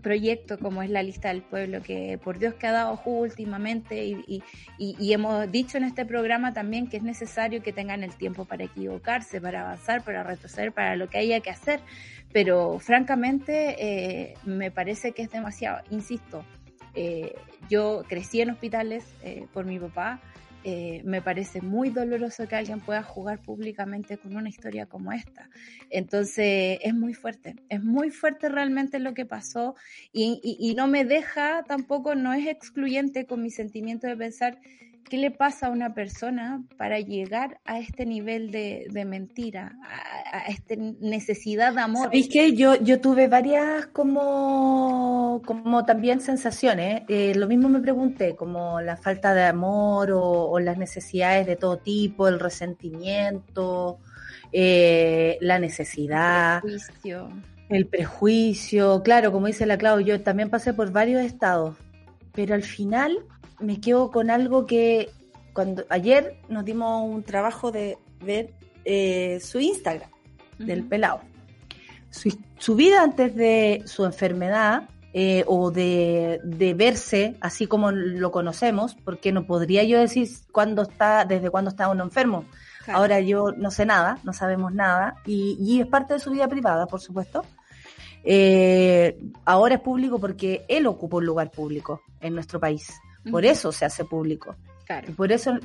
proyecto 0.00 0.58
como 0.58 0.82
es 0.82 0.90
la 0.90 1.02
lista 1.02 1.28
del 1.28 1.42
pueblo, 1.42 1.82
que 1.82 2.18
por 2.22 2.38
Dios 2.38 2.54
que 2.54 2.66
ha 2.66 2.72
dado 2.72 2.96
jugo 2.96 3.20
últimamente 3.20 4.04
y, 4.04 4.42
hemos 4.78 5.50
dicho 5.50 5.78
en 5.78 5.84
este 5.84 6.04
programa 6.04 6.52
también 6.52 6.88
que 6.88 6.96
es 6.96 7.02
necesario 7.02 7.62
que 7.62 7.72
tengan 7.72 8.02
el 8.02 8.14
tiempo 8.14 8.44
para 8.44 8.64
equivocarse, 8.64 9.40
para 9.40 9.62
avanzar, 9.62 10.04
para 10.04 10.22
retroceder, 10.22 10.72
para 10.72 10.96
lo 10.96 11.08
que 11.08 11.18
haya 11.18 11.40
que 11.40 11.50
hacer. 11.50 11.80
Pero 12.32 12.78
francamente 12.78 13.76
eh, 13.78 14.34
me 14.44 14.70
parece 14.70 15.12
que 15.12 15.22
es 15.22 15.30
demasiado, 15.30 15.82
insisto, 15.90 16.44
eh, 16.94 17.34
yo 17.68 18.04
crecí 18.08 18.40
en 18.40 18.50
hospitales 18.50 19.04
eh, 19.22 19.46
por 19.52 19.64
mi 19.64 19.78
papá, 19.78 20.20
eh, 20.64 21.02
me 21.04 21.22
parece 21.22 21.60
muy 21.60 21.90
doloroso 21.90 22.46
que 22.46 22.56
alguien 22.56 22.80
pueda 22.80 23.02
jugar 23.02 23.40
públicamente 23.40 24.18
con 24.18 24.36
una 24.36 24.48
historia 24.48 24.86
como 24.86 25.12
esta. 25.12 25.48
Entonces 25.90 26.78
es 26.82 26.94
muy 26.94 27.14
fuerte, 27.14 27.56
es 27.68 27.82
muy 27.82 28.10
fuerte 28.10 28.48
realmente 28.48 28.98
lo 28.98 29.14
que 29.14 29.26
pasó 29.26 29.74
y, 30.12 30.40
y 30.42 30.74
no 30.74 30.86
me 30.86 31.04
deja 31.04 31.64
tampoco, 31.64 32.14
no 32.14 32.32
es 32.32 32.46
excluyente 32.46 33.26
con 33.26 33.42
mi 33.42 33.50
sentimiento 33.50 34.06
de 34.06 34.16
pensar 34.16 34.58
¿Qué 35.12 35.18
le 35.18 35.30
pasa 35.30 35.66
a 35.66 35.70
una 35.70 35.92
persona 35.92 36.62
para 36.78 36.98
llegar 36.98 37.60
a 37.66 37.78
este 37.78 38.06
nivel 38.06 38.50
de, 38.50 39.04
mentira, 39.06 39.76
a, 40.32 40.50
esta 40.50 40.74
necesidad 40.74 41.74
de 41.74 41.82
amor? 41.82 42.04
¿Sabéis 42.04 42.30
que 42.30 42.54
yo, 42.54 42.76
yo 42.76 42.98
tuve 42.98 43.28
varias 43.28 43.88
como, 43.88 45.42
como 45.44 45.84
también 45.84 46.22
sensaciones? 46.22 47.02
Eh, 47.08 47.34
lo 47.34 47.46
mismo 47.46 47.68
me 47.68 47.80
pregunté, 47.80 48.34
como 48.36 48.80
la 48.80 48.96
falta 48.96 49.34
de 49.34 49.42
amor 49.42 50.12
o, 50.14 50.58
las 50.60 50.78
necesidades 50.78 51.46
de 51.46 51.56
todo 51.56 51.76
tipo, 51.76 52.26
el 52.26 52.40
resentimiento, 52.40 53.98
eh, 54.50 55.36
la 55.42 55.58
necesidad. 55.58 56.64
El 56.64 56.78
prejuicio. 56.78 57.28
El 57.68 57.86
prejuicio, 57.86 59.02
claro, 59.02 59.30
como 59.30 59.46
dice 59.46 59.66
la 59.66 59.76
Clau, 59.76 60.00
yo 60.00 60.22
también 60.22 60.48
pasé 60.48 60.72
por 60.72 60.90
varios 60.90 61.20
estados, 61.20 61.76
pero 62.32 62.54
al 62.54 62.62
final 62.62 63.26
me 63.62 63.80
quedo 63.80 64.10
con 64.10 64.30
algo 64.30 64.66
que 64.66 65.10
cuando 65.52 65.84
ayer 65.88 66.38
nos 66.48 66.64
dimos 66.64 67.08
un 67.08 67.22
trabajo 67.22 67.72
de 67.72 67.98
ver 68.20 68.50
eh, 68.84 69.38
su 69.40 69.60
Instagram 69.60 70.10
del 70.58 70.84
pelado. 70.84 71.20
Su, 72.58 72.76
vida 72.76 73.02
antes 73.02 73.34
de 73.34 73.82
su 73.86 74.04
enfermedad 74.04 74.88
eh, 75.14 75.44
o 75.46 75.70
de, 75.70 76.40
de, 76.44 76.74
verse 76.74 77.36
así 77.40 77.66
como 77.66 77.90
lo 77.90 78.30
conocemos, 78.30 78.94
porque 79.04 79.32
no 79.32 79.46
podría 79.46 79.82
yo 79.84 79.98
decir 79.98 80.28
cuándo 80.52 80.82
está, 80.82 81.24
desde 81.24 81.50
cuándo 81.50 81.70
está 81.70 81.88
uno 81.88 82.04
enfermo. 82.04 82.44
Ahora 82.86 83.20
yo 83.20 83.52
no 83.52 83.70
sé 83.70 83.86
nada, 83.86 84.18
no 84.24 84.32
sabemos 84.32 84.72
nada, 84.74 85.14
y, 85.24 85.56
y 85.60 85.80
es 85.80 85.86
parte 85.86 86.14
de 86.14 86.20
su 86.20 86.30
vida 86.30 86.48
privada, 86.48 86.86
por 86.86 87.00
supuesto. 87.00 87.44
Eh, 88.24 89.18
ahora 89.44 89.76
es 89.76 89.80
público 89.80 90.18
porque 90.18 90.64
él 90.68 90.86
ocupa 90.86 91.16
un 91.16 91.26
lugar 91.26 91.50
público 91.50 92.02
en 92.20 92.34
nuestro 92.34 92.60
país. 92.60 92.92
Por 93.30 93.44
eso 93.44 93.72
se 93.72 93.84
hace 93.84 94.04
público. 94.04 94.56
Y 95.06 95.12
por 95.12 95.32
eso, 95.32 95.58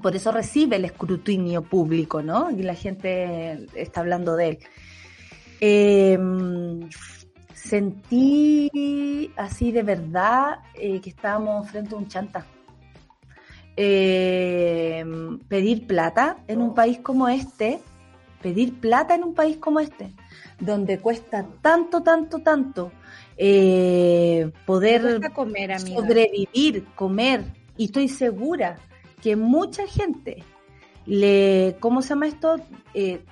por 0.00 0.14
eso 0.14 0.30
recibe 0.30 0.76
el 0.76 0.84
escrutinio 0.84 1.62
público, 1.62 2.22
¿no? 2.22 2.50
Y 2.50 2.62
la 2.62 2.74
gente 2.74 3.66
está 3.74 4.00
hablando 4.00 4.36
de 4.36 4.48
él. 4.48 4.58
Em, 5.60 6.88
sentí 7.54 9.32
así 9.36 9.70
de 9.70 9.82
verdad 9.82 10.58
eh, 10.74 11.00
que 11.00 11.10
estábamos 11.10 11.70
frente 11.70 11.94
a 11.94 11.98
un 11.98 12.08
chanta. 12.08 12.44
Em, 13.74 15.38
pedir 15.38 15.86
plata 15.86 16.38
en 16.46 16.60
un 16.60 16.74
país 16.74 16.98
como 16.98 17.28
este, 17.28 17.80
pedir 18.42 18.78
plata 18.80 19.14
en 19.14 19.24
un 19.24 19.34
país 19.34 19.56
como 19.56 19.80
este, 19.80 20.12
donde 20.60 20.98
cuesta 20.98 21.46
tanto, 21.62 22.02
tanto, 22.02 22.40
tanto 22.40 22.92
eh, 23.36 24.50
poder 24.66 25.20
comer, 25.32 25.78
sobrevivir, 25.80 26.84
comer. 26.94 27.44
Y 27.76 27.86
estoy 27.86 28.08
segura 28.08 28.78
que 29.20 29.36
mucha 29.36 29.86
gente 29.86 30.44
le, 31.06 31.76
¿cómo 31.80 32.02
se 32.02 32.10
llama 32.10 32.26
esto? 32.26 32.56
Eh, 32.94 33.24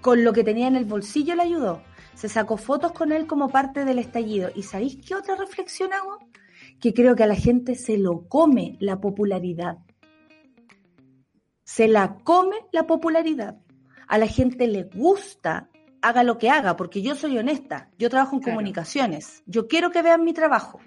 con 0.00 0.24
lo 0.24 0.32
que 0.32 0.44
tenía 0.44 0.68
en 0.68 0.76
el 0.76 0.84
bolsillo 0.84 1.34
le 1.34 1.42
ayudó. 1.42 1.82
Se 2.14 2.28
sacó 2.28 2.56
fotos 2.56 2.92
con 2.92 3.12
él 3.12 3.26
como 3.26 3.48
parte 3.48 3.84
del 3.84 3.98
estallido. 3.98 4.50
¿Y 4.54 4.62
sabéis 4.62 4.98
qué 5.06 5.14
otra 5.14 5.34
reflexión 5.34 5.92
hago? 5.92 6.18
Que 6.80 6.94
creo 6.94 7.16
que 7.16 7.24
a 7.24 7.28
la 7.28 7.34
gente 7.34 7.74
se 7.74 7.98
lo 7.98 8.28
come 8.28 8.76
la 8.80 9.00
popularidad. 9.00 9.78
Se 11.64 11.88
la 11.88 12.18
come 12.22 12.56
la 12.72 12.86
popularidad. 12.86 13.58
A 14.06 14.18
la 14.18 14.26
gente 14.26 14.66
le 14.68 14.84
gusta 14.84 15.70
haga 16.04 16.22
lo 16.22 16.36
que 16.36 16.50
haga, 16.50 16.76
porque 16.76 17.00
yo 17.00 17.14
soy 17.14 17.38
honesta, 17.38 17.88
yo 17.98 18.10
trabajo 18.10 18.36
en 18.36 18.42
comunicaciones, 18.42 19.42
yo 19.46 19.66
quiero 19.68 19.90
que 19.90 20.02
vean 20.02 20.22
mi 20.22 20.34
trabajo, 20.34 20.78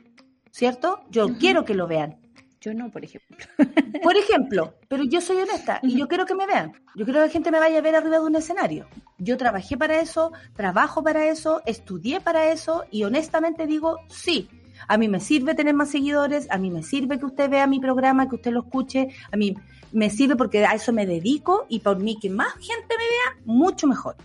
¿cierto? 0.52 1.02
Yo 1.10 1.38
quiero 1.40 1.66
que 1.66 1.74
lo 1.74 1.88
vean. 1.88 2.20
Yo 2.62 2.74
no, 2.74 2.92
por 2.92 3.04
ejemplo. 3.04 3.38
Por 4.04 4.16
ejemplo, 4.16 4.76
pero 4.88 5.04
yo 5.04 5.22
soy 5.22 5.38
honesta 5.38 5.80
y 5.84 5.98
yo 5.98 6.08
quiero 6.08 6.26
que 6.26 6.36
me 6.36 6.48
vean. 6.48 6.72
Yo 6.96 7.06
quiero 7.06 7.20
que 7.20 7.28
la 7.28 7.30
gente 7.30 7.52
me 7.52 7.60
vaya 7.60 7.78
a 7.78 7.82
ver 7.82 7.96
arriba 7.96 8.20
de 8.20 8.26
un 8.26 8.36
escenario. 8.36 8.88
Yo 9.18 9.38
trabajé 9.38 9.78
para 9.78 10.00
eso, 10.00 10.32
trabajo 10.56 11.04
para 11.04 11.28
eso, 11.28 11.62
estudié 11.66 12.20
para 12.20 12.52
eso 12.52 12.86
y 12.90 13.04
honestamente 13.04 13.68
digo, 13.68 13.98
sí, 14.10 14.50
a 14.88 14.98
mí 14.98 15.08
me 15.08 15.20
sirve 15.20 15.56
tener 15.56 15.74
más 15.74 15.90
seguidores, 15.90 16.48
a 16.50 16.58
mí 16.58 16.70
me 16.70 16.84
sirve 16.84 17.20
que 17.20 17.26
usted 17.26 17.50
vea 17.50 17.68
mi 17.68 17.80
programa, 17.80 18.30
que 18.30 18.36
usted 18.36 18.52
lo 18.52 18.62
escuche, 18.62 19.10
a 19.32 19.38
mí 19.38 19.56
me 19.92 20.10
sirve 20.10 20.36
porque 20.36 20.66
a 20.66 20.74
eso 20.74 20.94
me 20.94 21.06
dedico 21.06 21.66
y 21.70 21.80
por 21.80 22.00
mí 22.00 22.18
que 22.20 22.30
más 22.30 22.54
gente 22.54 22.96
me 22.98 23.04
vea, 23.04 23.44
mucho 23.46 23.88
mejor. 23.88 24.16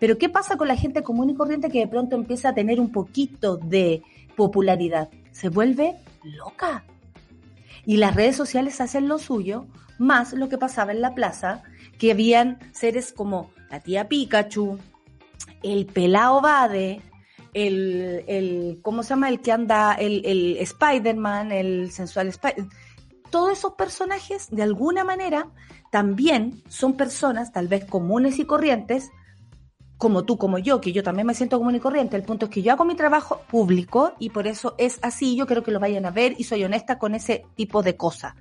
Pero 0.00 0.18
¿qué 0.18 0.28
pasa 0.28 0.56
con 0.56 0.66
la 0.66 0.76
gente 0.76 1.02
común 1.02 1.30
y 1.30 1.34
corriente 1.34 1.68
que 1.68 1.80
de 1.80 1.86
pronto 1.86 2.16
empieza 2.16 2.48
a 2.48 2.54
tener 2.54 2.80
un 2.80 2.90
poquito 2.90 3.58
de 3.58 4.02
popularidad? 4.34 5.10
Se 5.30 5.50
vuelve 5.50 5.96
loca. 6.24 6.84
Y 7.84 7.98
las 7.98 8.16
redes 8.16 8.34
sociales 8.34 8.80
hacen 8.80 9.08
lo 9.08 9.18
suyo, 9.18 9.66
más 9.98 10.32
lo 10.32 10.48
que 10.48 10.58
pasaba 10.58 10.92
en 10.92 11.02
la 11.02 11.14
plaza, 11.14 11.62
que 11.98 12.12
habían 12.12 12.58
seres 12.72 13.12
como 13.12 13.50
la 13.70 13.80
tía 13.80 14.08
Pikachu, 14.08 14.78
el 15.62 15.86
pelao 15.86 16.40
Bade, 16.40 17.02
el, 17.52 18.24
el, 18.26 18.78
¿cómo 18.82 19.02
se 19.02 19.10
llama? 19.10 19.28
El 19.28 19.40
que 19.40 19.52
anda, 19.52 19.94
el, 19.94 20.24
el 20.24 20.56
Spider-Man, 20.58 21.52
el 21.52 21.90
sensual 21.90 22.28
Spider 22.28 22.66
Todos 23.30 23.58
esos 23.58 23.74
personajes, 23.74 24.48
de 24.50 24.62
alguna 24.62 25.04
manera, 25.04 25.48
también 25.90 26.62
son 26.68 26.96
personas, 26.96 27.52
tal 27.52 27.68
vez 27.68 27.84
comunes 27.84 28.38
y 28.38 28.44
corrientes, 28.44 29.10
como 30.00 30.24
tú, 30.24 30.38
como 30.38 30.56
yo, 30.58 30.80
que 30.80 30.92
yo 30.92 31.02
también 31.02 31.26
me 31.26 31.34
siento 31.34 31.58
común 31.58 31.74
y 31.74 31.78
corriente. 31.78 32.16
El 32.16 32.22
punto 32.22 32.46
es 32.46 32.50
que 32.50 32.62
yo 32.62 32.72
hago 32.72 32.86
mi 32.86 32.94
trabajo 32.94 33.42
público 33.50 34.14
y 34.18 34.30
por 34.30 34.46
eso 34.46 34.74
es 34.78 34.98
así. 35.02 35.36
Yo 35.36 35.46
quiero 35.46 35.62
que 35.62 35.72
lo 35.72 35.78
vayan 35.78 36.06
a 36.06 36.10
ver 36.10 36.34
y 36.38 36.44
soy 36.44 36.64
honesta 36.64 36.98
con 36.98 37.14
ese 37.14 37.44
tipo 37.54 37.82
de 37.82 37.96
cosas. 37.98 38.32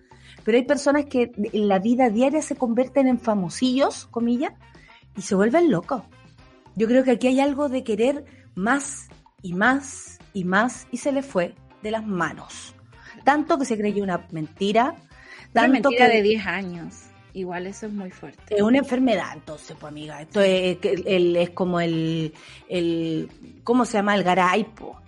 Pero 0.45 0.57
hay 0.57 0.63
personas 0.63 1.07
que 1.07 1.33
en 1.35 1.67
la 1.67 1.79
vida 1.79 2.09
diaria 2.09 2.41
se 2.41 2.55
convierten 2.55 3.09
en 3.09 3.19
famosillos, 3.19 4.05
comillas, 4.05 4.53
y 5.17 5.21
se 5.21 5.35
vuelven 5.35 5.69
locos. 5.69 6.03
Yo 6.77 6.87
creo 6.87 7.03
que 7.03 7.11
aquí 7.11 7.27
hay 7.27 7.41
algo 7.41 7.67
de 7.67 7.83
querer 7.83 8.23
más 8.55 9.09
y 9.41 9.51
más 9.51 10.17
y 10.31 10.45
más 10.45 10.87
y 10.91 10.97
se 10.97 11.11
le 11.11 11.23
fue 11.23 11.55
de 11.83 11.91
las 11.91 12.07
manos. 12.07 12.73
Tanto 13.25 13.59
que 13.59 13.65
se 13.65 13.77
creyó 13.77 14.01
una 14.01 14.25
mentira. 14.31 14.95
Tanto 15.51 15.89
mentira 15.89 16.07
de 16.07 16.21
10 16.21 16.47
años. 16.47 17.08
Igual 17.33 17.67
eso 17.67 17.85
es 17.85 17.93
muy 17.93 18.11
fuerte. 18.11 18.55
Es 18.55 18.61
una 18.61 18.79
enfermedad, 18.79 19.33
entonces, 19.33 19.75
pues 19.79 19.91
amiga. 19.91 20.21
Esto 20.21 20.41
es, 20.41 20.77
es 20.83 21.49
como 21.51 21.79
el, 21.79 22.33
el, 22.67 23.29
¿cómo 23.63 23.85
se 23.85 23.93
llama? 23.93 24.15
El 24.15 24.23
garaipo. 24.23 24.99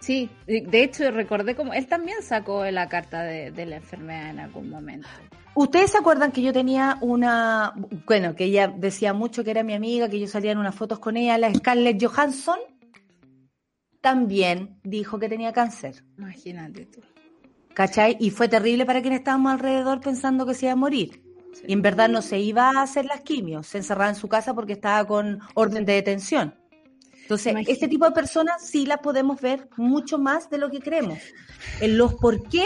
Sí, 0.00 0.30
de 0.46 0.82
hecho 0.82 1.10
recordé 1.10 1.54
como 1.54 1.74
él 1.74 1.86
también 1.86 2.22
sacó 2.22 2.64
la 2.70 2.88
carta 2.88 3.24
de, 3.24 3.50
de, 3.50 3.66
la 3.66 3.76
enfermedad 3.76 4.30
en 4.30 4.40
algún 4.40 4.70
momento. 4.70 5.08
¿Ustedes 5.54 5.90
se 5.90 5.98
acuerdan 5.98 6.32
que 6.32 6.40
yo 6.40 6.52
tenía 6.52 6.96
una, 7.00 7.74
bueno, 8.06 8.34
que 8.34 8.44
ella 8.44 8.68
decía 8.68 9.12
mucho 9.12 9.44
que 9.44 9.50
era 9.50 9.64
mi 9.64 9.74
amiga, 9.74 10.08
que 10.08 10.20
yo 10.20 10.26
salía 10.26 10.52
en 10.52 10.58
unas 10.58 10.74
fotos 10.74 10.98
con 11.00 11.16
ella, 11.16 11.36
la 11.36 11.52
Scarlett 11.52 12.02
Johansson? 12.02 12.58
También 14.00 14.78
dijo 14.84 15.18
que 15.18 15.28
tenía 15.28 15.52
cáncer. 15.52 16.04
Imagínate 16.16 16.86
tú. 16.86 17.00
¿Cachai? 17.74 18.16
Y 18.20 18.30
fue 18.30 18.48
terrible 18.48 18.86
para 18.86 19.02
quienes 19.02 19.18
estábamos 19.18 19.52
alrededor 19.52 20.00
pensando 20.00 20.46
que 20.46 20.54
se 20.54 20.66
iba 20.66 20.72
a 20.72 20.76
morir. 20.76 21.27
Y 21.66 21.72
en 21.72 21.82
verdad 21.82 22.08
no 22.08 22.22
se 22.22 22.38
iba 22.38 22.70
a 22.70 22.82
hacer 22.82 23.04
las 23.04 23.20
quimios, 23.20 23.66
se 23.66 23.78
encerraba 23.78 24.10
en 24.10 24.16
su 24.16 24.28
casa 24.28 24.54
porque 24.54 24.74
estaba 24.74 25.06
con 25.06 25.40
orden 25.54 25.84
de 25.84 25.94
detención. 25.94 26.54
Entonces, 27.22 27.54
este 27.66 27.88
tipo 27.88 28.06
de 28.06 28.12
personas 28.12 28.66
sí 28.66 28.86
las 28.86 29.00
podemos 29.00 29.38
ver 29.40 29.68
mucho 29.76 30.18
más 30.18 30.48
de 30.48 30.56
lo 30.56 30.70
que 30.70 30.80
creemos. 30.80 31.18
En 31.80 31.98
los 31.98 32.14
por 32.14 32.42
qué, 32.48 32.64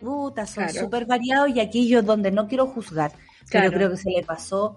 puta, 0.00 0.44
son 0.44 0.68
súper 0.70 1.06
variados 1.06 1.50
y 1.50 1.60
aquí 1.60 1.94
es 1.94 2.04
donde 2.04 2.32
no 2.32 2.48
quiero 2.48 2.66
juzgar. 2.66 3.12
Pero 3.48 3.70
creo 3.70 3.90
que 3.90 3.96
se 3.96 4.10
le 4.10 4.24
pasó 4.24 4.76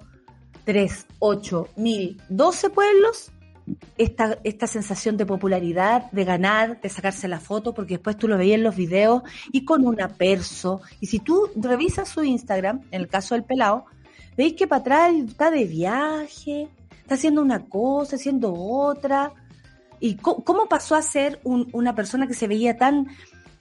3, 0.66 1.08
8, 1.20 1.70
mil, 1.78 2.22
12 2.30 2.70
pueblos 2.70 3.32
esta, 3.98 4.38
esta 4.44 4.68
sensación 4.68 5.18
de 5.18 5.26
popularidad, 5.26 6.12
de 6.12 6.24
ganar, 6.26 6.82
de 6.82 6.90
sacarse 6.90 7.28
la 7.28 7.40
foto, 7.40 7.74
porque 7.74 7.96
después 7.96 8.18
tú 8.18 8.28
lo 8.28 8.38
veías 8.38 8.58
en 8.58 8.64
los 8.64 8.76
videos 8.76 9.24
y 9.52 9.66
con 9.66 9.86
una 9.86 10.10
perso. 10.10 10.82
Y 11.00 11.08
si 11.08 11.20
tú 11.20 11.50
revisas 11.56 12.10
su 12.10 12.24
Instagram, 12.24 12.82
en 12.92 13.02
el 13.02 13.08
caso 13.08 13.36
del 13.36 13.44
pelado, 13.44 13.86
veis 14.38 14.54
que 14.54 14.68
para 14.68 14.82
atrás 14.82 15.14
está 15.16 15.50
de 15.50 15.66
viaje, 15.66 16.70
está 17.02 17.16
haciendo 17.16 17.42
una 17.42 17.66
cosa, 17.66 18.16
haciendo 18.16 18.54
otra. 18.54 19.34
¿Y 20.00 20.16
cómo, 20.16 20.68
pasó 20.68 20.96
a 20.96 21.02
ser 21.02 21.40
una 21.44 21.96
persona 21.96 22.28
que 22.28 22.34
se 22.34 22.48
veía 22.48 22.78
tan 22.78 23.08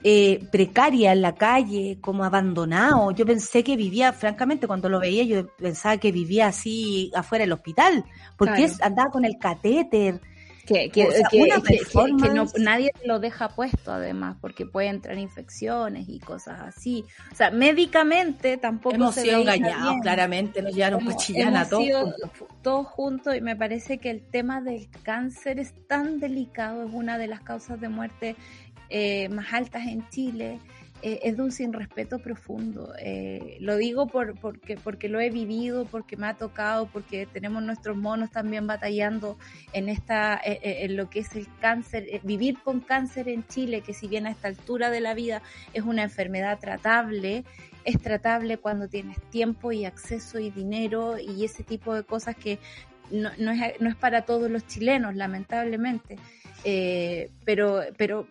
eh, 0.07 0.47
precaria 0.51 1.13
en 1.13 1.23
la 1.23 1.33
calle, 1.33 1.97
como 1.99 2.23
abandonado. 2.23 3.09
Yo 3.09 3.25
pensé 3.25 3.63
que 3.63 3.75
vivía, 3.75 4.13
francamente, 4.13 4.67
cuando 4.67 4.87
lo 4.87 4.99
veía, 4.99 5.23
yo 5.23 5.47
pensaba 5.55 5.97
que 5.97 6.11
vivía 6.11 6.45
así 6.45 7.11
afuera 7.15 7.41
del 7.41 7.53
hospital, 7.53 8.05
porque 8.37 8.69
andaba 8.81 9.09
con 9.09 9.25
el 9.25 9.39
catéter. 9.39 10.21
Que, 10.67 10.89
que, 10.89 11.07
no, 12.33 12.45
nadie 12.57 12.91
lo 13.03 13.19
deja 13.19 13.49
puesto 13.49 13.91
además, 13.91 14.37
porque 14.41 14.65
puede 14.65 14.89
entrar 14.89 15.17
infecciones 15.17 16.07
y 16.07 16.19
cosas 16.19 16.59
así. 16.61 17.05
O 17.31 17.35
sea, 17.35 17.49
médicamente 17.49 18.57
tampoco 18.57 18.95
hemos 18.95 19.15
sido 19.15 19.41
engañados, 19.41 19.95
claramente, 20.01 20.61
nos 20.61 20.73
llevaron 20.73 21.03
cuchillana 21.03 21.61
a 21.61 21.69
todos. 21.69 22.13
Todos 22.63 22.87
juntos 22.87 23.35
y 23.35 23.41
me 23.41 23.55
parece 23.55 23.99
que 23.99 24.09
el 24.09 24.23
tema 24.23 24.59
del 24.61 24.89
cáncer 25.03 25.59
es 25.59 25.73
tan 25.87 26.19
delicado, 26.19 26.83
es 26.83 26.89
una 26.91 27.19
de 27.19 27.27
las 27.27 27.41
causas 27.41 27.79
de 27.79 27.89
muerte 27.89 28.35
eh, 28.89 29.29
más 29.29 29.53
altas 29.53 29.87
en 29.87 30.07
Chile, 30.09 30.59
eh, 31.01 31.19
es 31.23 31.37
de 31.37 31.43
un 31.43 31.51
sin 31.51 31.73
respeto 31.73 32.19
profundo. 32.19 32.93
Eh, 32.99 33.57
lo 33.59 33.77
digo 33.77 34.07
por, 34.07 34.39
porque, 34.39 34.77
porque 34.77 35.09
lo 35.09 35.19
he 35.19 35.29
vivido, 35.29 35.85
porque 35.85 36.17
me 36.17 36.27
ha 36.27 36.35
tocado, 36.35 36.87
porque 36.87 37.25
tenemos 37.25 37.63
nuestros 37.63 37.97
monos 37.97 38.31
también 38.31 38.67
batallando 38.67 39.37
en, 39.73 39.89
esta, 39.89 40.39
en 40.43 40.95
lo 40.95 41.09
que 41.09 41.19
es 41.19 41.35
el 41.35 41.47
cáncer, 41.59 42.21
vivir 42.23 42.59
con 42.63 42.79
cáncer 42.79 43.27
en 43.27 43.45
Chile, 43.47 43.81
que 43.81 43.93
si 43.93 44.07
bien 44.07 44.27
a 44.27 44.31
esta 44.31 44.47
altura 44.47 44.89
de 44.89 45.01
la 45.01 45.13
vida 45.13 45.41
es 45.73 45.83
una 45.83 46.03
enfermedad 46.03 46.59
tratable, 46.59 47.43
es 47.83 48.01
tratable 48.01 48.57
cuando 48.57 48.87
tienes 48.87 49.21
tiempo 49.29 49.71
y 49.71 49.85
acceso 49.85 50.39
y 50.39 50.49
dinero 50.49 51.17
y 51.19 51.45
ese 51.45 51.63
tipo 51.63 51.93
de 51.93 52.03
cosas 52.03 52.35
que 52.35 52.57
no, 53.11 53.29
no, 53.37 53.51
es, 53.51 53.79
no 53.79 53.89
es 53.89 53.95
para 53.95 54.23
todos 54.23 54.49
los 54.49 54.65
chilenos, 54.65 55.15
lamentablemente. 55.15 56.17
pero, 57.45 57.83
pero 57.97 58.27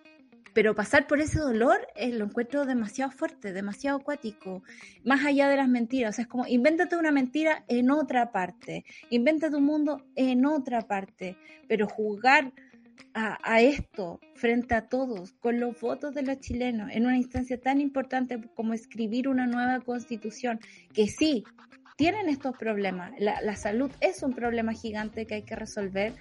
pero 0.55 0.74
pasar 0.74 1.07
por 1.07 1.20
ese 1.20 1.40
dolor 1.40 1.86
eh, 1.96 2.12
lo 2.12 2.24
encuentro 2.24 2.64
demasiado 2.64 3.11
fuerte, 3.11 3.52
demasiado 3.52 3.98
acuático, 3.98 4.62
más 5.05 5.26
allá 5.26 5.48
de 5.48 5.57
las 5.57 5.68
mentiras. 5.68 6.11
O 6.11 6.12
sea, 6.14 6.22
es 6.22 6.28
como, 6.28 6.46
invéntate 6.46 6.96
una 6.96 7.11
mentira 7.11 7.64
en 7.68 7.90
otra 7.90 8.32
parte, 8.32 8.84
invéntate 9.11 9.57
un 9.57 9.64
mundo 9.64 10.07
en 10.14 10.46
otra 10.46 10.82
parte, 10.82 11.36
pero 11.68 11.88
juzgar 11.88 12.52
a, 13.12 13.61
esto 13.61 14.20
frente 14.34 14.74
a 14.74 14.88
todos, 14.88 15.32
con 15.34 15.61
los 15.61 15.78
votos 15.80 16.14
de 16.14 16.22
los 16.22 16.40
chilenos, 16.40 16.90
en 16.92 17.07
una 17.07 17.16
instancia 17.16 17.61
tan 17.61 17.80
importante 17.80 18.40
como 18.55 18.72
escribir 18.72 19.28
una 19.28 19.46
nueva 19.46 19.80
constitución, 19.80 20.61
que 20.92 21.07
sí, 21.07 21.44
tienen 21.96 22.28
estos 22.28 22.57
problemas. 22.57 23.12
La 23.18 23.55
salud 23.55 23.90
es 24.00 24.22
un 24.24 24.32
problema 24.34 24.72
gigante 24.72 25.26
que 25.26 25.34
hay 25.34 25.42
que 25.42 25.55
resolver 25.55 26.12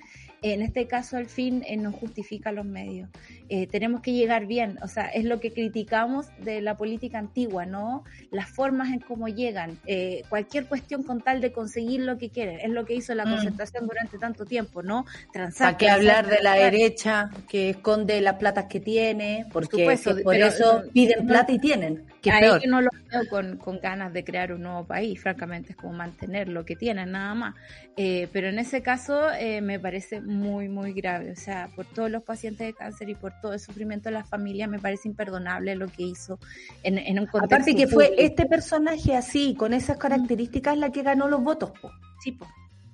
en 0.44 0.62
este 0.62 0.88
caso 0.88 1.18
el 1.18 1.28
fin 1.28 1.64
eh, 1.66 1.78
no 1.78 1.92
justifica 1.92 2.52
los 2.52 2.66
medios. 2.66 3.10
Eh, 3.50 3.68
tenemos 3.68 4.02
que 4.02 4.12
llegar 4.12 4.46
bien, 4.46 4.78
o 4.82 4.88
sea, 4.88 5.08
es 5.08 5.24
lo 5.24 5.40
que 5.40 5.54
criticamos 5.54 6.28
de 6.40 6.62
la 6.62 6.78
política 6.78 7.18
antigua, 7.18 7.66
¿no? 7.66 8.04
Las 8.30 8.50
formas 8.50 8.90
en 8.90 9.00
cómo 9.00 9.28
llegan, 9.28 9.80
eh, 9.86 10.24
cualquier 10.30 10.66
cuestión 10.66 11.04
con 11.04 11.22
tal 11.22 11.40
de 11.40 11.52
conseguir 11.52 12.02
lo 12.02 12.18
que 12.18 12.30
quieren, 12.30 12.60
es 12.60 12.70
lo 12.70 12.86
que 12.86 12.96
hizo 12.96 13.16
la 13.16 13.26
mm. 13.26 13.32
concentración 13.32 13.88
durante 13.88 14.18
tanto 14.18 14.46
tiempo, 14.46 14.84
¿no? 14.84 15.06
Transar. 15.32 15.68
¿Para 15.68 15.78
qué 15.78 15.90
hablar 15.90 16.28
de 16.28 16.44
la 16.44 16.56
derecha 16.56 17.30
que 17.48 17.72
esconde 17.72 18.20
las 18.22 18.36
platas 18.36 18.66
que 18.66 18.80
tiene? 18.80 19.46
Porque 19.52 19.86
por 20.24 20.36
eso 20.36 20.84
piden 20.92 21.26
plata 21.26 21.52
y 21.52 21.60
tienen. 21.60 22.04
Que 22.22 22.32
que 22.62 22.68
no 22.68 22.82
lo 22.82 22.90
con, 23.30 23.58
con, 23.58 23.80
ganas 23.80 24.14
de 24.14 24.24
crear 24.24 24.54
un 24.54 24.64
nuevo 24.64 24.86
país, 24.86 25.22
francamente 25.22 25.72
es 25.72 25.78
como 25.78 25.94
mantener 25.94 26.50
lo 26.50 26.66
que 26.66 26.76
tienen, 26.76 27.12
nada 27.12 27.34
más. 27.34 27.56
pero 27.96 28.50
en 28.50 28.60
ese 28.60 28.82
caso 28.82 29.28
me 29.62 29.80
parece 29.80 30.22
muy, 30.22 30.70
muy 30.70 30.94
grave. 30.94 31.32
O 31.32 31.36
sea, 31.36 31.70
por 31.76 31.86
todos 31.86 32.10
los 32.10 32.24
pacientes 32.24 32.68
de 32.68 32.74
cáncer 32.74 33.10
y 33.10 33.16
por 33.16 33.34
todo 33.42 33.54
el 33.54 33.60
sufrimiento 33.60 34.10
de 34.10 34.14
la 34.14 34.24
familia, 34.24 34.68
me 34.68 34.80
parece 34.80 35.08
imperdonable 35.08 35.76
lo 35.76 35.88
que 35.88 36.04
hizo 36.04 36.40
en, 36.84 36.98
en 36.98 37.20
un 37.20 37.26
contexto. 37.26 37.56
Aparte 37.56 37.76
que 37.76 37.88
fue 37.88 38.14
este 38.18 38.46
personaje 38.46 39.16
así, 39.16 39.56
con 39.56 39.74
esas 39.74 39.98
características, 39.98 40.78
la 40.78 40.92
que 40.92 41.04
ganó 41.04 41.28
los 41.28 41.44
votos, 41.44 41.72
po. 41.82 41.92
Sí, 42.24 42.32
po. 42.32 42.48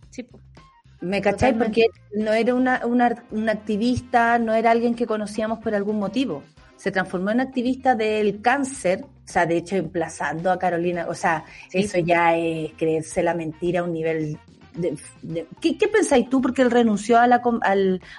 Sí, 0.09 0.23
po. 0.23 0.39
¿Me 1.01 1.21
cacháis? 1.21 1.55
Porque 1.57 1.85
no 2.13 2.33
era 2.33 2.53
una, 2.53 2.85
una, 2.85 3.23
una, 3.31 3.51
activista, 3.53 4.37
no 4.37 4.53
era 4.53 4.71
alguien 4.71 4.95
que 4.95 5.05
conocíamos 5.05 5.59
por 5.59 5.73
algún 5.73 5.97
motivo. 5.97 6.43
Se 6.75 6.91
transformó 6.91 7.31
en 7.31 7.39
activista 7.39 7.95
del 7.95 8.41
cáncer, 8.41 9.05
o 9.29 9.31
sea, 9.31 9.45
de 9.45 9.57
hecho, 9.57 9.75
emplazando 9.75 10.51
a 10.51 10.57
Carolina, 10.57 11.05
o 11.07 11.13
sea, 11.13 11.45
eso 11.71 11.99
ya 11.99 12.35
es 12.35 12.71
creerse 12.73 13.21
la 13.21 13.35
mentira 13.35 13.81
a 13.81 13.83
un 13.83 13.93
nivel 13.93 14.39
¿qué, 15.61 15.87
pensáis 15.87 16.29
tú? 16.29 16.41
Porque 16.41 16.61
él 16.61 16.71
renunció 16.71 17.17
a 17.17 17.27
la, 17.27 17.41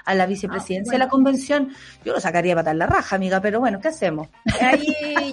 a 0.05 0.15
la 0.15 0.27
vicepresidencia 0.27 0.93
de 0.93 0.99
la 0.99 1.09
convención. 1.09 1.71
Yo 2.05 2.13
lo 2.13 2.21
sacaría 2.21 2.55
para 2.55 2.75
la 2.75 2.87
raja, 2.87 3.17
amiga, 3.17 3.41
pero 3.41 3.61
bueno, 3.61 3.81
¿qué 3.81 3.89
hacemos? 3.89 4.29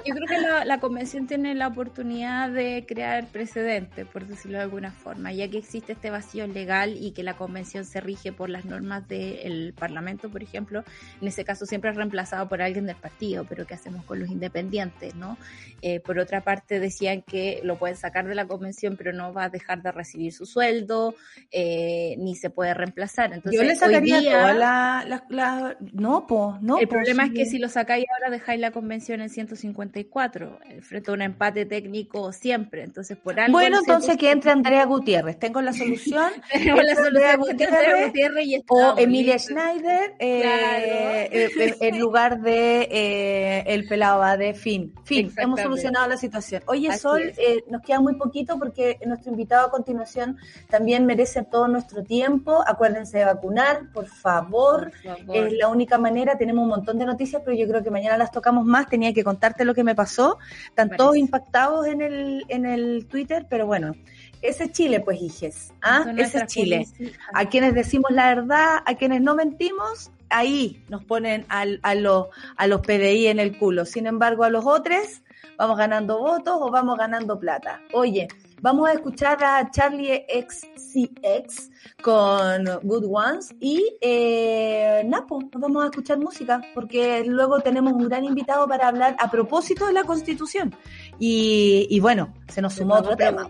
yo 0.05 0.15
creo 0.15 0.27
que 0.27 0.65
la, 0.65 0.79
convención 0.79 1.27
tiene 1.27 1.55
la 1.55 1.67
oportunidad 1.67 2.49
de 2.49 2.85
crear 2.87 3.27
precedente, 3.27 4.05
por 4.05 4.27
decirlo 4.27 4.57
de 4.57 4.63
alguna 4.63 4.91
forma, 4.91 5.31
ya 5.31 5.47
que 5.49 5.57
existe 5.57 5.93
este 5.93 6.09
vacío 6.09 6.47
legal 6.47 6.95
y 6.99 7.11
que 7.11 7.23
la 7.23 7.35
convención 7.35 7.85
se 7.85 7.99
rige 8.01 8.31
por 8.31 8.49
las 8.49 8.65
normas 8.65 9.07
del 9.07 9.73
Parlamento, 9.77 10.29
por 10.29 10.43
ejemplo. 10.43 10.83
En 11.21 11.27
ese 11.27 11.43
caso 11.43 11.65
siempre 11.65 11.89
es 11.89 11.95
reemplazado 11.95 12.47
por 12.47 12.61
alguien 12.61 12.85
del 12.85 12.95
partido, 12.95 13.45
pero 13.47 13.65
¿qué 13.65 13.73
hacemos 13.73 14.05
con 14.05 14.19
los 14.19 14.29
independientes? 14.29 15.15
no 15.15 15.37
eh, 15.81 15.99
Por 15.99 16.19
otra 16.19 16.41
parte, 16.41 16.79
decían 16.79 17.21
que 17.21 17.61
lo 17.63 17.77
pueden 17.77 17.97
sacar 17.97 18.27
de 18.27 18.35
la 18.35 18.45
convención, 18.45 18.95
pero 18.97 19.13
no 19.13 19.33
va 19.33 19.45
a 19.45 19.49
dejar 19.49 19.81
de 19.81 19.91
recibir 19.91 20.33
su 20.33 20.45
sueldo 20.45 21.06
eh, 21.51 22.15
ni 22.17 22.35
se 22.35 22.49
puede 22.49 22.73
reemplazar. 22.73 23.33
Entonces, 23.33 23.59
Yo 23.59 23.65
le 23.65 23.75
sacaría 23.75 24.19
toda 24.19 24.53
la, 24.53 25.21
la, 25.29 25.77
No, 25.93 26.27
po, 26.27 26.57
no. 26.61 26.79
El 26.79 26.87
problema 26.87 27.25
es 27.25 27.31
que 27.31 27.45
si 27.45 27.57
lo 27.57 27.69
sacáis 27.69 28.05
ahora 28.13 28.29
dejáis 28.29 28.59
la 28.59 28.71
convención 28.71 29.21
en 29.21 29.29
154, 29.29 30.59
eh, 30.65 30.81
frente 30.81 31.11
a 31.11 31.13
un 31.13 31.21
empate 31.21 31.65
técnico 31.65 32.31
siempre. 32.33 32.83
Entonces, 32.83 33.17
por 33.17 33.39
algo... 33.39 33.53
Bueno, 33.53 33.79
entonces 33.79 34.17
que 34.17 34.31
entre 34.31 34.51
Andrea 34.51 34.85
Gutiérrez. 34.85 35.39
Tengo 35.39 35.61
la 35.61 35.73
solución. 35.73 36.31
Tengo 36.51 36.81
la 36.81 36.95
solución 36.95 37.39
Gutiérrez, 37.39 38.07
Gutiérrez 38.07 38.63
o 38.67 38.95
Emilia 38.97 39.37
Schneider 39.39 40.15
eh, 40.19 41.49
en 41.79 41.99
lugar 41.99 42.41
de 42.41 43.63
el 43.67 43.87
pelado 43.87 44.37
de 44.37 44.53
fin. 44.53 44.93
Fin, 45.03 45.31
hemos 45.37 45.61
solucionado 45.61 46.07
la 46.07 46.17
situación. 46.17 46.63
Oye, 46.65 46.91
Sol, 46.97 47.33
nos 47.69 47.81
queda 47.81 47.99
muy 47.99 48.15
poquito 48.15 48.57
porque 48.57 48.97
nuestro 49.05 49.31
invitado 49.31 49.67
a 49.67 49.71
continuación 49.71 50.37
también 50.69 50.96
merece 51.05 51.43
todo 51.43 51.67
nuestro 51.67 52.03
tiempo. 52.03 52.63
Acuérdense 52.65 53.19
de 53.19 53.25
vacunar, 53.25 53.91
por 53.93 54.07
favor. 54.07 54.91
Es 55.33 55.53
la 55.53 55.67
única 55.67 55.97
manera. 55.97 56.37
Tenemos 56.37 56.63
un 56.63 56.69
montón 56.69 56.97
de 56.97 57.05
noticias, 57.05 57.41
pero 57.43 57.55
yo 57.55 57.67
creo 57.67 57.83
que 57.83 57.91
mañana 57.91 58.17
las 58.17 58.31
tocamos 58.31 58.65
más. 58.65 58.87
Tenía 58.87 59.13
que 59.13 59.23
contarte 59.23 59.65
lo 59.65 59.73
que 59.73 59.83
me 59.83 59.95
pasó. 59.95 60.37
Están 60.67 60.89
todos 60.95 61.17
impactados 61.17 61.87
en 61.87 62.01
el, 62.01 62.45
en 62.47 62.65
el 62.65 63.07
Twitter, 63.07 63.45
pero 63.49 63.65
bueno. 63.65 63.93
Ese 64.41 64.65
es 64.65 64.71
Chile, 64.71 64.99
pues, 64.99 65.21
hijes. 65.21 65.73
¿ah? 65.81 66.05
Ese 66.17 66.39
es 66.39 66.45
Chile. 66.47 66.87
A 67.33 67.45
quienes 67.45 67.73
decimos 67.73 68.11
la 68.11 68.35
verdad, 68.35 68.77
a 68.85 68.95
quienes 68.95 69.21
no 69.21 69.35
mentimos, 69.35 70.11
ahí 70.29 70.83
nos 70.89 71.03
ponen 71.03 71.45
al, 71.49 71.79
a, 71.83 71.95
los, 71.95 72.27
a 72.55 72.67
los 72.67 72.81
PDI 72.81 73.27
en 73.27 73.39
el 73.39 73.57
culo. 73.57 73.85
Sin 73.85 74.05
embargo, 74.05 74.43
a 74.43 74.49
los 74.49 74.65
otros 74.65 75.21
vamos 75.57 75.77
ganando 75.77 76.19
votos 76.19 76.55
o 76.59 76.71
vamos 76.71 76.97
ganando 76.97 77.39
plata. 77.39 77.81
Oye, 77.93 78.27
Vamos 78.59 78.89
a 78.89 78.93
escuchar 78.93 79.43
a 79.43 79.69
Charlie 79.69 80.25
XCX 80.29 81.69
con 82.01 82.65
Good 82.81 83.05
Ones 83.07 83.53
y 83.59 83.97
eh, 84.01 85.03
Napo, 85.05 85.39
nos 85.39 85.61
vamos 85.61 85.83
a 85.83 85.85
escuchar 85.87 86.17
música 86.17 86.59
porque 86.73 87.23
luego 87.23 87.59
tenemos 87.59 87.93
un 87.93 88.09
gran 88.09 88.25
invitado 88.25 88.67
para 88.67 88.87
hablar 88.87 89.15
a 89.19 89.29
propósito 89.29 89.85
de 89.85 89.93
la 89.93 90.05
Constitución. 90.05 90.75
Y, 91.19 91.99
bueno, 91.99 92.33
se 92.47 92.61
nos 92.61 92.73
sumó 92.73 92.95
otro 92.95 93.15
tema. 93.15 93.49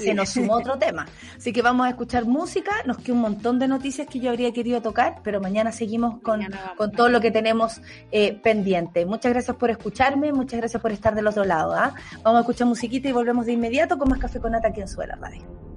Se 0.00 0.14
nos 0.14 0.30
sumó 0.30 0.54
otro 0.54 0.78
tema. 0.78 1.06
Así 1.36 1.52
que 1.52 1.62
vamos 1.62 1.86
a 1.86 1.90
escuchar 1.90 2.24
música. 2.24 2.72
Nos 2.86 2.98
queda 2.98 3.14
un 3.14 3.20
montón 3.20 3.58
de 3.58 3.68
noticias 3.68 4.06
que 4.06 4.18
yo 4.20 4.30
habría 4.30 4.52
querido 4.52 4.80
tocar, 4.80 5.20
pero 5.22 5.40
mañana 5.40 5.72
seguimos 5.72 6.20
con, 6.20 6.40
con 6.76 6.92
todo 6.92 7.08
lo 7.08 7.20
que 7.20 7.30
tenemos 7.30 7.80
eh, 8.10 8.34
pendiente. 8.42 9.04
Muchas 9.04 9.32
gracias 9.32 9.56
por 9.56 9.70
escucharme, 9.70 10.32
muchas 10.32 10.60
gracias 10.60 10.80
por 10.80 10.92
estar 10.92 11.14
del 11.14 11.26
otro 11.26 11.44
lado. 11.44 11.74
¿ah? 11.74 11.94
Vamos 12.22 12.38
a 12.38 12.40
escuchar 12.40 12.66
musiquita 12.66 13.08
y 13.08 13.12
volvemos 13.12 13.46
de 13.46 13.52
inmediato 13.52 13.98
con 13.98 14.08
más 14.08 14.18
café 14.18 14.40
con 14.40 14.52
nata 14.52 14.68
aquí 14.68 14.80
en 14.80 14.88
Suela 14.88 15.16
Radio. 15.16 15.67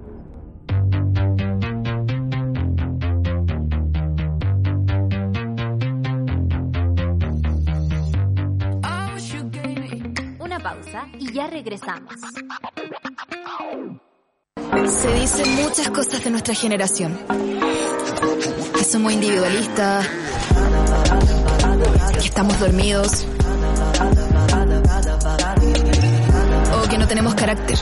Y 11.18 11.32
ya 11.32 11.46
regresamos. 11.46 12.14
Se 14.88 15.14
dicen 15.14 15.54
muchas 15.56 15.90
cosas 15.90 16.22
de 16.24 16.30
nuestra 16.30 16.54
generación. 16.54 17.18
Que 18.76 18.84
somos 18.84 19.12
individualistas, 19.12 20.06
que 22.12 22.26
estamos 22.26 22.58
dormidos, 22.60 23.26
o 26.74 26.88
que 26.88 26.98
no 26.98 27.06
tenemos 27.06 27.34
carácter. 27.34 27.78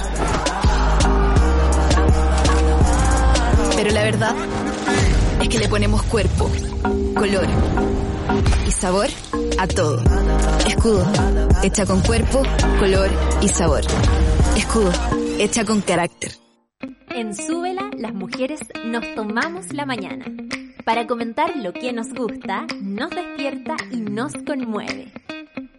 Pero 3.76 3.90
la 3.90 4.02
verdad 4.02 4.34
es 5.40 5.48
que 5.48 5.58
le 5.58 5.68
ponemos 5.68 6.02
cuerpo, 6.04 6.50
color 7.14 7.46
y 8.66 8.70
sabor 8.72 9.09
a 9.60 9.66
todo. 9.66 10.02
Escudo, 10.66 11.06
hecha 11.62 11.84
con 11.84 12.00
cuerpo, 12.00 12.42
color 12.78 13.10
y 13.42 13.48
sabor. 13.48 13.82
Escudo, 14.56 14.90
hecha 15.38 15.66
con 15.66 15.82
carácter. 15.82 16.32
En 17.10 17.34
Súbela, 17.34 17.90
las 17.98 18.14
mujeres 18.14 18.60
nos 18.86 19.04
tomamos 19.14 19.70
la 19.74 19.84
mañana 19.84 20.24
para 20.86 21.06
comentar 21.06 21.54
lo 21.56 21.74
que 21.74 21.92
nos 21.92 22.08
gusta, 22.14 22.66
nos 22.80 23.10
despierta 23.10 23.76
y 23.90 23.98
nos 23.98 24.32
conmueve. 24.46 25.12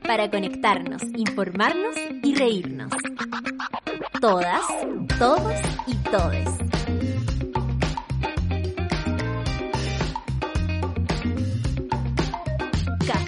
Para 0.05 0.29
conectarnos, 0.29 1.01
informarnos 1.15 1.95
y 2.21 2.35
reírnos. 2.35 2.91
Todas, 4.19 4.61
todos 5.17 5.55
y 5.87 5.95
todes. 6.11 6.70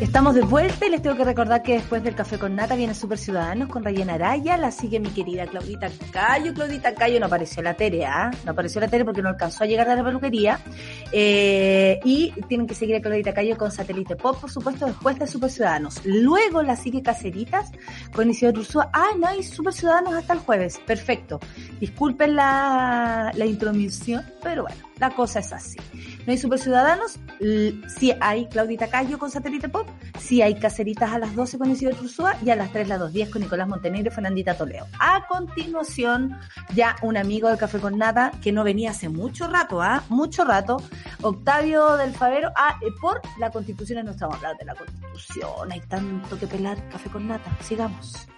Estamos 0.00 0.34
de 0.34 0.40
vuelta 0.40 0.86
y 0.86 0.90
les 0.90 1.02
tengo 1.02 1.14
que 1.14 1.24
recordar 1.24 1.62
que 1.62 1.74
después 1.74 2.02
del 2.02 2.14
Café 2.14 2.38
con 2.38 2.56
Nata 2.56 2.74
viene 2.74 2.94
Super 2.94 3.18
Ciudadanos 3.18 3.68
con 3.68 3.84
Rayena 3.84 4.14
Araya, 4.14 4.56
la 4.56 4.70
sigue 4.70 4.98
mi 4.98 5.10
querida 5.10 5.46
Claudita 5.46 5.90
Cayo. 6.10 6.54
Claudita 6.54 6.94
Cayo 6.94 7.20
no 7.20 7.26
apareció 7.26 7.62
la 7.62 7.74
Tere, 7.74 8.06
¿ah? 8.06 8.30
No 8.46 8.52
apareció 8.52 8.80
la 8.80 8.88
Tere 8.88 9.04
porque 9.04 9.20
no 9.20 9.28
alcanzó 9.28 9.64
a 9.64 9.66
llegar 9.66 9.90
a 9.90 9.94
la 9.94 10.02
peluquería. 10.02 10.58
Eh, 11.12 12.00
y 12.02 12.32
tienen 12.48 12.66
que 12.66 12.74
seguir 12.74 12.96
a 12.96 13.02
Claudita 13.02 13.34
Cayo 13.34 13.58
con 13.58 13.70
Satélite 13.70 14.16
Pop, 14.16 14.40
por 14.40 14.50
supuesto, 14.50 14.86
después 14.86 15.18
de 15.18 15.26
Super 15.26 15.50
Ciudadanos. 15.50 16.00
Luego 16.06 16.62
la 16.62 16.76
sigue 16.76 17.02
Caceritas 17.02 17.70
con 18.14 18.30
Isidro 18.30 18.60
Ursúa. 18.60 18.88
Ah, 18.94 19.10
no 19.18 19.28
hay 19.28 19.42
Super 19.42 19.74
Ciudadanos 19.74 20.14
hasta 20.14 20.32
el 20.32 20.38
jueves. 20.38 20.80
Perfecto. 20.86 21.38
Disculpen 21.78 22.36
la, 22.36 23.32
la 23.34 23.44
intromisión, 23.44 24.24
pero 24.42 24.62
bueno, 24.62 24.89
la 25.00 25.10
cosa 25.10 25.40
es 25.40 25.52
así. 25.52 25.78
No 26.26 26.32
hay 26.32 26.38
Super 26.38 26.58
Ciudadanos, 26.58 27.18
sí 27.98 28.12
hay 28.20 28.46
Claudita 28.48 28.88
Cayo 28.88 29.18
con 29.18 29.30
Satélite 29.30 29.70
Pop, 29.70 29.88
sí 30.18 30.42
hay 30.42 30.60
Caceritas 30.60 31.10
a 31.10 31.18
las 31.18 31.34
12 31.34 31.58
con 31.58 31.70
Isidro 31.70 31.96
Ursúa 32.02 32.36
y 32.44 32.50
a 32.50 32.56
las 32.56 32.70
3 32.70 32.86
las 32.86 33.00
2.10 33.00 33.30
con 33.30 33.42
Nicolás 33.42 33.66
Montenegro 33.66 34.12
y 34.12 34.14
Fernandita 34.14 34.58
Toleo. 34.58 34.86
A 34.98 35.26
continuación, 35.26 36.38
ya 36.74 36.96
un 37.00 37.16
amigo 37.16 37.48
del 37.48 37.56
Café 37.56 37.78
con 37.80 37.96
Nata 37.96 38.30
que 38.42 38.52
no 38.52 38.62
venía 38.62 38.90
hace 38.90 39.08
mucho 39.08 39.48
rato, 39.48 39.80
¿ah? 39.80 40.04
Mucho 40.10 40.44
rato, 40.44 40.76
Octavio 41.22 41.96
del 41.96 42.12
Favero, 42.12 42.52
ah, 42.54 42.78
eh, 42.82 42.90
por 43.00 43.22
la 43.38 43.50
Constitución, 43.50 44.04
no 44.04 44.10
estamos 44.10 44.36
hablando 44.36 44.58
de 44.58 44.66
la 44.66 44.74
Constitución, 44.74 45.72
hay 45.72 45.80
tanto 45.80 46.38
que 46.38 46.46
pelar 46.46 46.88
Café 46.90 47.08
con 47.08 47.26
Nata, 47.26 47.56
sigamos. 47.62 48.28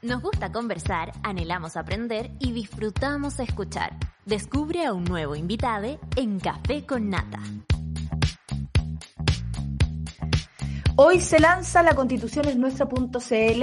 Nos 0.00 0.22
gusta 0.22 0.50
conversar, 0.50 1.12
anhelamos 1.22 1.76
aprender 1.76 2.30
y 2.38 2.52
disfrutamos 2.52 3.38
escuchar. 3.38 4.13
Descubre 4.26 4.86
a 4.86 4.94
un 4.94 5.04
nuevo 5.04 5.36
invitado 5.36 5.98
en 6.16 6.40
Café 6.40 6.86
con 6.86 7.10
Nata. 7.10 7.40
Hoy 10.96 11.20
se 11.20 11.38
lanza 11.40 11.82
la 11.82 11.94
constitución 11.94 12.48
es 12.48 12.56
nuestra.cl, 12.56 13.62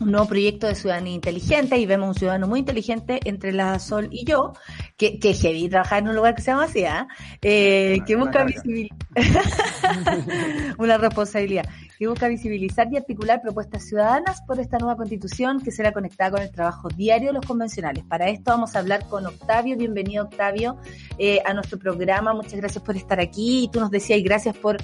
un 0.00 0.10
nuevo 0.10 0.26
proyecto 0.26 0.66
de 0.66 0.74
ciudadanía 0.74 1.14
inteligente 1.14 1.78
y 1.78 1.86
vemos 1.86 2.08
un 2.08 2.14
ciudadano 2.16 2.46
muy 2.46 2.60
inteligente 2.60 3.20
entre 3.24 3.52
la 3.52 3.78
Sol 3.78 4.08
y 4.10 4.26
yo, 4.26 4.52
que, 4.98 5.18
que 5.18 5.32
heavy 5.32 5.68
trabajar 5.68 6.00
en 6.02 6.08
un 6.08 6.16
lugar 6.16 6.34
que 6.34 6.42
se 6.42 6.50
llama 6.50 6.64
así, 6.64 6.84
¿ah? 6.84 7.08
eh, 7.40 8.00
que 8.06 8.16
busca 8.16 8.44
visibilidad, 8.44 8.96
una 10.78 10.98
responsabilidad 10.98 11.64
que 11.98 12.06
busca 12.06 12.28
visibilizar 12.28 12.88
y 12.92 12.96
articular 12.96 13.40
propuestas 13.40 13.84
ciudadanas 13.84 14.42
por 14.46 14.60
esta 14.60 14.78
nueva 14.78 14.96
constitución 14.96 15.60
que 15.60 15.72
será 15.72 15.92
conectada 15.92 16.30
con 16.30 16.42
el 16.42 16.50
trabajo 16.50 16.88
diario 16.88 17.28
de 17.28 17.34
los 17.34 17.46
convencionales. 17.46 18.04
Para 18.04 18.28
esto 18.28 18.52
vamos 18.52 18.76
a 18.76 18.78
hablar 18.78 19.08
con 19.08 19.26
Octavio. 19.26 19.76
Bienvenido, 19.76 20.24
Octavio, 20.24 20.76
eh, 21.18 21.40
a 21.44 21.52
nuestro 21.54 21.76
programa. 21.78 22.34
Muchas 22.34 22.54
gracias 22.54 22.84
por 22.84 22.96
estar 22.96 23.18
aquí. 23.18 23.64
Y 23.64 23.68
tú 23.68 23.80
nos 23.80 23.90
decías, 23.90 24.20
y 24.20 24.22
gracias 24.22 24.56
por, 24.56 24.76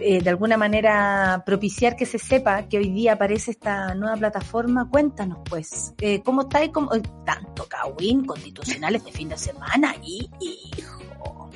eh, 0.00 0.16
eh, 0.16 0.20
de 0.22 0.30
alguna 0.30 0.56
manera, 0.56 1.42
propiciar 1.44 1.96
que 1.96 2.06
se 2.06 2.18
sepa 2.18 2.68
que 2.68 2.78
hoy 2.78 2.90
día 2.90 3.14
aparece 3.14 3.52
esta 3.52 3.94
nueva 3.94 4.16
plataforma. 4.16 4.88
Cuéntanos, 4.90 5.38
pues, 5.48 5.94
¿cómo 6.24 6.42
está 6.42 6.64
y 6.64 6.70
cómo, 6.70 6.90
tanto 7.24 7.66
Kawin 7.68 8.24
constitucional 8.24 8.96
este 8.96 9.12
fin 9.12 9.28
de 9.28 9.36
semana? 9.36 9.94
Y, 10.02 10.28
hijo. 10.40 11.50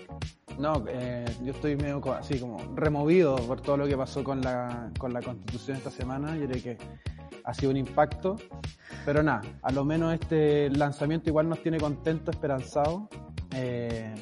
No, 0.58 0.84
eh, 0.88 1.24
yo 1.42 1.52
estoy 1.52 1.76
medio 1.76 2.00
así 2.14 2.38
como 2.38 2.58
removido 2.76 3.36
por 3.36 3.60
todo 3.60 3.78
lo 3.78 3.86
que 3.86 3.96
pasó 3.96 4.22
con 4.22 4.40
la, 4.40 4.90
con 4.98 5.12
la 5.12 5.20
constitución 5.20 5.76
esta 5.76 5.90
semana. 5.90 6.36
Yo 6.36 6.46
creo 6.46 6.62
que 6.62 6.78
ha 7.44 7.54
sido 7.54 7.70
un 7.70 7.78
impacto. 7.78 8.36
Pero 9.04 9.22
nada, 9.22 9.42
a 9.62 9.72
lo 9.72 9.84
menos 9.84 10.14
este 10.14 10.70
lanzamiento 10.70 11.30
igual 11.30 11.48
nos 11.48 11.62
tiene 11.62 11.78
contento, 11.78 12.30
esperanzado. 12.30 13.08
Eh, 13.54 14.14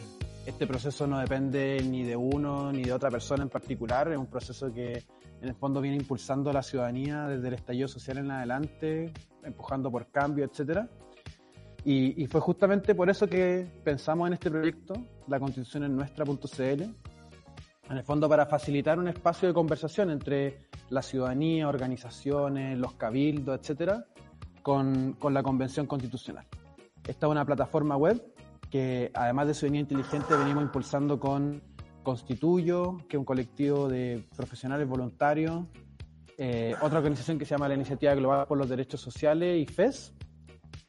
este 0.51 0.67
proceso 0.67 1.07
no 1.07 1.19
depende 1.19 1.81
ni 1.89 2.03
de 2.03 2.17
uno 2.17 2.73
ni 2.73 2.83
de 2.83 2.93
otra 2.93 3.11
persona 3.11 3.43
en 3.43 3.49
particular. 3.49 4.11
Es 4.11 4.19
un 4.19 4.27
proceso 4.27 4.73
que 4.73 5.05
en 5.41 5.49
el 5.49 5.55
fondo 5.55 5.81
viene 5.81 5.97
impulsando 5.97 6.51
a 6.51 6.53
la 6.53 6.63
ciudadanía 6.63 7.27
desde 7.27 7.49
el 7.49 7.55
estallido 7.55 7.89
social 7.89 8.19
en 8.19 8.31
adelante, 8.31 9.13
empujando 9.43 9.91
por 9.91 10.11
cambio, 10.11 10.45
etcétera. 10.45 10.89
Y, 11.83 12.27
fue 12.27 12.43
justamente 12.43 12.95
por 12.95 13.09
eso 13.09 13.27
que 13.27 13.67
pensamos 13.83 14.27
en 14.27 14.35
este 14.35 14.51
proyecto, 14.51 14.95
la 15.29 15.41
constitución 15.41 15.85
en 15.85 15.97
nuestra.cl, 15.97 16.83
en 16.83 17.97
el 17.97 18.03
fondo 18.03 18.29
para 18.29 18.45
facilitar 18.45 18.99
un 18.99 19.09
espacio 19.09 19.49
de 19.49 19.55
conversación 19.55 20.11
entre 20.11 20.69
la 20.91 21.01
ciudadanía, 21.01 21.69
organizaciones, 21.69 22.79
los 22.79 22.95
cabildos, 22.95 23.59
etcétera, 23.59 24.05
con, 24.63 25.15
con 25.15 25.33
la 25.33 25.43
convención 25.43 25.87
constitucional. 25.87 26.47
Esta 27.09 27.27
es 27.27 27.31
una 27.31 27.47
plataforma 27.47 27.97
web 27.97 28.23
que 28.71 29.11
además 29.15 29.49
de 29.49 29.55
ciudadanía 29.55 29.81
inteligente 29.81 30.37
venimos 30.37 30.63
impulsando 30.63 31.19
con 31.19 31.63
Constituyo, 32.03 32.99
que 33.09 33.17
es 33.17 33.19
un 33.19 33.25
colectivo 33.25 33.89
de 33.89 34.25
profesionales 34.37 34.89
voluntarios, 34.89 35.65
eh, 36.39 36.75
otra 36.81 36.99
organización 36.99 37.39
que 37.39 37.45
se 37.45 37.51
llama 37.51 37.69
la 37.69 37.75
Iniciativa 37.75 38.15
Global 38.15 38.47
por 38.47 38.57
los 38.57 38.69
Derechos 38.69 39.01
Sociales 39.01 39.61
y 39.61 39.67
FES, 39.67 40.15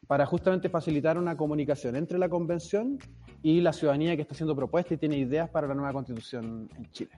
para 0.08 0.26
justamente 0.26 0.70
facilitar 0.70 1.18
una 1.18 1.36
comunicación 1.36 1.96
entre 1.96 2.18
la 2.18 2.30
convención 2.30 2.98
y 3.42 3.60
la 3.62 3.74
ciudadanía 3.74 4.16
que 4.16 4.22
está 4.22 4.34
haciendo 4.34 4.56
propuestas 4.56 4.94
y 4.94 4.98
tiene 4.98 5.18
ideas 5.18 5.50
para 5.50 5.68
la 5.68 5.74
nueva 5.74 5.94
constitución 5.94 6.70
en 6.78 6.92
Chile. 6.92 7.12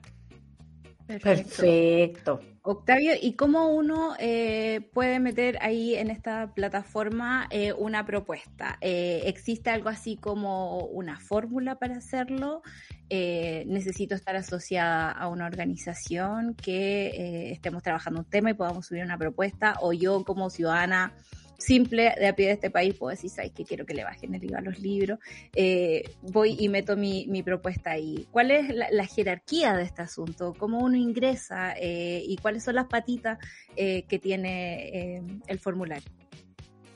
Perfecto. 1.06 2.40
Octavio, 2.62 3.12
¿y 3.20 3.34
cómo 3.34 3.68
uno 3.68 4.14
eh, 4.18 4.88
puede 4.94 5.20
meter 5.20 5.58
ahí 5.60 5.94
en 5.96 6.10
esta 6.10 6.54
plataforma 6.54 7.46
eh, 7.50 7.74
una 7.74 8.06
propuesta? 8.06 8.78
Eh, 8.80 9.24
¿Existe 9.26 9.68
algo 9.68 9.90
así 9.90 10.16
como 10.16 10.86
una 10.86 11.20
fórmula 11.20 11.78
para 11.78 11.96
hacerlo? 11.96 12.62
¿Necesito 13.10 14.14
estar 14.14 14.34
asociada 14.34 15.10
a 15.10 15.28
una 15.28 15.46
organización 15.46 16.54
que 16.54 17.52
estemos 17.52 17.82
trabajando 17.82 18.20
un 18.20 18.26
tema 18.26 18.50
y 18.50 18.54
podamos 18.54 18.86
subir 18.86 19.04
una 19.04 19.18
propuesta? 19.18 19.76
¿O 19.82 19.92
yo 19.92 20.24
como 20.24 20.50
ciudadana 20.50 21.12
simple 21.58 22.14
de 22.18 22.26
a 22.26 22.34
pie 22.34 22.46
de 22.46 22.52
este 22.52 22.70
país 22.70 22.94
puedo 22.94 23.10
decir, 23.10 23.30
¿sabes 23.30 23.52
que 23.52 23.64
quiero 23.64 23.86
que 23.86 23.94
le 23.94 24.04
bajen 24.04 24.34
el 24.34 24.44
IVA 24.44 24.58
a 24.58 24.62
los 24.62 24.78
libros? 24.78 25.18
Eh, 25.54 26.04
voy 26.22 26.56
y 26.58 26.68
meto 26.68 26.96
mi, 26.96 27.42
propuesta 27.42 27.92
ahí. 27.92 28.26
¿Cuál 28.30 28.50
es 28.50 28.74
la, 28.74 29.06
jerarquía 29.06 29.76
de 29.76 29.84
este 29.84 30.02
asunto? 30.02 30.54
¿Cómo 30.56 30.78
uno 30.78 30.96
ingresa? 30.96 31.74
Eh, 31.78 32.22
¿Y 32.26 32.36
cuáles 32.38 32.64
son 32.64 32.76
las 32.76 32.86
patitas 32.86 33.38
eh, 33.76 34.04
que 34.04 34.18
tiene 34.18 35.22
el 35.46 35.58
formulario? 35.58 36.10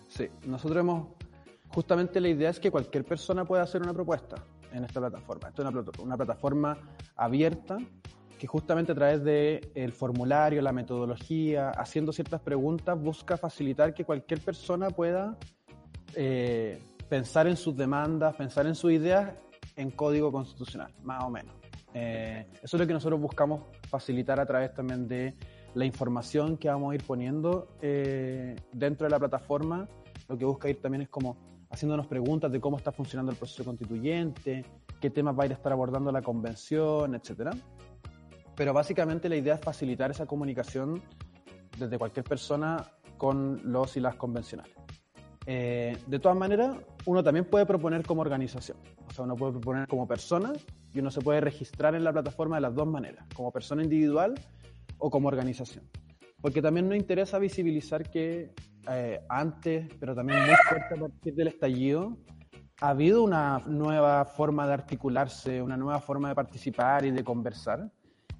Sí, 0.08 0.28
nosotros 0.46 0.80
hemos, 0.80 1.08
justamente 1.68 2.20
la 2.20 2.28
idea 2.28 2.50
es 2.50 2.58
que 2.58 2.70
cualquier 2.70 3.04
persona 3.04 3.44
pueda 3.44 3.62
hacer 3.62 3.82
una 3.82 3.92
propuesta 3.92 4.36
en 4.72 4.84
esta 4.84 5.00
plataforma. 5.00 5.48
Esto 5.48 5.62
es 5.62 5.68
una, 5.68 5.84
una 6.02 6.16
plataforma 6.16 6.78
abierta 7.16 7.78
que 8.38 8.46
justamente 8.46 8.92
a 8.92 8.94
través 8.94 9.22
del 9.22 9.68
el 9.74 9.92
formulario, 9.92 10.62
la 10.62 10.72
metodología, 10.72 11.70
haciendo 11.70 12.12
ciertas 12.12 12.40
preguntas, 12.40 12.98
busca 12.98 13.36
facilitar 13.36 13.92
que 13.92 14.04
cualquier 14.04 14.40
persona 14.40 14.90
pueda 14.90 15.36
eh, 16.14 16.80
pensar 17.08 17.48
en 17.48 17.56
sus 17.56 17.76
demandas, 17.76 18.36
pensar 18.36 18.66
en 18.66 18.74
sus 18.74 18.92
ideas 18.92 19.34
en 19.76 19.90
código 19.90 20.32
constitucional, 20.32 20.92
más 21.02 21.24
o 21.24 21.30
menos. 21.30 21.54
Eh, 21.94 22.46
eso 22.62 22.76
es 22.76 22.80
lo 22.80 22.86
que 22.86 22.92
nosotros 22.92 23.20
buscamos 23.20 23.62
facilitar 23.88 24.38
a 24.40 24.46
través 24.46 24.72
también 24.72 25.08
de 25.08 25.34
la 25.74 25.84
información 25.84 26.56
que 26.56 26.68
vamos 26.68 26.92
a 26.92 26.94
ir 26.94 27.04
poniendo 27.04 27.76
eh, 27.82 28.56
dentro 28.72 29.06
de 29.06 29.10
la 29.10 29.18
plataforma. 29.18 29.88
Lo 30.28 30.38
que 30.38 30.44
busca 30.44 30.68
ir 30.68 30.80
también 30.80 31.02
es 31.02 31.08
como 31.08 31.36
haciéndonos 31.70 32.06
preguntas 32.06 32.50
de 32.52 32.60
cómo 32.60 32.76
está 32.76 32.92
funcionando 32.92 33.32
el 33.32 33.38
proceso 33.38 33.64
constituyente, 33.64 34.64
qué 35.00 35.10
temas 35.10 35.38
va 35.38 35.42
a 35.42 35.46
ir 35.46 35.52
a 35.52 35.54
estar 35.56 35.72
abordando 35.72 36.10
la 36.12 36.22
convención, 36.22 37.14
etcétera 37.14 37.52
pero 38.58 38.72
básicamente 38.72 39.28
la 39.28 39.36
idea 39.36 39.54
es 39.54 39.60
facilitar 39.60 40.10
esa 40.10 40.26
comunicación 40.26 41.00
desde 41.78 41.96
cualquier 41.96 42.24
persona 42.24 42.90
con 43.16 43.60
los 43.62 43.96
y 43.96 44.00
las 44.00 44.16
convencionales. 44.16 44.74
Eh, 45.46 45.96
de 46.04 46.18
todas 46.18 46.36
maneras, 46.36 46.76
uno 47.06 47.22
también 47.22 47.44
puede 47.44 47.66
proponer 47.66 48.04
como 48.04 48.20
organización, 48.20 48.76
o 49.06 49.12
sea, 49.12 49.24
uno 49.26 49.36
puede 49.36 49.52
proponer 49.52 49.86
como 49.86 50.08
persona 50.08 50.52
y 50.92 50.98
uno 50.98 51.12
se 51.12 51.20
puede 51.20 51.40
registrar 51.40 51.94
en 51.94 52.02
la 52.02 52.12
plataforma 52.12 52.56
de 52.56 52.62
las 52.62 52.74
dos 52.74 52.88
maneras, 52.88 53.24
como 53.32 53.52
persona 53.52 53.84
individual 53.84 54.34
o 54.98 55.08
como 55.08 55.28
organización. 55.28 55.88
Porque 56.40 56.60
también 56.60 56.88
nos 56.88 56.98
interesa 56.98 57.38
visibilizar 57.38 58.10
que 58.10 58.52
eh, 58.90 59.20
antes, 59.28 59.88
pero 60.00 60.16
también 60.16 60.40
muy 60.40 60.56
fuerte 60.68 60.96
a 60.96 60.98
partir 60.98 61.34
del 61.36 61.46
estallido, 61.46 62.16
ha 62.80 62.88
habido 62.88 63.22
una 63.22 63.60
nueva 63.66 64.24
forma 64.24 64.66
de 64.66 64.72
articularse, 64.72 65.62
una 65.62 65.76
nueva 65.76 66.00
forma 66.00 66.30
de 66.30 66.34
participar 66.34 67.04
y 67.04 67.12
de 67.12 67.22
conversar, 67.22 67.88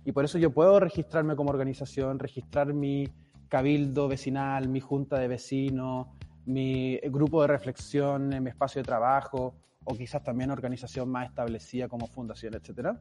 y 0.05 0.13
por 0.13 0.25
eso 0.25 0.39
yo 0.39 0.51
puedo 0.51 0.81
registrarme 0.81 1.37
como 1.37 1.51
organización, 1.51 2.19
registrar 2.19 2.73
mi 2.73 3.09
cabildo 3.49 4.09
vecinal, 4.09 4.69
mi 4.69 4.81
junta 4.81 5.19
de 5.19 5.29
vecinos, 5.29 6.07
mi 6.47 6.99
grupo 7.05 7.43
de 7.43 7.49
reflexión, 7.49 8.29
mi 8.43 8.51
espacio 8.51 8.81
de 8.81 8.87
trabajo 8.87 9.55
o 9.85 9.95
quizás 9.95 10.23
también 10.23 10.51
organización 10.51 11.09
más 11.09 11.29
establecida 11.29 11.89
como 11.89 12.07
fundación, 12.07 12.55
etc. 12.55 12.97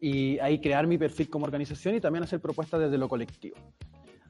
Y 0.00 0.38
ahí 0.38 0.60
crear 0.60 0.86
mi 0.86 0.98
perfil 0.98 1.28
como 1.28 1.44
organización 1.44 1.96
y 1.96 2.00
también 2.00 2.24
hacer 2.24 2.40
propuestas 2.40 2.80
desde 2.80 2.98
lo 2.98 3.08
colectivo. 3.08 3.56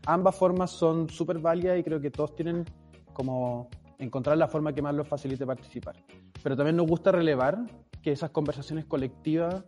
Ambas 0.06 0.34
formas 0.34 0.70
son 0.70 1.08
súper 1.08 1.38
válidas 1.38 1.78
y 1.78 1.82
creo 1.82 2.00
que 2.00 2.10
todos 2.10 2.34
tienen 2.34 2.64
como 3.12 3.68
encontrar 3.98 4.38
la 4.38 4.48
forma 4.48 4.72
que 4.72 4.80
más 4.80 4.94
los 4.94 5.06
facilite 5.06 5.44
participar. 5.46 5.96
Pero 6.42 6.56
también 6.56 6.76
nos 6.76 6.86
gusta 6.86 7.12
relevar 7.12 7.58
que 8.02 8.12
esas 8.12 8.30
conversaciones 8.30 8.86
colectivas 8.86 9.62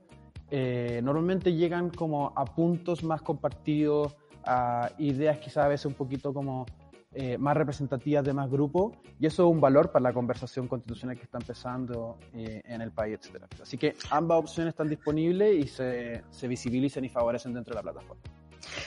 eh, 0.50 1.00
normalmente 1.02 1.54
llegan 1.54 1.90
como 1.90 2.32
a 2.36 2.44
puntos 2.44 3.02
más 3.04 3.22
compartidos, 3.22 4.16
a 4.44 4.90
ideas 4.98 5.38
quizás 5.38 5.64
a 5.64 5.68
veces 5.68 5.86
un 5.86 5.94
poquito 5.94 6.34
como 6.34 6.66
eh, 7.14 7.36
más 7.38 7.56
representativas 7.56 8.24
de 8.24 8.32
más 8.32 8.50
grupos, 8.50 8.94
y 9.20 9.26
eso 9.26 9.46
es 9.46 9.52
un 9.52 9.60
valor 9.60 9.92
para 9.92 10.02
la 10.04 10.12
conversación 10.12 10.68
constitucional 10.68 11.16
que 11.16 11.24
está 11.24 11.38
empezando 11.38 12.18
eh, 12.32 12.62
en 12.64 12.80
el 12.80 12.90
país, 12.90 13.18
etc. 13.22 13.44
Así 13.60 13.76
que 13.76 13.94
ambas 14.10 14.38
opciones 14.38 14.72
están 14.72 14.88
disponibles 14.88 15.64
y 15.64 15.68
se, 15.68 16.22
se 16.30 16.48
visibilizan 16.48 17.04
y 17.04 17.08
favorecen 17.08 17.52
dentro 17.52 17.74
de 17.74 17.76
la 17.76 17.82
plataforma. 17.82 18.22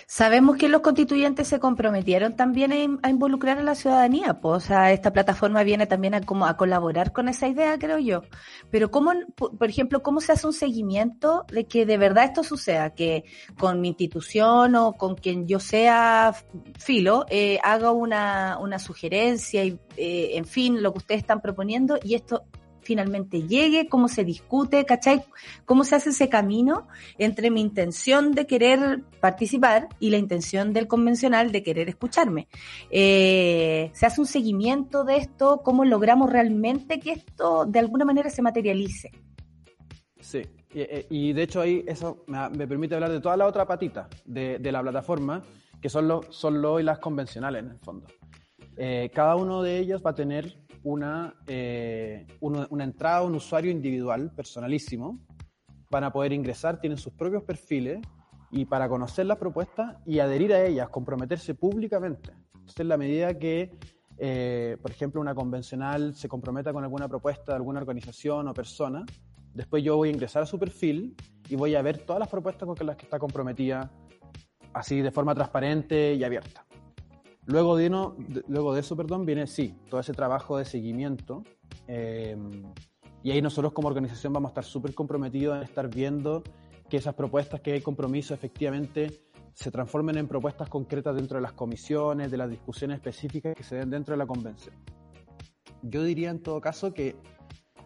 Sabemos 0.08 0.58
que 0.58 0.70
los 0.70 0.82
constituyentes 0.82 1.48
se 1.48 1.60
comprometieron 1.60 2.36
también 2.36 3.00
a, 3.04 3.10
involucrar 3.10 3.60
a 3.60 3.64
la 3.64 3.76
ciudadanía, 3.76 4.40
pues, 4.42 4.64
o 4.64 4.68
sea, 4.68 4.92
esta 4.92 5.12
plataforma 5.12 5.64
viene 5.64 5.88
también 5.88 6.14
a, 6.14 6.22
como 6.22 6.46
a 6.46 6.58
colaborar 6.58 7.12
con 7.12 7.30
esa 7.30 7.48
idea, 7.48 7.78
creo 7.78 8.00
yo. 8.00 8.24
Pero 8.72 8.92
cómo, 8.92 9.14
por 9.36 9.70
ejemplo, 9.70 10.02
cómo 10.02 10.22
se 10.22 10.32
hace 10.32 10.48
un 10.48 10.54
seguimiento 10.54 11.46
de 11.52 11.66
que 11.66 11.86
de 11.86 11.98
verdad 11.98 12.26
esto 12.26 12.44
suceda, 12.44 12.92
que 12.92 13.26
con 13.58 13.82
mi 13.82 13.90
institución 13.90 14.76
o 14.76 14.94
con 14.94 15.16
quien 15.16 15.48
yo 15.48 15.60
sea 15.60 16.34
filo 16.80 17.26
eh, 17.30 17.60
haga 17.64 17.92
una, 17.92 18.58
una 18.60 18.80
sugerencia 18.80 19.64
y, 19.64 19.80
eh, 19.98 20.32
en 20.36 20.46
fin, 20.46 20.82
lo 20.82 20.92
que 20.94 21.00
ustedes 21.00 21.22
están 21.22 21.42
proponiendo 21.42 21.98
y 22.04 22.16
esto 22.16 22.44
finalmente 22.86 23.42
llegue, 23.42 23.90
cómo 23.90 24.08
se 24.08 24.24
discute, 24.24 24.86
¿cachai? 24.86 25.24
Cómo 25.66 25.84
se 25.84 25.96
hace 25.96 26.12
ese 26.12 26.30
camino 26.30 26.88
entre 27.18 27.50
mi 27.50 27.60
intención 27.60 28.32
de 28.32 28.46
querer 28.46 29.02
participar 29.20 29.90
y 30.00 30.12
la 30.12 30.18
intención 30.18 30.72
del 30.72 30.88
convencional 30.88 31.52
de 31.52 31.64
querer 31.64 31.90
escucharme. 31.90 32.48
Eh, 32.90 33.92
se 33.94 34.06
hace 34.06 34.22
un 34.22 34.28
seguimiento 34.28 35.04
de 35.04 35.18
esto, 35.18 35.62
cómo 35.64 35.84
logramos 35.84 36.32
realmente 36.32 37.00
que 37.00 37.14
esto 37.14 37.66
de 37.66 37.80
alguna 37.80 38.06
manera 38.06 38.30
se 38.30 38.42
materialice. 38.42 39.12
Sí, 40.22 40.44
y, 41.10 41.34
de 41.34 41.44
hecho 41.44 41.62
ahí 41.62 41.84
eso 41.88 42.26
me, 42.28 42.68
permite 42.68 42.96
hablar 42.96 43.12
de 43.12 43.22
toda 43.22 43.38
la 43.38 43.48
otra 43.48 43.66
patita 43.66 44.10
de, 44.26 44.60
la 44.72 44.82
plataforma, 44.82 45.42
que 45.82 45.90
son 45.90 46.08
los 46.08 46.36
son 46.36 46.62
y 46.80 46.84
las 46.84 47.00
convencionales 47.00 47.64
en 47.64 47.72
el 47.72 47.80
fondo. 47.80 48.08
Eh, 48.78 49.10
cada 49.14 49.36
uno 49.36 49.62
de 49.62 49.78
ellos 49.80 50.02
va 50.06 50.12
a 50.12 50.16
tener 50.16 50.65
una, 50.86 51.34
eh, 51.48 52.28
una, 52.40 52.84
entrada 52.84 53.24
un 53.24 53.36
usuario 53.36 53.72
individual, 53.72 54.32
personalísimo. 54.32 55.20
Van 55.90 56.04
a 56.04 56.12
poder 56.12 56.32
ingresar, 56.32 56.80
tienen 56.80 56.98
sus 56.98 57.12
propios 57.14 57.44
perfiles 57.44 58.02
y 58.52 58.66
para 58.66 58.88
conocer 58.88 59.26
las 59.26 59.38
propuestas 59.38 59.98
y 60.06 60.20
adherir 60.20 60.54
a 60.54 60.64
ellas, 60.64 60.90
comprometerse 60.90 61.56
públicamente. 61.56 62.32
Entonces, 62.54 62.80
en 62.80 62.88
la 62.88 62.98
medida 62.98 63.38
que, 63.38 63.78
eh, 64.18 64.78
por 64.80 64.92
ejemplo, 64.92 65.20
una 65.20 65.34
convencional 65.34 66.14
se 66.14 66.30
comprometa 66.30 66.72
con 66.72 66.84
alguna 66.84 67.08
propuesta 67.08 67.54
de 67.54 67.56
alguna 67.58 67.80
organización 67.80 68.48
o 68.48 68.54
persona, 68.54 69.06
después 69.56 69.84
yo 69.84 69.98
voy 69.98 70.10
a 70.10 70.12
ingresar 70.12 70.44
a 70.44 70.46
su 70.46 70.60
perfil 70.60 71.16
y 71.50 71.56
voy 71.56 71.74
a 71.74 71.82
ver 71.82 71.98
todas 72.06 72.20
las 72.20 72.30
propuestas 72.30 72.68
con 72.68 72.86
las 72.86 72.96
que 72.96 73.06
está 73.06 73.18
comprometida, 73.18 73.92
así 74.72 75.02
de 75.02 75.10
forma 75.10 75.34
transparente 75.34 76.14
y 76.14 76.24
abierta. 76.24 76.65
Luego 77.46 77.76
de, 77.76 77.90
luego 78.48 78.74
de 78.74 78.80
eso, 78.80 78.96
perdón, 78.96 79.26
viene, 79.26 79.46
sí, 79.48 79.76
todo 79.90 80.00
ese 80.00 80.14
trabajo 80.14 80.58
de 80.58 80.66
seguimiento. 80.66 81.44
Eh, 81.88 82.36
y 83.24 83.32
ahí 83.32 83.42
nosotros 83.42 83.74
como 83.74 83.88
organización 83.88 84.34
vamos 84.34 84.50
a 84.50 84.52
estar 84.52 84.64
súper 84.64 84.94
comprometidos 84.94 85.58
en 85.58 85.64
estar 85.64 85.90
viendo 85.90 86.44
que 86.90 86.98
esas 86.98 87.16
propuestas, 87.16 87.62
que 87.62 87.74
hay 87.74 87.82
compromiso, 87.82 88.34
efectivamente 88.34 89.26
se 89.54 89.72
transformen 89.72 90.18
en 90.18 90.28
propuestas 90.28 90.70
concretas 90.70 91.16
dentro 91.16 91.38
de 91.38 91.42
las 91.42 91.54
comisiones, 91.54 92.30
de 92.30 92.38
las 92.38 92.50
discusiones 92.50 92.98
específicas 92.98 93.56
que 93.56 93.64
se 93.64 93.78
den 93.78 93.90
dentro 93.90 94.14
de 94.14 94.18
la 94.18 94.28
convención. 94.28 94.76
Yo 95.82 96.04
diría 96.04 96.30
en 96.30 96.44
todo 96.44 96.60
caso 96.60 96.94
que 96.94 97.16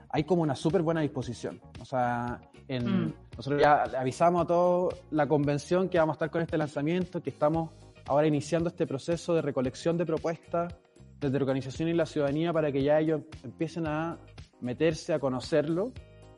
hay 0.10 0.24
como 0.24 0.42
una 0.42 0.56
súper 0.56 0.82
buena 0.82 1.02
disposición. 1.02 1.62
O 1.80 1.86
sea, 1.86 2.42
en, 2.68 3.06
mm. 3.08 3.14
nosotros 3.38 3.62
ya 3.62 3.84
avisamos 3.84 4.42
a 4.42 4.48
toda 4.48 4.96
la 5.12 5.28
convención 5.28 5.90
que 5.90 6.00
vamos 6.00 6.16
a 6.16 6.18
estar 6.18 6.32
con 6.32 6.42
este 6.42 6.58
lanzamiento, 6.58 7.22
que 7.22 7.30
estamos 7.30 7.70
ahora 8.10 8.26
iniciando 8.26 8.70
este 8.70 8.88
proceso 8.88 9.36
de 9.36 9.44
recolección 9.44 9.96
de 9.96 10.04
propuestas 10.04 10.74
desde 11.20 11.38
organización 11.38 11.90
y 11.90 11.94
la 11.94 12.08
ciudadanía 12.08 12.52
para 12.52 12.72
que 12.72 12.82
ya 12.82 13.00
ellos 13.00 13.22
empiecen 13.44 13.86
a 13.86 14.18
meterse, 14.62 15.14
a 15.14 15.20
conocerlo 15.20 15.92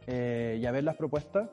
eh, 0.06 0.60
y 0.62 0.66
a 0.66 0.72
ver 0.72 0.84
las 0.84 0.98
propuestas. 0.98 1.50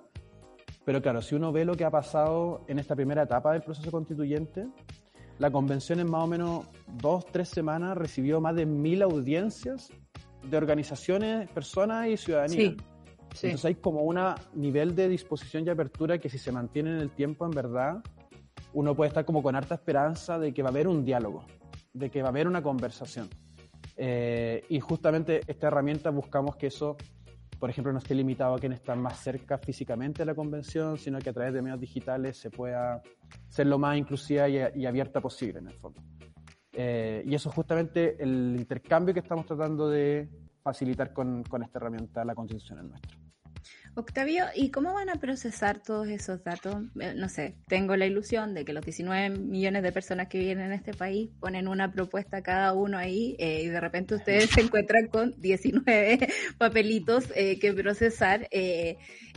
Pero 0.85 1.01
claro, 1.01 1.23
si 1.23 1.37
uno 1.37 1.53
ve 1.53 1.64
lo 1.64 1.77
que 1.77 1.85
ha 1.85 1.91
pasado 1.91 2.64
en 2.66 2.81
esta 2.81 2.97
primera 2.97 3.23
etapa 3.23 3.53
del 3.53 3.62
proceso 3.62 3.93
constituyente, 3.93 4.66
la 5.39 5.53
convención 5.53 6.01
en 6.01 6.11
más 6.11 6.25
o 6.25 6.27
menos 6.27 6.66
dos, 7.01 7.25
tres 7.27 7.49
semanas 7.49 7.97
recibió 7.97 8.41
más 8.41 8.57
de 8.57 8.66
mil 8.66 9.03
audiencias 9.03 9.93
de 10.43 10.57
organizaciones, 10.57 11.49
personas 11.51 12.09
y 12.09 12.16
ciudadanía. 12.16 12.75
Entonces 13.35 13.64
hay 13.64 13.77
como 13.77 14.03
un 14.03 14.19
nivel 14.55 14.97
de 14.97 15.09
disposición 15.09 15.64
y 15.64 15.71
apertura 15.71 16.19
que 16.19 16.29
si 16.29 16.39
se 16.39 16.51
mantiene 16.51 16.91
en 16.91 16.99
el 16.99 17.11
tiempo, 17.11 17.45
en 17.45 17.53
verdad, 17.53 18.03
uno 18.73 18.95
puede 18.95 19.09
estar 19.09 19.25
como 19.25 19.43
con 19.43 19.55
harta 19.57 19.75
esperanza 19.75 20.39
de 20.39 20.53
que 20.53 20.62
va 20.62 20.69
a 20.69 20.73
haber 20.73 20.89
un 20.89 21.05
diálogo, 21.05 21.45
de 21.93 22.11
que 22.11 22.23
va 22.23 22.29
a 22.29 22.31
haber 22.31 22.47
una 22.47 22.62
conversación. 22.62 23.29
Eh, 23.97 24.64
y 24.69 24.79
justamente 24.81 25.41
esta 25.47 25.66
herramienta 25.66 26.11
buscamos 26.11 26.57
que 26.57 26.69
eso, 26.69 26.97
por 27.59 27.71
ejemplo, 27.71 27.93
no 27.93 27.99
esté 27.99 28.14
limitado 28.14 28.55
a 28.55 28.59
quienes 28.59 28.79
están 28.79 29.01
más 29.01 29.19
cerca 29.19 29.59
físicamente 29.59 30.23
de 30.23 30.27
la 30.27 30.35
convención, 30.35 30.99
sino 30.99 31.19
que 31.19 31.31
a 31.31 31.33
través 31.33 31.53
de 31.53 31.62
medios 31.62 31.81
digitales 31.81 32.37
se 32.37 32.51
pueda 32.51 33.03
ser 33.49 33.66
lo 33.66 33.79
más 33.79 33.97
inclusiva 33.97 34.49
y, 34.49 34.87
abierta 34.87 35.21
posible, 35.21 35.59
en 35.59 35.69
el 35.69 35.75
fondo. 35.75 36.01
Eh, 36.73 37.25
y 37.27 37.35
eso 37.35 37.49
es 37.49 37.55
justamente 37.55 38.23
el 38.23 38.55
intercambio 38.57 39.12
que 39.12 39.21
estamos 39.21 39.47
tratando 39.47 39.89
de 39.89 40.29
facilitar 40.62 41.12
con, 41.12 41.43
con 41.43 41.64
esta 41.64 41.79
herramienta, 41.79 42.25
la 42.25 42.37
constitución 42.37 42.89
nuestra. 42.89 43.18
Octavio, 43.95 44.45
¿y 44.55 44.70
cómo 44.70 44.95
van 44.95 45.11
a 45.11 45.16
procesar 45.16 45.80
todos 45.80 46.09
esos 46.09 46.45
datos? 46.45 46.76
Eh, 47.01 47.14
no 47.16 47.28
sé, 47.28 47.57
tengo 47.66 47.97
la 47.97 48.07
ilusión 48.07 48.55
de 48.55 48.64
que 48.64 48.72
los 48.72 48.84
19 48.84 49.30
millones 49.30 49.82
de 49.82 49.93
personas 49.93 50.28
que 50.28 50.39
viven 50.39 50.61
en 50.61 50.72
este 50.72 50.95
país 50.95 51.30
ponen 51.41 51.68
una 51.68 51.91
propuesta 51.91 52.43
cada 52.43 52.72
uno 52.74 52.97
ahí 52.99 53.34
eh, 53.39 53.62
y 53.64 53.68
de 53.68 53.80
repente 53.80 54.14
ustedes 54.14 54.51
se 54.51 54.61
encuentran 54.61 55.09
con 55.09 55.34
19 55.41 56.28
papelitos 56.59 57.24
eh, 57.34 57.59
que 57.59 57.72
procesar. 57.72 58.49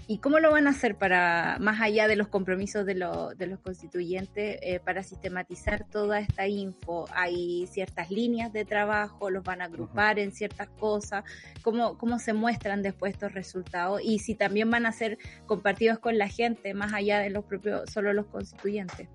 ¿Y 0.07 0.17
cómo 0.17 0.39
lo 0.39 0.51
van 0.51 0.67
a 0.67 0.71
hacer 0.71 0.97
para, 0.97 1.57
más 1.61 1.79
allá 1.79 2.07
de 2.09 2.17
los 2.17 2.27
compromisos 2.27 2.85
de, 2.85 2.95
de 2.95 3.47
los 3.47 3.59
constituyentes, 3.59 4.59
para 4.81 5.03
sistematizar 5.03 5.85
toda 5.89 6.19
esta 6.19 6.47
info? 6.47 7.05
¿Hay 7.13 7.65
ciertas 7.67 8.11
líneas 8.11 8.51
de 8.51 8.65
trabajo? 8.65 9.29
¿Los 9.29 9.43
van 9.43 9.61
a 9.61 9.65
agrupar 9.65 10.19
en 10.19 10.33
ciertas 10.33 10.67
cosas? 10.67 11.23
¿Cómo, 11.61 11.97
¿Cómo 11.97 12.19
se 12.19 12.33
muestran 12.33 12.81
después 12.81 13.13
estos 13.13 13.33
resultados? 13.33 14.01
Y 14.03 14.19
si 14.19 14.35
también 14.41 14.71
van 14.71 14.87
a 14.87 14.91
ser 14.91 15.19
compartidos 15.45 15.99
con 15.99 16.17
la 16.17 16.27
gente, 16.27 16.73
más 16.73 16.93
allá 16.93 17.19
de 17.19 17.29
los 17.29 17.45
propios, 17.45 17.87
solo 17.91 18.11
los 18.11 18.25
constituyentes. 18.25 19.07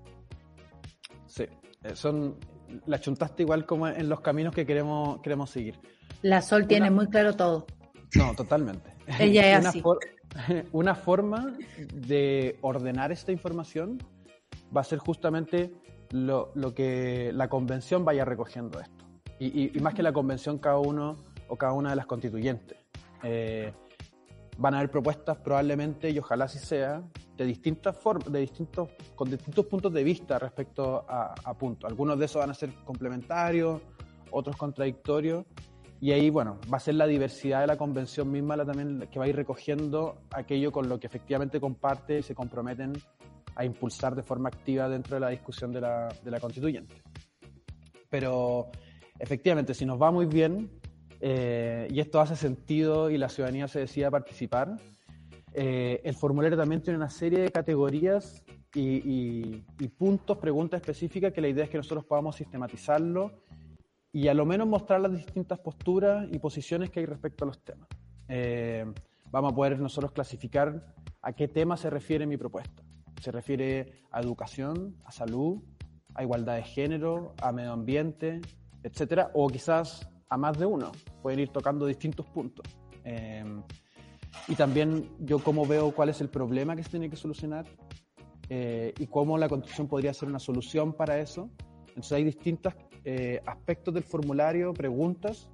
Sí, 1.25 1.43
eh, 1.83 1.95
son, 1.95 2.37
la 2.85 2.97
chuntaste 3.01 3.43
igual 3.43 3.65
como 3.65 3.89
en 3.89 4.07
los 4.07 4.21
caminos 4.21 4.55
que 4.55 4.65
queremos, 4.65 5.19
queremos 5.21 5.49
seguir. 5.49 5.77
La 6.21 6.41
Sol 6.41 6.65
tiene 6.65 6.89
muy 6.91 7.07
claro 7.07 7.35
todo. 7.35 7.67
No, 8.15 8.33
totalmente. 8.35 8.89
Ella 9.19 9.51
es 9.51 9.59
una, 9.59 9.69
así. 9.69 9.83
una 10.71 10.95
forma 10.95 11.57
de 11.93 12.57
ordenar 12.61 13.11
esta 13.11 13.33
información 13.33 13.97
va 14.75 14.79
a 14.79 14.85
ser 14.85 14.99
justamente 14.99 15.73
lo, 16.11 16.53
que 16.73 17.31
la 17.33 17.49
convención 17.49 18.05
vaya 18.05 18.23
recogiendo 18.23 18.79
esto. 18.79 19.05
Y, 19.39 19.77
más 19.81 19.93
que 19.93 20.03
la 20.03 20.13
convención, 20.13 20.57
cada 20.57 20.77
uno 20.77 21.17
o 21.49 21.57
cada 21.57 21.73
una 21.73 21.89
de 21.89 21.97
las 21.97 22.05
constituyentes. 22.05 22.77
Eh, 23.23 23.73
van 24.57 24.73
a 24.73 24.77
haber 24.79 24.91
propuestas 24.91 25.37
probablemente, 25.37 26.09
y 26.09 26.19
ojalá 26.19 26.45
así 26.45 26.59
sea, 26.59 27.03
de 27.35 27.45
distintas 27.45 27.95
formas, 27.95 28.31
de 28.31 28.39
distintos, 28.39 28.89
con 29.15 29.29
distintos 29.29 29.65
puntos 29.65 29.93
de 29.93 30.03
vista 30.03 30.39
respecto 30.39 31.05
a, 31.07 31.35
a 31.43 31.53
puntos. 31.53 31.89
Algunos 31.89 32.17
de 32.17 32.25
esos 32.25 32.39
van 32.39 32.49
a 32.49 32.53
ser 32.53 32.73
complementarios, 32.83 33.81
otros 34.31 34.55
contradictorios, 34.55 35.45
y 35.99 36.11
ahí, 36.11 36.29
bueno, 36.29 36.59
va 36.71 36.77
a 36.77 36.79
ser 36.79 36.95
la 36.95 37.07
diversidad 37.07 37.61
de 37.61 37.67
la 37.67 37.77
convención 37.77 38.31
misma 38.31 38.55
la 38.55 38.65
también 38.65 39.07
que 39.11 39.17
va 39.17 39.25
a 39.25 39.27
ir 39.27 39.35
recogiendo 39.35 40.19
aquello 40.31 40.71
con 40.71 40.87
lo 40.87 40.99
que 40.99 41.07
efectivamente 41.07 41.59
comparte 41.59 42.19
y 42.19 42.23
se 42.23 42.35
comprometen 42.35 42.93
a 43.55 43.65
impulsar 43.65 44.15
de 44.15 44.21
forma 44.21 44.49
activa 44.49 44.87
dentro 44.87 45.15
de 45.15 45.21
la 45.21 45.29
discusión 45.29 45.71
de 45.71 45.81
la, 45.81 46.07
de 46.23 46.29
la 46.29 46.39
constituyente. 46.39 47.01
Pero 48.09 48.69
efectivamente, 49.17 49.73
si 49.73 49.85
nos 49.85 49.99
va 49.99 50.11
muy 50.11 50.27
bien, 50.27 50.69
eh, 51.19 51.87
y 51.89 51.99
esto 51.99 52.19
hace 52.19 52.35
sentido 52.35 53.09
y 53.09 53.17
la 53.17 53.29
ciudadanía 53.29 53.67
se 53.67 53.79
decide 53.79 54.05
a 54.05 54.11
participar. 54.11 54.77
Eh, 55.53 56.01
el 56.03 56.15
formulario 56.15 56.57
también 56.57 56.81
tiene 56.81 56.97
una 56.97 57.09
serie 57.09 57.39
de 57.39 57.51
categorías 57.51 58.43
y, 58.75 59.63
puntos, 59.97 60.37
preguntas 60.37 60.81
específicas 60.81 61.33
que 61.33 61.41
la 61.41 61.47
idea 61.47 61.63
es 61.63 61.69
que 61.69 61.77
nosotros 61.77 62.05
podamos 62.05 62.35
sistematizarlo 62.35 63.31
y 64.13 64.27
a 64.27 64.35
lo 64.35 64.45
menos 64.45 64.67
mostrar 64.67 65.01
las 65.01 65.13
distintas 65.13 65.57
posturas 65.59 66.27
y 66.31 66.37
posiciones 66.37 66.91
que 66.91 66.99
hay 66.99 67.05
respecto 67.07 67.43
a 67.43 67.47
los 67.47 67.63
temas. 67.63 67.87
Eh, 68.27 68.85
vamos 69.31 69.51
a 69.51 69.55
poder 69.55 69.79
nosotros 69.79 70.11
clasificar 70.11 70.93
a 71.21 71.33
qué 71.33 71.47
tema 71.47 71.75
se 71.75 71.89
refiere 71.89 72.27
mi 72.27 72.37
propuesta. 72.37 72.83
Se 73.19 73.31
refiere 73.31 74.03
a 74.11 74.21
educación, 74.21 74.95
a 75.05 75.11
salud, 75.11 75.63
a 76.13 76.21
igualdad 76.21 76.55
de 76.55 76.63
género, 76.63 77.33
a 77.41 77.51
medio 77.51 77.71
ambiente, 77.71 78.41
etcétera, 78.83 79.31
o 79.33 79.47
quizás 79.47 80.07
a 80.29 80.37
más 80.37 80.57
de 80.57 80.65
uno. 80.65 80.91
Pueden 81.21 81.39
ir 81.39 81.49
tocando 81.49 81.85
distintos 81.85 82.25
puntos. 82.27 82.65
Em, 83.03 83.61
y 84.47 84.55
también 84.55 85.09
yo 85.19 85.39
cómo 85.39 85.65
veo 85.65 85.91
cuál 85.91 86.09
es 86.09 86.21
el 86.21 86.29
problema 86.29 86.75
que 86.75 86.83
se 86.83 86.89
tiene 86.89 87.09
que 87.09 87.15
solucionar 87.15 87.65
eh, 88.49 88.93
y 88.97 89.07
cómo 89.07 89.37
la 89.37 89.49
constitución 89.49 89.87
podría 89.87 90.13
ser 90.13 90.29
una 90.29 90.39
solución 90.39 90.93
para 90.93 91.19
eso. 91.19 91.49
Entonces 91.89 92.11
hay 92.11 92.23
distintos 92.23 92.73
eh, 93.03 93.41
aspectos 93.45 93.93
del 93.93 94.03
formulario, 94.03 94.73
preguntas, 94.73 95.49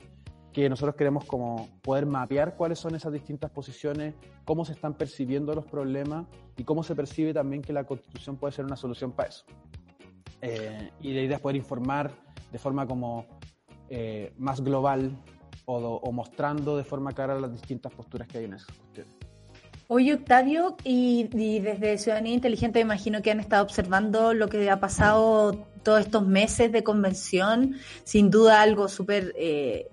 que 0.51 0.69
nosotros 0.69 0.95
queremos 0.95 1.25
como 1.25 1.67
poder 1.81 2.05
mapear 2.05 2.55
cuáles 2.55 2.77
son 2.77 2.95
esas 2.95 3.11
distintas 3.11 3.49
posiciones, 3.49 4.13
cómo 4.45 4.65
se 4.65 4.73
están 4.73 4.93
percibiendo 4.93 5.53
los 5.53 5.65
problemas 5.65 6.27
y 6.57 6.63
cómo 6.63 6.83
se 6.83 6.95
percibe 6.95 7.33
también 7.33 7.61
que 7.61 7.73
la 7.73 7.85
constitución 7.85 8.37
puede 8.37 8.53
ser 8.53 8.65
una 8.65 8.75
solución 8.75 9.11
para 9.11 9.29
eso. 9.29 9.45
Eh, 10.41 10.91
y 11.01 11.13
la 11.13 11.21
idea 11.21 11.37
es 11.37 11.41
poder 11.41 11.55
informar 11.55 12.11
de 12.51 12.59
forma 12.59 12.85
como 12.85 13.25
más 14.37 14.61
global 14.61 15.15
o, 15.65 15.75
o, 15.77 16.11
mostrando 16.11 16.77
de 16.77 16.83
forma 16.83 17.11
clara 17.11 17.39
las 17.39 17.51
distintas 17.51 17.93
posturas 17.93 18.27
que 18.27 18.39
hay 18.39 18.45
en 18.45 18.53
esas 18.53 18.75
cuestiones. 18.77 19.13
Oye, 19.87 20.13
Octavio, 20.13 20.75
y, 20.83 21.27
desde 21.27 21.97
Ciudadanía 21.97 22.33
Inteligente 22.33 22.79
me 22.79 22.83
imagino 22.83 23.21
que 23.21 23.31
han 23.31 23.39
estado 23.39 23.63
observando 23.63 24.33
lo 24.33 24.47
que 24.47 24.69
ha 24.69 24.79
pasado 24.79 25.67
todos 25.83 25.99
estos 25.99 26.25
meses 26.25 26.71
de 26.71 26.83
convención, 26.83 27.75
sin 28.03 28.31
duda 28.31 28.61
algo 28.61 28.87
súper, 28.87 29.33
eh, 29.37 29.89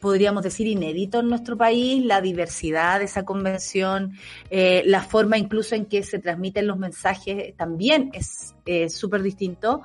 podríamos 0.00 0.42
decir, 0.42 0.66
inédito 0.66 1.20
en 1.20 1.28
nuestro 1.28 1.56
país, 1.56 2.04
la 2.04 2.20
diversidad 2.20 2.98
de 2.98 3.06
esa 3.06 3.24
convención, 3.24 4.12
eh, 4.50 4.82
la 4.86 5.02
forma 5.02 5.38
incluso 5.38 5.74
en 5.74 5.86
que 5.86 6.02
se 6.02 6.18
transmiten 6.18 6.66
los 6.66 6.78
mensajes 6.78 7.56
también 7.56 8.10
es 8.12 8.54
súper 8.92 9.22
distinto. 9.22 9.82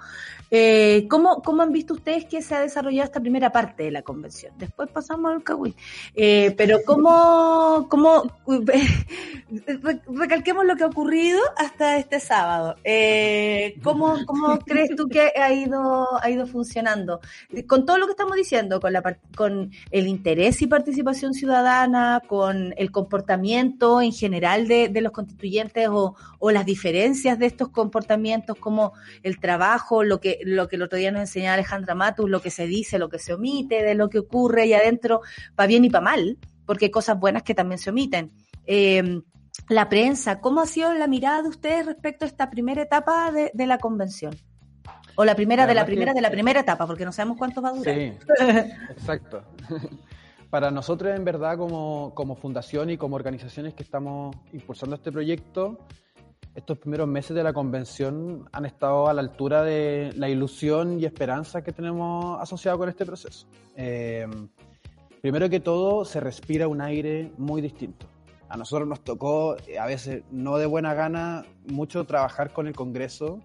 Eh, 0.56 1.08
¿cómo, 1.10 1.42
¿cómo, 1.42 1.64
han 1.64 1.72
visto 1.72 1.96
ustedes 1.96 2.26
que 2.26 2.44
se 2.44 2.54
ha 2.54 2.60
desarrollado 2.60 3.06
esta 3.06 3.20
primera 3.20 3.52
parte 3.52 3.86
de 3.86 3.90
la 3.90 4.04
convención? 4.04 4.54
Después 4.56 4.88
pasamos 4.88 5.34
al 5.34 5.42
Kawi. 5.42 5.76
Eh, 6.14 6.54
pero 6.56 6.78
¿cómo, 6.86 7.88
cómo 7.90 8.32
recalquemos 10.08 10.64
lo 10.64 10.76
que 10.76 10.84
ha 10.84 10.88
ocurrido 10.88 11.42
hasta 11.58 11.98
este 11.98 12.20
sábado? 12.20 12.76
Eh, 12.84 13.80
¿cómo, 13.82 14.16
¿Cómo 14.28 14.60
crees 14.60 14.96
tú 14.96 15.08
que 15.08 15.32
ha 15.36 15.52
ido, 15.52 16.08
ha 16.22 16.30
ido 16.30 16.46
funcionando? 16.46 17.20
Con 17.66 17.88
todo 17.88 17.98
lo 17.98 18.06
que 18.06 18.12
estamos 18.12 18.36
diciendo, 18.36 18.80
con, 18.80 18.94
la, 18.94 19.02
con 19.36 19.72
el 19.94 20.08
interés 20.08 20.60
y 20.64 20.68
participación 20.68 21.36
ciudadana, 21.36 22.20
con 22.28 22.74
el 22.78 22.92
comportamiento 22.92 24.02
en 24.02 24.12
general 24.12 24.68
de, 24.68 24.90
de 24.90 25.02
los 25.02 25.12
constituyentes 25.12 25.88
o, 25.88 26.16
o 26.40 26.52
las 26.52 26.66
diferencias 26.66 27.38
de 27.38 27.46
estos 27.46 27.70
comportamientos, 27.70 28.58
como 28.58 28.94
el 29.22 29.40
trabajo, 29.40 30.04
lo 30.04 30.20
que 30.20 30.40
lo 30.46 30.68
que 30.68 30.78
el 30.78 30.82
otro 30.82 30.98
día 30.98 31.12
nos 31.12 31.22
enseñaba 31.22 31.54
Alejandra 31.54 31.94
Matus, 31.94 32.28
lo 32.28 32.42
que 32.42 32.50
se 32.50 32.66
dice, 32.66 32.98
lo 32.98 33.08
que 33.08 33.20
se 33.20 33.36
omite, 33.36 33.84
de 33.84 33.94
lo 33.94 34.10
que 34.10 34.18
ocurre 34.18 34.64
ahí 34.64 34.74
adentro, 34.74 35.22
para 35.54 35.68
bien 35.68 35.86
y 35.86 35.92
para 35.92 36.04
mal, 36.04 36.40
porque 36.66 36.86
hay 36.86 36.92
cosas 36.92 37.20
buenas 37.20 37.44
que 37.44 37.54
también 37.54 37.78
se 37.78 37.92
omiten. 37.92 38.32
Em, 38.66 39.22
la 39.70 39.90
prensa, 39.90 40.40
¿cómo 40.40 40.62
ha 40.62 40.66
sido 40.66 40.92
la 40.94 41.06
mirada 41.06 41.44
de 41.44 41.50
ustedes 41.50 41.86
respecto 41.86 42.26
a 42.26 42.28
esta 42.28 42.50
primera 42.50 42.82
etapa 42.82 43.32
de, 43.32 43.68
la 43.68 43.78
convención? 43.78 44.36
O 45.16 45.26
la 45.26 45.36
primera 45.36 45.68
de 45.68 45.74
la 45.74 45.86
primera 45.86 46.14
de 46.14 46.22
la 46.22 46.32
primera 46.32 46.60
etapa, 46.62 46.88
porque 46.88 47.06
no 47.06 47.12
sabemos 47.12 47.38
cuánto 47.38 47.62
va 47.62 47.70
a 47.70 47.74
durar. 47.74 47.96
Sí, 47.96 48.14
exacto. 48.90 49.44
Para 50.50 50.70
nosotros, 50.70 51.16
en 51.16 51.26
verdad, 51.26 51.58
como, 51.58 52.12
como 52.14 52.36
fundación 52.36 52.92
y 52.92 52.98
como 52.98 53.16
organizaciones 53.16 53.74
que 53.74 53.84
estamos 53.84 54.36
impulsando 54.54 54.96
este 54.96 55.12
proyecto, 55.12 55.80
estos 56.54 56.78
primeros 56.78 57.08
meses 57.08 57.36
de 57.36 57.44
la 57.44 57.54
convención 57.54 58.48
han 58.52 58.66
estado 58.66 59.08
a 59.08 59.14
la 59.14 59.22
altura 59.22 59.64
de 59.64 60.14
la 60.16 60.30
ilusión 60.30 61.00
y 61.00 61.06
esperanza 61.06 61.64
que 61.64 61.72
tenemos 61.72 62.40
asociado 62.40 62.78
con 62.78 62.90
este 62.90 63.06
proceso. 63.06 63.48
Eh, 63.76 64.28
primero 65.22 65.50
que 65.50 65.60
todo, 65.60 66.06
se 66.06 66.20
respira 66.20 66.68
un 66.68 66.82
aire 66.82 67.32
muy 67.38 67.62
distinto. 67.62 68.06
A 68.50 68.58
nosotros 68.58 68.88
nos 68.88 69.04
tocó, 69.04 69.58
eh, 69.66 69.80
a 69.80 69.88
veces 69.88 70.24
no 70.30 70.58
de 70.58 70.68
buena 70.68 70.94
gana, 70.94 71.46
mucho 71.66 72.04
trabajar 72.04 72.54
con 72.54 72.68
el 72.68 72.76
Congreso 72.76 73.40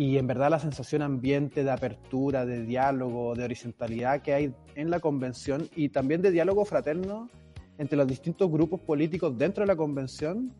y 0.00 0.16
en 0.16 0.26
verdad 0.26 0.48
la 0.48 0.58
sensación 0.58 1.02
ambiente 1.02 1.62
de 1.62 1.70
apertura, 1.70 2.46
de 2.46 2.64
diálogo, 2.64 3.34
de 3.34 3.44
horizontalidad 3.44 4.22
que 4.22 4.32
hay 4.32 4.54
en 4.74 4.88
la 4.88 4.98
convención 4.98 5.68
y 5.76 5.90
también 5.90 6.22
de 6.22 6.30
diálogo 6.30 6.64
fraterno 6.64 7.28
entre 7.76 7.98
los 7.98 8.06
distintos 8.06 8.50
grupos 8.50 8.80
políticos 8.80 9.36
dentro 9.36 9.62
de 9.62 9.66
la 9.66 9.76
convención 9.76 10.54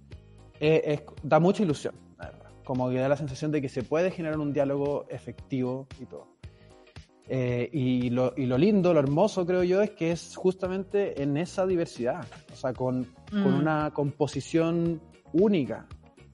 da 1.23 1.41
mucha 1.41 1.63
ilusión, 1.63 1.95
la 2.19 2.27
verdad. 2.27 2.51
Como 2.67 2.91
que 2.91 2.97
da 2.97 3.09
la 3.09 3.17
sensación 3.17 3.51
de 3.51 3.63
que 3.63 3.71
se 3.71 3.83
puede 3.83 4.11
generar 4.11 4.39
un 4.39 4.53
diálogo 4.53 5.07
efectivo 5.09 5.87
y 5.99 6.05
todo. 6.05 6.27
Eh, 7.27 7.71
y, 7.73 8.11
lo, 8.11 8.35
y, 8.37 8.45
lo, 8.45 8.59
lindo, 8.59 8.93
lo 8.93 9.01
hermoso, 9.01 9.47
creo 9.47 9.65
yo, 9.65 9.81
es 9.81 9.93
que 9.93 10.11
es 10.11 10.37
justamente 10.37 11.23
en 11.23 11.39
esa 11.39 11.65
diversidad, 11.67 12.27
o 12.53 12.57
sea, 12.57 12.75
con, 12.75 13.07
con 13.31 13.55
mm. 13.55 13.59
una 13.59 13.91
composición 13.95 15.01
única. 15.33 15.87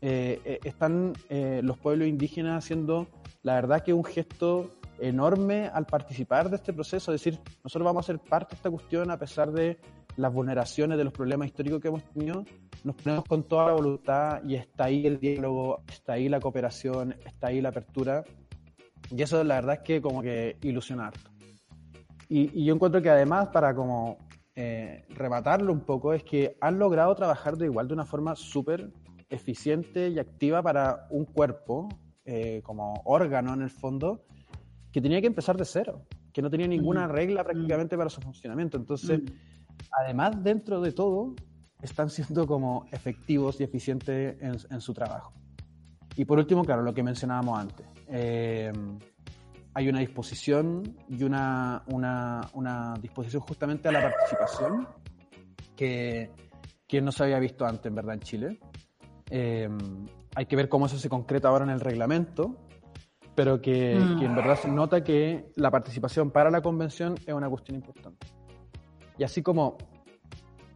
Eh, 0.09 0.41
eh, 0.45 0.61
están 0.63 1.15
los 1.63 1.79
pueblos 1.79 2.07
indígenas 2.07 2.65
haciendo, 2.65 3.09
la 3.43 3.55
verdad, 3.55 3.83
que 3.83 3.93
un 3.93 4.05
gesto 4.05 4.71
enorme 5.01 5.67
al 5.67 5.85
participar 5.85 6.49
de 6.49 6.57
este 6.57 6.73
proceso, 6.73 7.13
es 7.13 7.21
decir, 7.21 7.41
nosotros 7.65 7.85
vamos 7.85 8.05
a 8.05 8.07
ser 8.07 8.21
parte 8.21 8.51
de 8.51 8.57
esta 8.57 8.71
cuestión 8.71 9.11
a 9.11 9.19
pesar 9.19 9.51
de 9.51 9.79
las 10.17 10.33
vulneraciones, 10.33 10.97
de 10.97 11.03
los 11.03 11.13
problemas 11.13 11.49
históricos 11.49 11.81
que 11.81 11.89
hemos 11.89 12.05
tenido, 12.05 12.45
nos 12.85 12.95
ponemos 12.95 13.25
con 13.25 13.43
toda 13.43 13.67
la 13.67 13.73
voluntad 13.73 14.45
y 14.45 14.55
está 14.55 14.85
ahí 14.85 15.09
el 15.09 15.19
diálogo, 15.19 15.83
está 15.89 16.13
ahí 16.13 16.29
la 16.29 16.39
cooperación, 16.39 17.17
está 17.25 17.49
ahí 17.49 17.61
la 17.61 17.71
apertura. 17.71 18.23
Y 19.11 19.21
eso 19.21 19.43
la 19.43 19.57
verdad 19.57 19.75
es 19.75 19.81
que 19.81 20.01
como 20.01 20.23
que 20.23 20.57
ilusionar. 20.63 21.15
Y, 22.29 22.65
yo 22.65 22.73
encuentro 22.73 23.03
que 23.03 23.11
además 23.11 23.49
para 23.49 23.75
como 23.75 24.19
eh, 24.55 25.05
rematarlo 25.09 25.73
un 25.73 25.81
poco 25.81 26.13
es 26.13 26.23
que 26.23 26.57
han 26.61 26.79
logrado 26.79 27.13
trabajar 27.17 27.57
de 27.57 27.67
igual 27.67 27.89
de 27.89 27.95
una 27.95 28.05
forma 28.05 28.37
súper 28.37 28.89
eficiente 29.29 30.09
y 30.09 30.19
activa 30.19 30.63
para 30.63 31.07
un 31.11 31.25
cuerpo 31.25 31.89
eh, 32.25 32.61
como 32.63 33.03
órgano 33.05 33.55
en 33.55 33.63
el 33.63 33.71
fondo 33.71 34.25
que 34.93 35.01
tenía 35.01 35.21
que 35.21 35.27
empezar 35.27 35.57
de 35.57 35.65
cero, 35.65 36.07
que 36.33 36.43
no 36.43 36.51
tenía 36.51 36.67
ninguna 36.67 37.07
mm. 37.07 37.11
regla 37.11 37.45
prácticamente 37.45 37.97
para 37.97 38.09
su 38.11 38.21
funcionamiento. 38.21 38.77
Entonces, 38.77 39.23
mm 39.23 39.57
además, 39.91 40.43
dentro 40.43 40.81
de 40.81 40.93
todo, 40.93 41.35
están 41.83 42.11
siendo 42.11 42.47
como 42.47 42.87
efectivos 42.91 43.61
y 43.61 43.65
eficientes 43.65 44.37
en, 44.41 44.81
su 44.81 44.93
trabajo. 44.95 45.33
Y 46.17 46.25
por 46.25 46.39
último, 46.39 46.65
claro, 46.65 46.83
lo 46.83 46.95
que 46.95 47.03
mencionábamos 47.03 47.59
antes. 47.59 47.87
Eh, 48.09 48.73
hay 49.75 49.89
una 49.89 50.01
disposición 50.01 50.97
y 51.09 51.23
una, 51.23 51.83
una, 51.87 52.95
disposición 53.01 53.43
justamente 53.43 53.89
a 53.89 53.93
la 53.93 54.03
participación 54.03 54.89
que, 55.77 56.31
que, 56.89 57.03
no 57.03 57.13
se 57.13 57.25
había 57.25 57.39
visto 57.39 57.67
antes, 57.67 57.87
en 57.87 57.95
verdad, 57.95 58.15
en 58.15 58.21
Chile. 58.21 58.61
Eh, 59.31 59.69
hay 60.35 60.47
que 60.47 60.57
ver 60.57 60.69
cómo 60.69 60.87
eso 60.87 60.99
se 60.99 61.09
concreta 61.09 61.49
ahora 61.49 61.65
en 61.65 61.71
el 61.71 61.81
reglamento, 61.81 62.57
pero 63.35 63.61
que, 63.61 63.99
que 64.19 64.25
en 64.25 64.35
verdad 64.35 64.59
se 64.59 64.69
nota 64.69 65.03
que 65.05 65.51
la 65.57 65.71
participación 65.71 66.31
para 66.31 66.51
la 66.51 66.63
convención 66.63 67.15
es 67.27 67.35
una 67.35 67.49
cuestión 67.49 67.77
importante. 67.77 68.27
Y 69.19 69.25
así 69.25 69.43
como 69.43 69.77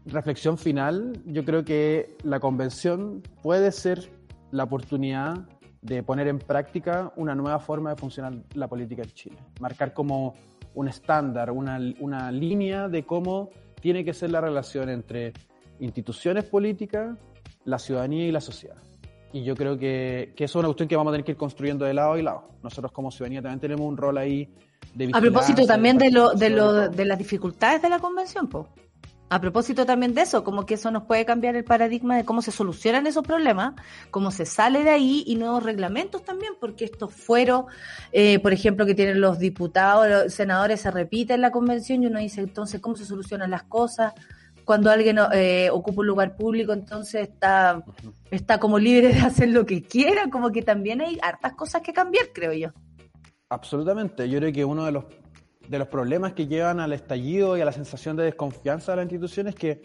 reflexión 0.06 0.58
final, 0.58 1.22
yo 1.26 1.44
creo 1.44 1.64
que 1.64 2.16
la 2.22 2.40
convención 2.40 3.22
puede 3.42 3.72
ser 3.72 4.10
la 4.50 4.64
oportunidad 4.64 5.46
de 5.82 6.02
poner 6.02 6.28
en 6.28 6.38
práctica 6.38 7.12
una 7.16 7.34
nueva 7.34 7.58
forma 7.58 7.90
de 7.90 7.96
funcionar 7.96 8.34
la 8.54 8.68
política 8.68 9.02
en 9.02 9.10
Chile. 9.10 9.36
Marcar 9.60 9.94
como 9.94 10.34
un 10.74 10.88
estándar, 10.88 11.50
una, 11.50 11.78
una 12.00 12.30
línea 12.30 12.88
de 12.88 13.04
cómo 13.04 13.50
tiene 13.80 14.04
que 14.04 14.12
ser 14.12 14.30
la 14.30 14.40
relación 14.40 14.88
entre 14.88 15.32
instituciones 15.78 16.44
políticas, 16.44 17.16
la 17.64 17.78
ciudadanía 17.78 18.26
y 18.26 18.32
la 18.32 18.40
sociedad. 18.40 18.76
Y 19.32 19.44
yo 19.44 19.54
creo 19.54 19.78
que, 19.78 20.32
que 20.36 20.44
eso 20.44 20.58
es 20.58 20.60
una 20.60 20.68
cuestión 20.68 20.88
que 20.88 20.96
vamos 20.96 21.12
a 21.12 21.14
tener 21.14 21.24
que 21.24 21.32
ir 21.32 21.38
construyendo 21.38 21.84
de 21.84 21.94
lado 21.94 22.18
y 22.18 22.22
lado. 22.22 22.48
Nosotros 22.62 22.90
como 22.92 23.10
ciudadanía 23.10 23.42
también 23.42 23.60
tenemos 23.60 23.86
un 23.86 23.96
rol 23.96 24.18
ahí 24.18 24.52
a 25.12 25.20
propósito 25.20 25.66
también 25.66 25.98
de, 25.98 26.10
lo, 26.10 26.32
de, 26.32 26.50
lo, 26.50 26.88
de 26.88 27.04
las 27.04 27.18
dificultades 27.18 27.80
de 27.82 27.88
la 27.88 27.98
convención, 27.98 28.48
po. 28.48 28.68
A 29.28 29.40
propósito 29.40 29.86
también 29.86 30.12
de 30.12 30.22
eso, 30.22 30.42
como 30.42 30.66
que 30.66 30.74
eso 30.74 30.90
nos 30.90 31.04
puede 31.04 31.24
cambiar 31.24 31.54
el 31.54 31.62
paradigma 31.62 32.16
de 32.16 32.24
cómo 32.24 32.42
se 32.42 32.50
solucionan 32.50 33.06
esos 33.06 33.24
problemas, 33.24 33.74
cómo 34.10 34.32
se 34.32 34.44
sale 34.44 34.82
de 34.82 34.90
ahí 34.90 35.22
y 35.24 35.36
nuevos 35.36 35.62
reglamentos 35.62 36.24
también, 36.24 36.54
porque 36.58 36.86
estos 36.86 37.14
fueros, 37.14 37.66
eh, 38.10 38.40
por 38.40 38.52
ejemplo, 38.52 38.84
que 38.86 38.94
tienen 38.96 39.20
los 39.20 39.38
diputados, 39.38 40.08
los 40.08 40.34
senadores, 40.34 40.80
se 40.80 40.90
repite 40.90 41.34
en 41.34 41.42
la 41.42 41.52
convención 41.52 42.02
y 42.02 42.06
uno 42.06 42.18
dice 42.18 42.40
entonces 42.40 42.80
cómo 42.80 42.96
se 42.96 43.04
solucionan 43.04 43.52
las 43.52 43.62
cosas. 43.62 44.14
Cuando 44.70 44.88
alguien 44.88 45.18
eh, 45.32 45.68
ocupa 45.72 46.02
un 46.02 46.06
lugar 46.06 46.36
público, 46.36 46.72
entonces 46.72 47.22
está, 47.22 47.82
está 48.30 48.60
como 48.60 48.78
libre 48.78 49.08
de 49.08 49.18
hacer 49.18 49.48
lo 49.48 49.66
que 49.66 49.82
quiera, 49.82 50.30
como 50.30 50.52
que 50.52 50.62
también 50.62 51.00
hay 51.00 51.18
hartas 51.22 51.54
cosas 51.54 51.82
que 51.82 51.92
cambiar, 51.92 52.26
creo 52.32 52.52
yo. 52.52 52.68
Absolutamente. 53.48 54.28
Yo 54.28 54.38
creo 54.38 54.52
que 54.52 54.64
uno 54.64 54.84
de 54.84 54.92
los, 54.92 55.06
de 55.68 55.76
los 55.76 55.88
problemas 55.88 56.34
que 56.34 56.46
llevan 56.46 56.78
al 56.78 56.92
estallido 56.92 57.58
y 57.58 57.62
a 57.62 57.64
la 57.64 57.72
sensación 57.72 58.14
de 58.16 58.22
desconfianza 58.22 58.92
de 58.92 58.96
la 58.98 59.02
institución 59.02 59.48
es 59.48 59.56
que 59.56 59.82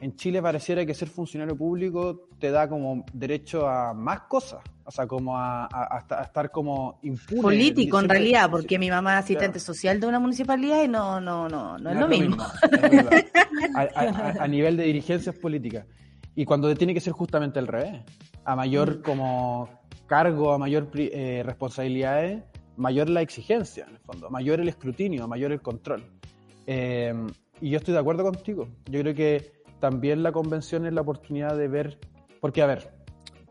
en 0.00 0.14
Chile 0.16 0.40
pareciera 0.40 0.84
que 0.86 0.94
ser 0.94 1.08
funcionario 1.08 1.56
público 1.56 2.28
te 2.38 2.50
da 2.50 2.68
como 2.68 3.04
derecho 3.12 3.68
a 3.68 3.92
más 3.94 4.22
cosas, 4.22 4.60
o 4.84 4.90
sea, 4.90 5.06
como 5.06 5.36
a, 5.36 5.68
estar 6.22 6.50
como 6.50 6.98
impune. 7.02 7.42
Político 7.42 7.98
en 7.98 8.08
realidad, 8.08 8.50
porque 8.50 8.78
mi 8.78 8.90
mamá 8.90 9.18
es 9.18 9.24
asistente 9.24 9.58
social 9.58 10.00
de 10.00 10.06
una 10.06 10.20
municipalidad 10.20 10.82
y 10.82 10.88
no, 10.88 11.20
no, 11.20 11.48
no, 11.48 11.78
no, 11.78 11.90
es 11.90 11.96
lo 11.96 12.08
mismo. 12.08 12.36
a, 13.74 14.48
nivel 14.48 14.76
de 14.76 14.84
dirigencias 14.84 15.34
políticas. 15.36 15.86
Y 16.34 16.44
cuando 16.44 16.72
tiene 16.76 16.94
que 16.94 17.00
ser 17.00 17.12
justamente 17.12 17.58
al 17.58 17.66
revés. 17.66 18.02
A 18.44 18.56
mayor 18.56 19.02
como 19.02 19.68
cargo, 20.06 20.54
a 20.54 20.58
mayor 20.58 20.88
eh, 20.94 21.42
responsabilidades, 21.44 22.42
mayor 22.76 23.10
la 23.10 23.20
exigencia, 23.20 23.84
en 23.86 23.96
el 23.96 24.00
fondo, 24.00 24.30
mayor 24.30 24.60
el 24.60 24.68
escrutinio, 24.68 25.28
mayor 25.28 25.52
el 25.52 25.60
control. 25.60 26.04
Eh, 26.66 27.12
y 27.60 27.70
yo 27.70 27.78
estoy 27.78 27.94
de 27.94 28.00
acuerdo 28.00 28.22
contigo. 28.22 28.68
Yo 28.86 29.00
creo 29.00 29.14
que 29.14 29.57
también 29.80 30.22
la 30.22 30.32
convención 30.32 30.86
es 30.86 30.92
la 30.92 31.02
oportunidad 31.02 31.56
de 31.56 31.68
ver, 31.68 31.98
porque 32.40 32.62
a 32.62 32.66
ver, 32.66 32.92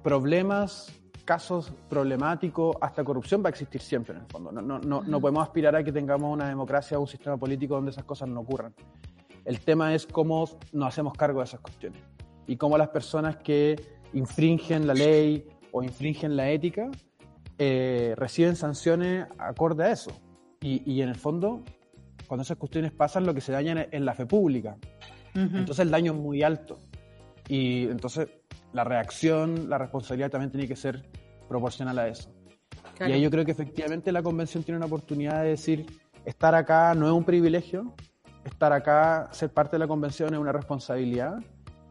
problemas, 0.03 0.93
casos 1.25 1.73
problemáticos, 1.89 2.75
hasta 2.81 3.03
corrupción 3.03 3.43
va 3.43 3.47
a 3.47 3.49
existir 3.49 3.81
siempre 3.81 4.15
en 4.15 4.21
el 4.21 4.27
fondo. 4.27 4.51
No, 4.51 4.61
no, 4.61 4.79
no, 4.79 5.01
no 5.03 5.21
podemos 5.21 5.43
aspirar 5.43 5.75
a 5.75 5.83
que 5.83 5.91
tengamos 5.91 6.33
una 6.33 6.47
democracia 6.47 6.97
o 6.97 7.01
un 7.01 7.07
sistema 7.07 7.37
político 7.37 7.75
donde 7.75 7.91
esas 7.91 8.05
cosas 8.05 8.29
no 8.29 8.41
ocurran. 8.41 8.73
El 9.45 9.59
tema 9.61 9.93
es 9.93 10.05
cómo 10.05 10.49
nos 10.73 10.87
hacemos 10.87 11.13
cargo 11.13 11.39
de 11.39 11.45
esas 11.45 11.59
cuestiones 11.59 12.01
y 12.47 12.57
cómo 12.57 12.77
las 12.77 12.89
personas 12.89 13.37
que 13.37 13.75
infringen 14.13 14.87
la 14.87 14.93
ley 14.93 15.45
o 15.71 15.83
infringen 15.83 16.35
la 16.35 16.49
ética 16.49 16.89
eh, 17.57 18.13
reciben 18.17 18.55
sanciones 18.55 19.27
acorde 19.37 19.83
a 19.83 19.91
eso. 19.91 20.11
Y, 20.61 20.81
y, 20.91 21.01
en 21.01 21.09
el 21.09 21.15
fondo, 21.15 21.61
cuando 22.27 22.43
esas 22.43 22.57
cuestiones 22.57 22.91
pasan, 22.91 23.25
lo 23.25 23.33
que 23.33 23.41
se 23.41 23.51
daña 23.51 23.87
es 23.91 24.01
la 24.01 24.13
fe 24.13 24.25
pública. 24.25 24.77
Entonces 25.37 25.79
el 25.79 25.91
daño 25.91 26.13
es 26.13 26.17
muy 26.17 26.43
alto. 26.43 26.79
Y 27.47 27.83
entonces 27.83 28.27
la 28.73 28.83
reacción, 28.83 29.69
la 29.69 29.77
responsabilidad 29.77 30.31
también 30.31 30.51
tiene 30.51 30.67
que 30.67 30.75
ser 30.75 31.03
proporcional 31.47 31.99
a 31.99 32.07
eso. 32.07 32.29
Y 32.99 33.03
ahí 33.11 33.21
yo 33.21 33.29
creo 33.29 33.45
que 33.45 33.51
efectivamente 33.51 34.11
la 34.11 34.23
convención 34.23 34.63
tiene 34.63 34.77
una 34.77 34.87
oportunidad 34.87 35.43
de 35.43 35.49
decir, 35.49 35.85
estar 36.25 36.55
acá 36.55 36.93
no 36.95 37.05
es 37.05 37.13
un 37.13 37.23
privilegio, 37.23 37.93
estar 38.43 38.73
acá, 38.73 39.29
ser 39.31 39.51
parte 39.51 39.75
de 39.75 39.79
la 39.79 39.87
convención 39.87 40.33
es 40.33 40.39
una 40.39 40.51
responsabilidad 40.51 41.39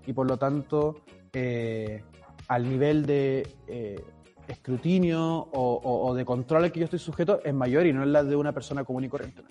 y 0.07 0.13
por 0.13 0.27
lo 0.27 0.37
tanto 0.37 1.03
eh, 1.33 2.03
al 2.49 2.69
nivel 2.69 3.07
de 3.07 3.49
eh, 3.69 4.03
escrutinio 4.49 5.49
o, 5.53 6.15
de 6.15 6.25
control 6.25 6.65
al 6.65 6.73
que 6.73 6.81
yo 6.81 6.85
estoy 6.85 6.99
sujeto 6.99 7.41
es 7.45 7.55
mayor 7.55 7.87
y 7.87 7.93
no 7.93 8.03
es 8.03 8.09
la 8.09 8.23
de 8.23 8.37
una 8.37 8.53
persona 8.53 8.85
común 8.85 9.05
y 9.05 9.09
corriente. 9.09 9.43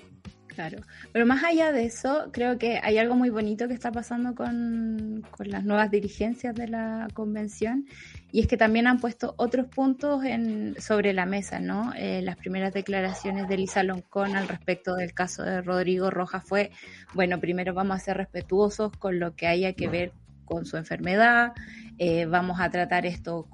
Claro, 0.56 0.80
pero 1.12 1.26
más 1.26 1.44
allá 1.44 1.74
de 1.74 1.84
eso, 1.84 2.30
creo 2.32 2.58
que 2.58 2.80
hay 2.82 2.98
algo 2.98 3.16
muy 3.16 3.30
bonito 3.30 3.68
que 3.68 3.74
está 3.74 3.92
pasando 3.92 4.36
con, 4.36 5.26
las 5.40 5.66
nuevas 5.66 5.92
dirigencias 5.92 6.56
de 6.56 6.70
la 6.70 7.10
convención 7.14 7.86
y 8.32 8.40
es 8.40 8.48
que 8.48 8.56
también 8.56 8.88
han 8.88 9.02
puesto 9.02 9.34
otros 9.38 9.68
puntos 9.68 10.24
en, 10.24 10.76
sobre 10.80 11.12
la 11.12 11.26
mesa, 11.26 11.60
¿no? 11.60 11.92
Eh, 11.98 12.22
las 12.22 12.38
primeras 12.38 12.74
declaraciones 12.74 13.50
de 13.50 13.58
Lisa 13.58 13.84
Loncón 13.84 14.38
al 14.38 14.48
respecto 14.48 14.96
del 14.96 15.14
caso 15.14 15.44
de 15.44 15.62
Rodrigo 15.62 16.10
Rojas 16.10 16.46
fue, 16.46 16.72
bueno, 17.14 17.42
primero 17.42 17.74
vamos 17.74 17.98
a 17.98 18.00
ser 18.00 18.16
respetuosos 18.16 18.94
con 18.94 19.20
lo 19.20 19.36
que 19.36 19.48
haya 19.48 19.74
que 19.74 19.90
ver 19.90 20.14
con 20.46 20.66
su 20.66 20.78
enfermedad, 20.78 21.52
eh, 21.98 22.26
vamos 22.26 22.60
a 22.60 22.70
tratar 22.70 23.06
esto 23.06 23.48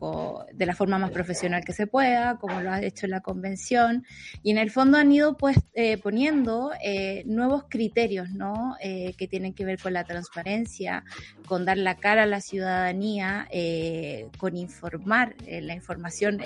de 0.51 0.65
la 0.65 0.73
forma 0.73 0.97
más 0.97 1.11
profesional 1.11 1.63
que 1.63 1.73
se 1.73 1.85
pueda, 1.85 2.37
como 2.37 2.61
lo 2.61 2.71
ha 2.71 2.81
hecho 2.81 3.05
la 3.05 3.21
convención, 3.21 4.05
y 4.41 4.51
en 4.51 4.57
el 4.57 4.71
fondo 4.71 4.97
han 4.97 5.11
ido 5.11 5.37
pues 5.37 5.57
eh, 5.73 5.97
poniendo 5.97 6.71
eh, 6.83 7.23
nuevos 7.25 7.65
criterios, 7.69 8.29
¿no? 8.31 8.75
que 8.81 9.27
tienen 9.27 9.53
que 9.53 9.65
ver 9.65 9.79
con 9.79 9.93
la 9.93 10.03
transparencia, 10.03 11.03
con 11.47 11.65
dar 11.65 11.77
la 11.77 11.95
cara 11.95 12.23
a 12.23 12.25
la 12.25 12.41
ciudadanía, 12.41 13.47
con 14.37 14.57
informar, 14.57 15.35
la 15.47 15.73
información 15.73 16.39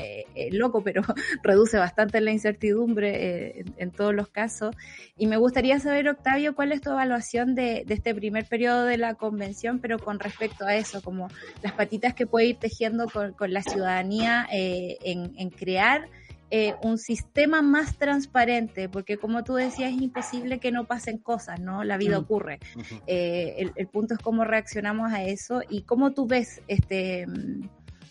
loco, 0.51 0.83
pero 0.83 1.01
reduce 1.43 1.77
bastante 1.77 2.19
la 2.21 2.31
incertidumbre 2.31 3.63
en, 3.77 3.91
todos 3.91 4.13
los 4.13 4.27
casos. 4.27 4.75
Y 5.17 5.27
me 5.27 5.37
gustaría 5.37 5.79
saber, 5.79 6.09
Octavio, 6.09 6.55
cuál 6.55 6.71
es 6.71 6.81
tu 6.81 6.91
evaluación 6.91 7.55
de, 7.55 7.83
de 7.85 7.93
este 7.93 8.13
primer 8.13 8.45
periodo 8.45 8.85
de 8.85 8.97
la 8.97 9.15
convención, 9.15 9.79
pero 9.79 9.97
con 9.99 10.19
respecto 10.19 10.65
a 10.65 10.75
eso, 10.75 11.01
como 11.01 11.29
las 11.61 11.73
que 12.15 12.27
puede 12.27 12.47
ir 12.47 12.57
tejiendo 12.57 13.07
con, 13.07 13.53
la 13.53 13.61
ciudadanía 13.61 14.47
eh, 14.51 14.97
en, 15.01 15.49
crear 15.49 16.07
eh, 16.51 16.75
un 16.83 16.97
sistema 16.97 17.61
más 17.61 17.97
transparente, 17.97 18.89
porque 18.89 19.17
como 19.17 19.43
tú 19.43 19.55
decías, 19.55 19.93
es 19.93 20.01
imposible 20.01 20.59
que 20.59 20.71
no 20.71 20.85
pasen 20.85 21.17
cosas, 21.17 21.59
¿no? 21.59 21.83
La 21.83 21.97
vida 21.97 22.17
ocurre. 22.17 22.59
Eh, 23.07 23.71
el, 23.75 23.87
punto 23.87 24.13
es 24.13 24.19
cómo 24.19 24.45
reaccionamos 24.45 25.11
a 25.11 25.23
eso 25.23 25.61
y 25.69 25.83
cómo 25.83 26.11
tú 26.13 26.27
ves 26.27 26.61
este 26.67 27.25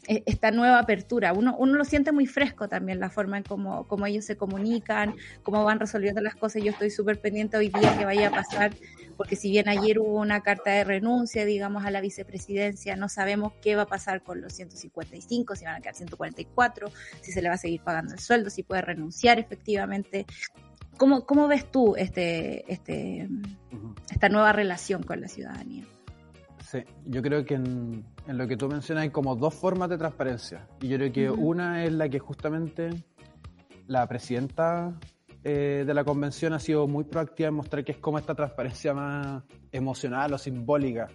e, 0.07 0.23
esta 0.27 0.51
nueva 0.51 0.79
apertura. 0.79 1.33
Uno, 1.33 1.57
uno 1.59 1.75
lo 1.75 1.85
siente 1.85 2.13
muy 2.13 2.27
fresco 2.27 2.69
también, 2.69 3.01
la 3.01 3.11
forma 3.11 3.39
en 3.39 3.45
cómo, 3.45 3.87
cómo 3.87 4.07
ellos 4.07 4.25
se 4.25 4.37
comunican, 4.37 5.15
cómo 5.43 5.65
van 5.65 5.81
resolviendo 5.81 6.21
las 6.21 6.35
cosas. 6.35 6.63
Yo 6.63 6.71
estoy 6.71 6.91
súper 6.91 7.21
pendiente 7.21 7.57
hoy 7.57 7.69
día 7.69 7.97
que 7.97 8.05
vaya 8.05 8.29
a 8.29 8.31
pasar 8.31 8.73
porque 9.16 9.36
si 9.36 9.51
bien 9.51 9.69
ayer 9.69 9.99
hubo 9.99 10.20
una 10.20 10.41
carta 10.43 10.70
de 10.70 10.85
renuncia, 10.85 11.45
digamos, 11.45 11.85
a 11.85 11.91
la 11.91 12.01
vicepresidencia, 12.01 12.97
no 12.97 13.09
sabemos 13.09 13.53
qué 13.62 13.77
va 13.77 13.82
a 13.82 13.86
pasar 13.86 14.23
con 14.23 14.41
los 14.41 14.53
155, 14.53 15.57
si 15.57 15.65
van 15.65 15.77
a 15.77 15.81
quedar 15.81 15.95
144, 15.95 16.91
si 17.20 17.32
se 17.32 17.43
le 17.43 17.49
va 17.49 17.55
a 17.55 17.59
seguir 17.59 17.81
pagando 17.82 18.15
el 18.15 18.20
sueldo, 18.20 18.51
si 18.51 18.62
puede 18.62 18.82
renunciar 18.82 19.39
efectivamente. 19.39 20.27
¿Cómo, 20.97 21.27
cómo 21.27 21.49
ves 21.49 21.70
tú 21.70 21.97
este, 21.97 22.70
este, 22.73 23.28
esta 24.11 24.28
nueva 24.28 24.53
relación 24.53 25.03
con 25.03 25.20
la 25.20 25.28
ciudadanía? 25.28 25.85
Sí, 26.61 26.78
yo 27.05 27.23
creo 27.23 27.45
que 27.45 27.55
en, 27.55 28.05
lo 28.27 28.47
que 28.47 28.57
tú 28.57 28.69
mencionas 28.69 29.03
hay 29.03 29.11
como 29.11 29.36
dos 29.36 29.55
formas 29.55 29.91
de 29.91 29.99
transparencia. 29.99 30.66
Y 30.81 30.89
yo 30.89 30.97
creo 30.97 31.12
que 31.12 31.31
una 31.31 31.85
es 31.85 31.93
la 31.93 32.09
que 32.09 32.19
justamente 32.19 32.91
la 33.86 34.07
presidenta 34.07 34.95
eh, 35.45 35.85
de 35.87 35.95
la 35.95 36.05
convención 36.05 36.55
ha 36.55 36.59
sido 36.59 36.89
muy 36.89 37.05
proactiva 37.05 37.49
en 37.49 37.55
mostrar 37.55 37.85
que 37.85 37.93
es 37.93 37.99
como 37.99 38.19
esta 38.19 38.35
transparencia 38.35 38.95
más 38.95 39.43
emocional 39.71 40.33
o 40.33 40.39
simbólica, 40.39 41.09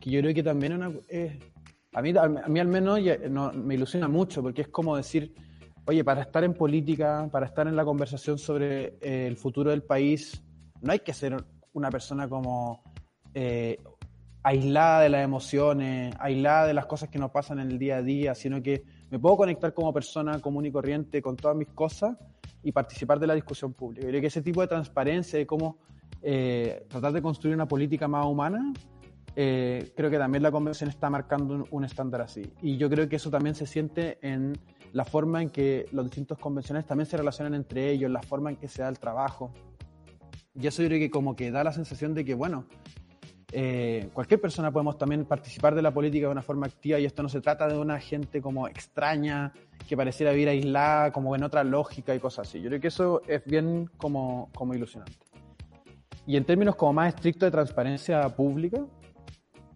que 0.00 0.10
yo 0.10 0.20
creo 0.20 0.32
que 0.32 0.42
también 0.42 0.74
una, 0.74 0.86
a, 0.86 2.02
mí, 2.02 2.14
a 2.16 2.28
mí 2.48 2.60
al 2.60 2.68
menos 2.68 3.00
me 3.54 3.74
ilusiona 3.74 4.06
mucho, 4.06 4.42
porque 4.42 4.62
es 4.62 4.68
como 4.68 4.96
decir, 4.96 5.34
oye, 5.86 6.04
para 6.04 6.22
estar 6.22 6.44
en 6.44 6.54
política, 6.54 7.28
para 7.30 7.46
estar 7.46 7.66
en 7.66 7.76
la 7.76 7.84
conversación 7.84 8.38
sobre 8.38 8.98
eh, 9.00 9.26
el 9.26 9.36
futuro 9.36 9.70
del 9.70 9.82
país, 9.82 10.42
no 10.82 10.92
hay 10.92 11.00
que 11.00 11.12
ser 11.12 11.36
una 11.72 11.90
persona 11.90 12.28
como 12.28 12.82
eh, 13.34 13.78
aislada 14.42 15.00
de 15.00 15.08
las 15.08 15.24
emociones, 15.24 16.14
aislada 16.18 16.66
de 16.66 16.74
las 16.74 16.86
cosas 16.86 17.08
que 17.08 17.18
nos 17.18 17.30
pasan 17.30 17.58
en 17.58 17.70
el 17.70 17.78
día 17.78 17.96
a 17.96 18.02
día, 18.02 18.34
sino 18.34 18.62
que 18.62 18.84
me 19.10 19.18
puedo 19.18 19.36
conectar 19.36 19.72
como 19.72 19.92
persona 19.92 20.40
común 20.40 20.66
y 20.66 20.72
corriente 20.72 21.22
con 21.22 21.36
todas 21.36 21.56
mis 21.56 21.68
cosas 21.68 22.16
y 22.62 22.72
participar 22.72 23.18
de 23.20 23.26
la 23.26 23.34
discusión 23.34 23.72
pública. 23.72 24.02
Yo 24.02 24.08
creo 24.08 24.20
que 24.20 24.26
ese 24.26 24.42
tipo 24.42 24.60
de 24.60 24.66
transparencia, 24.66 25.38
de 25.38 25.46
cómo 25.46 25.78
eh, 26.22 26.84
tratar 26.88 27.12
de 27.12 27.22
construir 27.22 27.54
una 27.54 27.68
política 27.68 28.08
más 28.08 28.26
humana, 28.26 28.72
eh, 29.36 29.92
creo 29.94 30.10
que 30.10 30.18
también 30.18 30.42
la 30.42 30.50
convención 30.50 30.88
está 30.88 31.10
marcando 31.10 31.66
un, 31.70 31.84
estándar 31.84 32.22
así. 32.22 32.50
Y 32.62 32.78
yo 32.78 32.88
creo 32.88 33.08
que 33.08 33.16
eso 33.16 33.30
también 33.30 33.54
se 33.54 33.66
siente 33.66 34.18
en 34.22 34.58
la 34.92 35.04
forma 35.04 35.42
en 35.42 35.50
que 35.50 35.86
los 35.92 36.06
distintos 36.06 36.38
convencionales 36.38 36.86
también 36.86 37.06
se 37.06 37.18
relacionan 37.18 37.54
entre 37.54 37.90
ellos, 37.90 38.10
la 38.10 38.22
forma 38.22 38.50
en 38.50 38.56
que 38.56 38.66
se 38.66 38.82
da 38.82 38.88
el 38.88 38.98
trabajo. 38.98 39.52
Y 40.54 40.66
eso 40.66 40.82
yo 40.82 40.88
creo 40.88 40.98
que 40.98 41.10
como 41.10 41.36
que 41.36 41.50
da 41.50 41.62
la 41.62 41.72
sensación 41.72 42.14
de 42.14 42.24
que, 42.24 42.34
bueno, 42.34 42.64
eh, 43.52 44.08
cualquier 44.12 44.40
persona 44.40 44.72
podemos 44.72 44.98
también 44.98 45.24
participar 45.24 45.74
de 45.74 45.82
la 45.82 45.92
política 45.92 46.26
de 46.26 46.32
una 46.32 46.42
forma 46.42 46.66
activa 46.66 46.98
y 46.98 47.04
esto 47.04 47.22
no 47.22 47.28
se 47.28 47.40
trata 47.40 47.68
de 47.68 47.78
una 47.78 48.00
gente 48.00 48.42
como 48.42 48.66
extraña 48.66 49.52
que 49.88 49.96
pareciera 49.96 50.32
vivir 50.32 50.48
aislada, 50.48 51.12
como 51.12 51.34
en 51.36 51.44
otra 51.44 51.62
lógica 51.62 52.14
y 52.14 52.18
cosas 52.18 52.48
así. 52.48 52.60
Yo 52.60 52.68
creo 52.68 52.80
que 52.80 52.88
eso 52.88 53.22
es 53.26 53.44
bien 53.44 53.88
como, 53.96 54.50
como 54.54 54.74
ilusionante. 54.74 55.26
Y 56.26 56.36
en 56.36 56.44
términos 56.44 56.74
como 56.74 56.94
más 56.94 57.14
estrictos 57.14 57.46
de 57.46 57.52
transparencia 57.52 58.28
pública, 58.30 58.84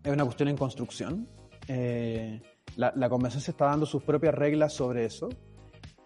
es 0.02 0.12
una 0.12 0.24
cuestión 0.24 0.48
en 0.48 0.56
construcción. 0.56 1.28
Eh, 1.68 2.42
la, 2.76 2.92
la, 2.96 3.08
convención 3.08 3.40
se 3.40 3.52
está 3.52 3.66
dando 3.66 3.86
sus 3.86 4.02
propias 4.02 4.34
reglas 4.34 4.72
sobre 4.72 5.04
eso, 5.04 5.28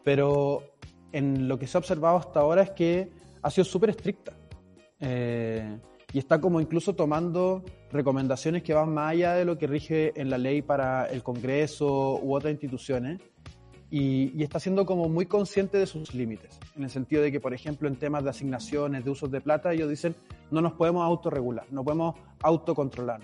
pero 0.03 0.77
en 1.13 1.49
lo 1.49 1.59
que 1.59 1.67
se 1.67 1.79
ha 1.79 1.81
observado 1.81 2.19
hasta 2.19 2.41
ahora 2.41 2.63
es 2.63 2.71
que 2.73 3.11
ha 3.41 3.51
sido 3.51 3.65
súper 3.65 3.91
estricta. 3.91 4.33
Eh, 5.01 5.79
y 6.15 6.19
está 6.19 6.41
como 6.41 6.61
incluso 6.61 6.95
tomando 6.95 7.65
recomendaciones 7.91 8.63
que 8.63 8.73
van 8.73 8.95
más 8.95 9.11
allá 9.11 9.35
de 9.35 9.45
lo 9.45 9.59
que 9.59 9.67
rige 9.67 10.13
en 10.15 10.31
la 10.31 10.39
ley 10.39 10.63
para 10.63 11.07
el 11.07 11.25
Congreso 11.25 12.21
u 12.23 12.37
otras 12.37 12.53
instituciones 12.53 13.21
y, 13.91 14.41
está 14.41 14.61
siendo 14.61 14.87
como 14.87 15.09
muy 15.09 15.27
consciente 15.27 15.77
de 15.77 15.87
sus 15.87 16.15
límites, 16.15 16.59
en 16.77 16.85
el 16.85 16.91
sentido 16.91 17.21
de 17.21 17.33
que, 17.33 17.41
por 17.41 17.53
ejemplo, 17.53 17.89
en 17.89 17.97
temas 17.97 18.23
de 18.23 18.31
asignaciones, 18.31 19.05
de 19.05 19.11
usos 19.11 19.29
de 19.31 19.41
plata, 19.41 19.73
ellos 19.73 19.91
dicen 19.91 20.15
no 20.53 20.61
nos 20.61 20.75
podemos 20.75 21.05
autorregular, 21.05 21.67
no 21.71 21.83
podemos 21.83 22.15
autocontrolar. 22.43 23.21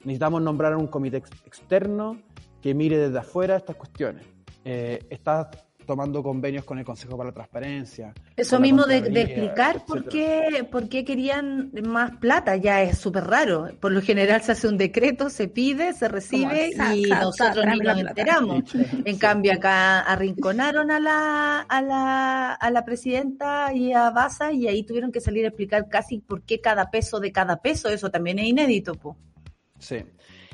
Necesitamos 0.00 0.42
nombrar 0.42 0.76
un 0.76 0.88
comité 0.88 1.18
externo 1.46 2.20
que 2.60 2.74
mire 2.74 2.98
desde 2.98 3.18
afuera 3.18 3.54
estas 3.54 3.76
cuestiones. 3.76 4.26
Eh, 4.64 4.98
está 5.10 5.48
tomando 5.86 6.22
convenios 6.22 6.64
con 6.64 6.78
el 6.78 6.84
Consejo 6.84 7.16
para 7.16 7.30
la 7.30 7.34
Transparencia. 7.34 8.14
Eso 8.36 8.60
mismo 8.60 8.84
de, 8.84 8.98
explicar 8.98 9.84
por 9.84 10.08
qué, 10.08 10.66
por 10.70 10.88
qué 10.88 11.04
querían 11.04 11.70
más 11.84 12.16
plata 12.16 12.56
ya 12.56 12.82
es 12.82 12.98
súper 12.98 13.24
raro. 13.24 13.70
Por 13.80 13.92
lo 13.92 14.00
general 14.00 14.42
se 14.42 14.52
hace 14.52 14.68
un 14.68 14.78
decreto, 14.78 15.30
se 15.30 15.48
pide, 15.48 15.92
se 15.92 16.08
recibe 16.08 16.70
y 16.94 17.10
nosotros 17.10 17.64
ni 17.66 17.78
nos 17.78 17.98
enteramos. 17.98 18.64
En 19.04 19.18
cambio 19.18 19.52
acá 19.52 20.00
arrinconaron 20.00 20.90
a 20.90 21.00
la, 21.00 21.60
a 21.60 21.82
la, 21.82 22.52
a 22.52 22.70
la 22.70 22.84
presidenta 22.84 23.72
y 23.72 23.92
a 23.92 24.10
Baza 24.10 24.52
y 24.52 24.68
ahí 24.68 24.82
tuvieron 24.84 25.12
que 25.12 25.20
salir 25.20 25.44
a 25.44 25.48
explicar 25.48 25.88
casi 25.88 26.18
por 26.18 26.42
qué 26.42 26.60
cada 26.60 26.90
peso 26.90 27.20
de 27.20 27.32
cada 27.32 27.60
peso. 27.60 27.88
Eso 27.88 28.10
también 28.10 28.38
es 28.38 28.46
inédito. 28.46 28.94
Po. 28.94 29.16
Sí, 29.78 30.04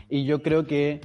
y 0.08 0.24
yo 0.24 0.42
creo 0.42 0.66
que 0.66 1.00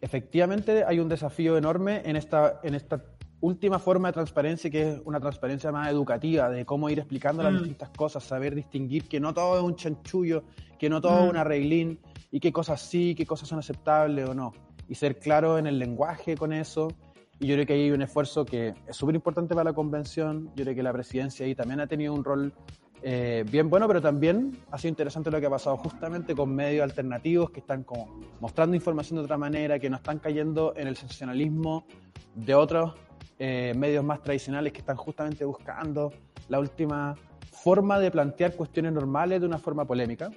efectivamente 0.00 0.84
hay 0.84 0.98
un 0.98 1.08
desafío 1.08 1.56
enorme 1.56 2.02
en 2.04 2.16
esta, 2.16 2.60
en 2.62 2.74
esta 2.74 3.02
última 3.40 3.78
forma 3.78 4.08
de 4.08 4.14
transparencia, 4.14 4.70
que 4.70 4.82
es 4.94 5.00
una 5.04 5.20
transparencia 5.20 5.70
más 5.70 5.90
educativa, 5.90 6.50
de 6.50 6.64
cómo 6.64 6.90
ir 6.90 6.98
explicando 6.98 7.42
las 7.42 7.52
Mm. 7.52 7.56
distintas 7.58 7.90
cosas, 7.90 8.24
saber 8.24 8.54
distinguir 8.54 9.08
que 9.08 9.20
no 9.20 9.32
todo 9.32 9.56
es 9.58 9.62
un 9.62 9.76
chanchullo, 9.76 10.42
que 10.78 10.88
no 10.90 11.00
todo 11.00 11.12
Mm. 11.22 11.24
es 11.24 11.30
un 11.30 11.36
arreglín, 11.36 11.98
y 12.30 12.40
qué 12.40 12.52
cosas 12.52 12.80
sí, 12.82 13.14
qué 13.14 13.24
cosas 13.26 13.48
son 13.48 13.58
aceptables 13.58 14.28
o 14.28 14.34
no. 14.34 14.52
Y 14.88 14.94
ser 14.94 15.18
claro 15.18 15.58
en 15.58 15.66
el 15.66 15.78
lenguaje 15.78 16.36
con 16.36 16.52
eso. 16.52 16.88
Y 17.40 17.46
yo 17.46 17.54
creo 17.54 17.66
que 17.66 17.72
hay 17.74 17.90
un 17.90 18.02
esfuerzo 18.02 18.44
que 18.44 18.74
es 18.86 18.96
súper 18.96 19.14
importante 19.14 19.54
para 19.54 19.70
la 19.70 19.74
convención. 19.74 20.50
Yo 20.56 20.64
creo 20.64 20.74
que 20.74 20.82
la 20.82 20.92
presidencia 20.92 21.46
ahí 21.46 21.54
también 21.54 21.80
ha 21.80 21.86
tenido 21.86 22.12
un 22.14 22.24
rol 22.24 22.52
eh, 23.00 23.44
bien 23.48 23.70
bueno, 23.70 23.86
pero 23.86 24.02
también 24.02 24.58
ha 24.72 24.78
sido 24.78 24.88
interesante 24.88 25.30
lo 25.30 25.38
que 25.38 25.46
ha 25.46 25.50
pasado 25.50 25.76
justamente 25.76 26.34
con 26.34 26.52
medios 26.52 26.82
alternativos 26.82 27.50
que 27.50 27.60
están 27.60 27.84
como 27.84 28.08
mostrando 28.40 28.74
información 28.74 29.18
de 29.18 29.22
otra 29.22 29.38
manera, 29.38 29.78
que 29.78 29.88
no 29.88 29.98
están 29.98 30.18
cayendo 30.18 30.74
en 30.76 30.88
el 30.88 30.96
sensacionalismo 30.96 31.86
de 32.34 32.56
otros 32.56 32.94
eh, 33.38 33.72
medios 33.76 34.04
más 34.04 34.22
tradicionales 34.22 34.72
que 34.72 34.80
están 34.80 34.96
justamente 34.96 35.44
buscando 35.44 36.12
la 36.48 36.58
última 36.58 37.14
forma 37.52 37.98
de 37.98 38.10
plantear 38.10 38.54
cuestiones 38.54 38.92
normales 38.92 39.40
de 39.40 39.46
una 39.46 39.58
forma 39.58 39.84
polémica. 39.84 40.30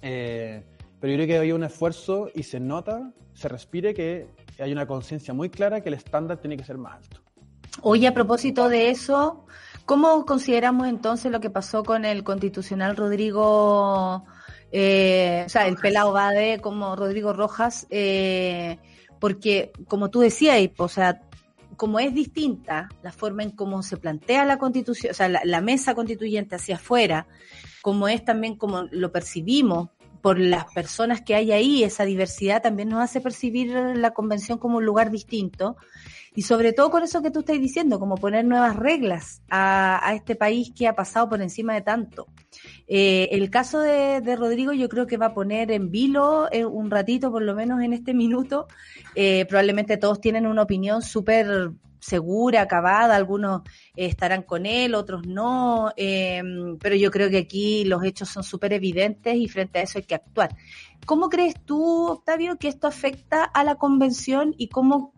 Eh, 0.00 0.64
pero 1.00 1.12
yo 1.12 1.16
creo 1.16 1.26
que 1.26 1.38
hay 1.38 1.52
un 1.52 1.64
esfuerzo 1.64 2.28
y 2.34 2.42
se 2.44 2.60
nota, 2.60 3.12
se 3.34 3.48
respire 3.48 3.92
que 3.94 4.28
hay 4.58 4.72
una 4.72 4.86
conciencia 4.86 5.34
muy 5.34 5.50
clara 5.50 5.80
que 5.80 5.88
el 5.88 5.94
estándar 5.94 6.38
tiene 6.38 6.56
que 6.56 6.64
ser 6.64 6.78
más 6.78 6.96
alto. 6.96 7.20
Oye, 7.80 8.06
a 8.06 8.14
propósito 8.14 8.68
de 8.68 8.90
eso, 8.90 9.46
¿cómo 9.86 10.24
consideramos 10.26 10.86
entonces 10.86 11.32
lo 11.32 11.40
que 11.40 11.50
pasó 11.50 11.82
con 11.82 12.04
el 12.04 12.22
constitucional 12.22 12.96
Rodrigo, 12.96 14.24
eh, 14.70 15.42
o 15.46 15.48
sea, 15.48 15.66
el 15.66 15.76
pelado 15.76 16.12
Bade 16.12 16.60
como 16.60 16.94
Rodrigo 16.94 17.32
Rojas? 17.32 17.86
Eh, 17.90 18.78
porque, 19.18 19.72
como 19.88 20.10
tú 20.10 20.20
decías, 20.20 20.58
o 20.76 20.88
sea, 20.88 21.22
como 21.82 21.98
es 21.98 22.14
distinta 22.14 22.88
la 23.02 23.10
forma 23.10 23.42
en 23.42 23.50
cómo 23.50 23.82
se 23.82 23.96
plantea 23.96 24.44
la 24.44 24.56
constitución, 24.56 25.10
o 25.10 25.14
sea, 25.14 25.28
la, 25.28 25.60
mesa 25.60 25.96
constituyente 25.96 26.54
hacia 26.54 26.76
afuera, 26.76 27.26
como 27.82 28.06
es 28.06 28.24
también 28.24 28.54
como 28.54 28.84
lo 28.92 29.10
percibimos 29.10 29.88
por 30.20 30.38
las 30.38 30.66
personas 30.72 31.22
que 31.22 31.34
hay 31.34 31.50
ahí, 31.50 31.82
esa 31.82 32.04
diversidad 32.04 32.62
también 32.62 32.88
nos 32.88 33.02
hace 33.02 33.20
percibir 33.20 33.72
la 33.72 34.12
convención 34.12 34.58
como 34.58 34.76
un 34.76 34.86
lugar 34.86 35.10
distinto. 35.10 35.76
Y 36.36 36.42
sobre 36.42 36.72
todo 36.72 36.92
con 36.92 37.02
eso 37.02 37.20
que 37.20 37.32
tú 37.32 37.40
estás 37.40 37.58
diciendo, 37.58 37.98
como 37.98 38.14
poner 38.14 38.44
nuevas 38.44 38.76
reglas 38.76 39.42
a 39.50 40.12
este 40.14 40.36
país 40.36 40.70
que 40.72 40.86
ha 40.86 40.94
pasado 40.94 41.28
por 41.28 41.42
encima 41.42 41.74
de 41.74 41.80
tanto. 41.80 42.28
Eh, 42.86 43.28
el 43.32 43.50
caso 43.50 43.80
de, 43.80 44.20
Rodrigo 44.36 44.72
yo 44.72 44.88
creo 44.88 45.06
que 45.06 45.16
va 45.16 45.26
a 45.26 45.34
poner 45.34 45.70
en 45.70 45.90
vilo 45.90 46.48
eh, 46.52 46.64
un 46.64 46.90
ratito, 46.90 47.30
por 47.30 47.42
lo 47.42 47.54
menos 47.54 47.82
en 47.82 47.92
este 47.92 48.14
minuto. 48.14 48.66
Eh, 49.14 49.46
probablemente 49.48 49.96
todos 49.96 50.20
tienen 50.20 50.46
una 50.46 50.62
opinión 50.62 51.02
súper 51.02 51.72
segura, 52.02 52.62
acabada, 52.62 53.14
algunos 53.14 53.62
estarán 53.94 54.42
con 54.42 54.66
él, 54.66 54.94
otros 54.94 55.26
no, 55.26 55.92
eh, 55.96 56.42
pero 56.80 56.96
yo 56.96 57.10
creo 57.10 57.30
que 57.30 57.38
aquí 57.38 57.84
los 57.84 58.04
hechos 58.04 58.28
son 58.28 58.42
súper 58.42 58.72
evidentes 58.72 59.36
y 59.36 59.48
frente 59.48 59.78
a 59.78 59.82
eso 59.82 59.98
hay 59.98 60.04
que 60.04 60.16
actuar. 60.16 60.56
¿Cómo 61.06 61.28
crees 61.28 61.54
tú, 61.64 62.08
Octavio, 62.08 62.58
que 62.58 62.68
esto 62.68 62.88
afecta 62.88 63.44
a 63.44 63.64
la 63.64 63.76
convención 63.76 64.54
y 64.58 64.68
cómo 64.68 65.14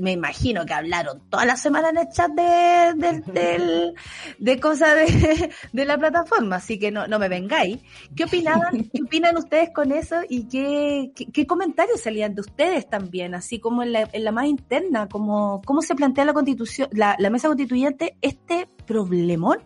me 0.00 0.12
imagino 0.12 0.64
que 0.64 0.72
hablaron 0.72 1.20
toda 1.28 1.44
la 1.44 1.56
semana 1.56 1.90
en 1.90 1.98
el 1.98 2.08
chat 2.08 2.30
de, 2.30 2.94
de, 2.94 3.94
de, 4.38 4.60
cosas 4.60 4.96
de, 5.72 5.84
la 5.84 5.98
plataforma, 5.98 6.56
así 6.56 6.78
que 6.78 6.90
no, 6.90 7.06
no 7.06 7.18
me 7.18 7.28
vengáis. 7.28 7.80
¿Qué 8.14 8.24
opinaban, 8.24 8.88
qué 8.92 9.02
opinan 9.02 9.36
ustedes 9.36 9.70
con 9.74 9.92
eso 9.92 10.16
y 10.28 10.48
qué, 10.48 11.12
qué, 11.32 11.46
comentarios 11.46 12.00
salían 12.00 12.34
de 12.34 12.42
ustedes 12.42 12.88
también, 12.88 13.34
así 13.34 13.58
como 13.58 13.82
en 13.82 13.92
la, 13.92 14.08
en 14.12 14.24
la 14.24 14.32
más 14.32 14.46
interna, 14.46 15.08
como, 15.08 15.60
cómo 15.64 15.82
se 15.82 15.94
plantea 15.94 16.24
la 16.24 16.32
constitución, 16.32 16.88
la, 16.92 17.16
mesa 17.30 17.48
constituyente 17.48 18.16
este 18.22 18.68
problemón? 18.86 19.58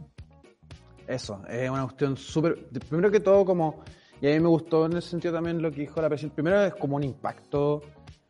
Eso, 1.06 1.42
es 1.48 1.68
una 1.68 1.84
cuestión 1.84 2.16
súper, 2.16 2.66
primero 2.88 3.10
que 3.10 3.20
todo 3.20 3.44
como, 3.44 3.82
y 4.20 4.28
a 4.28 4.30
mí 4.30 4.40
me 4.40 4.48
gustó 4.48 4.86
en 4.86 4.96
ese 4.96 5.10
sentido 5.10 5.34
también 5.34 5.60
lo 5.60 5.70
que 5.70 5.82
dijo 5.82 6.00
la 6.00 6.08
presidenta, 6.08 6.34
primero 6.34 6.64
es 6.64 6.74
como 6.74 6.96
un 6.96 7.04
impacto 7.04 7.82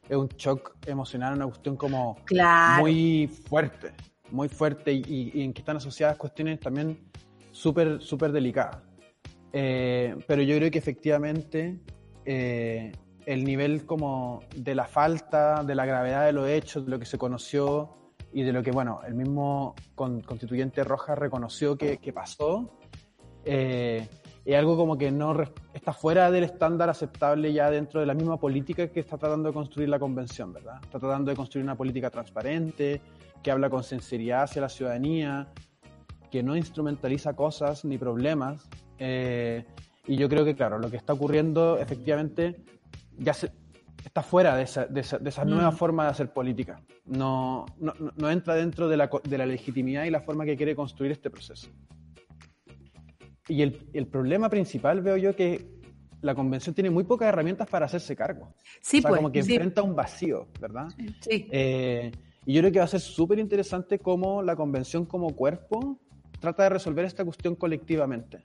es 0.08 0.16
un 0.16 0.28
shock 0.28 0.76
emocional, 0.86 1.34
una 1.34 1.46
cuestión 1.46 1.76
como 1.76 2.16
claro. 2.24 2.82
muy 2.82 3.26
fuerte, 3.26 3.92
muy 4.30 4.48
fuerte 4.48 4.92
y, 4.92 5.32
y, 5.34 5.42
en 5.42 5.52
que 5.52 5.60
están 5.60 5.76
asociadas 5.76 6.16
cuestiones 6.16 6.60
también 6.60 6.98
súper, 7.50 8.00
súper 8.02 8.32
delicadas. 8.32 8.78
Eh, 9.52 10.16
pero 10.26 10.42
yo 10.42 10.56
creo 10.56 10.70
que 10.70 10.78
efectivamente 10.78 11.78
eh, 12.24 12.92
el 13.24 13.44
nivel 13.44 13.86
como 13.86 14.42
de 14.56 14.74
la 14.74 14.86
falta, 14.86 15.62
de 15.62 15.74
la 15.74 15.86
gravedad 15.86 16.26
de 16.26 16.32
los 16.32 16.48
hechos, 16.48 16.84
de 16.84 16.90
lo 16.90 16.98
que 16.98 17.06
se 17.06 17.18
conoció 17.18 17.94
y 18.32 18.42
de 18.42 18.52
lo 18.52 18.62
que, 18.62 18.72
bueno, 18.72 19.00
el 19.06 19.14
mismo 19.14 19.76
con, 19.94 20.20
constituyente 20.22 20.82
Rojas 20.82 21.16
reconoció 21.16 21.78
que, 21.78 21.98
que 21.98 22.12
pasó, 22.12 22.78
eh, 23.44 24.08
es 24.44 24.56
algo 24.56 24.76
como 24.76 24.98
que 24.98 25.10
no 25.10 25.34
está 25.72 25.92
fuera 25.92 26.30
del 26.30 26.44
estándar 26.44 26.90
aceptable 26.90 27.52
ya 27.52 27.70
dentro 27.70 28.00
de 28.00 28.06
la 28.06 28.14
misma 28.14 28.38
política 28.38 28.88
que 28.88 29.00
está 29.00 29.16
tratando 29.16 29.48
de 29.48 29.54
construir 29.54 29.88
la 29.88 29.98
convención, 29.98 30.52
¿verdad? 30.52 30.80
Está 30.82 30.98
tratando 30.98 31.30
de 31.30 31.36
construir 31.36 31.64
una 31.64 31.76
política 31.76 32.10
transparente, 32.10 33.00
que 33.42 33.50
habla 33.50 33.70
con 33.70 33.82
sinceridad 33.82 34.42
hacia 34.42 34.62
la 34.62 34.68
ciudadanía, 34.68 35.48
que 36.30 36.42
no 36.42 36.56
instrumentaliza 36.56 37.34
cosas 37.34 37.84
ni 37.84 37.96
problemas. 37.96 38.68
Eh, 38.98 39.64
y 40.06 40.16
yo 40.16 40.28
creo 40.28 40.44
que, 40.44 40.54
claro, 40.54 40.78
lo 40.78 40.90
que 40.90 40.98
está 40.98 41.14
ocurriendo 41.14 41.78
efectivamente 41.78 42.56
ya 43.16 43.32
se, 43.32 43.50
está 44.04 44.22
fuera 44.22 44.56
de 44.56 44.64
esa, 44.64 44.86
de 44.86 45.00
esa, 45.00 45.18
de 45.18 45.30
esa 45.30 45.44
nueva 45.44 45.70
mm. 45.70 45.76
forma 45.76 46.04
de 46.04 46.10
hacer 46.10 46.32
política. 46.32 46.80
No, 47.06 47.64
no, 47.78 47.94
no 48.16 48.30
entra 48.30 48.54
dentro 48.54 48.88
de 48.88 48.96
la, 48.98 49.10
de 49.22 49.38
la 49.38 49.46
legitimidad 49.46 50.04
y 50.04 50.10
la 50.10 50.20
forma 50.20 50.44
que 50.44 50.56
quiere 50.56 50.76
construir 50.76 51.12
este 51.12 51.30
proceso. 51.30 51.70
Y 53.48 53.62
el, 53.62 53.88
el, 53.92 54.06
problema 54.06 54.48
principal 54.48 55.02
veo 55.02 55.16
yo 55.16 55.36
que 55.36 55.66
la 56.22 56.34
convención 56.34 56.74
tiene 56.74 56.90
muy 56.90 57.04
pocas 57.04 57.28
herramientas 57.28 57.68
para 57.68 57.86
hacerse 57.86 58.16
cargo. 58.16 58.54
Sí, 58.80 58.98
o 58.98 59.02
sea, 59.02 59.10
pues, 59.10 59.18
como 59.18 59.32
que 59.32 59.42
sí. 59.42 59.54
enfrenta 59.54 59.82
un 59.82 59.94
vacío, 59.94 60.48
¿verdad? 60.60 60.88
Sí. 61.20 61.46
Eh, 61.50 62.10
y 62.46 62.54
yo 62.54 62.60
creo 62.60 62.72
que 62.72 62.78
va 62.78 62.86
a 62.86 62.88
ser 62.88 63.00
súper 63.00 63.38
interesante 63.38 63.98
cómo 63.98 64.42
la 64.42 64.56
convención 64.56 65.04
como 65.04 65.30
cuerpo 65.30 65.98
trata 66.40 66.64
de 66.64 66.68
resolver 66.70 67.04
esta 67.04 67.24
cuestión 67.24 67.54
colectivamente. 67.54 68.40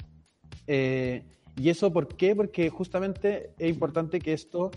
Eh, 0.68 1.24
¿Y 1.56 1.70
eso 1.70 1.92
por 1.92 2.16
qué? 2.16 2.36
Porque 2.36 2.70
justamente 2.70 3.52
es 3.58 3.70
importante 3.70 4.20
que 4.20 4.34
esto 4.34 4.72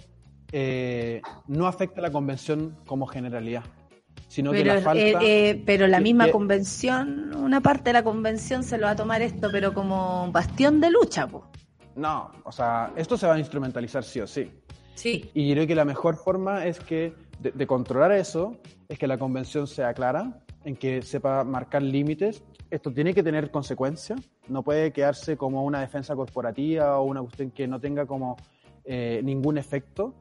eh, 0.52 1.22
no 1.46 1.66
afecte 1.66 2.00
a 2.00 2.02
la 2.02 2.10
convención 2.10 2.76
como 2.86 3.06
generalidad 3.06 3.64
sino 4.28 4.50
pero, 4.50 4.62
que 4.62 4.68
la 4.76 4.80
falta... 4.82 5.02
Eh, 5.02 5.50
eh, 5.50 5.62
pero 5.66 5.86
la 5.86 5.98
que- 5.98 6.02
misma 6.04 6.26
que- 6.26 6.32
convención, 6.32 7.34
una 7.36 7.60
parte 7.60 7.84
de 7.90 7.94
la 7.94 8.02
convención 8.04 8.62
se 8.62 8.78
lo 8.78 8.84
va 8.86 8.92
a 8.92 8.96
tomar 8.96 9.22
esto, 9.22 9.48
pero 9.52 9.74
como 9.74 10.24
un 10.24 10.32
bastión 10.32 10.80
de 10.80 10.90
lucha, 10.90 11.26
pues. 11.26 11.44
No, 11.96 12.30
o 12.44 12.52
sea, 12.52 12.92
esto 12.96 13.16
se 13.18 13.26
va 13.26 13.34
a 13.34 13.38
instrumentalizar 13.38 14.02
sí 14.04 14.20
o 14.20 14.26
sí. 14.26 14.50
Sí. 14.94 15.30
Y 15.34 15.48
yo 15.48 15.54
creo 15.54 15.66
que 15.66 15.74
la 15.74 15.84
mejor 15.84 16.16
forma 16.16 16.64
es 16.66 16.80
que 16.80 17.14
de, 17.40 17.50
de 17.50 17.66
controlar 17.66 18.12
eso 18.12 18.56
es 18.88 18.98
que 18.98 19.06
la 19.06 19.18
convención 19.18 19.66
sea 19.66 19.92
clara, 19.94 20.40
en 20.64 20.76
que 20.76 21.02
sepa 21.02 21.44
marcar 21.44 21.82
límites. 21.82 22.42
Esto 22.70 22.90
tiene 22.92 23.12
que 23.12 23.22
tener 23.22 23.50
consecuencias, 23.50 24.20
no 24.48 24.62
puede 24.62 24.92
quedarse 24.92 25.36
como 25.36 25.64
una 25.64 25.80
defensa 25.80 26.14
corporativa 26.16 26.98
o 26.98 27.04
una 27.04 27.20
cuestión 27.20 27.50
que 27.50 27.66
no 27.66 27.78
tenga 27.80 28.06
como 28.06 28.36
eh, 28.84 29.20
ningún 29.22 29.58
efecto. 29.58 30.14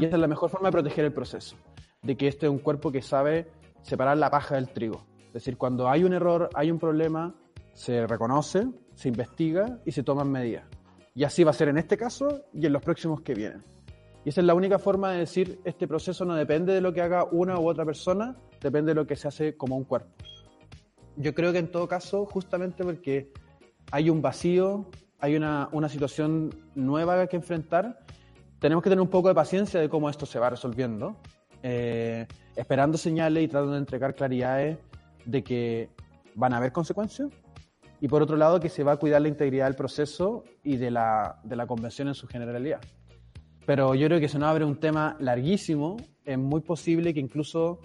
Y 0.00 0.04
esa 0.04 0.16
es 0.16 0.20
la 0.20 0.26
mejor 0.26 0.50
forma 0.50 0.68
de 0.68 0.72
proteger 0.72 1.04
el 1.04 1.12
proceso, 1.12 1.54
de 2.02 2.16
que 2.16 2.28
este 2.28 2.46
es 2.46 2.52
un 2.52 2.58
cuerpo 2.58 2.90
que 2.90 3.02
sabe 3.02 3.50
separar 3.82 4.16
la 4.16 4.30
paja 4.30 4.54
del 4.54 4.68
trigo. 4.68 5.06
Es 5.28 5.34
decir, 5.34 5.56
cuando 5.56 5.88
hay 5.88 6.04
un 6.04 6.12
error, 6.12 6.50
hay 6.54 6.70
un 6.70 6.78
problema, 6.78 7.34
se 7.72 8.06
reconoce, 8.06 8.68
se 8.94 9.08
investiga 9.08 9.78
y 9.84 9.92
se 9.92 10.02
toman 10.02 10.30
medidas. 10.30 10.64
Y 11.14 11.24
así 11.24 11.44
va 11.44 11.50
a 11.50 11.54
ser 11.54 11.68
en 11.68 11.78
este 11.78 11.96
caso 11.96 12.42
y 12.52 12.66
en 12.66 12.72
los 12.72 12.82
próximos 12.82 13.20
que 13.20 13.34
vienen. 13.34 13.64
Y 14.24 14.28
esa 14.28 14.40
es 14.40 14.46
la 14.46 14.54
única 14.54 14.78
forma 14.78 15.12
de 15.12 15.18
decir, 15.20 15.60
este 15.64 15.88
proceso 15.88 16.24
no 16.24 16.34
depende 16.34 16.72
de 16.72 16.80
lo 16.80 16.92
que 16.92 17.00
haga 17.00 17.24
una 17.24 17.58
u 17.58 17.68
otra 17.68 17.84
persona, 17.84 18.36
depende 18.60 18.90
de 18.90 18.94
lo 18.94 19.06
que 19.06 19.16
se 19.16 19.28
hace 19.28 19.56
como 19.56 19.76
un 19.76 19.84
cuerpo. 19.84 20.10
Yo 21.16 21.34
creo 21.34 21.52
que 21.52 21.58
en 21.58 21.70
todo 21.70 21.88
caso, 21.88 22.26
justamente 22.26 22.84
porque 22.84 23.32
hay 23.90 24.10
un 24.10 24.20
vacío, 24.20 24.86
hay 25.18 25.36
una, 25.36 25.68
una 25.72 25.88
situación 25.88 26.50
nueva 26.74 27.26
que 27.26 27.36
enfrentar, 27.36 28.00
tenemos 28.58 28.84
que 28.84 28.90
tener 28.90 29.00
un 29.00 29.08
poco 29.08 29.28
de 29.28 29.34
paciencia 29.34 29.80
de 29.80 29.88
cómo 29.88 30.10
esto 30.10 30.26
se 30.26 30.38
va 30.38 30.50
resolviendo, 30.50 31.16
eh, 31.62 32.26
esperando 32.56 32.98
señales 32.98 33.44
y 33.44 33.48
tratando 33.48 33.72
de 33.72 33.78
entregar 33.78 34.14
claridades 34.14 34.78
de 35.24 35.42
que 35.42 35.88
van 36.34 36.52
a 36.54 36.58
haber 36.58 36.72
consecuencias 36.72 37.28
y 38.00 38.08
por 38.08 38.22
otro 38.22 38.36
lado 38.36 38.60
que 38.60 38.68
se 38.68 38.82
va 38.82 38.92
a 38.92 38.96
cuidar 38.96 39.20
la 39.20 39.28
integridad 39.28 39.66
del 39.66 39.74
proceso 39.76 40.44
y 40.62 40.76
de 40.76 40.90
la, 40.90 41.38
de 41.44 41.56
la 41.56 41.66
convención 41.66 42.08
en 42.08 42.14
su 42.14 42.26
generalidad. 42.26 42.80
Pero 43.66 43.94
yo 43.94 44.06
creo 44.06 44.20
que 44.20 44.28
se 44.28 44.38
nos 44.38 44.48
abre 44.48 44.64
un 44.64 44.80
tema 44.80 45.16
larguísimo, 45.20 45.96
es 46.24 46.38
muy 46.38 46.60
posible 46.62 47.12
que 47.12 47.20
incluso 47.20 47.80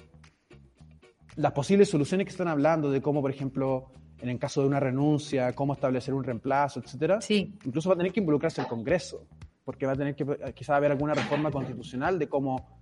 las 1.36 1.52
posibles 1.52 1.90
soluciones 1.90 2.26
que 2.26 2.32
están 2.32 2.48
hablando 2.48 2.90
de 2.90 3.02
cómo, 3.02 3.22
por 3.22 3.30
ejemplo, 3.30 3.92
en 4.20 4.30
el 4.30 4.40
caso 4.40 4.62
de 4.62 4.68
una 4.68 4.80
renuncia, 4.80 5.52
cómo 5.54 5.74
establecer 5.74 6.14
un 6.14 6.24
reemplazo, 6.24 6.80
etcétera, 6.80 7.20
Sí. 7.22 7.54
incluso 7.66 7.90
va 7.90 7.96
a 7.96 7.98
tener 7.98 8.14
que 8.14 8.22
involucrarse 8.22 8.62
el 8.62 8.68
Congreso, 8.68 9.28
porque 9.66 9.86
va 9.86 9.92
a 9.92 9.96
tener 9.96 10.16
que 10.16 10.26
quizás 10.54 10.78
haber 10.78 10.92
alguna 10.92 11.14
reforma 11.14 11.52
constitucional 11.52 12.18
de 12.18 12.30
cómo 12.30 12.75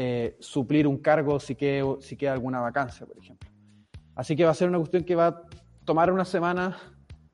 eh, 0.00 0.36
suplir 0.38 0.86
un 0.86 0.98
cargo 0.98 1.40
si 1.40 1.56
queda, 1.56 2.32
alguna 2.32 2.60
vacancia, 2.60 3.04
por 3.04 3.18
ejemplo. 3.18 3.50
Así 4.14 4.36
que 4.36 4.44
va 4.44 4.52
a 4.52 4.54
ser 4.54 4.68
una 4.68 4.78
cuestión 4.78 5.02
que 5.02 5.16
va 5.16 5.26
a 5.26 5.42
tomar 5.84 6.12
una 6.12 6.24
semana 6.24 6.76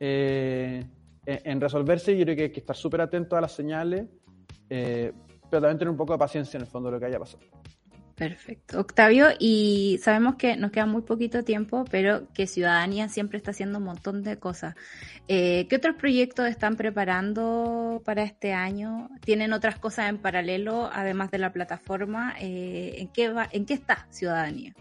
eh, 0.00 0.82
en, 1.26 1.60
resolverse 1.60 2.16
yo 2.16 2.24
creo 2.24 2.36
que 2.36 2.42
hay 2.44 2.52
que 2.52 2.60
estar 2.60 2.74
súper 2.74 3.02
atento 3.02 3.36
a 3.36 3.42
las 3.42 3.52
señales, 3.52 4.06
eh, 4.70 5.12
pero 5.50 5.60
también 5.60 5.76
tener 5.76 5.90
un 5.90 5.98
poco 5.98 6.14
de 6.14 6.18
paciencia 6.18 6.56
en 6.56 6.62
el 6.62 6.66
fondo 6.66 6.88
de 6.88 6.94
lo 6.94 7.00
que 7.00 7.04
haya 7.04 7.18
pasado. 7.18 7.44
Perfecto. 8.14 8.78
Octavio, 8.78 9.26
y 9.40 9.98
sabemos 10.00 10.36
que 10.36 10.56
nos 10.56 10.70
queda 10.70 10.86
muy 10.86 11.02
poquito 11.02 11.42
tiempo, 11.42 11.84
pero 11.90 12.28
que 12.32 12.46
Ciudadanía 12.46 13.08
siempre 13.08 13.38
está 13.38 13.50
haciendo 13.50 13.78
un 13.78 13.84
montón 13.84 14.22
de 14.22 14.38
cosas. 14.38 14.76
Eh, 15.26 15.66
¿Qué 15.68 15.76
otros 15.76 15.96
proyectos 15.96 16.46
están 16.46 16.76
preparando 16.76 18.02
para 18.04 18.22
este 18.22 18.52
año? 18.52 19.10
¿Tienen 19.24 19.52
otras 19.52 19.80
cosas 19.80 20.10
en 20.10 20.18
paralelo, 20.18 20.88
además 20.92 21.32
de 21.32 21.38
la 21.38 21.52
plataforma? 21.52 22.34
Eh, 22.40 22.94
¿en, 22.98 23.08
qué 23.08 23.32
va, 23.32 23.48
¿En 23.50 23.66
qué 23.66 23.74
está 23.74 24.06
Ciudadanía? 24.10 24.74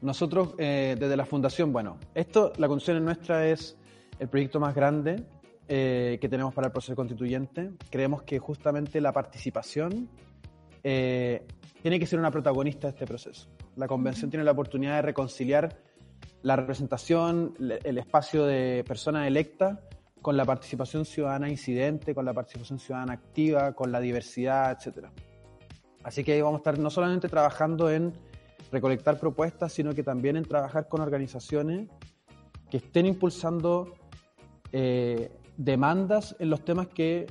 Nosotros, 0.00 0.54
eh, 0.58 0.94
desde 0.96 1.16
la 1.16 1.26
Fundación, 1.26 1.72
bueno, 1.72 1.98
esto, 2.14 2.52
la 2.58 2.68
condición 2.68 3.04
nuestra 3.04 3.48
es 3.48 3.76
el 4.20 4.28
proyecto 4.28 4.60
más 4.60 4.74
grande 4.74 5.24
que 5.66 6.28
tenemos 6.30 6.54
para 6.54 6.68
el 6.68 6.72
proceso 6.72 6.96
constituyente. 6.96 7.72
Creemos 7.90 8.22
que 8.22 8.38
justamente 8.38 9.02
la 9.02 9.12
participación 9.12 10.08
tiene 11.82 11.98
que 11.98 12.06
ser 12.06 12.18
una 12.18 12.30
protagonista 12.30 12.88
de 12.88 12.92
este 12.92 13.06
proceso. 13.06 13.48
La 13.76 13.86
convención 13.86 14.30
tiene 14.30 14.44
la 14.44 14.52
oportunidad 14.52 14.96
de 14.96 15.02
reconciliar 15.02 15.76
la 16.42 16.56
representación, 16.56 17.54
el 17.58 17.98
espacio 17.98 18.44
de 18.46 18.84
personas 18.86 19.26
electas 19.26 19.78
con 20.22 20.36
la 20.36 20.44
participación 20.44 21.04
ciudadana 21.04 21.48
incidente, 21.48 22.14
con 22.14 22.24
la 22.24 22.32
participación 22.32 22.78
ciudadana 22.78 23.14
activa, 23.14 23.72
con 23.72 23.92
la 23.92 24.00
diversidad, 24.00 24.72
etc. 24.72 25.06
Así 26.02 26.24
que 26.24 26.40
vamos 26.42 26.58
a 26.58 26.60
estar 26.60 26.78
no 26.78 26.90
solamente 26.90 27.28
trabajando 27.28 27.90
en 27.90 28.12
recolectar 28.70 29.18
propuestas, 29.18 29.72
sino 29.72 29.94
que 29.94 30.02
también 30.02 30.36
en 30.36 30.44
trabajar 30.44 30.88
con 30.88 31.00
organizaciones 31.00 31.88
que 32.70 32.78
estén 32.78 33.06
impulsando 33.06 33.94
eh, 34.72 35.30
demandas 35.56 36.36
en 36.38 36.50
los 36.50 36.64
temas 36.64 36.88
que 36.88 37.26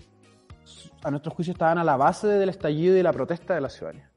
a 1.03 1.11
nuestro 1.11 1.31
juicio 1.31 1.53
estaban 1.53 1.77
a 1.77 1.83
la 1.83 1.95
base 1.95 2.27
del 2.27 2.49
estallido 2.49 2.93
y 2.93 2.97
de 2.97 3.03
la 3.03 3.13
protesta 3.13 3.53
de 3.53 3.61
la 3.61 3.69
ciudadanía. 3.69 4.11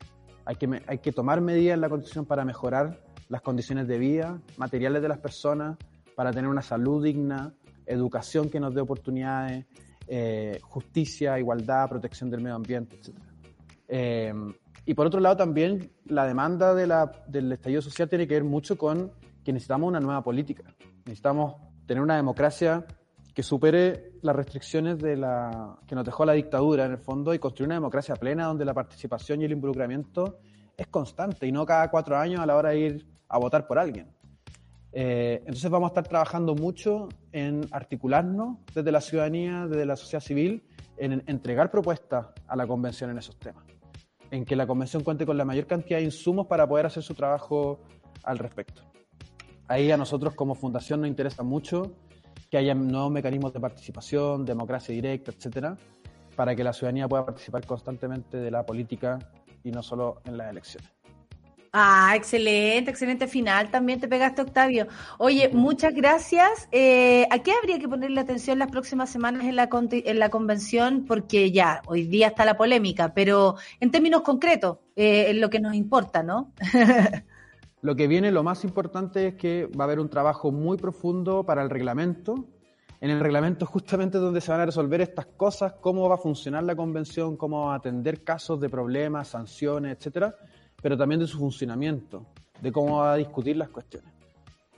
Hay 0.51 0.56
que, 0.56 0.82
hay 0.89 0.98
que 0.98 1.12
tomar 1.12 1.40
medidas 1.40 1.74
en 1.74 1.81
la 1.81 1.89
Constitución 1.89 2.27
para 2.27 2.44
mejorar 2.44 2.98
las 3.28 3.40
condiciones 3.40 3.86
de 3.86 3.98
vida, 3.98 4.40
materiales 4.56 5.01
de 5.01 5.06
las 5.06 5.18
personas, 5.18 5.78
para 6.16 6.32
tener 6.32 6.51
una 6.51 6.60
salud 6.60 7.05
digna, 7.05 7.55
educación 7.86 8.51
que 8.51 8.59
nos 8.59 8.74
dé 8.74 8.81
oportunidades, 8.81 9.66
eh, 10.09 10.59
justicia, 10.62 11.39
igualdad, 11.39 11.89
protección 11.89 12.31
del 12.31 12.40
medio 12.40 12.56
ambiente, 12.56 12.97
etc. 12.97 13.14
Eh, 13.86 14.35
y 14.86 14.94
por 14.94 15.06
otro 15.06 15.20
lado 15.20 15.36
también 15.36 15.93
la 16.06 16.27
demanda 16.27 16.74
de 16.74 16.89
la, 16.89 17.12
del 17.28 17.52
estallido 17.52 17.81
social 17.81 18.09
tiene 18.09 18.27
que 18.27 18.35
ver 18.35 18.43
mucho 18.43 18.77
con 18.77 19.12
que 19.44 19.52
necesitamos 19.52 19.86
una 19.86 20.01
nueva 20.01 20.24
política. 20.24 20.64
Necesitamos 21.05 21.55
tener 21.86 22.02
una 22.02 22.16
democracia 22.16 22.85
que 23.41 23.45
supere 23.45 24.12
las 24.21 24.37
restricciones 24.37 24.99
que 24.99 25.95
nos 25.95 26.05
dejó 26.05 26.27
la 26.27 26.35
dictadura 26.35 26.85
en 26.85 26.93
el 26.93 26.99
fondo 26.99 27.33
y 27.33 27.39
construir 27.39 27.69
una 27.69 27.77
democracia 27.77 28.15
plena 28.15 28.45
donde 28.45 28.67
la 28.67 28.75
participación 28.75 29.41
y 29.41 29.47
el 29.47 29.53
involucramiento 29.53 30.41
es 30.77 30.89
constante 30.89 31.47
y 31.47 31.51
no 31.51 31.65
cada 31.65 31.91
cuatro 31.91 32.19
años 32.19 32.41
a 32.41 32.45
la 32.45 32.55
hora 32.55 32.69
de 32.69 32.81
ir 32.81 33.07
a 33.31 33.39
votar 33.39 33.67
por 33.67 33.79
alguien. 33.79 34.15
Eh, 34.93 35.39
entonces 35.39 35.71
vamos 35.71 35.87
a 35.87 35.93
estar 35.93 36.07
trabajando 36.07 36.55
mucho 36.55 37.09
en 37.33 37.67
articularnos 37.71 38.59
desde 38.75 38.93
la 38.93 39.01
ciudadanía, 39.01 39.67
desde 39.67 39.87
la 39.87 39.97
sociedad 39.97 40.23
civil, 40.23 40.62
en 40.99 41.23
entregar 41.27 41.71
propuestas 41.71 42.27
a 42.47 42.57
la 42.57 42.67
convención 42.67 43.09
en 43.09 43.17
esos 43.17 43.39
temas, 43.39 43.65
en 44.31 44.45
que 44.45 44.55
la 44.55 44.67
convención 44.67 45.03
cuente 45.03 45.25
con 45.25 45.39
la 45.39 45.47
mayor 45.47 45.67
cantidad 45.67 45.99
de 45.99 46.05
insumos 46.05 46.47
para 46.47 46.69
poder 46.69 46.85
hacer 46.85 47.03
su 47.03 47.15
trabajo 47.15 47.81
al 48.23 48.37
respecto. 48.37 48.83
Ahí 49.67 49.91
a 49.91 49.97
nosotros 49.97 50.35
como 50.35 50.55
fundación 50.55 51.01
nos 51.01 51.09
interesa 51.09 51.43
mucho 51.43 51.95
que 52.51 52.59
haya 52.59 52.74
nuevos 52.74 53.12
mecanismos 53.12 53.52
de 53.52 53.60
participación, 53.60 54.44
democracia 54.44 54.94
directa, 54.94 55.31
etcétera, 55.31 55.77
para 56.35 56.55
que 56.56 56.64
la 56.64 56.72
ciudadanía 56.72 57.09
pueda 57.09 57.24
participar 57.24 57.64
constantemente 57.66 58.36
de 58.36 58.51
la 58.51 58.66
política 58.66 59.18
y 59.62 59.70
no 59.70 59.82
solo 59.82 60.20
en 60.24 60.36
las 60.36 60.51
elecciones. 60.51 60.90
Ah, 61.72 62.14
excelente, 62.16 62.90
excelente 62.90 63.28
final. 63.28 63.70
También 63.70 64.01
te 64.01 64.09
pegaste, 64.09 64.43
Octavio. 64.43 64.89
Oye, 65.18 65.51
muchas 65.52 65.94
gracias. 65.94 66.68
Eh, 66.72 67.28
¿A 67.31 67.39
qué 67.39 67.52
habría 67.52 67.78
que 67.78 67.89
ponerle 67.89 68.20
atención 68.20 68.59
las 68.59 68.72
próximas 68.72 69.09
semanas 69.09 69.44
en 69.44 69.55
la, 69.55 69.68
en 69.70 70.18
la 70.18 70.31
convención? 70.31 71.05
Porque 71.06 71.52
ya, 71.52 71.82
hoy 71.86 72.06
día 72.06 72.28
está 72.28 72.44
la 72.44 72.56
polémica, 72.56 73.14
pero 73.14 73.55
en 73.78 73.93
términos 73.93 74.22
concretos, 74.22 74.78
eh, 74.97 75.27
es 75.28 75.36
lo 75.36 75.48
que 75.48 75.60
nos 75.60 75.74
importa, 75.74 76.24
¿no? 76.24 76.52
Lo 77.82 77.97
que 77.97 78.07
viene, 78.07 78.31
lo 78.31 78.43
más 78.43 78.65
importante 78.65 79.28
es 79.28 79.35
que 79.36 79.66
va 79.66 79.85
a 79.85 79.86
haber 79.86 80.01
un 80.01 80.11
trabajo 80.11 80.52
muy 80.52 80.77
profundo 80.77 81.44
para 81.44 81.62
el 81.62 81.70
reglamento. 81.70 82.44
En 83.01 83.11
el 83.11 83.20
reglamento 83.20 83.65
justamente 83.65 84.19
donde 84.19 84.43
se 84.43 84.52
van 84.52 84.61
a 84.61 84.66
resolver 84.66 85.01
estas 85.01 85.24
cosas, 85.24 85.74
cómo 85.81 86.07
va 86.07 86.16
a 86.16 86.19
funcionar 86.19 86.65
la 86.65 86.77
convención, 86.77 87.39
cómo 87.39 87.66
va 87.66 87.73
a 87.73 87.77
atender 87.77 88.23
casos 88.23 88.61
de 88.61 88.69
problemas, 88.69 89.28
sanciones, 89.28 89.97
etcétera, 89.97 90.36
pero 90.82 90.98
también 90.98 91.20
de 91.20 91.27
su 91.27 91.39
funcionamiento, 91.39 92.27
de 92.61 92.70
cómo 92.70 92.98
va 92.98 93.15
a 93.15 93.16
discutir 93.16 93.57
las 93.57 93.70
cuestiones. 93.70 94.12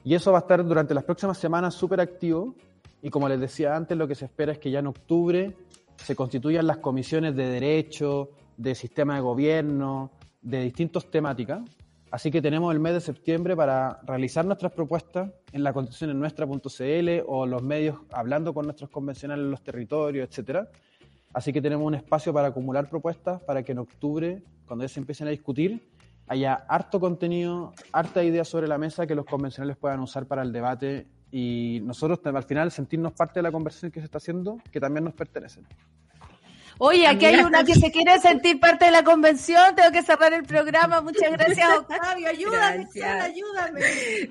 Y 0.05 0.15
eso 0.15 0.31
va 0.31 0.39
a 0.39 0.43
estar 0.43 0.65
durante 0.65 0.95
las 0.95 1.03
próximas 1.03 1.39
semanas 1.39 1.75
súper 1.75 2.01
activo 2.01 2.55
y 3.03 3.11
como 3.11 3.29
les 3.29 3.41
decía 3.41 3.75
antes, 3.75 3.99
lo 3.99 4.07
que 4.07 4.15
se 4.15 4.27
espera 4.27 4.53
es 4.53 4.59
que 4.59 4.71
ya 4.71 4.79
en 4.79 4.87
octubre 4.87 5.57
se 5.97 6.15
constituyan 6.15 6.69
las 6.69 6.79
comisiones 6.79 7.35
de 7.35 7.49
derecho, 7.49 8.31
de 8.57 8.77
sistema 8.77 9.17
de 9.17 9.21
gobierno, 9.23 10.13
de 10.41 10.63
distintas 10.63 11.07
temáticas, 11.07 11.63
Así 12.13 12.31
que 12.31 12.43
tenemos 12.43 12.71
el 12.75 12.79
mes 12.79 12.93
de 12.93 13.01
septiembre 13.01 13.57
para 13.57 13.99
realizar 14.03 14.45
nuestras 14.45 14.71
propuestas 14.73 15.31
en 15.51 15.65
la 15.65 15.73
constitución 15.73 16.11
en 16.11 16.21
nuestra.cl 16.21 17.09
o 17.27 17.47
los 17.47 17.63
medios 17.63 17.97
hablando 18.13 18.53
con 18.53 18.67
nuestros 18.67 18.91
convencionales 18.91 19.47
en 19.47 19.51
los 19.51 19.63
territorios, 19.65 20.29
etcétera. 20.29 20.69
Así 21.33 21.55
que 21.55 21.63
tenemos 21.63 21.87
un 21.87 21.95
espacio 21.95 22.31
para 22.35 22.49
acumular 22.49 22.91
propuestas 22.91 23.41
para 23.45 23.63
que 23.63 23.73
en 23.73 23.79
octubre, 23.79 24.43
cuando 24.67 24.85
ya 24.85 24.91
se 24.91 25.01
empiecen 25.01 25.27
a 25.29 25.31
discutir, 25.31 25.89
haya 26.29 26.53
harto 26.69 27.01
contenido, 27.01 27.73
harta 27.93 28.23
idea 28.23 28.45
sobre 28.45 28.69
la 28.69 28.77
mesa 28.77 29.07
que 29.07 29.15
los 29.15 29.25
convencionales 29.25 29.79
puedan 29.79 30.01
usar 30.01 30.27
para 30.27 30.43
el 30.43 30.53
debate 30.53 31.07
y 31.31 31.81
nosotros 31.83 32.21
al 32.27 32.43
final 32.43 32.71
sentirnos 32.71 33.15
parte 33.15 33.39
de 33.39 33.45
la 33.45 33.51
conversación 33.51 33.91
que 33.91 34.01
se 34.01 34.05
está 34.05 34.19
haciendo, 34.19 34.59
que 34.71 34.81
también 34.81 35.05
nos 35.05 35.15
pertenecen. 35.15 35.67
Oye, 36.85 37.07
aquí 37.07 37.27
hay 37.27 37.37
una 37.37 37.63
que 37.63 37.77
se 37.77 37.93
quiere 37.93 38.19
sentir 38.19 38.59
parte 38.59 38.87
de 38.87 38.91
la 38.91 39.05
convención, 39.05 39.77
tengo 39.77 39.93
que 39.93 40.03
cerrar 40.03 40.33
el 40.33 40.43
programa. 40.43 41.01
Muchas 41.01 41.31
gracias, 41.31 41.69
Octavio. 41.79 42.27
Ayúdame, 42.27 42.89
ayúdame. 43.21 43.81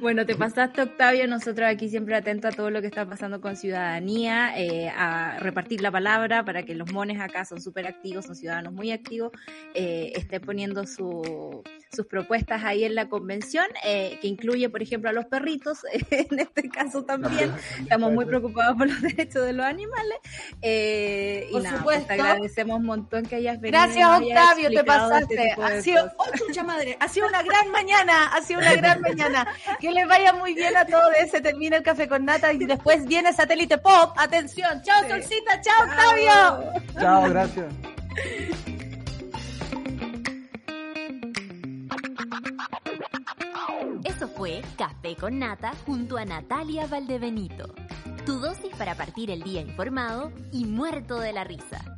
Bueno, 0.01 0.25
te 0.25 0.35
pasaste, 0.35 0.81
Octavio. 0.81 1.25
Nosotros 1.29 1.69
aquí 1.69 1.87
siempre 1.87 2.13
atentos 2.13 2.53
a 2.53 2.57
todo 2.57 2.69
lo 2.69 2.81
que 2.81 2.87
está 2.87 3.05
pasando 3.05 3.39
con 3.39 3.55
ciudadanía, 3.55 4.51
eh, 4.57 4.89
a 4.89 5.39
repartir 5.39 5.79
la 5.79 5.91
palabra 5.91 6.43
para 6.43 6.63
que 6.63 6.75
los 6.75 6.91
mones 6.91 7.21
acá 7.21 7.45
son 7.45 7.61
súper 7.61 7.87
activos, 7.87 8.25
son 8.25 8.35
ciudadanos 8.35 8.73
muy 8.73 8.91
activos, 8.91 9.31
eh, 9.73 10.11
estén 10.13 10.41
poniendo 10.41 10.85
su, 10.85 11.63
sus 11.93 12.05
propuestas 12.05 12.63
ahí 12.63 12.83
en 12.83 12.95
la 12.95 13.09
convención, 13.09 13.65
eh, 13.83 14.17
que 14.21 14.27
incluye, 14.27 14.69
por 14.69 14.81
ejemplo, 14.81 15.09
a 15.09 15.13
los 15.13 15.25
perritos, 15.25 15.79
en 16.11 16.39
este 16.39 16.69
caso 16.69 17.03
también. 17.03 17.53
Estamos 17.79 18.11
muy 18.11 18.25
preocupados 18.25 18.77
por 18.77 18.87
los 18.87 19.01
derechos 19.01 19.45
de 19.45 19.53
los 19.53 19.65
animales. 19.65 20.19
Eh, 20.61 21.47
y 21.51 21.59
nada, 21.59 21.83
pues, 21.83 22.07
te 22.07 22.17
agradecemos 22.41 22.79
un 22.79 22.85
montón 22.85 23.25
que 23.25 23.35
hayas 23.35 23.59
venido. 23.59 23.81
Gracias, 23.81 24.09
Octavio, 24.09 24.69
te 24.69 24.75
este 24.75 24.83
pasaste. 24.83 25.51
ha 25.51 25.81
sido, 25.81 26.11
oh, 26.17 26.63
madre, 26.63 26.97
ha 26.99 27.07
sido 27.07 27.27
una 27.27 27.43
gran 27.43 27.71
mañana, 27.71 28.27
ha 28.33 28.41
sido 28.41 28.59
una 28.59 28.73
gran 28.75 29.01
mañana. 29.01 29.47
Que 29.79 29.91
les 29.91 30.07
vaya 30.07 30.33
muy 30.33 30.53
bien 30.53 30.75
a 30.75 30.85
todos. 30.85 31.11
Se 31.29 31.41
termina 31.41 31.77
el 31.77 31.83
café 31.83 32.07
con 32.07 32.25
nata 32.25 32.51
y 32.53 32.57
después 32.65 33.05
viene 33.05 33.31
Satélite 33.33 33.77
Pop. 33.77 34.13
Atención. 34.17 34.81
Chao, 34.81 35.07
Solcita. 35.07 35.61
Chao, 35.61 35.85
Octavio. 35.85 36.81
Chao, 36.99 37.29
gracias. 37.29 37.65
Eso 44.03 44.27
fue 44.27 44.61
Café 44.77 45.15
con 45.15 45.39
Nata 45.39 45.73
junto 45.85 46.17
a 46.17 46.25
Natalia 46.25 46.87
Valdebenito. 46.87 47.73
Tu 48.25 48.39
dosis 48.39 48.75
para 48.77 48.95
partir 48.95 49.31
el 49.31 49.41
día 49.41 49.61
informado 49.61 50.31
y 50.51 50.65
muerto 50.65 51.19
de 51.19 51.33
la 51.33 51.43
risa. 51.43 51.97